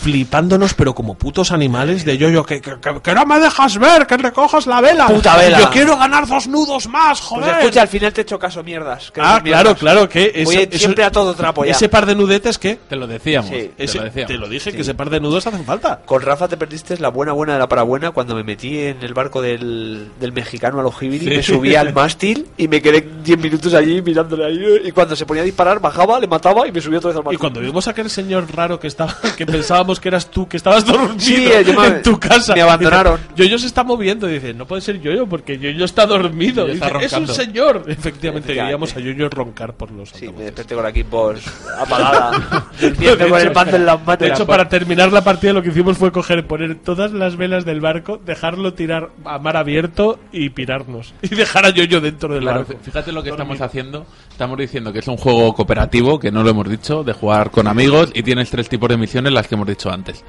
Flipándonos, 0.00 0.74
pero 0.74 0.94
como 0.94 1.14
putos 1.14 1.50
animales 1.52 2.04
de 2.04 2.16
Yoyo, 2.16 2.44
que, 2.44 2.60
que, 2.60 2.78
que- 2.80 3.00
que 3.02 3.14
no 3.14 3.26
me 3.26 3.38
dejas 3.40 3.78
ver, 3.78 4.06
que 4.06 4.16
recojas 4.16 4.66
la 4.66 4.80
vela. 4.80 5.06
Puta 5.06 5.36
vela. 5.36 5.58
Yo 5.60 5.70
quiero 5.70 5.96
ganar 5.96 6.26
dos 6.26 6.46
nudos 6.46 6.88
más, 6.88 7.20
Pues 7.20 7.42
joder. 7.42 7.58
escucha, 7.58 7.82
al 7.82 7.88
final 7.88 8.12
te 8.12 8.20
he 8.20 8.22
hecho 8.22 8.38
caso, 8.38 8.62
mierdas. 8.62 9.10
que 9.10 9.20
Ah, 9.20 9.40
claro, 9.42 9.74
claro, 9.74 10.08
que 10.08 10.32
eso- 10.34 10.44
Voy 10.44 10.56
eso- 10.70 10.78
siempre 10.78 11.04
a 11.04 11.10
todo 11.10 11.34
trapo 11.34 11.64
ya. 11.64 11.72
Ese 11.72 11.88
par 11.88 12.06
de 12.06 12.14
nudetes 12.14 12.58
que... 12.58 12.76
Te 12.88 12.96
lo 12.96 13.06
decíamos. 13.06 13.50
Sí. 13.50 13.70
te 13.76 13.86
lo 13.86 14.04
decíamos. 14.04 14.28
te 14.28 14.38
lo 14.38 14.48
dije, 14.48 14.72
que 14.72 14.80
ese 14.82 14.94
par 14.94 15.10
de 15.10 15.20
nudos 15.20 15.46
hacen 15.46 15.64
falta. 15.64 16.00
Con 16.06 16.22
Rafa 16.22 16.48
te 16.48 16.56
perdiste 16.56 16.96
la 16.98 17.08
buena 17.08 17.32
buena 17.32 17.54
de 17.54 17.58
la 17.58 17.68
parabuena 17.68 18.10
cuando 18.12 18.34
me 18.34 18.44
metí 18.44 18.78
en 18.78 19.02
el 19.02 19.14
barco 19.14 19.42
del, 19.42 20.08
del 20.20 20.32
mexicano 20.32 20.80
a 20.80 20.82
los 20.82 20.94
Hibiri, 21.02 21.24
Sí. 21.26 21.36
me 21.36 21.42
subí 21.42 21.74
al 21.74 21.92
mástil 21.92 22.46
y 22.56 22.68
me 22.68 22.80
quedé 22.80 23.00
10 23.24 23.38
minutos 23.38 23.74
allí 23.74 24.00
mirándole 24.02 24.46
ahí 24.46 24.80
y 24.84 24.92
cuando 24.92 25.16
se 25.16 25.26
ponía 25.26 25.42
a 25.42 25.46
disparar 25.46 25.80
bajaba, 25.80 26.18
le 26.20 26.26
mataba 26.26 26.66
y 26.68 26.72
me 26.72 26.80
subía 26.80 26.98
otra 26.98 27.08
vez 27.08 27.16
al 27.16 27.22
Y 27.22 27.24
mástil. 27.24 27.38
cuando 27.40 27.60
vimos 27.60 27.86
a 27.88 27.90
aquel 27.90 28.08
señor 28.10 28.46
raro 28.54 28.78
que 28.78 28.86
estaba, 28.86 29.14
que 29.36 29.44
pensábamos 29.46 29.87
que 30.00 30.08
eras 30.08 30.30
tú, 30.30 30.46
que 30.48 30.56
estabas 30.56 30.84
dormido 30.84 31.14
Sí, 31.18 31.48
en 31.52 32.02
tu 32.02 32.18
casa. 32.20 32.54
me 32.54 32.60
abandonaron. 32.62 33.18
Yoyo 33.36 33.58
se 33.58 33.66
está 33.66 33.84
moviendo. 33.84 34.28
Y 34.28 34.34
dice, 34.34 34.52
no 34.54 34.66
puede 34.66 34.82
ser 34.82 35.00
Yoyo 35.00 35.26
porque 35.26 35.58
Yoyo 35.58 35.84
está 35.84 36.04
dormido. 36.06 36.66
Yoyo 36.66 36.74
está 36.74 36.98
Dice, 36.98 37.06
es 37.06 37.12
un 37.14 37.28
señor. 37.28 37.84
Efectivamente, 37.86 38.52
veíamos 38.54 38.94
a 38.96 39.00
Yoyo 39.00 39.28
roncar 39.30 39.72
por 39.74 39.90
los 39.90 40.10
Sí, 40.10 40.28
me 40.36 40.44
desperté 40.44 40.74
con 40.74 40.84
la 40.84 40.90
Xbox 40.90 41.42
apagada, 41.78 42.66
durmiendo 42.80 43.28
con 43.28 43.38
el 43.38 43.52
las 43.86 44.04
manos. 44.04 44.18
De 44.18 44.28
hecho, 44.28 44.46
para 44.46 44.68
terminar 44.68 45.12
la 45.12 45.22
partida 45.24 45.52
lo 45.52 45.62
que 45.62 45.70
hicimos 45.70 45.96
fue 45.98 46.12
coger, 46.12 46.46
poner 46.46 46.74
todas 46.76 47.12
las 47.12 47.36
velas 47.36 47.64
del 47.64 47.80
barco, 47.80 48.18
dejarlo 48.24 48.74
tirar 48.74 49.10
a 49.24 49.38
mar 49.38 49.56
abierto 49.56 50.18
y 50.32 50.50
pirarnos. 50.50 51.14
Y 51.22 51.28
dejar 51.34 51.66
a 51.66 51.70
Yoyo 51.70 52.00
dentro 52.00 52.32
del 52.34 52.42
Claro, 52.42 52.64
barco. 52.64 52.74
fíjate 52.82 53.12
lo 53.12 53.22
que 53.22 53.30
Dormido. 53.30 53.52
estamos 53.54 53.60
haciendo. 53.68 54.06
Estamos 54.38 54.56
diciendo 54.56 54.92
que 54.92 55.00
es 55.00 55.08
un 55.08 55.16
juego 55.16 55.52
cooperativo, 55.52 56.20
que 56.20 56.30
no 56.30 56.44
lo 56.44 56.50
hemos 56.50 56.68
dicho, 56.70 57.02
de 57.02 57.12
jugar 57.12 57.50
con 57.50 57.66
amigos 57.66 58.12
y 58.14 58.22
tienes 58.22 58.48
tres 58.48 58.68
tipos 58.68 58.88
de 58.88 58.96
misiones, 58.96 59.32
las 59.32 59.48
que 59.48 59.56
hemos 59.56 59.66
dicho 59.66 59.90
antes. 59.90 60.22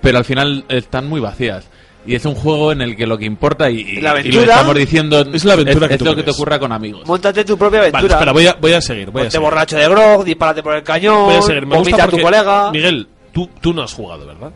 Pero 0.00 0.18
al 0.18 0.24
final 0.24 0.64
están 0.68 1.08
muy 1.08 1.18
vacías. 1.20 1.68
Y 2.06 2.14
es 2.14 2.24
un 2.26 2.36
juego 2.36 2.70
en 2.70 2.80
el 2.80 2.94
que 2.96 3.08
lo 3.08 3.18
que 3.18 3.24
importa, 3.24 3.68
y, 3.68 3.80
y- 3.80 3.94
La 3.96 3.98
y 3.98 4.02
lo 4.02 4.10
aventura 4.10 4.42
estamos 4.54 4.74
diciendo, 4.76 5.20
es 5.34 5.44
la 5.44 5.54
aventura 5.54 5.88
que 5.88 5.94
es 5.94 5.98
tú 5.98 6.04
lo 6.04 6.14
que 6.14 6.22
te 6.22 6.30
ocurra 6.30 6.60
con 6.60 6.70
amigos. 6.70 7.04
Móntate 7.08 7.44
tu 7.44 7.58
propia 7.58 7.80
Vale, 7.80 7.88
aventura. 7.88 8.14
espera, 8.14 8.30
voy 8.32 8.46
a, 8.46 8.52
voy 8.54 8.72
a 8.72 8.80
seguir. 8.80 9.06
Voy 9.10 9.22
a 9.22 9.24
Ponte 9.24 9.30
seguir. 9.32 9.44
borracho 9.44 9.76
de 9.76 9.88
grog, 9.88 10.24
dispárate 10.24 10.62
por 10.62 10.76
el 10.76 10.84
cañón, 10.84 11.24
Voy 11.24 11.34
a 11.34 11.42
seguir. 11.42 11.66
Me 11.66 11.76
gusta 11.76 11.90
vomita 11.90 12.04
a 12.04 12.06
tu 12.06 12.10
porque- 12.12 12.22
colega. 12.22 12.70
Miguel, 12.70 13.08
tú, 13.32 13.50
tú 13.60 13.74
no 13.74 13.82
has 13.82 13.92
jugado, 13.92 14.26
¿verdad? 14.28 14.52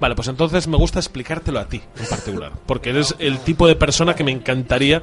Vale, 0.00 0.14
pues 0.14 0.28
entonces 0.28 0.68
me 0.68 0.76
gusta 0.76 0.98
explicártelo 1.00 1.58
a 1.58 1.66
ti 1.68 1.80
en 1.98 2.06
particular. 2.06 2.52
Porque 2.66 2.90
eres 2.90 3.14
el 3.18 3.38
tipo 3.38 3.66
de 3.66 3.74
persona 3.74 4.14
que 4.14 4.22
me 4.24 4.30
encantaría 4.30 5.02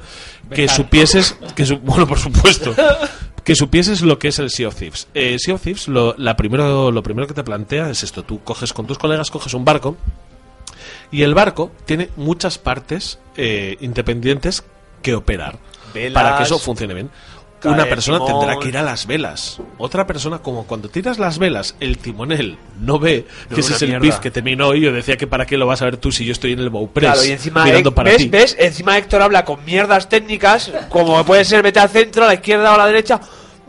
que 0.54 0.68
supieses. 0.68 1.36
Que 1.56 1.66
su- 1.66 1.78
bueno, 1.84 2.08
por 2.08 2.18
supuesto. 2.20 2.74
Que 3.44 3.56
supieses 3.56 4.02
lo 4.02 4.18
que 4.18 4.30
es 4.30 4.40
el 4.40 4.50
Sea 4.50 4.70
of 4.70 4.76
Thieves. 4.76 5.08
Eh, 5.14 5.38
sea 5.38 5.56
of 5.56 5.62
Thieves, 5.62 5.88
lo, 5.88 6.16
la 6.18 6.36
primero, 6.36 6.92
lo 6.92 7.04
primero 7.04 7.28
que 7.28 7.34
te 7.34 7.44
plantea 7.44 7.90
es 7.90 8.04
esto. 8.04 8.24
Tú 8.24 8.42
coges 8.44 8.72
con 8.74 8.88
tus 8.88 8.98
colegas, 8.98 9.30
coges 9.30 9.54
un 9.54 9.66
barco. 9.66 9.98
Y 11.12 11.22
el 11.24 11.34
barco 11.36 11.72
tiene 11.86 12.10
muchas 12.16 12.58
partes 12.58 13.20
eh, 13.38 13.78
independientes 13.82 14.64
que 15.02 15.14
operar. 15.14 15.60
Velas, 15.94 16.14
para 16.14 16.38
que 16.38 16.44
eso 16.44 16.58
funcione 16.58 16.94
bien. 16.94 17.10
Una 17.64 17.86
persona 17.86 18.24
tendrá 18.24 18.58
que 18.60 18.68
ir 18.68 18.78
a 18.78 18.84
las 18.84 19.08
velas. 19.08 19.60
Otra 19.78 20.06
persona, 20.06 20.40
como 20.40 20.66
cuando 20.68 20.90
tiras 20.90 21.18
las 21.18 21.40
velas, 21.40 21.76
el 21.80 21.98
timonel 21.98 22.58
no 22.80 23.00
ve, 23.00 23.26
que 23.54 23.62
ese 23.62 23.74
es 23.74 23.82
el 23.82 23.90
mierda. 23.90 24.02
pif 24.04 24.16
que 24.20 24.30
terminó 24.30 24.76
y 24.76 24.82
yo 24.82 24.92
decía 24.92 25.18
que 25.18 25.26
para 25.26 25.46
qué 25.46 25.58
lo 25.58 25.66
vas 25.66 25.82
a 25.82 25.86
ver 25.86 25.98
tú 25.98 26.12
si 26.12 26.26
yo 26.26 26.32
estoy 26.32 26.54
en 26.54 26.60
el 26.60 26.70
Bowpress 26.70 27.14
Claro, 27.14 27.26
y 27.26 27.32
encima, 27.32 27.64
mirando 27.64 27.94
para 27.96 28.12
¿ves, 28.12 28.18
ti. 28.20 28.30
¿ves? 28.30 28.56
Encima 28.60 28.98
Héctor 28.98 29.24
habla 29.24 29.44
con 29.46 29.64
mierdas 29.66 30.08
técnicas, 30.10 30.72
como 30.90 31.24
puede 31.26 31.44
ser 31.44 31.64
vete 31.64 31.80
al 31.80 31.90
centro, 31.90 32.26
a 32.26 32.28
la 32.28 32.34
izquierda 32.36 32.72
o 32.72 32.76
a 32.76 32.78
la 32.78 32.88
derecha. 32.88 33.20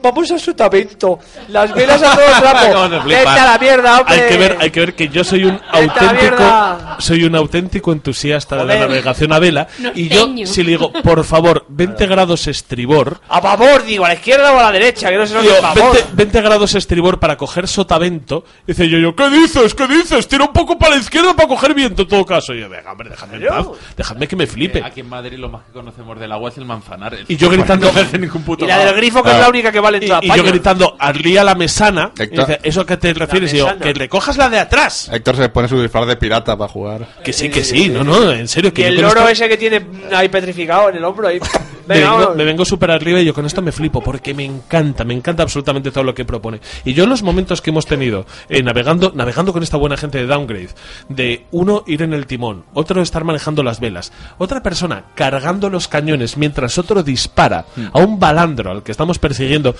Vamos 0.03 0.31
a 0.31 0.39
sotavento. 0.39 1.19
Las 1.49 1.75
velas 1.75 2.03
a 2.03 2.15
todo 2.15 2.27
trapo. 2.41 3.05
Vete 3.07 3.29
a 3.29 3.45
la 3.53 3.59
mierda, 3.59 4.01
hombre. 4.01 4.15
Hay 4.15 4.29
que 4.29 4.37
ver, 4.37 4.57
hay 4.61 4.71
que 4.71 4.81
ver 4.81 4.95
que 4.95 5.09
yo 5.09 5.25
soy 5.25 5.45
un 5.45 5.61
auténtico, 5.71 6.79
soy 6.99 7.25
un 7.25 7.35
auténtico 7.35 7.93
entusiasta 7.93 8.57
de 8.57 8.65
la 8.65 8.79
navegación 8.79 9.33
a 9.33 9.39
vela 9.39 9.67
y 9.95 10.09
yo 10.09 10.29
si 10.45 10.63
le 10.63 10.71
digo, 10.71 10.93
por 10.93 11.25
favor, 11.25 11.65
20 11.69 12.07
grados 12.07 12.47
estribor, 12.47 13.21
A 13.29 13.41
favor, 13.41 13.85
digo, 13.85 14.05
a 14.05 14.09
la 14.09 14.15
izquierda 14.15 14.53
o 14.53 14.59
a 14.59 14.65
la 14.65 14.73
derecha, 14.73 15.09
que 15.11 15.17
no 15.17 15.27
se 15.27 15.35
nos 15.35 15.43
Digo, 15.43 15.57
diga 15.57 15.71
a 15.71 15.75
favor. 15.75 15.95
20, 15.95 16.11
20 16.15 16.41
grados 16.43 16.75
estribor 16.75 17.19
para 17.19 17.37
coger 17.37 17.69
sotavento. 17.69 18.45
Dice 18.67 18.89
yo, 18.89 18.99
yo, 18.99 19.15
¿qué 19.15 19.29
dices? 19.31 19.75
¿Qué 19.75 19.87
dices? 19.87 20.29
Tira 20.29 20.45
un 20.45 20.53
poco 20.53 20.79
para 20.79 20.95
la 20.97 21.01
izquierda 21.01 21.35
para 21.35 21.49
coger 21.49 21.75
viento 21.75 22.03
en 22.03 22.09
todo 22.09 22.25
caso. 22.25 22.55
Y 22.55 22.61
yo, 22.61 22.69
venga, 22.69 22.93
hombre, 22.93 23.11
dejadme 23.11 23.37
en 23.39 23.47
paz. 23.47 23.67
Dejadme 23.97 24.29
que 24.29 24.37
me 24.37 24.47
flipe. 24.47 24.83
Aquí 24.85 25.01
en 25.01 25.09
Madrid 25.09 25.39
lo 25.39 25.49
más 25.49 25.65
que 25.65 25.73
conocemos 25.73 26.19
del 26.19 26.33
agua 26.33 26.51
es 26.51 26.59
el 26.59 26.65
manzanares. 26.65 27.25
Y 27.29 27.37
yo 27.37 27.51
gritando. 27.51 27.87
No 27.97 28.01
hace 28.03 28.19
ningún 28.19 28.43
puto 28.43 28.65
Y 28.65 28.69
la 28.69 28.79
del 28.79 28.95
grifo, 28.97 29.23
que 29.23 29.31
es 29.31 29.39
la 29.39 29.49
única 29.49 29.71
que 29.71 29.81
Y, 29.95 30.27
y 30.27 30.37
yo 30.37 30.45
gritando, 30.45 30.97
alía 30.99 31.45
la 31.45 31.55
mesana. 31.55 32.13
Y 32.19 32.23
Héctor. 32.23 32.47
dice, 32.47 32.61
¿eso 32.63 32.81
a 32.81 32.87
qué 32.87 32.97
te 32.97 33.15
refieres? 33.15 33.53
Y 33.55 33.59
yo, 33.59 33.79
que 33.79 33.93
recojas 33.93 34.37
la 34.37 34.49
de 34.49 34.59
atrás. 34.59 35.09
Héctor 35.13 35.37
se 35.37 35.49
pone 35.49 35.69
su 35.69 35.81
disfraz 35.81 36.07
de 36.07 36.17
pirata 36.17 36.57
para 36.57 36.71
jugar. 36.71 37.07
Que 37.23 37.33
sí, 37.33 37.49
que 37.51 37.65
sí. 37.65 37.89
No, 37.89 38.05
no, 38.05 38.33
en 38.33 38.49
serio. 38.49 38.69
Y 38.69 38.73
Que 38.73 38.83
yo 38.83 38.89
el 38.89 39.01
loro 39.01 39.29
ese 39.29 39.49
que 39.49 39.57
tiene 39.57 39.87
ahí 40.13 40.29
petrificado 40.29 40.91
en 40.91 40.97
el 40.97 41.05
hombro 41.05 41.29
ahí. 41.29 41.41
me 41.87 42.01
vengo, 42.01 42.35
me 42.35 42.45
vengo 42.45 42.65
súper 42.65 42.91
arriba 42.91 43.21
y 43.21 43.25
yo 43.25 43.35
con 43.35 43.47
esto 43.47 43.63
me 43.63 43.73
flipo 43.73 44.01
porque 44.01 44.35
me 44.35 44.45
encanta, 44.45 45.05
me 45.05 45.15
encanta 45.15 45.43
absolutamente 45.43 45.91
todo 45.91 46.05
lo 46.05 46.15
que 46.15 46.25
propone. 46.25 46.61
Y 46.85 46.95
yo 46.95 47.05
en 47.05 47.11
los 47.11 47.23
momentos 47.23 47.61
que 47.63 47.71
hemos 47.71 47.87
tenido 47.87 48.27
eh, 48.49 48.63
navegando, 48.63 49.13
navegando 49.15 49.53
con 49.53 49.63
esta 49.63 49.77
buena 49.77 49.97
gente 49.97 50.19
de 50.19 50.27
Downgrade, 50.27 50.71
de 51.09 51.47
uno 51.53 51.85
ir 51.87 52.03
en 52.03 52.13
el 52.13 52.27
timón, 52.27 52.65
otro 52.75 53.03
estar 53.03 53.25
manejando 53.25 53.63
las 53.63 53.81
velas, 53.81 54.13
otra 54.39 54.63
persona 54.63 55.05
cargando 55.15 55.71
los 55.71 55.89
cañones 55.89 56.37
mientras 56.37 56.79
otro 56.79 57.03
dispara 57.03 57.65
a 57.93 57.99
un 58.01 58.19
balandro 58.19 58.71
al 58.71 58.83
que 58.83 58.93
estamos 58.93 59.19
persiguiendo. 59.19 59.71
Un 59.71 59.77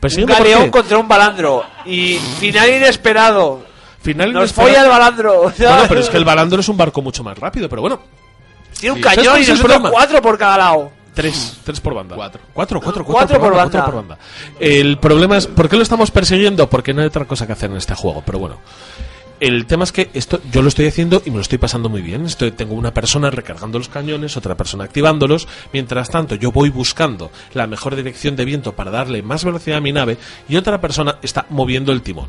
¿Persiguiendo 0.00 0.34
por 0.34 0.42
galeón 0.44 0.70
contra 0.70 0.98
un 0.98 1.06
balandro. 1.06 1.64
Y 1.86 2.16
final 2.40 2.68
inesperado. 2.68 3.62
Final 4.00 4.32
Nos 4.32 4.50
inesperado. 4.50 4.68
folla 4.72 4.82
el 4.82 4.88
balandro. 4.90 5.42
Bueno, 5.42 5.84
pero 5.88 6.00
es 6.00 6.10
que 6.10 6.16
el 6.16 6.24
balandro 6.24 6.58
es 6.60 6.68
un 6.68 6.76
barco 6.76 7.00
mucho 7.02 7.22
más 7.22 7.38
rápido, 7.38 7.68
pero 7.68 7.82
bueno. 7.82 8.00
Tiene 8.80 8.94
un 8.94 8.98
Sí. 8.98 9.04
¿Sabes 9.04 9.18
cañón 9.18 9.42
y 9.42 9.46
nosotros 9.46 9.90
cuatro 9.92 10.20
por 10.20 10.36
cada 10.36 10.58
lado. 10.58 10.90
Tres, 11.14 11.58
tres 11.62 11.80
por 11.80 11.94
banda. 11.94 12.16
Cuatro. 12.16 12.40
Cuatro, 12.52 12.80
cuatro, 12.80 13.04
Cuatro 13.04 13.38
por 13.38 13.54
banda, 13.54 13.62
banda. 13.64 13.78
cuatro 13.80 13.92
por 13.92 14.08
banda. 14.08 14.18
El 14.58 14.98
problema 14.98 15.36
es, 15.36 15.46
¿por 15.46 15.68
qué 15.68 15.76
lo 15.76 15.82
estamos 15.82 16.10
persiguiendo? 16.10 16.70
Porque 16.70 16.94
no 16.94 17.02
hay 17.02 17.08
otra 17.08 17.26
cosa 17.26 17.46
que 17.46 17.52
hacer 17.52 17.70
en 17.70 17.76
este 17.76 17.94
juego, 17.94 18.22
pero 18.24 18.38
bueno. 18.38 18.58
El 19.38 19.66
tema 19.66 19.82
es 19.84 19.90
que 19.90 20.08
esto 20.14 20.40
yo 20.52 20.62
lo 20.62 20.68
estoy 20.68 20.86
haciendo 20.86 21.20
y 21.26 21.30
me 21.30 21.36
lo 21.36 21.42
estoy 21.42 21.58
pasando 21.58 21.88
muy 21.88 22.00
bien. 22.00 22.24
Estoy, 22.24 22.52
tengo 22.52 22.74
una 22.74 22.94
persona 22.94 23.28
recargando 23.28 23.76
los 23.78 23.88
cañones, 23.88 24.36
otra 24.36 24.56
persona 24.56 24.84
activándolos. 24.84 25.48
Mientras 25.72 26.08
tanto, 26.10 26.36
yo 26.36 26.52
voy 26.52 26.70
buscando 26.70 27.30
la 27.52 27.66
mejor 27.66 27.96
dirección 27.96 28.36
de 28.36 28.44
viento 28.44 28.72
para 28.72 28.92
darle 28.92 29.20
más 29.22 29.44
velocidad 29.44 29.78
a 29.78 29.80
mi 29.82 29.90
nave 29.92 30.16
y 30.48 30.56
otra 30.56 30.80
persona 30.80 31.16
está 31.22 31.44
moviendo 31.50 31.90
el 31.92 32.02
timón. 32.02 32.28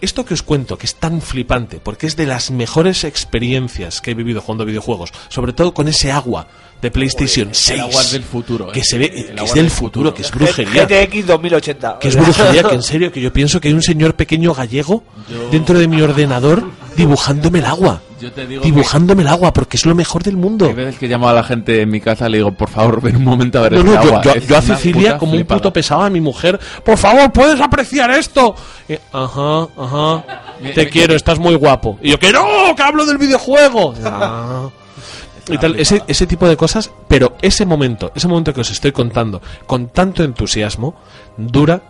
esto 0.00 0.24
que 0.24 0.34
os 0.34 0.42
cuento, 0.42 0.76
que 0.76 0.86
es 0.86 0.96
tan 0.96 1.20
flipante, 1.22 1.80
porque 1.80 2.06
es 2.06 2.14
de 2.16 2.26
las 2.26 2.50
mejores 2.50 3.04
experiencias 3.04 4.00
que 4.02 4.10
he 4.10 4.14
vivido 4.14 4.40
jugando 4.42 4.66
videojuegos, 4.66 5.10
sobre 5.28 5.52
todo 5.54 5.72
con 5.72 5.88
ese 5.88 6.12
agua 6.12 6.46
de 6.82 6.90
PlayStation 6.90 7.48
6. 7.52 7.80
agua 7.80 8.00
es 8.02 8.12
del 8.12 8.22
futuro, 8.24 8.70
Que 8.70 8.80
eh. 8.80 8.84
se 8.84 8.98
ve, 8.98 9.06
El 9.06 9.24
que 9.26 9.32
agua 9.32 9.44
es 9.44 9.54
del 9.54 9.70
futuro, 9.70 10.10
futuro. 10.10 10.14
que 10.14 10.22
es 10.22 10.30
brujería. 10.30 10.84
GTX 10.86 11.26
2080. 11.26 11.98
Que 11.98 12.08
es 12.08 12.16
brujería, 12.16 12.62
que 12.62 12.74
en 12.74 12.82
serio, 12.92 13.10
que 13.12 13.20
yo 13.20 13.32
pienso 13.32 13.60
que 13.60 13.68
hay 13.68 13.74
un 13.74 13.82
señor 13.82 14.14
pequeño 14.14 14.52
gallego 14.54 15.02
dentro 15.50 15.78
de 15.78 15.88
mi 15.88 16.00
ordenador 16.02 16.62
dibujándome 16.96 17.58
el 17.60 17.64
agua. 17.66 18.00
Yo 18.20 18.30
te 18.32 18.46
digo 18.46 18.62
dibujándome 18.62 19.22
el 19.22 19.28
agua, 19.28 19.52
porque 19.52 19.76
es 19.76 19.84
lo 19.86 19.94
mejor 19.94 20.22
del 20.22 20.36
mundo. 20.36 20.66
Hay 20.66 20.72
veces 20.74 20.96
que 20.98 21.08
llamo 21.08 21.28
a 21.28 21.32
la 21.32 21.42
gente 21.42 21.80
en 21.82 21.90
mi 21.90 22.00
casa 22.00 22.28
y 22.28 22.32
le 22.32 22.36
digo, 22.38 22.52
por 22.52 22.68
favor, 22.70 23.00
ven 23.02 23.16
un 23.16 23.24
momento 23.24 23.58
a 23.58 23.62
ver 23.62 23.72
No, 23.72 23.82
no, 23.82 23.92
yo, 23.94 23.98
agua. 24.00 24.22
yo- 24.22 24.34
yo 24.36 24.56
a 24.56 24.62
Cecilia 24.62 25.18
como 25.18 25.32
un 25.32 25.38
flipada. 25.38 25.60
puto 25.60 25.72
pesado 25.72 26.02
a 26.02 26.10
mi 26.10 26.20
mujer. 26.20 26.58
Por 26.84 26.96
favor, 26.96 27.32
¿puedes 27.32 27.60
apreciar 27.60 28.10
esto? 28.12 28.54
Y, 28.88 28.94
ajá, 29.12 29.68
ajá. 29.76 30.24
Te 30.74 30.88
quiero, 30.88 31.14
estás 31.16 31.38
muy 31.38 31.54
guapo. 31.56 31.98
Y 32.02 32.10
yo, 32.10 32.18
que 32.18 32.30
no, 32.32 32.74
que 32.76 32.82
hablo 32.82 33.04
del 33.04 33.18
videojuego. 33.18 33.94
Ah. 34.04 34.68
Y 35.48 35.58
tal, 35.58 35.78
ese, 35.78 36.02
ese 36.06 36.26
tipo 36.26 36.48
de 36.48 36.56
cosas, 36.56 36.90
pero 37.08 37.36
ese 37.42 37.66
momento, 37.66 38.12
ese 38.14 38.28
momento 38.28 38.54
que 38.54 38.62
os 38.62 38.70
estoy 38.70 38.92
contando, 38.92 39.42
con 39.66 39.88
tanto 39.88 40.24
entusiasmo, 40.24 40.94
dura, 41.36 41.82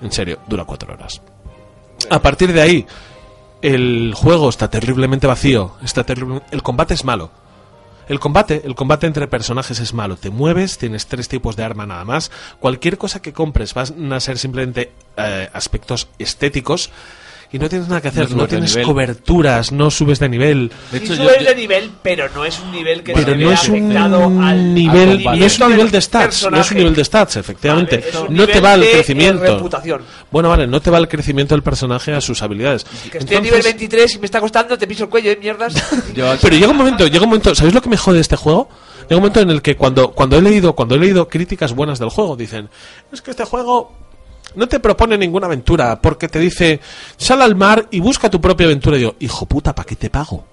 en 0.00 0.10
serio, 0.10 0.38
dura 0.46 0.64
cuatro 0.64 0.92
horas. 0.92 1.20
A 2.10 2.20
partir 2.20 2.52
de 2.52 2.62
ahí, 2.62 2.86
el 3.60 4.12
juego 4.14 4.48
está 4.48 4.68
terriblemente 4.68 5.26
vacío, 5.26 5.74
está 5.82 6.04
el 6.50 6.62
combate 6.62 6.94
es 6.94 7.04
malo. 7.04 7.30
El 8.08 8.20
combate, 8.20 8.62
el 8.64 8.74
combate 8.74 9.06
entre 9.06 9.26
personajes 9.28 9.80
es 9.80 9.94
malo. 9.94 10.16
Te 10.16 10.30
mueves, 10.30 10.76
tienes 10.78 11.06
tres 11.06 11.28
tipos 11.28 11.56
de 11.56 11.64
arma 11.64 11.86
nada 11.86 12.04
más. 12.04 12.30
Cualquier 12.60 12.98
cosa 12.98 13.22
que 13.22 13.32
compres 13.32 13.72
van 13.72 14.12
a 14.12 14.20
ser 14.20 14.38
simplemente 14.38 14.92
eh, 15.16 15.48
aspectos 15.52 16.08
estéticos 16.18 16.90
y 17.54 17.58
no 17.60 17.68
tienes 17.68 17.86
nada 17.86 18.00
que 18.00 18.08
hacer. 18.08 18.28
No 18.32 18.42
de 18.42 18.48
tienes 18.48 18.70
nivel. 18.70 18.84
coberturas, 18.84 19.70
no 19.70 19.88
subes 19.88 20.18
de 20.18 20.28
nivel. 20.28 20.72
Sí 20.90 21.06
subes 21.06 21.46
de 21.46 21.54
nivel, 21.54 21.88
pero 22.02 22.28
no 22.34 22.44
es 22.44 22.58
un 22.58 22.72
nivel 22.72 23.04
que 23.04 23.12
Pero 23.12 23.26
se 23.26 23.36
no 23.36 23.46
vea 23.46 23.54
es 23.54 23.68
afectado 23.68 24.26
un 24.26 24.42
al 24.42 24.74
nivel, 24.74 25.10
al 25.24 25.38
no 25.38 25.46
es 25.46 25.60
un 25.60 25.68
nivel 25.68 25.90
de 25.92 26.00
stats, 26.00 26.50
no 26.50 26.60
es 26.60 26.70
un 26.72 26.78
nivel 26.78 26.94
de 26.96 27.04
stats, 27.04 27.36
efectivamente. 27.36 27.98
Vale, 27.98 28.08
es 28.08 28.16
un 28.28 28.34
no 28.34 28.46
te 28.48 28.58
va 28.58 28.74
el 28.74 28.80
de, 28.80 28.88
eh, 28.88 28.92
crecimiento. 28.94 29.44
reputación. 29.44 30.02
Bueno, 30.32 30.48
vale, 30.48 30.66
no 30.66 30.82
te 30.82 30.90
va 30.90 30.98
el 30.98 31.06
crecimiento 31.06 31.54
del 31.54 31.62
personaje 31.62 32.12
a 32.12 32.20
sus 32.20 32.42
habilidades. 32.42 32.86
Que 33.12 33.18
estoy 33.18 33.36
a 33.36 33.40
nivel 33.40 33.62
23 33.62 34.16
y 34.16 34.18
me 34.18 34.24
está 34.24 34.40
costando, 34.40 34.76
te 34.76 34.88
piso 34.88 35.04
el 35.04 35.10
cuello 35.10 35.30
de 35.30 35.36
mierdas. 35.36 35.74
Pero 36.42 36.56
llega 36.56 36.72
un 36.72 36.76
momento, 36.76 37.06
llega 37.06 37.22
un 37.22 37.30
momento, 37.30 37.54
¿sabéis 37.54 37.72
lo 37.72 37.82
que 37.82 37.88
me 37.88 37.96
jode 37.96 38.16
de 38.16 38.22
este 38.22 38.34
juego? 38.34 38.68
Llega 39.02 39.14
un 39.14 39.20
momento 39.20 39.38
en 39.38 39.50
el 39.50 39.62
que 39.62 39.76
cuando, 39.76 40.10
cuando 40.10 40.36
he 40.38 40.42
leído, 40.42 40.74
cuando 40.74 40.96
he 40.96 40.98
leído 40.98 41.28
críticas 41.28 41.72
buenas 41.72 42.00
del 42.00 42.08
juego, 42.08 42.34
dicen, 42.34 42.68
es 43.12 43.22
que 43.22 43.30
este 43.30 43.44
juego 43.44 43.92
no 44.56 44.66
te 44.68 44.80
propone 44.80 45.16
ninguna 45.18 45.46
aventura, 45.46 46.00
porque 46.00 46.28
te 46.28 46.38
dice, 46.38 46.80
sal 47.16 47.42
al 47.42 47.54
mar 47.56 47.86
y 47.90 48.00
busca 48.00 48.30
tu 48.30 48.40
propia 48.40 48.66
aventura. 48.66 48.96
Y 48.98 49.02
yo, 49.02 49.14
hijo 49.20 49.46
puta, 49.46 49.74
¿para 49.74 49.86
qué 49.86 49.96
te 49.96 50.10
pago? 50.10 50.44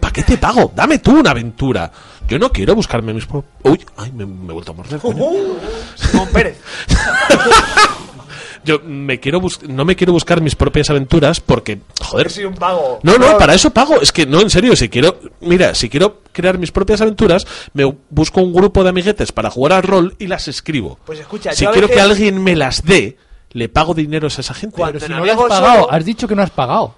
¿Para 0.00 0.12
qué 0.12 0.22
te 0.22 0.36
pago? 0.36 0.72
Dame 0.74 0.98
tú 0.98 1.18
una 1.20 1.30
aventura. 1.30 1.90
Yo 2.28 2.38
no 2.38 2.50
quiero 2.50 2.74
buscarme 2.74 3.12
mis 3.14 3.26
propios... 3.26 3.52
Uy, 3.62 3.80
ay, 3.96 4.12
me, 4.12 4.26
me 4.26 4.50
he 4.50 4.52
vuelto 4.52 4.72
a 4.72 4.74
morder. 4.74 4.98
coño. 5.00 5.24
Simón 5.94 6.28
Pérez. 6.32 6.58
Yo 8.64 8.80
me 8.82 9.20
quiero 9.20 9.40
bus- 9.40 9.62
no 9.68 9.84
me 9.84 9.94
quiero 9.94 10.14
buscar 10.14 10.40
mis 10.40 10.54
propias 10.54 10.88
aventuras 10.88 11.38
porque, 11.38 11.80
joder, 12.00 12.30
Soy 12.30 12.46
un 12.46 12.54
vago. 12.54 12.98
no, 13.02 13.18
no, 13.18 13.36
para 13.36 13.54
eso 13.54 13.68
pago. 13.70 14.00
Es 14.00 14.10
que 14.10 14.24
no, 14.24 14.40
en 14.40 14.48
serio, 14.48 14.74
si 14.74 14.88
quiero, 14.88 15.20
mira, 15.42 15.74
si 15.74 15.90
quiero 15.90 16.22
crear 16.32 16.56
mis 16.56 16.72
propias 16.72 17.02
aventuras, 17.02 17.46
me 17.74 17.84
busco 18.08 18.40
un 18.40 18.54
grupo 18.54 18.82
de 18.82 18.88
amiguetes 18.88 19.32
para 19.32 19.50
jugar 19.50 19.74
al 19.74 19.82
rol 19.82 20.16
y 20.18 20.28
las 20.28 20.48
escribo. 20.48 20.98
Pues 21.04 21.20
escucha, 21.20 21.52
si 21.52 21.64
yo 21.64 21.72
quiero 21.72 21.88
que 21.88 22.00
alguien 22.00 22.42
me 22.42 22.56
las 22.56 22.82
dé, 22.84 23.18
le 23.54 23.68
pago 23.68 23.94
dinero 23.94 24.26
a 24.26 24.28
esa 24.28 24.54
gente. 24.54 24.82
Pero 24.84 25.00
si 25.00 25.10
no 25.10 25.24
le 25.24 25.32
has 25.32 25.40
pagado, 25.40 25.90
has 25.90 26.04
dicho 26.04 26.28
que 26.28 26.34
no 26.34 26.42
has 26.42 26.50
pagado. 26.50 26.94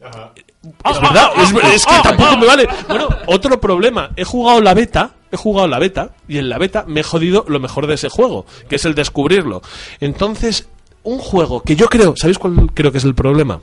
Es 0.00 1.00
verdad, 1.00 1.30
es, 1.38 1.74
es 1.74 1.86
que 1.86 1.94
tampoco 2.02 2.36
me 2.36 2.46
vale. 2.46 2.68
Bueno, 2.88 3.08
otro 3.26 3.60
problema. 3.60 4.10
He 4.16 4.24
jugado 4.24 4.60
la 4.60 4.74
beta, 4.74 5.14
he 5.30 5.36
jugado 5.36 5.66
la 5.66 5.78
beta, 5.78 6.10
y 6.28 6.38
en 6.38 6.48
la 6.48 6.58
beta 6.58 6.84
me 6.86 7.00
he 7.00 7.02
jodido 7.02 7.44
lo 7.48 7.58
mejor 7.58 7.86
de 7.86 7.94
ese 7.94 8.08
juego, 8.08 8.46
que 8.68 8.76
es 8.76 8.84
el 8.84 8.94
descubrirlo. 8.94 9.62
Entonces, 9.98 10.68
un 11.02 11.18
juego 11.18 11.62
que 11.62 11.74
yo 11.74 11.88
creo, 11.88 12.14
¿sabéis 12.16 12.38
cuál 12.38 12.70
creo 12.74 12.92
que 12.92 12.98
es 12.98 13.04
el 13.04 13.14
problema? 13.14 13.60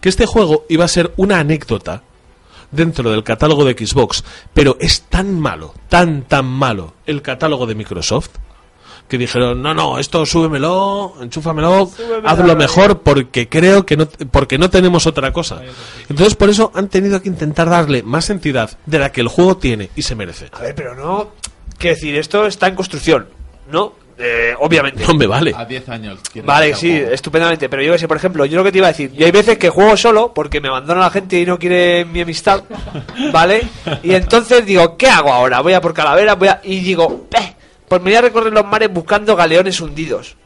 Que 0.00 0.08
este 0.08 0.26
juego 0.26 0.66
iba 0.68 0.84
a 0.84 0.88
ser 0.88 1.12
una 1.16 1.40
anécdota 1.40 2.02
dentro 2.70 3.10
del 3.10 3.24
catálogo 3.24 3.64
de 3.64 3.72
Xbox, 3.72 4.24
pero 4.54 4.76
es 4.80 5.02
tan 5.02 5.40
malo, 5.40 5.74
tan, 5.88 6.22
tan 6.22 6.46
malo 6.46 6.94
el 7.06 7.22
catálogo 7.22 7.66
de 7.66 7.74
Microsoft, 7.74 8.30
que 9.08 9.18
dijeron, 9.18 9.62
no, 9.62 9.72
no, 9.74 9.98
esto 9.98 10.24
súbemelo, 10.26 11.14
enchúfamelo, 11.20 11.90
hazlo 12.24 12.56
mejor 12.56 13.00
porque 13.00 13.48
creo 13.48 13.84
que 13.86 13.96
no, 13.96 14.06
porque 14.30 14.58
no 14.58 14.68
tenemos 14.70 15.06
otra 15.06 15.32
cosa. 15.32 15.62
Entonces 16.08 16.34
por 16.34 16.50
eso 16.50 16.70
han 16.74 16.88
tenido 16.88 17.20
que 17.22 17.28
intentar 17.28 17.68
darle 17.70 18.02
más 18.02 18.28
entidad 18.30 18.70
de 18.86 18.98
la 18.98 19.10
que 19.10 19.22
el 19.22 19.28
juego 19.28 19.56
tiene 19.56 19.90
y 19.96 20.02
se 20.02 20.14
merece. 20.14 20.48
A 20.52 20.60
ver, 20.60 20.74
pero 20.74 20.94
no. 20.94 21.30
Quiero 21.78 21.94
decir, 21.96 22.16
esto 22.16 22.46
está 22.46 22.66
en 22.68 22.74
construcción, 22.74 23.26
¿no? 23.70 23.94
Eh, 24.20 24.52
obviamente. 24.58 25.04
No 25.06 25.14
me 25.14 25.28
vale. 25.28 25.54
A 25.56 25.64
10 25.64 25.88
años. 25.90 26.18
Vale, 26.44 26.70
que 26.70 26.74
sí, 26.74 26.90
estupendamente. 26.90 27.68
Pero 27.68 27.82
yo 27.84 27.92
que 27.92 27.98
sé, 28.00 28.08
por 28.08 28.16
ejemplo, 28.16 28.44
yo 28.46 28.56
lo 28.58 28.64
que 28.64 28.72
te 28.72 28.78
iba 28.78 28.88
a 28.88 28.90
decir, 28.90 29.12
yo 29.12 29.24
hay 29.24 29.30
veces 29.30 29.58
que 29.58 29.68
juego 29.70 29.96
solo 29.96 30.34
porque 30.34 30.60
me 30.60 30.66
abandona 30.66 31.00
la 31.02 31.10
gente 31.10 31.40
y 31.40 31.46
no 31.46 31.56
quiere 31.56 32.04
mi 32.04 32.20
amistad, 32.22 32.64
¿vale? 33.32 33.62
Y 34.02 34.12
entonces 34.14 34.66
digo, 34.66 34.96
¿qué 34.96 35.08
hago 35.08 35.32
ahora? 35.32 35.60
Voy 35.60 35.72
a 35.72 35.80
por 35.80 35.94
Calavera, 35.94 36.34
voy 36.34 36.48
a... 36.48 36.60
Y 36.64 36.80
digo, 36.80 37.26
"Eh, 37.32 37.54
pues 37.88 38.02
me 38.02 38.10
voy 38.10 38.16
a 38.16 38.22
recorrer 38.22 38.52
los 38.52 38.66
mares 38.66 38.92
buscando 38.92 39.34
galeones 39.34 39.80
hundidos. 39.80 40.36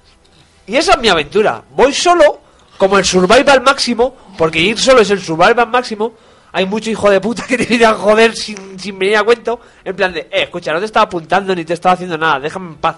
Y 0.67 0.77
esa 0.77 0.93
es 0.93 0.99
mi 0.99 1.09
aventura. 1.09 1.63
Voy 1.75 1.93
solo, 1.93 2.41
como 2.79 2.99
el 2.99 3.05
survival 3.05 3.63
máximo, 3.63 4.15
porque 4.39 4.61
ir 4.61 4.79
solo 4.79 5.01
es 5.01 5.11
el 5.11 5.21
survival 5.21 5.69
máximo. 5.69 6.15
Hay 6.53 6.67
mucho 6.67 6.91
hijo 6.91 7.11
de 7.11 7.21
puta 7.21 7.45
que 7.49 7.59
te 7.59 7.65
viene 7.65 7.85
a 7.85 7.95
joder 7.95 8.37
sin, 8.37 8.79
sin 8.79 8.99
venir 8.99 9.17
a 9.17 9.25
cuento. 9.25 9.61
En 9.85 9.97
plan 9.97 10.13
de, 10.13 10.21
eh, 10.21 10.45
escucha, 10.45 10.73
no 10.73 10.79
te 10.79 10.87
estaba 10.87 11.05
apuntando 11.05 11.55
ni 11.55 11.65
te 11.65 11.75
estaba 11.75 11.95
haciendo 11.95 12.17
nada, 12.17 12.41
déjame 12.41 12.71
en 12.71 12.77
paz. 12.77 12.97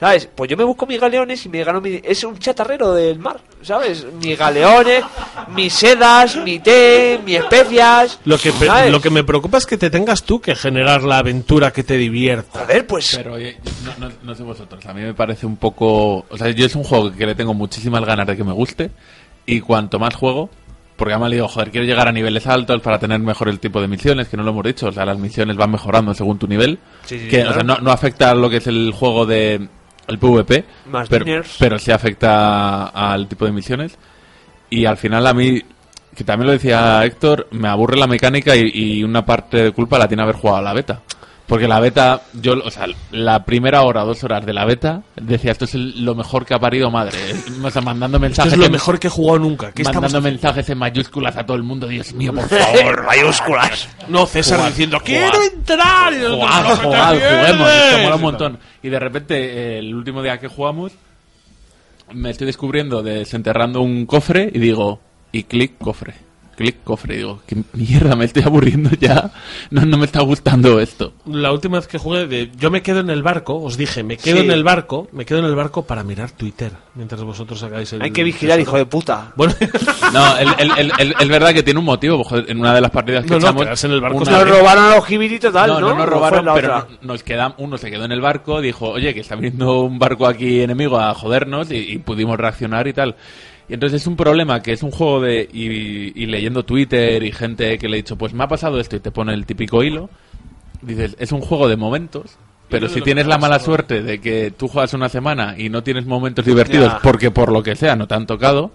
¿Sabes? 0.00 0.28
Pues 0.34 0.50
yo 0.50 0.56
me 0.56 0.64
busco 0.64 0.86
mis 0.86 1.00
galeones 1.00 1.46
y 1.46 1.48
me 1.48 1.62
gano 1.62 1.80
mi... 1.80 2.00
Es 2.02 2.24
un 2.24 2.36
chatarrero 2.38 2.92
del 2.92 3.18
mar, 3.20 3.40
¿sabes? 3.62 4.04
Mis 4.20 4.36
galeones, 4.36 5.04
mis 5.54 5.72
sedas, 5.72 6.36
mi 6.36 6.58
té, 6.58 7.20
mis 7.24 7.36
especias... 7.36 8.18
Lo 8.24 8.36
que, 8.36 8.52
lo 8.90 9.00
que 9.00 9.10
me 9.10 9.22
preocupa 9.22 9.56
es 9.58 9.66
que 9.66 9.78
te 9.78 9.90
tengas 9.90 10.24
tú 10.24 10.40
que 10.40 10.56
generar 10.56 11.04
la 11.04 11.18
aventura 11.18 11.72
que 11.72 11.84
te 11.84 11.96
divierta. 11.96 12.62
A 12.62 12.64
ver, 12.64 12.86
pues... 12.86 13.14
Pero 13.16 13.34
oye, 13.34 13.56
no, 13.84 14.08
no- 14.08 14.14
no 14.22 14.34
sé 14.34 14.42
vosotros, 14.42 14.84
a 14.84 14.92
mí 14.92 15.00
me 15.00 15.14
parece 15.14 15.46
un 15.46 15.56
poco... 15.56 16.26
O 16.28 16.36
sea, 16.36 16.50
yo 16.50 16.66
es 16.66 16.74
un 16.74 16.82
juego 16.84 17.12
que 17.12 17.24
le 17.26 17.36
tengo 17.36 17.54
muchísimas 17.54 18.04
ganas 18.04 18.26
de 18.26 18.36
que 18.36 18.44
me 18.44 18.52
guste 18.52 18.90
y 19.46 19.60
cuanto 19.60 20.00
más 20.00 20.16
juego, 20.16 20.50
porque 20.96 21.14
además 21.14 21.30
le 21.30 21.36
digo, 21.36 21.48
joder, 21.48 21.70
quiero 21.70 21.86
llegar 21.86 22.08
a 22.08 22.12
niveles 22.12 22.46
altos 22.48 22.80
para 22.82 22.98
tener 22.98 23.20
mejor 23.20 23.48
el 23.48 23.60
tipo 23.60 23.80
de 23.80 23.86
misiones, 23.88 24.28
que 24.28 24.36
no 24.36 24.42
lo 24.42 24.50
hemos 24.50 24.64
dicho, 24.64 24.88
o 24.88 24.92
sea, 24.92 25.04
las 25.06 25.18
misiones 25.18 25.56
van 25.56 25.70
mejorando 25.70 26.12
según 26.14 26.38
tu 26.38 26.48
nivel, 26.48 26.78
Sí, 27.04 27.18
sí, 27.20 27.28
que 27.28 27.36
claro. 27.42 27.50
o 27.50 27.54
sea, 27.54 27.62
no, 27.62 27.78
no 27.78 27.90
afecta 27.92 28.30
a 28.30 28.34
lo 28.34 28.50
que 28.50 28.56
es 28.58 28.66
el 28.66 28.92
juego 28.92 29.24
de 29.24 29.68
el 30.08 30.18
PvP, 30.18 30.64
Más 30.86 31.08
pero, 31.08 31.24
diners. 31.24 31.56
pero 31.58 31.78
sí 31.78 31.90
afecta 31.90 32.86
al 32.88 33.26
tipo 33.28 33.44
de 33.44 33.52
misiones 33.52 33.96
y 34.70 34.84
al 34.84 34.96
final 34.96 35.26
a 35.26 35.34
mí 35.34 35.60
que 36.14 36.22
también 36.24 36.46
lo 36.46 36.52
decía 36.52 37.04
Héctor, 37.04 37.48
me 37.50 37.66
aburre 37.68 37.96
la 37.96 38.06
mecánica 38.06 38.54
y, 38.54 38.70
y 38.72 39.02
una 39.04 39.24
parte 39.26 39.64
de 39.64 39.72
culpa 39.72 39.98
la 39.98 40.06
tiene 40.06 40.22
haber 40.22 40.36
jugado 40.36 40.58
a 40.58 40.62
la 40.62 40.72
beta. 40.72 41.02
Porque 41.46 41.68
la 41.68 41.78
beta, 41.78 42.22
yo, 42.32 42.54
o 42.64 42.70
sea, 42.70 42.86
la 43.10 43.44
primera 43.44 43.82
hora 43.82 44.02
dos 44.02 44.24
horas 44.24 44.46
de 44.46 44.54
la 44.54 44.64
beta, 44.64 45.02
decía, 45.14 45.52
esto 45.52 45.66
es 45.66 45.74
el- 45.74 46.02
lo 46.02 46.14
mejor 46.14 46.46
que 46.46 46.54
ha 46.54 46.58
parido 46.58 46.90
madre. 46.90 47.18
O 47.62 47.70
sea, 47.70 47.82
mandando 47.82 48.16
Esto 48.16 48.22
mensajes. 48.26 48.52
es 48.54 48.58
lo 48.58 48.70
mejor 48.70 48.98
que 48.98 49.08
he 49.08 49.10
jugado 49.10 49.40
nunca. 49.40 49.70
¿Qué 49.72 49.82
estamos 49.82 50.02
mandando 50.04 50.22
mensajes 50.30 50.70
en 50.70 50.78
mayúsculas 50.78 51.36
a 51.36 51.44
todo 51.44 51.58
el 51.58 51.62
mundo. 51.62 51.86
Dios 51.86 52.14
mío, 52.14 52.32
por 52.32 52.48
favor, 52.48 53.04
mayúsculas. 53.04 53.88
No, 54.08 54.24
César 54.26 54.64
diciendo, 54.68 54.98
quiero 55.04 55.38
entrar. 55.42 56.14
Y 56.14 56.16
nosotros, 56.16 56.38
Jugad, 56.40 56.62
"No, 56.62 56.68
que 56.70 56.76
te 56.76 56.82
jugad, 56.86 57.08
juguemos, 57.10 57.68
esto 57.68 57.88
pierdes". 57.88 58.02
mola 58.04 58.16
un 58.16 58.22
montón. 58.22 58.58
Y 58.82 58.88
de 58.88 58.98
repente, 58.98 59.78
el 59.78 59.94
último 59.94 60.22
día 60.22 60.38
que 60.38 60.48
jugamos, 60.48 60.92
me 62.12 62.30
estoy 62.30 62.46
descubriendo 62.46 63.02
desenterrando 63.02 63.82
un 63.82 64.06
cofre 64.06 64.50
y 64.52 64.58
digo, 64.58 64.98
y 65.30 65.42
clic 65.44 65.76
cofre. 65.78 66.14
Clic 66.54 66.76
cofre. 66.84 67.16
Digo, 67.16 67.40
qué 67.46 67.56
mierda, 67.72 68.16
me 68.16 68.24
estoy 68.24 68.42
aburriendo 68.42 68.90
ya. 68.98 69.30
No, 69.70 69.84
no 69.84 69.98
me 69.98 70.04
está 70.06 70.20
gustando 70.22 70.80
esto. 70.80 71.12
La 71.26 71.52
última 71.52 71.78
vez 71.78 71.86
que 71.88 71.98
jugué, 71.98 72.26
de, 72.26 72.50
yo 72.58 72.70
me 72.70 72.82
quedo 72.82 73.00
en 73.00 73.10
el 73.10 73.22
barco, 73.22 73.60
os 73.60 73.76
dije, 73.76 74.02
me 74.02 74.16
quedo 74.16 74.38
Sí. 74.38 74.44
en 74.44 74.50
el 74.50 74.64
barco, 74.64 75.08
me 75.12 75.24
quedo 75.24 75.38
en 75.40 75.44
el 75.46 75.54
barco 75.54 75.84
para 75.86 76.02
mirar 76.04 76.30
Twitter 76.30 76.72
mientras 76.94 77.22
vosotros 77.22 77.58
sacáis 77.60 77.92
el. 77.92 78.02
Hay 78.02 78.10
que 78.10 78.24
vigilar, 78.24 78.60
hijo 78.60 78.76
de 78.76 78.86
puta. 78.86 79.32
Bueno, 79.36 79.54
No, 80.12 80.36
el, 80.36 80.48
el- 80.58 80.70
el- 80.78 80.92
el- 80.98 81.14
es 81.18 81.28
verdad 81.28 81.52
que 81.52 81.62
tiene 81.62 81.78
un 81.80 81.86
motivo. 81.86 82.22
joder, 82.24 82.50
en 82.50 82.58
una 82.60 82.74
de 82.74 82.80
las 82.80 82.90
partidas 82.90 83.24
que 83.24 83.30
No, 83.30 83.36
echamos, 83.38 83.84
en 83.84 83.90
el 83.90 84.00
barco 84.00 84.18
una- 84.18 84.30
Nos 84.30 84.48
robaron 84.48 84.84
a 84.84 84.94
los 84.96 85.04
Jibiri 85.06 85.38
total, 85.38 85.68
¿no? 85.70 85.80
no, 85.80 85.88
no 85.88 85.94
nos 85.94 85.94
¿O 85.94 86.06
fue 86.06 86.06
robaron, 86.14 86.44
la 86.44 86.54
pero 86.54 86.86
nos 87.02 87.22
queda, 87.22 87.54
uno 87.58 87.76
se 87.78 87.90
quedó 87.90 88.04
en 88.04 88.12
el 88.12 88.20
barco, 88.20 88.60
dijo, 88.60 88.90
oye, 88.90 89.12
que 89.14 89.20
está 89.20 89.34
viniendo 89.36 89.82
un 89.82 89.98
barco 89.98 90.26
aquí 90.26 90.60
enemigo 90.60 90.98
a 90.98 91.12
jodernos 91.14 91.70
y, 91.70 91.76
y 91.76 91.98
pudimos 91.98 92.38
reaccionar 92.38 92.86
y 92.86 92.92
tal. 92.92 93.16
Y 93.68 93.74
entonces 93.74 94.02
es 94.02 94.06
un 94.06 94.16
problema 94.16 94.60
que 94.62 94.72
es 94.72 94.82
un 94.82 94.90
juego 94.90 95.20
de... 95.20 95.48
Y, 95.52 96.22
y 96.22 96.26
leyendo 96.26 96.64
Twitter 96.64 97.22
y 97.22 97.32
gente 97.32 97.78
que 97.78 97.88
le 97.88 97.96
ha 97.96 97.98
dicho, 97.98 98.16
pues 98.16 98.34
me 98.34 98.44
ha 98.44 98.48
pasado 98.48 98.78
esto 98.78 98.96
y 98.96 99.00
te 99.00 99.10
pone 99.10 99.32
el 99.32 99.46
típico 99.46 99.82
hilo, 99.82 100.10
dices, 100.82 101.16
es 101.18 101.32
un 101.32 101.40
juego 101.40 101.68
de 101.68 101.76
momentos. 101.76 102.36
Pero 102.68 102.88
si 102.88 103.00
tienes 103.02 103.26
la 103.26 103.38
mala 103.38 103.58
suerte 103.60 104.02
de 104.02 104.20
que 104.20 104.50
tú 104.50 104.68
juegas 104.68 104.92
una 104.94 105.08
semana 105.08 105.54
y 105.56 105.68
no 105.68 105.82
tienes 105.82 106.06
momentos 106.06 106.44
divertidos 106.44 106.92
Ya. 106.92 106.98
porque 107.02 107.30
por 107.30 107.52
lo 107.52 107.62
que 107.62 107.76
sea 107.76 107.94
no 107.96 108.06
te 108.08 108.14
han 108.14 108.26
tocado, 108.26 108.72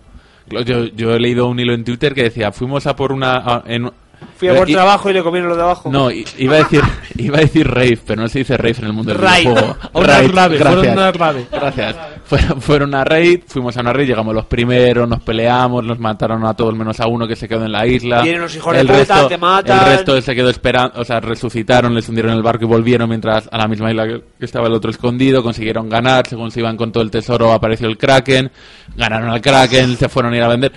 Yo, 0.65 0.85
yo 0.85 1.13
he 1.13 1.19
leído 1.19 1.47
un 1.47 1.59
hilo 1.59 1.73
en 1.73 1.83
Twitter 1.83 2.13
que 2.15 2.23
decía, 2.23 2.51
fuimos 2.51 2.87
a 2.87 2.95
por 2.95 3.11
una... 3.11 3.33
a- 3.37 3.63
en- 3.67 3.91
Fui 4.37 4.47
a 4.47 4.55
por 4.55 4.69
y- 4.69 4.73
trabajo 4.73 5.09
y 5.09 5.13
le 5.13 5.21
comieron 5.23 5.49
lo 5.49 5.55
de 5.57 5.63
abajo. 5.63 5.89
No, 5.91 6.09
iba 6.11 6.55
a 6.55 6.57
decir 6.59 6.81
iba 7.17 7.37
a 7.37 7.41
decir 7.41 7.67
rave, 7.67 7.99
pero 8.05 8.21
no 8.21 8.27
se 8.29 8.39
dice 8.39 8.55
rave 8.57 8.75
en 8.79 8.85
el 8.85 8.93
mundo 8.93 9.11
del 9.11 9.21
Raid. 9.21 9.47
videojuego. 9.49 9.77
Una 9.93 10.07
Raid, 10.07 10.31
rave, 10.33 10.57
fueron 10.57 10.73
gracias. 10.75 10.93
una 10.97 11.11
rave. 11.11 11.47
Gracias. 11.51 11.95
Fueron, 12.25 12.61
fueron 12.61 12.93
a 12.95 13.03
raid, 13.03 13.39
fuimos 13.47 13.75
a 13.75 13.81
una 13.81 13.91
raid, 13.91 14.07
llegamos 14.07 14.35
los 14.35 14.45
primeros, 14.45 15.09
nos 15.09 15.19
peleamos, 15.23 15.83
nos 15.83 15.97
mataron 15.99 16.45
a 16.45 16.53
todos 16.53 16.75
menos 16.75 16.99
a 16.99 17.07
uno 17.07 17.27
que 17.27 17.35
se 17.35 17.47
quedó 17.47 17.65
en 17.65 17.71
la 17.71 17.87
isla. 17.87 18.21
Vienen 18.21 18.41
los 18.41 18.55
hijos 18.55 18.71
de 18.73 18.81
el 18.81 18.87
puta, 18.87 18.97
resto, 18.99 19.27
te 19.27 19.37
matan. 19.39 19.79
El 19.79 19.85
resto 19.97 20.21
se 20.21 20.35
quedó 20.35 20.49
esperando, 20.49 21.01
o 21.01 21.03
sea, 21.03 21.19
resucitaron, 21.19 21.95
les 21.95 22.07
hundieron 22.07 22.33
el 22.33 22.43
barco 22.43 22.65
y 22.65 22.67
volvieron 22.67 23.09
mientras 23.09 23.49
a 23.51 23.57
la 23.57 23.67
misma 23.67 23.89
isla 23.89 24.05
que 24.07 24.21
estaba 24.45 24.67
el 24.67 24.73
otro 24.73 24.91
escondido, 24.91 25.41
consiguieron 25.41 25.89
ganar, 25.89 26.27
según 26.27 26.51
se 26.51 26.59
iban 26.59 26.77
con 26.77 26.91
todo 26.91 27.01
el 27.01 27.09
tesoro 27.09 27.51
apareció 27.51 27.87
el 27.87 27.97
Kraken, 27.97 28.51
ganaron 28.95 29.29
al 29.31 29.41
Kraken, 29.41 29.97
se 29.97 30.07
fueron 30.07 30.31
a 30.33 30.37
ir 30.37 30.43
a 30.43 30.47
vender. 30.49 30.71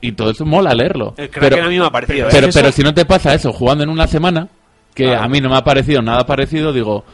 Y 0.00 0.12
todo 0.12 0.30
eso 0.30 0.44
mola 0.46 0.74
leerlo. 0.74 1.14
El 1.16 1.28
Kraken 1.28 1.64
a 1.64 1.68
mí 1.68 1.78
me 1.78 1.86
ha 1.86 1.90
parecido, 1.90 2.28
Pero, 2.30 2.46
¿eh? 2.46 2.50
pero 2.52 2.72
si 2.72 2.82
no 2.82 2.94
te 2.94 3.04
pasa 3.04 3.34
eso 3.34 3.52
jugando 3.52 3.84
en 3.84 3.90
una 3.90 4.06
semana, 4.06 4.48
que 4.94 5.14
Ah. 5.14 5.24
a 5.24 5.28
mí 5.28 5.40
no 5.40 5.48
me 5.50 5.56
ha 5.56 5.62
parecido 5.64 6.00
nada 6.02 6.24
parecido, 6.24 6.72
digo, 6.72 7.04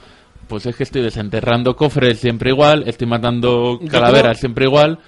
pues 0.48 0.66
es 0.66 0.76
que 0.76 0.84
estoy 0.84 1.02
desenterrando 1.02 1.74
cofres 1.74 2.20
siempre 2.20 2.50
igual, 2.50 2.84
estoy 2.86 3.08
matando 3.08 3.80
calaveras 3.90 4.32
creo- 4.32 4.40
siempre 4.40 4.64
igual, 4.66 4.98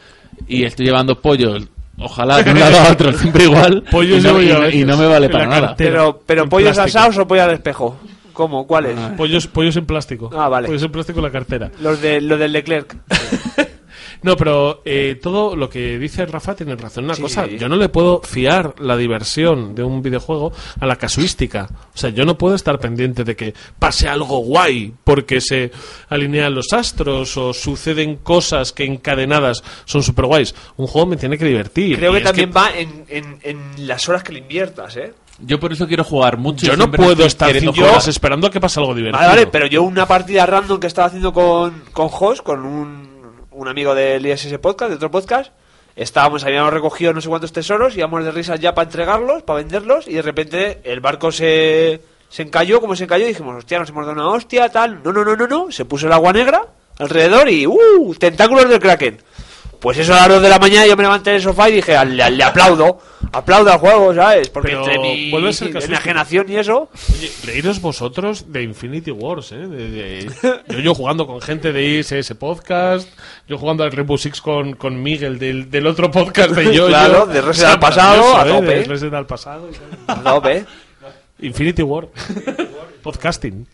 y 0.48 0.64
estoy 0.64 0.86
llevando 0.86 1.20
pollos, 1.20 1.68
ojalá 1.98 2.42
de 2.42 2.50
un 2.50 2.58
lado 2.58 2.78
a 2.80 2.92
otro 2.92 3.12
siempre 3.12 3.44
igual, 3.44 3.84
Pollos 3.90 4.24
y, 4.24 4.26
no, 4.28 4.40
y 4.68 4.80
y 4.80 4.84
me 4.84 5.06
vale 5.06 5.28
para 5.28 5.46
nada. 5.46 5.74
Pero, 5.76 6.20
pero 6.26 6.48
pollos 6.48 6.74
plástico. 6.74 6.98
asados 6.98 7.18
o 7.18 7.28
pollo 7.28 7.44
al 7.44 7.52
espejo. 7.52 7.96
¿Cómo? 8.32 8.66
¿Cuáles? 8.68 8.96
Pollos, 9.16 9.46
pollos 9.48 9.76
en 9.76 9.84
plástico. 9.86 10.30
Ah, 10.32 10.48
vale. 10.48 10.66
Pollos 10.68 10.82
en 10.84 10.92
plástico 10.92 11.18
en 11.20 11.24
la 11.24 11.30
cartera. 11.32 11.70
Los 11.80 12.00
de 12.00 12.20
los 12.20 12.38
del 12.38 12.52
Leclerc. 12.52 12.96
No, 14.22 14.36
pero 14.36 14.82
eh, 14.84 15.18
todo 15.22 15.54
lo 15.56 15.68
que 15.70 15.98
dice 15.98 16.26
Rafa 16.26 16.54
tiene 16.54 16.74
razón. 16.76 17.04
Una 17.04 17.14
Sí, 17.14 17.22
cosa, 17.22 17.46
yo 17.46 17.68
no 17.68 17.76
le 17.76 17.88
puedo 17.88 18.20
fiar 18.22 18.74
la 18.80 18.96
diversión 18.96 19.74
de 19.74 19.82
un 19.84 20.02
videojuego 20.02 20.52
a 20.80 20.86
la 20.86 20.96
casuística. 20.96 21.68
O 21.94 21.96
sea, 21.96 22.10
yo 22.10 22.24
no 22.24 22.36
puedo 22.36 22.54
estar 22.54 22.78
pendiente 22.78 23.24
de 23.24 23.36
que 23.36 23.54
pase 23.78 24.08
algo 24.08 24.38
guay 24.38 24.92
porque 25.04 25.40
se 25.40 25.70
alinean 26.08 26.54
los 26.54 26.72
astros 26.72 27.36
o 27.36 27.52
suceden 27.52 28.16
cosas 28.16 28.72
que 28.72 28.84
encadenadas 28.84 29.62
son 29.84 30.02
super 30.02 30.26
guays. 30.26 30.54
Un 30.76 30.86
juego 30.86 31.06
me 31.08 31.16
tiene 31.16 31.38
que 31.38 31.44
divertir. 31.44 31.96
Creo 31.96 32.12
que 32.12 32.20
también 32.20 32.50
va 32.56 32.70
en, 32.76 33.04
en, 33.08 33.38
en 33.42 33.86
las 33.86 34.08
horas 34.08 34.22
que 34.22 34.32
le 34.32 34.40
inviertas, 34.40 34.96
¿eh? 34.96 35.12
Yo 35.40 35.60
por 35.60 35.72
eso 35.72 35.86
quiero 35.86 36.02
jugar 36.02 36.36
mucho. 36.36 36.66
Yo 36.66 36.76
no 36.76 36.90
puedo 36.90 37.24
estar 37.24 37.52
cinco 37.56 37.84
horas 37.84 38.08
esperando 38.08 38.48
a 38.48 38.50
que 38.50 38.58
pase 38.60 38.80
algo 38.80 38.92
divertido. 38.92 39.20
Vale, 39.20 39.28
vale, 39.42 39.46
pero 39.46 39.66
yo 39.68 39.84
una 39.84 40.04
partida 40.06 40.44
random 40.46 40.80
que 40.80 40.88
estaba 40.88 41.06
haciendo 41.06 41.32
con, 41.32 41.84
con 41.92 42.08
Jos, 42.08 42.42
con 42.42 42.64
un, 42.66 43.07
un 43.58 43.68
amigo 43.68 43.94
del 43.94 44.24
ISS 44.24 44.58
Podcast, 44.58 44.90
de 44.90 44.96
otro 44.96 45.10
podcast, 45.10 45.52
estábamos, 45.96 46.44
habíamos 46.44 46.72
recogido 46.72 47.12
no 47.12 47.20
sé 47.20 47.28
cuántos 47.28 47.52
tesoros, 47.52 47.96
íbamos 47.96 48.24
de 48.24 48.30
risas 48.30 48.60
ya 48.60 48.72
para 48.72 48.86
entregarlos, 48.86 49.42
para 49.42 49.58
venderlos, 49.58 50.06
y 50.06 50.14
de 50.14 50.22
repente 50.22 50.80
el 50.84 51.00
barco 51.00 51.32
se, 51.32 52.00
se 52.28 52.42
encalló, 52.42 52.80
como 52.80 52.94
se 52.94 53.04
encalló, 53.04 53.24
y 53.24 53.28
dijimos, 53.28 53.56
hostia, 53.56 53.80
nos 53.80 53.90
hemos 53.90 54.06
dado 54.06 54.20
una 54.20 54.30
hostia, 54.30 54.68
tal. 54.68 55.02
No, 55.02 55.12
no, 55.12 55.24
no, 55.24 55.34
no, 55.36 55.46
no, 55.48 55.72
se 55.72 55.84
puso 55.84 56.06
el 56.06 56.12
agua 56.12 56.32
negra 56.32 56.66
alrededor 56.98 57.48
y, 57.48 57.66
¡uh! 57.66 58.14
Tentáculos 58.16 58.68
del 58.68 58.78
Kraken. 58.78 59.18
Pues 59.80 59.96
eso 59.98 60.12
a 60.12 60.16
las 60.16 60.28
2 60.28 60.42
de 60.42 60.48
la 60.48 60.58
mañana 60.58 60.86
yo 60.86 60.96
me 60.96 61.04
levanté 61.04 61.30
del 61.30 61.40
sofá 61.42 61.68
y 61.68 61.74
dije, 61.74 61.96
"Al- 61.96 62.16
le, 62.16 62.42
aplaudo, 62.42 62.98
aplaudo 63.30 63.70
al 63.72 63.78
juego, 63.78 64.12
¿sabes? 64.12 64.48
Porque 64.48 64.70
Pero 64.70 64.80
entre 64.84 64.98
mi 64.98 65.30
vuelve 65.30 65.50
a 65.50 65.52
ser 65.52 65.76
enajenación 65.84 66.50
y 66.50 66.56
eso... 66.56 66.88
Oye, 67.14 67.30
reíros 67.44 67.80
vosotros 67.80 68.50
de 68.52 68.64
Infinity 68.64 69.12
Wars, 69.12 69.52
¿eh? 69.52 69.56
De- 69.68 69.88
de- 69.90 70.30
yo, 70.68 70.78
yo 70.80 70.94
jugando 70.96 71.28
con 71.28 71.40
gente 71.40 71.72
de 71.72 71.84
ISS 72.00 72.34
Podcast, 72.34 73.08
yo 73.46 73.56
jugando 73.56 73.84
al 73.84 73.92
Rainbow 73.92 74.18
Six 74.18 74.40
con, 74.40 74.72
con 74.74 75.00
Miguel 75.00 75.38
del, 75.38 75.70
del 75.70 75.86
otro 75.86 76.10
podcast 76.10 76.50
de 76.50 76.74
yo. 76.74 76.88
Claro, 76.88 77.26
de 77.26 77.40
Resident 77.40 77.74
al 77.74 77.78
pasado, 77.80 78.36
a 78.36 78.44
tope. 78.44 78.82
De 78.84 79.16
al 79.16 79.26
pasado. 79.26 79.68
y 79.70 79.74
tal. 80.06 80.18
A 80.18 80.22
tope. 80.34 80.64
Infinity 81.40 81.82
War. 81.82 82.08
Podcasting. 83.02 83.64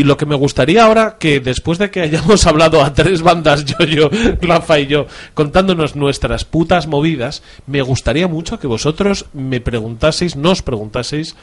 Y 0.00 0.02
lo 0.02 0.16
que 0.16 0.24
me 0.24 0.34
gustaría 0.34 0.84
ahora, 0.84 1.18
que 1.18 1.40
después 1.40 1.76
de 1.76 1.90
que 1.90 2.00
hayamos 2.00 2.46
hablado 2.46 2.82
a 2.82 2.94
tres 2.94 3.20
bandas, 3.20 3.66
yo, 3.66 3.84
yo, 3.84 4.10
Rafa 4.40 4.78
y 4.78 4.86
yo, 4.86 5.06
contándonos 5.34 5.94
nuestras 5.94 6.46
putas 6.46 6.86
movidas, 6.86 7.42
me 7.66 7.82
gustaría 7.82 8.26
mucho 8.26 8.58
que 8.58 8.66
vosotros 8.66 9.26
me 9.34 9.60
preguntaseis, 9.60 10.36
nos 10.36 10.62
preguntaseis, 10.62 11.36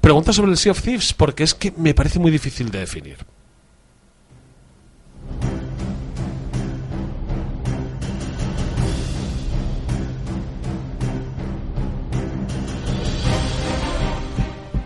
preguntas 0.00 0.36
sobre 0.36 0.52
el 0.52 0.58
Sea 0.58 0.70
of 0.70 0.80
Thieves, 0.80 1.12
porque 1.12 1.42
es 1.42 1.54
que 1.54 1.72
me 1.76 1.92
parece 1.92 2.20
muy 2.20 2.30
difícil 2.30 2.70
de 2.70 2.78
definir. 2.78 3.16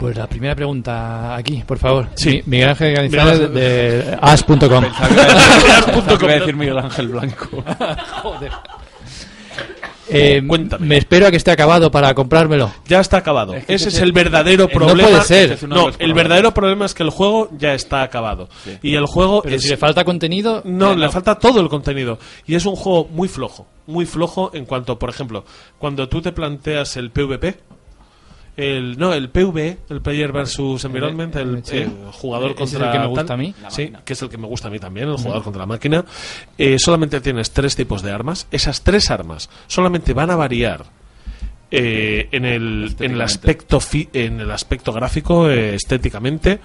Pues 0.00 0.16
la 0.16 0.26
primera 0.26 0.54
pregunta 0.56 1.36
aquí, 1.36 1.62
por 1.66 1.78
favor. 1.78 2.08
Sí. 2.16 2.42
Mi- 2.46 2.56
Miguel 2.56 2.70
Ángel 2.70 2.94
Ganizares 2.94 3.52
de 3.54 4.18
as.com. 4.20 4.58
Que 6.18 6.24
iba 6.24 6.32
a 6.32 6.38
decir- 6.40 6.56
Miguel 6.56 6.78
Ángel 6.78 7.08
Blanco. 7.08 7.48
Joder. 8.22 8.50
Eh, 10.12 10.42
me 10.80 10.96
espero 10.96 11.28
a 11.28 11.30
que 11.30 11.36
esté 11.36 11.52
acabado 11.52 11.88
para 11.92 12.12
comprármelo. 12.14 12.72
Ya 12.88 12.98
está 12.98 13.18
acabado. 13.18 13.54
Es 13.54 13.64
que 13.64 13.74
ese 13.74 13.88
es 13.90 13.94
es- 13.96 14.00
el 14.02 14.10
verdadero 14.12 14.64
no 14.64 14.68
problema. 14.70 15.08
puede 15.08 15.22
ser. 15.22 15.68
No, 15.68 15.90
es 15.90 15.96
el 16.00 16.14
verdadero 16.14 16.52
problema 16.52 16.86
es 16.86 16.94
que 16.94 17.04
el 17.04 17.10
juego 17.10 17.48
ya 17.56 17.74
está 17.74 18.02
acabado. 18.02 18.48
Y 18.82 18.96
el 18.96 19.06
juego 19.06 19.42
Pero 19.42 19.54
es- 19.54 19.62
si 19.62 19.68
le 19.68 19.76
falta 19.76 20.02
contenido, 20.04 20.62
No, 20.64 20.92
eh, 20.92 20.96
le 20.96 21.08
falta 21.10 21.36
todo 21.38 21.60
el 21.60 21.68
contenido. 21.68 22.18
Y 22.46 22.56
es 22.56 22.66
un 22.66 22.74
juego 22.74 23.06
muy 23.12 23.28
flojo. 23.28 23.68
Muy 23.86 24.04
flojo 24.04 24.50
en 24.52 24.64
cuanto, 24.64 24.98
por 24.98 25.10
ejemplo, 25.10 25.44
cuando 25.78 26.08
tú 26.08 26.20
te 26.20 26.32
planteas 26.32 26.96
el 26.96 27.10
PvP. 27.10 27.54
El, 28.56 28.98
no, 28.98 29.14
el 29.14 29.30
PvE, 29.30 29.78
el 29.88 30.02
Player 30.02 30.32
versus 30.32 30.84
Environment, 30.84 31.34
el, 31.36 31.64
sí. 31.64 31.78
eh, 31.78 31.88
jugador 32.12 32.50
es 32.50 32.56
contra. 32.58 32.86
el 32.86 32.92
que 32.92 32.98
me 32.98 33.06
gusta 33.06 33.34
a 33.34 33.36
mí. 33.36 33.54
Sí, 33.68 33.92
que 34.04 34.12
es 34.12 34.22
el 34.22 34.28
que 34.28 34.36
me 34.38 34.46
gusta 34.46 34.68
a 34.68 34.70
mí 34.70 34.78
también, 34.78 35.08
el 35.08 35.16
jugador 35.16 35.42
contra 35.42 35.60
la 35.60 35.66
máquina. 35.66 36.04
Eh, 36.58 36.76
solamente 36.78 37.20
tienes 37.20 37.52
tres 37.52 37.74
tipos 37.76 38.02
de 38.02 38.10
armas. 38.10 38.46
Esas 38.50 38.82
tres 38.82 39.10
armas 39.10 39.48
solamente 39.66 40.12
van 40.12 40.30
a 40.30 40.36
variar 40.36 40.84
eh, 41.70 42.28
en, 42.32 42.44
el, 42.44 42.94
en, 43.00 43.12
el 43.12 43.20
aspecto 43.22 43.80
fi- 43.80 44.08
en 44.12 44.40
el 44.40 44.50
aspecto 44.50 44.92
gráfico, 44.92 45.48
eh, 45.48 45.74
estéticamente. 45.76 46.58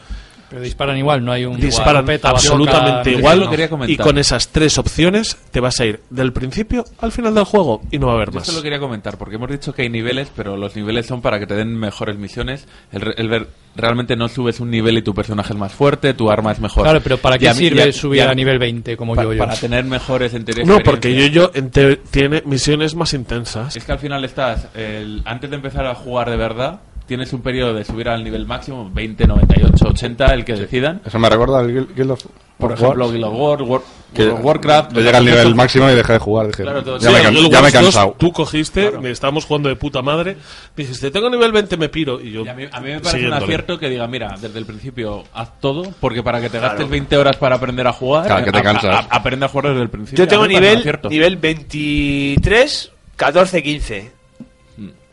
Pero 0.49 0.61
disparan 0.61 0.97
igual, 0.97 1.25
no 1.25 1.31
hay 1.31 1.43
un 1.45 1.59
Disparan 1.59 1.97
escopeta, 2.03 2.29
absolutamente 2.29 3.09
bazooka, 3.11 3.11
igual. 3.11 3.39
no 3.39 3.49
qué. 3.85 3.91
Y 3.91 3.97
con 3.97 4.17
esas 4.17 4.49
tres 4.49 4.77
opciones 4.77 5.37
te 5.51 5.59
vas 5.59 5.79
a 5.79 5.85
ir 5.85 6.01
del 6.09 6.33
principio 6.33 6.85
al 6.99 7.11
final 7.11 7.33
del 7.33 7.45
juego 7.45 7.81
y 7.91 7.97
no 7.97 8.07
va 8.07 8.13
a 8.13 8.15
haber 8.17 8.29
Yo 8.29 8.35
más. 8.35 8.43
esto 8.47 8.57
lo 8.57 8.63
quería 8.63 8.79
comentar, 8.79 9.17
porque 9.17 9.35
hemos 9.35 9.49
dicho 9.49 9.73
que 9.73 9.81
hay 9.81 9.89
niveles, 9.89 10.29
pero 10.35 10.55
los 10.55 10.75
niveles 10.75 11.07
son 11.07 11.21
para 11.21 11.39
que 11.39 11.47
te 11.47 11.55
den 11.55 11.75
mejores 11.75 12.17
misiones. 12.17 12.67
El, 12.91 13.13
el 13.17 13.27
ver- 13.27 13.47
realmente 13.75 14.15
no 14.15 14.29
subes 14.29 14.59
un 14.59 14.69
nivel 14.69 14.97
y 14.97 15.01
tu 15.01 15.13
personaje 15.13 15.51
es 15.53 15.59
más 15.59 15.73
fuerte, 15.73 16.13
tu 16.13 16.29
arma 16.29 16.51
es 16.51 16.59
mejor. 16.59 16.83
Claro, 16.83 17.01
pero 17.01 17.17
¿para 17.17 17.37
qué 17.37 17.49
a 17.49 17.53
mí- 17.53 17.59
sirve 17.59 17.89
y 17.89 17.93
subir 17.93 18.21
a 18.21 18.33
nivel 18.35 18.59
20 18.59 18.95
como 18.95 19.15
pa- 19.15 19.23
yo-yo? 19.23 19.39
Para 19.39 19.55
tener 19.55 19.83
mejores 19.83 20.33
en 20.35 20.45
teoría, 20.45 20.63
No, 20.63 20.79
porque 20.79 21.13
yo, 21.15 21.25
yo 21.27 21.51
en 21.55 21.71
te- 21.71 21.97
tiene 21.97 22.43
misiones 22.45 22.93
más 22.95 23.13
intensas. 23.13 23.75
Es 23.75 23.83
que 23.83 23.91
al 23.91 23.99
final 23.99 24.23
estás, 24.23 24.67
el- 24.75 25.21
antes 25.25 25.49
de 25.49 25.55
empezar 25.55 25.85
a 25.87 25.95
jugar 25.95 26.29
de 26.29 26.37
verdad, 26.37 26.81
tienes 27.07 27.31
un 27.33 27.41
periodo 27.41 27.73
de 27.73 27.83
subir 27.85 28.09
al 28.09 28.23
nivel 28.23 28.45
máximo, 28.45 28.89
20, 28.93 29.27
98, 29.27 29.87
80, 29.89 30.25
el 30.33 30.45
que 30.45 30.53
decidan. 30.53 31.01
Eso 31.05 31.19
me 31.19 31.29
recuerda 31.29 31.59
al 31.59 31.71
Guild 31.95 32.11
of 32.11 32.25
Por 32.57 32.71
of 32.71 32.79
ejemplo, 32.79 33.03
Wars, 33.05 33.13
Guild 33.13 33.25
of 33.25 33.33
War, 33.33 33.61
War- 33.63 33.81
World 34.17 34.31
of 34.31 34.45
Warcraft. 34.45 34.93
Yo 34.93 35.01
llegué 35.01 35.17
al 35.17 35.25
nivel 35.25 35.55
máximo 35.55 35.89
y 35.89 35.93
dejé 35.95 36.13
de 36.13 36.19
jugar. 36.19 36.47
Dije, 36.47 36.63
Claro, 36.63 36.83
todo- 36.83 36.97
ya, 36.97 37.09
sí, 37.09 37.15
me, 37.15 37.21
ya 37.21 37.31
me 37.31 37.37
he 37.37 37.41
Wars 37.43 37.51
2, 37.61 37.71
cansado. 37.83 38.15
Tú 38.17 38.31
cogiste, 38.31 38.91
me 39.01 39.11
estábamos 39.11 39.43
jugando 39.45 39.67
de 39.67 39.75
puta 39.75 40.01
madre, 40.01 40.37
dijiste, 40.75 41.11
tengo 41.11 41.29
nivel 41.29 41.51
20, 41.51 41.75
me 41.75 41.89
piro. 41.89 42.21
Y 42.21 42.31
yo, 42.31 42.45
Y 42.45 42.47
a 42.47 42.53
mí, 42.53 42.63
a 42.71 42.79
mí 42.79 42.89
me 42.91 43.01
parece 43.01 43.27
un 43.27 43.33
acierto 43.33 43.77
que 43.77 43.89
diga, 43.89 44.07
mira, 44.07 44.35
desde 44.39 44.57
el 44.57 44.65
principio 44.65 45.25
haz 45.33 45.59
todo, 45.59 45.83
porque 45.99 46.23
para 46.23 46.39
que 46.39 46.49
te 46.49 46.57
Claro. 46.59 46.69
gastes 46.75 46.89
20 46.89 47.17
horas 47.17 47.35
para 47.35 47.55
aprender 47.55 47.85
a 47.87 47.91
jugar, 47.93 48.25
Claro, 48.25 48.45
que 48.45 48.51
te 48.51 48.57
a- 48.67 48.99
a- 48.99 49.07
aprende 49.09 49.45
a 49.45 49.49
jugar 49.49 49.67
desde 49.71 49.81
el 49.81 49.89
principio. 49.89 50.23
Yo 50.23 50.27
tengo 50.29 50.47
nivel, 50.47 50.81
nivel 51.09 51.35
23, 51.37 52.91
14, 53.17 53.61
15. 53.63 54.11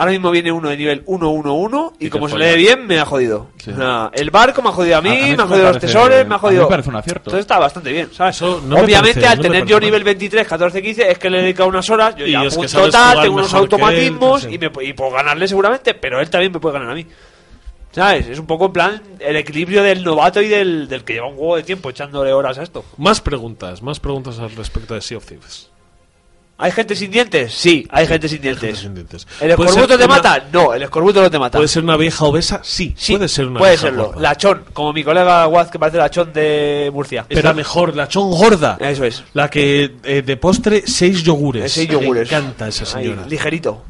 Ahora 0.03 0.11
mismo 0.12 0.33
viene 0.33 0.51
uno 0.51 0.69
de 0.69 0.77
nivel 0.77 1.05
111 1.07 1.95
y, 2.01 2.09
como 2.11 2.29
se 2.29 2.37
lee 2.37 2.57
bien, 2.57 2.87
me 2.89 2.99
ha 2.99 3.05
jodido. 3.05 3.47
Sí. 3.57 3.70
El 4.15 4.31
barco 4.33 4.61
me 4.61 4.70
ha 4.70 4.73
jodido 4.73 4.97
a 4.97 5.01
mí, 5.01 5.11
A- 5.11 5.12
a 5.12 5.16
mí 5.29 5.37
me 5.37 5.43
ha 5.43 5.47
jodido 5.47 5.69
los 5.69 5.79
tesores, 5.79 6.27
me 6.27 6.35
ha 6.35 6.37
a 6.37 6.39
mí 6.39 6.41
jodido. 6.41 6.62
me 6.65 6.69
parece 6.69 6.89
un 6.89 6.97
acierto. 6.97 7.20
Entonces 7.31 7.41
está 7.41 7.59
bastante 7.61 7.93
bien, 7.93 8.09
¿sabes? 8.12 8.41
no 8.43 8.49
Obviamente, 8.57 9.20
parece- 9.20 9.27
al 9.27 9.37
no 9.37 9.43
tener 9.43 9.65
yo 9.65 9.77
mal. 9.77 9.85
nivel 9.85 10.03
23, 10.05 10.49
14, 10.49 10.83
15, 10.83 11.09
es 11.11 11.19
que 11.19 11.31
le 11.31 11.39
he 11.39 11.43
dedicado 11.43 11.69
unas 11.69 11.89
horas, 11.89 12.16
yo 12.16 12.27
Y 12.27 12.33
ya 12.33 12.41
punto 12.43 12.66
sabes 12.69 12.91
tal, 12.91 13.11
jugar 13.11 13.23
tengo 13.24 13.37
unos 13.37 13.53
él, 13.53 13.59
automatismos 13.61 14.45
y, 14.51 14.59
me, 14.59 14.70
y 14.83 14.93
puedo 14.93 15.11
ganarle 15.12 15.47
seguramente, 15.47 15.95
pero 15.95 16.20
él 16.20 16.29
también 16.29 16.51
me 16.53 16.59
puede 16.59 16.73
ganar 16.74 16.91
a 16.91 16.95
mí. 16.95 17.07
¿Sabes? 17.93 18.27
Es 18.27 18.39
un 18.39 18.47
poco 18.47 18.66
en 18.66 18.73
plan 18.73 19.03
el 19.20 19.37
equilibrio 19.37 19.83
del 19.83 20.03
novato 20.03 20.41
y 20.41 20.49
del, 20.49 20.89
del 20.89 21.05
que 21.05 21.12
lleva 21.12 21.29
un 21.29 21.37
juego 21.37 21.57
de 21.57 21.62
tiempo 21.62 21.91
echándole 21.91 22.33
horas 22.33 22.57
a 22.59 22.62
esto. 22.62 22.85
Más 22.97 23.20
preguntas, 23.20 23.83
más 23.83 24.01
preguntas 24.01 24.39
al 24.39 24.51
respecto 24.57 24.95
de 24.95 25.03
Sea 25.03 25.19
of 25.19 25.27
Thieves. 25.27 25.70
¿Hay 26.63 26.71
gente 26.71 26.95
sin 26.95 27.11
dientes? 27.11 27.53
Sí, 27.53 27.87
hay 27.91 28.07
gente 28.07 28.29
sin 28.29 28.41
dientes. 28.41 28.79
sin 28.79 28.95
dientes. 28.95 29.27
¿El 29.41 29.55
¿Puede 29.57 29.69
escorbuto 29.71 29.99
te 29.99 30.05
una- 30.05 30.15
mata? 30.17 30.45
No, 30.53 30.73
el 30.75 30.83
escorbuto 30.85 31.21
no 31.21 31.31
te 31.31 31.39
mata. 31.39 31.59
¿Puede 31.59 31.67
ser 31.69 31.83
una 31.83 31.97
vieja 31.97 32.25
obesa? 32.25 32.61
Sí, 32.63 32.95
Sí, 32.97 33.15
puede 33.17 33.29
ser 33.29 33.47
una 33.49 33.59
puede 33.59 33.73
vieja 33.73 33.83
serlo. 33.89 34.07
gorda. 34.07 34.21
Lachón, 34.21 34.65
como 34.73 34.93
mi 34.93 35.03
colega 35.03 35.47
Waz 35.49 35.71
que 35.71 35.79
parece 35.81 35.99
lachón 35.99 36.33
de 36.33 36.89
Murcia. 36.93 37.27
Es 37.29 37.43
la 37.43 37.53
mejor, 37.53 37.97
la 37.97 38.07
chon 38.07 38.31
gorda. 38.31 38.79
Eso 38.81 39.05
es. 39.05 39.25
La 39.35 39.51
que 39.51 39.97
eh, 40.05 40.23
de 40.23 40.37
postre, 40.37 40.85
seis 40.87 41.23
yogures. 41.25 41.65
Eh, 41.65 41.69
seis 41.69 41.89
yogures. 41.89 42.31
Me 42.31 42.37
encanta 42.39 42.69
esa 42.69 42.85
Ahí, 42.97 43.05
señora. 43.07 43.27
ligerito. 43.27 43.85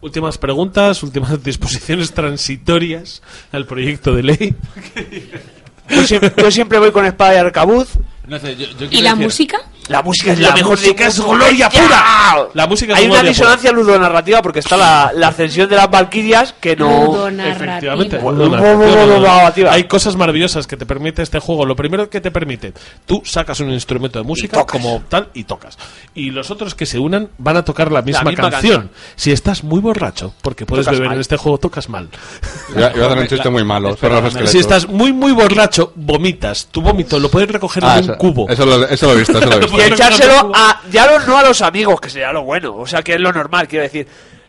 Últimas 0.00 0.36
preguntas, 0.36 1.02
últimas 1.02 1.42
disposiciones 1.42 2.12
transitorias 2.12 3.22
al 3.52 3.64
proyecto 3.66 4.14
de 4.14 4.22
ley. 4.22 4.54
Yo 5.88 6.02
siempre, 6.06 6.32
yo 6.36 6.50
siempre 6.50 6.78
voy 6.78 6.90
con 6.92 7.06
espada 7.06 7.34
y 7.34 7.36
arcabuz. 7.38 7.88
No 8.26 8.38
sé, 8.38 8.56
yo, 8.56 8.66
yo 8.78 8.86
¿Y 8.90 9.00
la 9.02 9.10
decir- 9.12 9.22
música? 9.24 9.58
La 9.88 10.02
música 10.02 10.32
es 10.32 10.38
La 10.40 10.48
la 10.48 10.54
mejor 10.54 10.70
música 10.78 11.04
de 11.04 11.10
es 11.10 11.20
gloria 11.20 11.68
pura. 11.68 12.48
La 12.54 12.66
música 12.66 12.94
es 12.94 12.98
Hay 13.00 13.06
una 13.06 13.22
disonancia 13.22 13.70
ludonarrativa 13.70 14.40
porque 14.40 14.60
está 14.60 14.76
la, 14.76 15.12
la 15.14 15.28
ascensión 15.28 15.68
de 15.68 15.76
las 15.76 15.90
valquirias 15.90 16.54
que 16.58 16.74
no. 16.74 17.28
Efectivamente. 17.28 18.18
Hay 19.70 19.84
cosas 19.84 20.16
maravillosas 20.16 20.66
que 20.66 20.76
te 20.76 20.86
permite 20.86 21.22
este 21.22 21.38
juego. 21.38 21.66
Lo 21.66 21.76
primero 21.76 22.08
que 22.08 22.20
te 22.20 22.30
permite, 22.30 22.72
tú 23.06 23.22
sacas 23.24 23.60
un 23.60 23.70
instrumento 23.70 24.18
de 24.18 24.24
música 24.24 24.64
como 24.64 25.02
tal 25.08 25.28
y 25.34 25.44
tocas. 25.44 25.76
Y 26.14 26.30
los 26.30 26.50
otros 26.50 26.74
que 26.74 26.86
se 26.86 26.98
unan 26.98 27.28
van 27.38 27.56
a 27.56 27.64
tocar 27.64 27.92
la 27.92 28.02
misma, 28.02 28.22
misma 28.30 28.50
canción. 28.50 28.74
canción. 28.82 28.90
Si 29.16 29.32
estás 29.32 29.64
muy 29.64 29.80
borracho, 29.80 30.34
porque 30.42 30.66
puedes 30.66 30.86
Tocas 30.86 30.98
beber 30.98 31.08
mal. 31.08 31.16
en 31.16 31.20
este 31.20 31.36
juego, 31.36 31.58
tocas 31.58 31.88
mal. 31.88 32.08
A 32.76 32.86
hacer 32.86 33.18
un 33.18 33.26
chiste 33.26 33.50
muy 33.50 33.64
malo. 33.64 33.96
Si 34.46 34.58
estás 34.58 34.88
muy 34.88 35.12
muy 35.12 35.32
borracho, 35.32 35.92
vomitas. 35.96 36.68
Tu 36.70 36.80
vómito 36.80 37.18
lo 37.18 37.28
puedes 37.30 37.48
recoger 37.50 37.84
Ah, 37.84 37.98
en 37.98 38.04
un 38.04 38.10
eso- 38.10 38.18
cubo. 38.18 38.48
Eso 38.48 38.64
lo, 38.66 38.86
eso 38.86 39.06
lo 39.06 39.12
he 39.12 39.16
visto, 39.16 39.38
eso 39.38 39.46
lo 39.48 39.56
he 39.56 39.58
visto. 39.60 39.73
Y 39.76 39.80
echárselo 39.92 40.52
a. 40.54 40.80
Ya 40.90 41.06
lo- 41.06 41.20
no 41.26 41.38
a 41.38 41.42
los 41.42 41.60
amigos, 41.62 42.00
que 42.00 42.10
sería 42.10 42.32
lo 42.32 42.42
bueno. 42.42 42.74
O 42.76 42.86
sea, 42.86 43.02
que 43.02 43.14
es 43.14 43.20
lo 43.20 43.32
normal, 43.32 43.68
quiero 43.68 43.82
decir. 43.84 44.06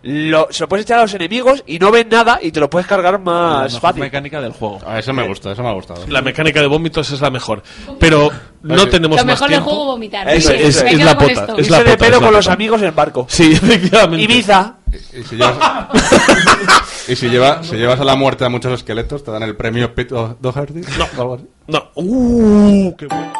Lo, 0.07 0.49
se 0.51 0.61
lo 0.61 0.67
puedes 0.69 0.85
echar 0.85 0.99
a 0.99 1.01
los 1.01 1.13
enemigos 1.15 1.63
y 1.65 1.79
no 1.79 1.89
ven 1.89 2.07
nada 2.09 2.37
y 2.39 2.51
te 2.51 2.59
lo 2.59 2.69
puedes 2.69 2.85
cargar 2.87 3.13
La 3.13 3.17
más 3.17 3.63
mejor 3.73 3.81
fácil. 3.81 4.01
mecánica 4.03 4.39
del 4.39 4.51
juego. 4.51 4.79
Ah, 4.85 4.99
eso 4.99 5.11
me 5.13 5.27
gusta, 5.27 5.51
eso 5.51 5.63
me 5.63 5.69
ha 5.69 5.73
gustado. 5.73 6.05
La 6.07 6.21
mecánica 6.21 6.61
de 6.61 6.67
vómitos 6.67 7.09
es 7.09 7.19
la 7.21 7.31
mejor. 7.31 7.63
Pero 7.99 8.29
no 8.61 8.77
Sí. 8.83 8.89
tenemos 8.91 9.17
Lo 9.17 9.25
más 9.25 9.33
mejor 9.33 9.49
del 9.49 9.61
juego 9.61 9.85
vomitar. 9.85 10.29
Es, 10.29 10.47
es 10.47 10.83
quedo 10.83 11.05
la 11.05 11.17
pota, 11.17 11.31
esto. 11.31 11.57
es 11.57 11.69
la 11.71 11.79
pota, 11.79 12.05
es 12.05 12.11
la 12.11 12.19
con 12.19 12.33
los 12.33 12.47
amigos 12.47 12.83
en 12.83 12.93
barco. 12.93 13.25
Sí, 13.27 13.53
efectivamente. 13.59 14.23
Ibiza. 14.23 14.75
Y 15.11 15.23
si 15.23 15.35
llevas, 15.37 15.57
y 17.07 17.15
si, 17.15 17.27
lleva- 17.29 17.63
si 17.63 17.75
llevas 17.75 17.99
a 17.99 18.03
la 18.03 18.15
muerte 18.15 18.45
a 18.45 18.49
muchos 18.49 18.73
esqueletos, 18.73 19.23
te 19.23 19.31
dan 19.31 19.41
el 19.41 19.55
premio 19.55 19.95
Pete 19.95 20.13
Do- 20.13 20.37
Doherty. 20.39 20.81
No. 20.99 21.05
o 21.17 21.21
algo 21.21 21.33
así. 21.35 21.45
No. 21.67 21.83
Uh, 21.95 22.95
qué 22.95 23.07
bueno. 23.07 23.33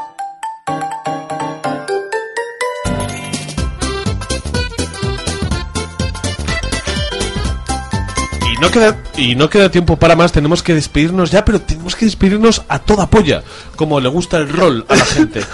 No 8.65 8.71
queda 8.71 8.97
y 9.17 9.35
no 9.35 9.49
queda 9.49 9.69
tiempo 9.69 9.97
para 9.97 10.15
más, 10.15 10.31
tenemos 10.31 10.61
que 10.63 10.73
despedirnos 10.73 11.31
ya, 11.31 11.43
pero 11.45 11.61
tenemos 11.61 11.95
que 11.95 12.05
despedirnos 12.05 12.63
a 12.67 12.79
toda 12.79 13.07
polla, 13.09 13.43
como 13.75 13.99
le 13.99 14.09
gusta 14.09 14.37
el 14.37 14.49
rol 14.49 14.85
a 14.89 14.95
la 14.95 15.05
gente. 15.05 15.41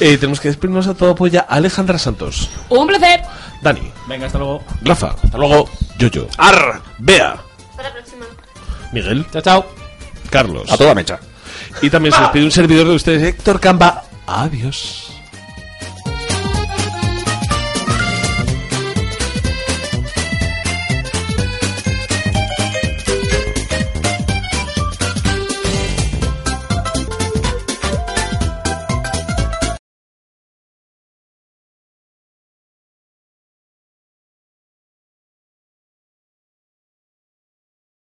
Eh, 0.00 0.16
tenemos 0.16 0.38
que 0.38 0.46
despedirnos 0.46 0.86
a 0.86 0.94
toda 0.94 1.16
polla 1.16 1.44
a 1.48 1.56
Alejandra 1.56 1.98
Santos, 1.98 2.48
Un 2.68 2.86
placer. 2.86 3.20
Dani, 3.62 3.90
Venga, 4.06 4.26
hasta 4.26 4.38
luego. 4.38 4.62
Rafa, 4.82 5.16
hasta 5.20 5.36
luego, 5.36 5.68
Yoyo, 5.98 6.28
Arr. 6.36 6.80
Bea, 6.98 7.32
Hasta 7.70 7.82
la 7.82 7.92
próxima. 7.92 8.24
Miguel, 8.92 9.26
Chao, 9.32 9.42
chao. 9.42 9.66
Carlos. 10.30 10.70
A 10.70 10.76
toda 10.76 10.94
mecha. 10.94 11.18
Y 11.82 11.90
también 11.90 12.14
se 12.14 12.20
despide 12.20 12.44
un 12.44 12.52
servidor 12.52 12.86
de 12.86 12.94
ustedes, 12.94 13.24
Héctor 13.24 13.58
Camba. 13.58 14.04
Adiós. 14.24 15.07